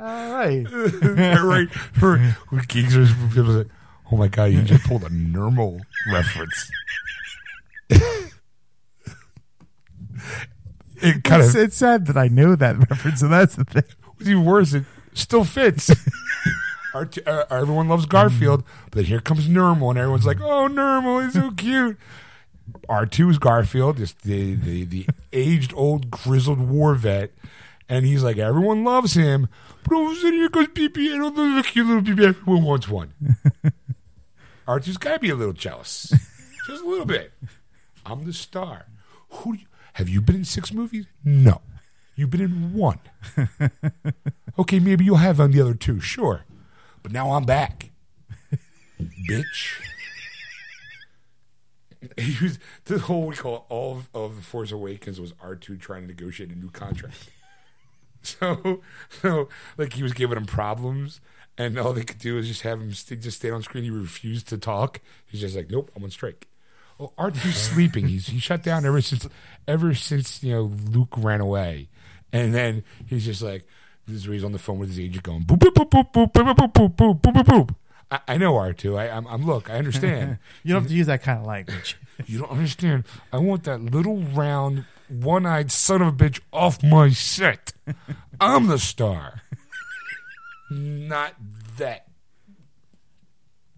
All 0.02 0.32
right. 0.32 0.64
right? 0.72 1.70
For 1.70 2.18
geeks 2.66 2.96
are 2.96 3.06
people 3.28 3.62
say, 3.62 3.68
oh 4.10 4.16
my 4.16 4.26
god, 4.26 4.46
you 4.46 4.62
just 4.62 4.84
pulled 4.84 5.04
a 5.04 5.08
Nermal 5.08 5.80
reference. 6.12 6.70
it 7.90 8.32
kind 11.24 11.42
It's, 11.42 11.54
of 11.54 11.60
it's 11.60 11.76
sad 11.76 12.06
that 12.06 12.16
I 12.16 12.28
know 12.28 12.56
that 12.56 12.78
reference, 12.90 13.22
and 13.22 13.32
that's 13.32 13.54
the 13.54 13.64
thing. 13.64 13.84
What's 14.16 14.28
even 14.28 14.44
worse, 14.44 14.74
it 14.74 14.84
still 15.14 15.44
fits. 15.44 15.90
Our 16.94 17.08
uh, 17.26 17.44
everyone 17.50 17.88
loves 17.88 18.06
Garfield, 18.06 18.64
but 18.90 19.04
here 19.04 19.20
comes 19.20 19.48
Nermal, 19.48 19.90
and 19.90 19.98
everyone's 19.98 20.26
like, 20.26 20.40
"Oh, 20.40 20.68
Nermal, 20.68 21.24
he's 21.24 21.32
so 21.32 21.50
cute." 21.52 21.96
R 22.88 23.06
two 23.06 23.30
is 23.30 23.38
Garfield, 23.38 23.98
just 23.98 24.22
the, 24.22 24.54
the 24.56 24.84
the 24.84 25.06
aged 25.32 25.72
old 25.74 26.10
grizzled 26.10 26.58
war 26.58 26.94
vet, 26.94 27.30
and 27.88 28.06
he's 28.06 28.22
like, 28.22 28.38
everyone 28.38 28.84
loves 28.84 29.14
him. 29.14 29.48
But 29.84 29.94
all 29.96 30.06
of 30.06 30.12
a 30.12 30.16
sudden, 30.16 30.34
here 30.34 30.48
goes 30.48 30.68
BB-8, 30.68 31.20
oh, 31.22 31.56
the 31.56 31.62
cute 31.62 31.86
little 31.86 32.02
BB-8. 32.02 32.28
Everyone 32.40 32.64
wants 32.64 32.88
one. 32.88 33.12
2s 34.66 34.98
got 34.98 35.14
to 35.14 35.18
be 35.18 35.30
a 35.30 35.34
little 35.34 35.52
jealous, 35.52 36.12
just 36.66 36.82
a 36.82 36.88
little 36.88 37.06
bit. 37.06 37.32
I'm 38.06 38.24
the 38.24 38.32
star. 38.32 38.86
Who 39.30 39.54
do 39.54 39.60
you, 39.60 39.66
have 39.94 40.08
you 40.08 40.20
been 40.20 40.36
in 40.36 40.44
six 40.44 40.72
movies? 40.72 41.06
No, 41.24 41.60
you've 42.16 42.30
been 42.30 42.40
in 42.40 42.74
one. 42.74 43.00
Okay, 44.58 44.78
maybe 44.80 45.04
you'll 45.04 45.16
have 45.16 45.40
on 45.40 45.50
the 45.50 45.60
other 45.60 45.74
two, 45.74 45.98
sure. 46.00 46.44
But 47.02 47.12
now 47.12 47.32
I'm 47.32 47.44
back. 47.44 47.90
Bitch. 49.00 49.80
He 52.18 52.36
was 52.42 52.58
the 52.86 52.98
whole 52.98 53.28
we 53.28 53.36
call 53.36 53.64
all 53.68 53.92
of, 53.92 54.08
of 54.12 54.34
the 54.34 54.42
Force 54.42 54.72
Awakens 54.72 55.20
was 55.20 55.32
R 55.40 55.54
two 55.54 55.76
trying 55.76 56.02
to 56.02 56.08
negotiate 56.08 56.50
a 56.50 56.56
new 56.56 56.68
contract. 56.68 57.14
So, 58.22 58.80
so 59.20 59.48
like 59.76 59.94
he 59.94 60.02
was 60.02 60.12
giving 60.12 60.36
him 60.36 60.46
problems, 60.46 61.20
and 61.58 61.78
all 61.78 61.92
they 61.92 62.04
could 62.04 62.18
do 62.18 62.38
is 62.38 62.48
just 62.48 62.62
have 62.62 62.80
him 62.80 62.92
st- 62.92 63.20
just 63.20 63.38
stay 63.38 63.50
on 63.50 63.62
screen. 63.62 63.84
He 63.84 63.90
refused 63.90 64.48
to 64.48 64.58
talk. 64.58 65.00
He's 65.26 65.40
just 65.40 65.56
like, 65.56 65.70
nope, 65.70 65.90
I'm 65.96 66.04
on 66.04 66.10
strike. 66.10 66.46
Well, 66.98 67.12
2s 67.18 67.52
sleeping. 67.52 68.06
He's 68.06 68.28
he 68.28 68.38
shut 68.38 68.62
down 68.62 68.86
ever 68.86 69.00
since 69.00 69.28
ever 69.66 69.94
since 69.94 70.42
you 70.42 70.52
know 70.52 70.70
Luke 70.90 71.14
ran 71.16 71.40
away, 71.40 71.88
and 72.32 72.54
then 72.54 72.84
he's 73.06 73.24
just 73.24 73.42
like 73.42 73.66
this 74.06 74.16
is 74.16 74.26
where 74.28 74.34
he's 74.34 74.44
on 74.44 74.52
the 74.52 74.58
phone 74.58 74.78
with 74.78 74.88
his 74.90 75.00
agent 75.00 75.22
going 75.22 75.42
boop 75.42 75.58
boop 75.58 75.74
boop 75.74 75.90
boop 75.90 76.12
boop 76.12 76.32
boop 76.32 76.54
boop 76.54 76.72
boop 76.72 76.96
boop 76.96 77.20
boop 77.20 77.32
boop 77.34 77.44
boop. 77.44 77.74
I, 78.10 78.20
I 78.28 78.36
know 78.36 78.56
R 78.56 78.72
two. 78.72 78.96
I, 78.96 79.08
I'm, 79.08 79.26
I'm 79.26 79.44
look. 79.46 79.70
I 79.70 79.74
understand. 79.74 80.38
You 80.62 80.74
don't 80.74 80.82
have 80.82 80.90
to 80.90 80.96
use 80.96 81.06
that 81.06 81.22
kind 81.22 81.40
of 81.40 81.46
language. 81.46 81.96
you 82.26 82.40
don't 82.40 82.50
understand. 82.50 83.04
I 83.32 83.38
want 83.38 83.64
that 83.64 83.80
little 83.80 84.18
round, 84.18 84.84
one-eyed 85.12 85.70
son 85.70 86.02
of 86.02 86.08
a 86.08 86.12
bitch 86.12 86.40
off 86.52 86.82
my 86.82 87.10
set. 87.10 87.72
I'm 88.40 88.66
the 88.66 88.78
star, 88.78 89.42
not 90.70 91.34
that 91.78 92.08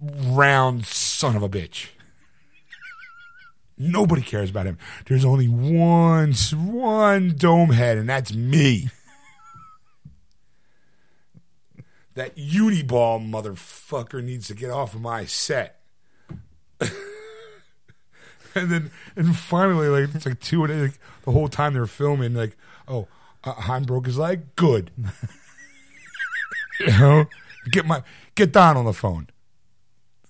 round 0.01 0.86
son 0.86 1.36
of 1.36 1.43
a 1.43 1.48
bitch. 1.48 1.89
Nobody 3.77 4.23
cares 4.23 4.51
about 4.51 4.66
him. 4.66 4.78
There's 5.06 5.24
only 5.24 5.48
one 5.48 6.32
one 6.55 7.35
dome 7.36 7.70
head, 7.70 7.98
and 7.98 8.09
that's 8.09 8.32
me. 8.32 8.89
That 12.15 12.36
Uniball 12.36 13.28
motherfucker 13.28 14.23
needs 14.23 14.47
to 14.47 14.55
get 14.55 14.70
off 14.70 14.94
of 14.94 15.01
my 15.01 15.24
set. 15.24 15.81
and 18.60 18.70
then 18.70 18.90
and 19.16 19.36
finally, 19.36 19.89
like 19.89 20.14
it's 20.14 20.26
like 20.26 20.40
two 20.40 20.64
and 20.64 20.82
like, 20.82 20.98
the 21.24 21.32
whole 21.32 21.48
time 21.48 21.74
they're 21.74 21.86
filming, 21.86 22.35
like, 22.35 22.56
oh, 22.89 23.09
uh, 23.43 23.52
Han 23.52 23.85
broke 23.85 24.06
his 24.06 24.18
leg. 24.18 24.55
Good. 24.56 24.90
you 26.81 26.86
know, 26.86 27.26
get 27.70 27.86
my 27.86 28.02
get 28.35 28.52
Don 28.52 28.76
on 28.76 28.85
the 28.85 28.93
phone. 28.93 29.28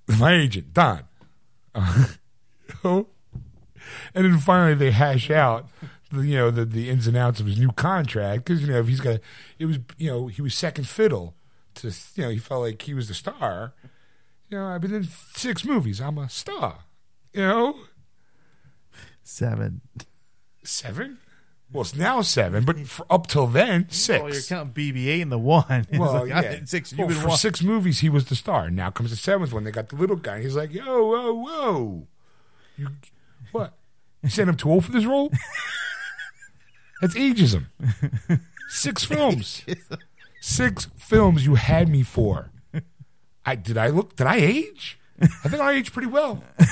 My 0.07 0.35
agent, 0.35 0.75
Don. 0.75 1.05
Uh, 1.75 2.07
you 2.69 2.75
know? 2.85 3.07
And 4.15 4.25
then 4.25 4.39
finally 4.39 4.75
they 4.75 4.91
hash 4.91 5.31
out, 5.31 5.69
the, 6.11 6.23
you 6.23 6.37
know, 6.37 6.51
the 6.51 6.65
the 6.65 6.91
ins 6.91 7.07
and 7.07 7.17
outs 7.17 7.41
of 7.41 7.47
his 7.47 7.59
new 7.59 7.73
contract 7.73 8.45
because 8.45 8.63
you 8.63 8.69
know 8.69 8.81
if 8.81 8.89
he's 8.89 9.01
got, 9.01 9.21
it 9.59 9.67
was 9.67 9.79
you 9.99 10.11
know 10.11 10.27
he 10.29 10.43
was 10.43 10.55
second 10.55 10.89
fiddle 10.89 11.35
to 11.75 11.93
you 12.15 12.23
know 12.23 12.31
he 12.31 12.39
felt 12.39 12.63
like 12.63 12.83
he 12.83 12.95
was 12.95 13.09
the 13.09 13.15
star. 13.15 13.75
You 14.49 14.59
know, 14.59 14.67
I've 14.67 14.81
been 14.81 14.95
in 14.95 15.09
six 15.35 15.65
movies. 15.65 16.01
I'm 16.01 16.19
a 16.19 16.29
star. 16.29 16.81
You 17.33 17.43
know, 17.43 17.77
Seven. 19.25 19.81
seven. 20.63 21.19
Well, 21.73 21.81
it's 21.81 21.97
now 21.97 22.21
seven, 22.21 22.65
but 22.65 22.79
for 22.87 23.05
up 23.11 23.27
till 23.27 23.47
then, 23.49 23.87
six. 23.91 24.23
Well, 24.23 24.33
you're 24.33 24.43
counting 24.43 24.73
BB-8 24.75 25.23
and 25.23 25.33
the 25.33 25.39
one. 25.39 25.65
It's 25.91 25.99
Well, 25.99 26.13
like, 26.13 26.33
I 26.33 26.43
yeah. 26.43 26.51
did 26.53 26.69
six. 26.75 26.93
Well, 26.93 27.01
You've 27.09 27.17
been 27.17 27.23
for 27.23 27.29
one. 27.31 27.39
six 27.39 27.63
movies, 27.63 27.99
he 28.01 28.09
was 28.09 28.27
the 28.27 28.37
star. 28.37 28.71
Now 28.71 28.91
comes 28.91 29.11
the 29.11 29.17
seventh 29.17 29.53
one. 29.53 29.65
They 29.65 29.73
got 29.73 29.89
the 29.89 29.97
little 29.97 30.15
guy. 30.17 30.43
He's 30.43 30.55
like, 30.55 30.73
"Yo, 30.73 30.85
whoa, 30.85 31.33
whoa, 31.35 32.07
you 32.77 32.89
what? 33.51 33.73
You 34.23 34.29
saying 34.29 34.49
I'm 34.51 34.57
too 34.57 34.71
old 34.71 34.85
for 34.85 34.93
this 34.93 35.05
role? 35.05 35.33
That's 37.01 37.15
ageism. 37.15 37.67
Six 38.69 39.05
films. 39.05 39.65
Six 40.41 40.89
films 40.97 41.45
you 41.45 41.57
had 41.57 41.89
me 41.89 42.03
for. 42.03 42.51
I 43.45 43.57
did 43.57 43.77
I 43.77 43.89
look? 43.89 44.17
Did 44.17 44.27
I 44.27 44.37
age? 44.37 44.99
I 45.21 45.49
think 45.49 45.63
I 45.63 45.73
aged 45.73 45.93
pretty 45.93 46.09
well. 46.09 46.43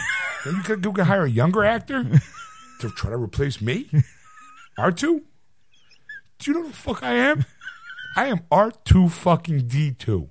Then 0.44 0.56
you 0.56 0.62
could 0.62 0.82
go 0.82 1.04
hire 1.04 1.22
a 1.22 1.30
younger 1.30 1.64
actor 1.64 2.04
to 2.80 2.90
try 2.90 3.10
to 3.10 3.16
replace 3.16 3.60
me. 3.60 3.88
R 4.76 4.90
two. 4.90 5.22
Do 6.40 6.50
you 6.50 6.56
know 6.56 6.62
who 6.64 6.70
the 6.70 6.76
fuck 6.76 7.04
I 7.04 7.14
am? 7.14 7.44
I 8.16 8.26
am 8.26 8.40
R 8.50 8.72
two 8.84 9.08
fucking 9.08 9.68
D 9.68 9.92
two. 9.92 10.30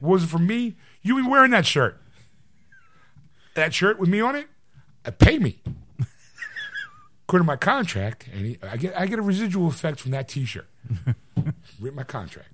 Was 0.00 0.22
it 0.22 0.28
for 0.28 0.38
me? 0.38 0.76
You 1.02 1.16
be 1.16 1.28
wearing 1.28 1.50
that 1.50 1.66
shirt. 1.66 2.00
That 3.54 3.74
shirt 3.74 3.98
with 3.98 4.08
me 4.08 4.20
on 4.20 4.36
it, 4.36 4.46
uh, 5.04 5.10
pay 5.10 5.40
me. 5.40 5.60
According 7.24 7.44
to 7.44 7.46
my 7.46 7.56
contract, 7.56 8.28
and 8.32 8.46
he, 8.46 8.58
I 8.62 8.76
get 8.76 8.96
I 8.96 9.06
get 9.06 9.18
a 9.18 9.22
residual 9.22 9.66
effect 9.66 9.98
from 10.00 10.12
that 10.12 10.28
T-shirt. 10.28 10.68
With 11.80 11.94
my 11.94 12.02
contract, 12.04 12.48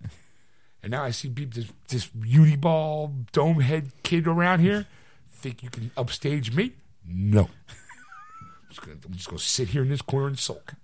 and 0.85 0.91
now 0.91 1.03
I 1.03 1.11
see 1.11 1.31
people 1.31 1.63
this 1.63 1.73
this 1.89 2.07
beauty 2.09 2.57
ball 2.57 3.15
dome 3.33 3.61
head 3.61 3.91
kid 4.03 4.29
around 4.29 4.61
here. 4.61 4.87
Think 5.33 5.63
you 5.63 5.71
can 5.71 5.91
upstage 5.97 6.55
me? 6.55 6.75
No. 7.07 7.41
I'm 7.41 8.69
just 8.69 8.83
gonna, 8.83 8.99
I'm 9.07 9.15
just 9.15 9.29
gonna 9.29 9.39
sit 9.39 9.69
here 9.69 9.81
in 9.83 9.89
this 9.89 10.03
corner 10.03 10.27
and 10.27 10.39
sulk. 10.39 10.75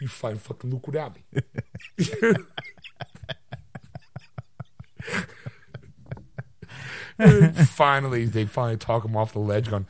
You 0.00 0.08
find 0.08 0.40
fucking 0.40 0.70
Luke 0.70 0.86
without 0.86 1.14
me. 1.14 1.22
finally, 7.66 8.24
they 8.24 8.46
finally 8.46 8.78
talk 8.78 9.04
him 9.04 9.14
off 9.14 9.34
the 9.34 9.40
ledge. 9.40 9.68
Going, 9.70 9.86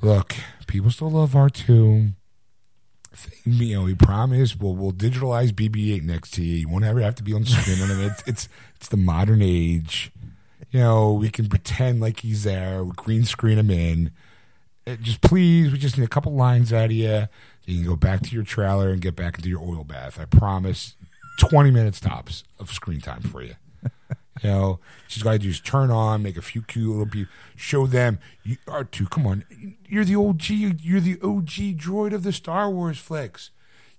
look, 0.00 0.34
people 0.66 0.90
still 0.90 1.10
love 1.10 1.32
R2. 1.32 2.14
You 3.44 3.76
know, 3.76 3.86
he 3.86 3.94
promised, 3.94 4.60
we'll 4.60 4.74
we'll 4.74 4.92
digitalize 4.92 5.52
BB-8 5.52 6.02
next 6.02 6.32
to 6.34 6.42
you. 6.42 6.56
You 6.56 6.68
won't 6.68 6.84
ever 6.84 7.00
have 7.00 7.14
to 7.16 7.22
be 7.22 7.32
on 7.32 7.44
screen. 7.44 7.78
I 7.80 8.06
it's 8.06 8.22
it's 8.26 8.48
it's 8.76 8.88
the 8.88 8.96
modern 8.96 9.40
age. 9.40 10.10
You 10.70 10.80
know, 10.80 11.12
we 11.12 11.30
can 11.30 11.48
pretend 11.48 12.00
like 12.00 12.20
he's 12.20 12.42
there. 12.44 12.82
We 12.84 12.92
green 12.96 13.24
screen 13.24 13.58
him 13.58 13.70
in. 13.70 14.10
Uh, 14.86 14.96
Just 14.96 15.20
please, 15.20 15.72
we 15.72 15.78
just 15.78 15.96
need 15.96 16.04
a 16.04 16.08
couple 16.08 16.34
lines 16.34 16.72
out 16.72 16.86
of 16.86 16.92
you. 16.92 17.28
You 17.64 17.76
can 17.82 17.86
go 17.86 17.96
back 17.96 18.22
to 18.22 18.30
your 18.30 18.44
trailer 18.44 18.90
and 18.90 19.00
get 19.00 19.16
back 19.16 19.38
into 19.38 19.48
your 19.48 19.60
oil 19.62 19.84
bath. 19.84 20.18
I 20.20 20.24
promise. 20.24 20.96
Twenty 21.38 21.70
minutes 21.70 22.00
tops 22.00 22.44
of 22.58 22.70
screen 22.70 23.00
time 23.00 23.20
for 23.20 23.42
you. 23.42 23.54
You 24.42 24.50
know, 24.50 24.80
she's 25.08 25.22
got 25.22 25.32
to 25.32 25.38
do 25.38 25.48
is 25.48 25.60
turn 25.60 25.90
on, 25.90 26.22
make 26.22 26.36
a 26.36 26.42
few 26.42 26.62
cute 26.62 26.88
little 26.88 27.06
people, 27.06 27.32
show 27.56 27.86
them 27.86 28.18
you 28.42 28.58
are 28.68 28.84
too. 28.84 29.06
Come 29.06 29.26
on, 29.26 29.44
you're 29.88 30.04
the 30.04 30.16
OG. 30.16 30.48
You're 30.48 31.00
the 31.00 31.18
OG 31.22 31.78
droid 31.78 32.12
of 32.12 32.22
the 32.22 32.32
Star 32.32 32.70
Wars 32.70 32.98
flicks. 32.98 33.50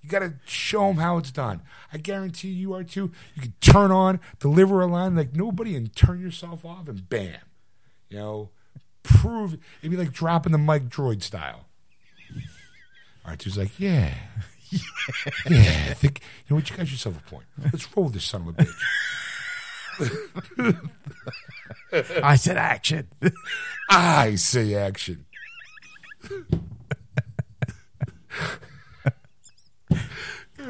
You 0.02 0.10
got 0.10 0.20
to 0.20 0.36
show 0.46 0.88
them 0.88 0.98
how 0.98 1.18
it's 1.18 1.32
done. 1.32 1.62
I 1.92 1.98
guarantee 1.98 2.50
you 2.50 2.74
are 2.74 2.84
too. 2.84 3.12
You 3.36 3.42
can 3.42 3.54
turn 3.62 3.92
on, 3.92 4.20
deliver 4.40 4.82
a 4.82 4.86
line 4.86 5.16
like 5.16 5.36
nobody, 5.36 5.76
and 5.76 5.94
turn 5.96 6.22
yourself 6.22 6.64
off, 6.64 6.88
and 6.88 7.10
bam, 7.10 7.40
you 8.10 8.18
know, 8.18 8.50
prove 9.04 9.58
it'd 9.82 9.92
be 9.92 9.98
like 9.98 10.12
dropping 10.12 10.52
the 10.52 10.58
mic 10.58 10.88
droid 10.90 11.24
style. 11.24 11.66
R2's 13.26 13.58
like, 13.58 13.78
yeah, 13.80 14.14
yeah. 15.50 15.88
I 15.90 15.94
think 15.94 16.22
you 16.22 16.52
know 16.52 16.56
what. 16.58 16.70
You 16.70 16.78
got 16.78 16.90
yourself 16.90 17.18
a 17.18 17.30
point. 17.30 17.46
Let's 17.74 17.88
roll 17.98 18.10
this 18.10 18.24
son 18.24 18.42
of 18.42 18.48
a 18.50 18.54
bitch. 18.54 18.74
I 22.24 22.36
said 22.36 22.58
action. 22.58 23.08
I 23.90 24.36
say 24.36 24.76
action. 24.76 25.26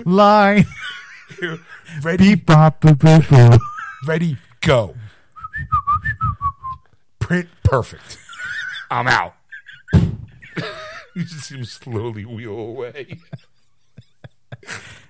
Line. 0.05 0.65
Ready, 2.01 2.35
Beep 2.35 2.45
bop 2.45 2.81
boop 2.81 2.95
boop 2.95 3.21
boop. 3.23 3.59
ready, 4.05 4.37
go. 4.61 4.95
Print 7.19 7.49
perfect. 7.63 8.17
I'm 8.89 9.07
out. 9.07 9.35
you 9.93 11.23
just 11.23 11.45
see 11.45 11.55
him 11.55 11.65
slowly 11.65 12.25
wheel 12.25 12.57
away. 12.57 13.19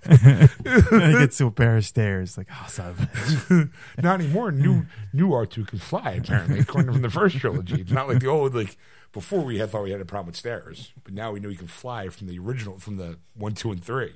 He 0.09 1.11
gets 1.19 1.37
to 1.37 1.47
a 1.47 1.51
pair 1.51 1.77
of 1.77 1.85
stairs. 1.85 2.37
Like, 2.37 2.47
oh, 2.51 2.65
son 2.67 2.89
of 2.91 3.51
a. 3.51 4.01
Not 4.01 4.21
anymore. 4.21 4.51
New 4.51 4.85
new 5.13 5.33
R 5.33 5.45
two 5.45 5.65
can 5.65 5.79
fly. 5.79 6.11
Apparently, 6.23 6.59
according 6.59 6.91
from 6.93 7.01
the 7.01 7.09
first 7.09 7.37
trilogy, 7.37 7.81
it's 7.81 7.91
not 7.91 8.07
like 8.07 8.19
the 8.19 8.27
old 8.27 8.55
like 8.55 8.77
before 9.13 9.41
we 9.43 9.57
had 9.59 9.69
thought 9.71 9.83
we 9.83 9.91
had 9.91 10.01
a 10.01 10.05
problem 10.05 10.27
with 10.27 10.35
stairs, 10.35 10.91
but 11.03 11.13
now 11.13 11.31
we 11.31 11.39
know 11.39 11.49
he 11.49 11.55
can 11.55 11.67
fly 11.67 12.09
from 12.09 12.27
the 12.27 12.37
original 12.39 12.77
from 12.79 12.97
the 12.97 13.17
one, 13.35 13.53
two, 13.53 13.71
and 13.71 13.83
three. 13.83 14.13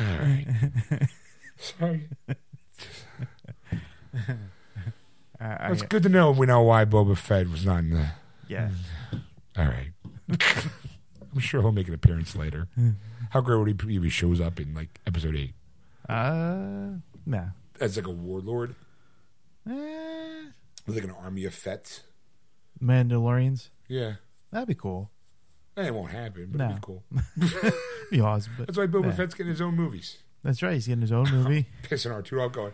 All 0.00 0.06
right. 0.18 0.46
Sorry. 1.58 2.08
I, 5.40 5.46
I, 5.46 5.70
It's 5.72 5.82
good 5.82 6.02
to 6.04 6.08
know 6.08 6.30
we 6.30 6.46
know 6.46 6.62
why 6.62 6.84
Boba 6.84 7.16
Fett 7.16 7.48
was 7.48 7.64
not 7.66 7.78
in 7.80 7.90
the. 7.90 8.08
yeah. 8.48 8.70
All 9.56 9.64
right. 9.66 9.92
I'm 11.32 11.38
sure 11.40 11.60
he'll 11.62 11.72
make 11.72 11.88
an 11.88 11.94
appearance 11.94 12.36
later. 12.36 12.68
How 13.30 13.40
great 13.40 13.56
would 13.58 13.68
he 13.68 13.72
be 13.74 13.96
if 13.96 14.02
he 14.02 14.10
shows 14.10 14.40
up 14.40 14.60
in 14.60 14.74
like 14.74 15.00
episode 15.06 15.34
eight 15.36 15.54
Uh, 16.08 16.98
nah. 17.24 17.46
as 17.80 17.96
like 17.96 18.06
a 18.06 18.10
warlord 18.10 18.74
Eh, 19.68 20.44
with 20.86 20.96
like 20.96 21.04
an 21.04 21.10
army 21.10 21.44
of 21.44 21.54
Fets? 21.54 22.02
Mandalorians. 22.82 23.68
Yeah. 23.88 24.14
That'd 24.50 24.68
be 24.68 24.74
cool. 24.74 25.10
Eh, 25.76 25.86
It 25.86 25.94
won't 25.94 26.10
happen, 26.10 26.48
but 26.52 26.58
No. 26.58 26.64
it'd 26.66 26.76
be 26.76 26.82
cool. 26.86 27.04
Be 28.10 28.20
awesome. 28.20 28.52
But 28.58 28.66
That's 28.66 28.76
why 28.78 28.86
Boba 28.86 29.06
Yeah. 29.06 29.12
Fett's 29.12 29.34
getting 29.34 29.50
his 29.50 29.60
own 29.62 29.74
movies. 29.74 30.18
that's 30.44 30.62
right. 30.62 30.74
He's 30.74 30.86
getting 30.86 31.00
his 31.00 31.12
own 31.12 31.30
movie. 31.30 31.66
Pissing 31.84 32.10
R2 32.12 32.42
out 32.42 32.52
going, 32.52 32.72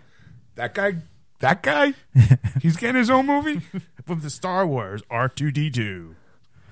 that 0.56 0.74
guy, 0.74 0.96
that 1.38 1.62
guy, 1.62 1.94
he's 2.60 2.76
getting 2.76 2.96
his 2.96 3.08
own 3.10 3.26
movie? 3.26 3.60
From 4.04 4.20
the 4.20 4.30
Star 4.30 4.66
Wars 4.66 5.02
R2D2. 5.10 6.14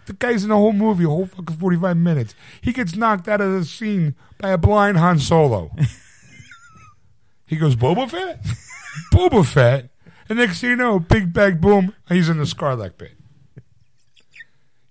The 0.07 0.13
guy's 0.13 0.45
in 0.45 0.51
the 0.51 0.57
whole 0.57 0.73
movie, 0.73 1.05
a 1.05 1.09
whole 1.09 1.27
fucking 1.27 1.57
45 1.57 1.97
minutes. 1.97 2.35
He 2.61 2.73
gets 2.73 2.95
knocked 2.95 3.29
out 3.29 3.41
of 3.41 3.53
the 3.53 3.65
scene 3.65 4.15
by 4.39 4.51
a 4.51 4.59
blind 4.59 4.99
Han 4.99 5.19
Solo. 5.19 5.73
he 7.47 7.57
goes, 7.57 7.75
Boba 7.75 8.09
Fett? 8.09 8.41
Boba 9.13 9.45
Fett? 9.45 9.91
And 10.29 10.39
next 10.39 10.61
thing 10.61 10.71
you 10.71 10.77
know, 10.77 10.99
big 10.99 11.33
bag 11.33 11.61
boom, 11.61 11.95
he's 12.09 12.29
in 12.29 12.39
the 12.39 12.45
Sarlacc 12.45 12.99
pit. 12.99 13.13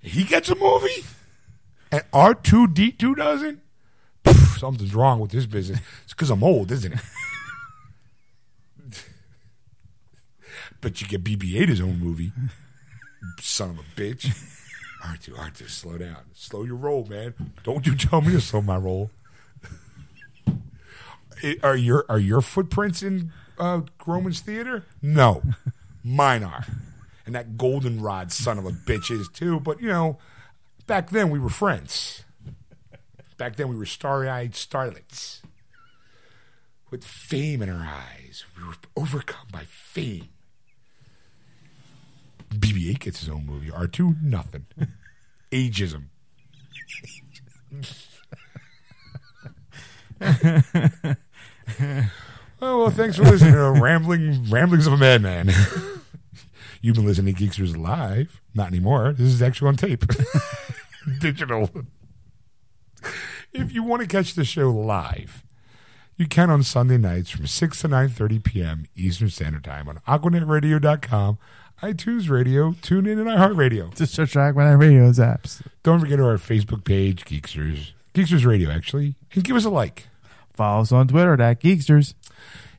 He 0.01 0.23
gets 0.23 0.49
a 0.49 0.55
movie? 0.55 1.05
And 1.91 2.03
R2D2 2.11 3.15
doesn't? 3.15 3.61
Pff, 4.23 4.59
something's 4.59 4.93
wrong 4.93 5.19
with 5.19 5.31
this 5.31 5.45
business. 5.45 5.79
It's 6.03 6.13
because 6.13 6.29
I'm 6.29 6.43
old, 6.43 6.71
isn't 6.71 6.93
it? 6.93 6.99
but 10.81 11.01
you 11.01 11.07
get 11.07 11.23
BB 11.23 11.61
8 11.61 11.69
his 11.69 11.81
own 11.81 11.99
movie. 11.99 12.31
Son 13.41 13.71
of 13.71 13.79
a 13.79 13.83
bitch. 13.99 14.31
R2, 15.06 15.36
R2, 15.36 15.69
slow 15.69 15.98
down. 15.98 16.18
Slow 16.34 16.64
your 16.64 16.76
roll, 16.76 17.06
man. 17.06 17.34
Don't 17.64 17.86
you 17.86 17.95
tell 17.95 18.22
me 18.22 18.32
to 18.32 18.41
slow 18.41 18.61
my 18.61 18.77
roll. 18.77 19.11
Are 21.61 21.76
your 21.76 22.06
are 22.07 22.18
your 22.18 22.41
footprints 22.41 23.03
in 23.03 23.32
uh, 23.60 23.82
Grauman's 23.99 24.40
theater? 24.40 24.86
No, 25.02 25.44
mine 26.02 26.44
are, 26.44 26.65
and 27.26 27.36
that 27.36 27.57
goldenrod 27.57 28.32
son 28.32 28.57
of 28.57 28.65
a 28.65 28.72
bitch 28.72 29.11
is 29.11 29.27
too. 29.27 29.60
But 29.60 29.82
you 29.82 29.90
know, 29.90 30.18
back 30.88 31.10
then 31.10 31.30
we 31.30 31.38
were 31.38 31.49
friends. 31.49 32.23
Back 33.38 33.57
then 33.57 33.68
we 33.68 33.76
were 33.76 33.86
starry-eyed 33.86 34.53
starlets 34.53 35.41
with 36.90 37.03
fame 37.03 37.61
in 37.61 37.69
our 37.69 37.86
eyes. 37.86 38.45
We 38.57 38.64
were 38.65 38.76
overcome 38.95 39.48
by 39.52 39.64
fame. 39.68 40.30
BB-8 42.60 42.99
gets 42.99 43.19
his 43.19 43.30
own 43.30 43.45
movie. 43.45 43.69
R2, 43.69 44.22
nothing. 44.22 44.65
Ageism. 45.52 46.06
oh 52.61 52.77
well, 52.80 52.90
thanks 52.90 53.18
for 53.18 53.23
listening 53.23 53.53
to 53.53 53.72
rambling 53.82 54.49
ramblings 54.49 54.88
of 54.88 54.94
a 54.94 54.98
madman. 54.98 55.52
You've 56.82 56.95
been 56.95 57.06
listening 57.06 57.36
to 57.36 57.44
Geeksters 57.44 57.76
live. 57.76 58.41
Not 58.53 58.68
anymore. 58.68 59.14
This 59.14 59.27
is 59.27 59.41
actually 59.41 59.69
on 59.69 59.76
tape, 59.76 60.06
digital. 61.19 61.69
If 63.52 63.73
you 63.73 63.84
want 63.84 64.02
to 64.02 64.07
catch 64.07 64.36
the 64.36 64.45
show 64.45 64.69
live, 64.69 65.44
you 66.18 66.27
can 66.27 66.49
on 66.49 66.64
Sunday 66.64 66.98
nights 66.98 67.30
from 67.30 67.48
6 67.48 67.82
to 67.82 67.90
9.30 67.90 68.44
p.m. 68.44 68.86
Eastern 68.95 69.30
Standard 69.30 69.64
Time 69.64 69.90
on 69.90 69.98
AquanetRadio.com, 70.07 71.38
iTunes 71.85 72.29
Radio, 72.31 72.73
tune 72.81 73.05
TuneIn, 73.05 73.19
and 73.19 73.27
iHeartRadio. 73.29 73.95
Just 73.95 74.15
track 74.31 74.55
my 74.55 74.71
radio's 74.71 75.19
apps. 75.19 75.61
Don't 75.83 75.99
forget 75.99 76.19
our 76.19 76.37
Facebook 76.37 76.83
page, 76.83 77.25
Geeksters, 77.25 77.91
Geeksters 78.15 78.43
Radio, 78.43 78.71
actually, 78.71 79.13
and 79.35 79.43
give 79.43 79.55
us 79.55 79.65
a 79.65 79.69
like. 79.69 80.07
Follow 80.55 80.81
us 80.81 80.91
on 80.91 81.07
Twitter 81.07 81.39
at 81.39 81.61
Geeksters. 81.61 82.15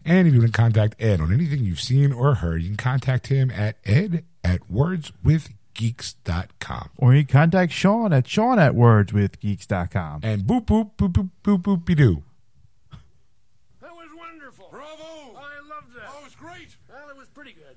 And 0.04 0.26
if 0.26 0.34
you 0.34 0.40
want 0.40 0.52
to 0.52 0.60
contact 0.60 0.96
Ed 0.98 1.20
on 1.20 1.32
anything 1.32 1.64
you've 1.64 1.80
seen 1.80 2.12
or 2.12 2.34
heard, 2.34 2.62
you 2.62 2.68
can 2.70 2.76
contact 2.76 3.28
him 3.28 3.48
at 3.52 3.76
ed 3.84 4.24
at 4.42 4.62
wordswithgeeks.com. 4.72 6.88
Or 6.96 7.14
you 7.14 7.24
can 7.24 7.32
contact 7.32 7.70
Sean 7.72 8.12
at 8.12 8.26
Sean 8.26 8.58
at 8.58 8.72
wordswithgeeks.com. 8.72 10.20
And 10.24 10.42
boop, 10.42 10.66
boop, 10.66 10.90
boop, 10.96 11.12
boop, 11.12 11.30
boop, 11.44 11.62
boop, 11.62 11.84
be 11.84 11.94
doo. 11.94 12.24
That 13.80 13.94
was 13.94 14.08
wonderful. 14.16 14.66
Bravo! 14.70 15.36
I 15.36 15.60
loved 15.68 15.94
that. 15.94 16.08
Oh, 16.08 16.18
it 16.20 16.24
was 16.24 16.34
great. 16.34 16.74
Well, 16.88 17.08
it 17.10 17.16
was 17.16 17.28
pretty 17.28 17.52
good. 17.52 17.74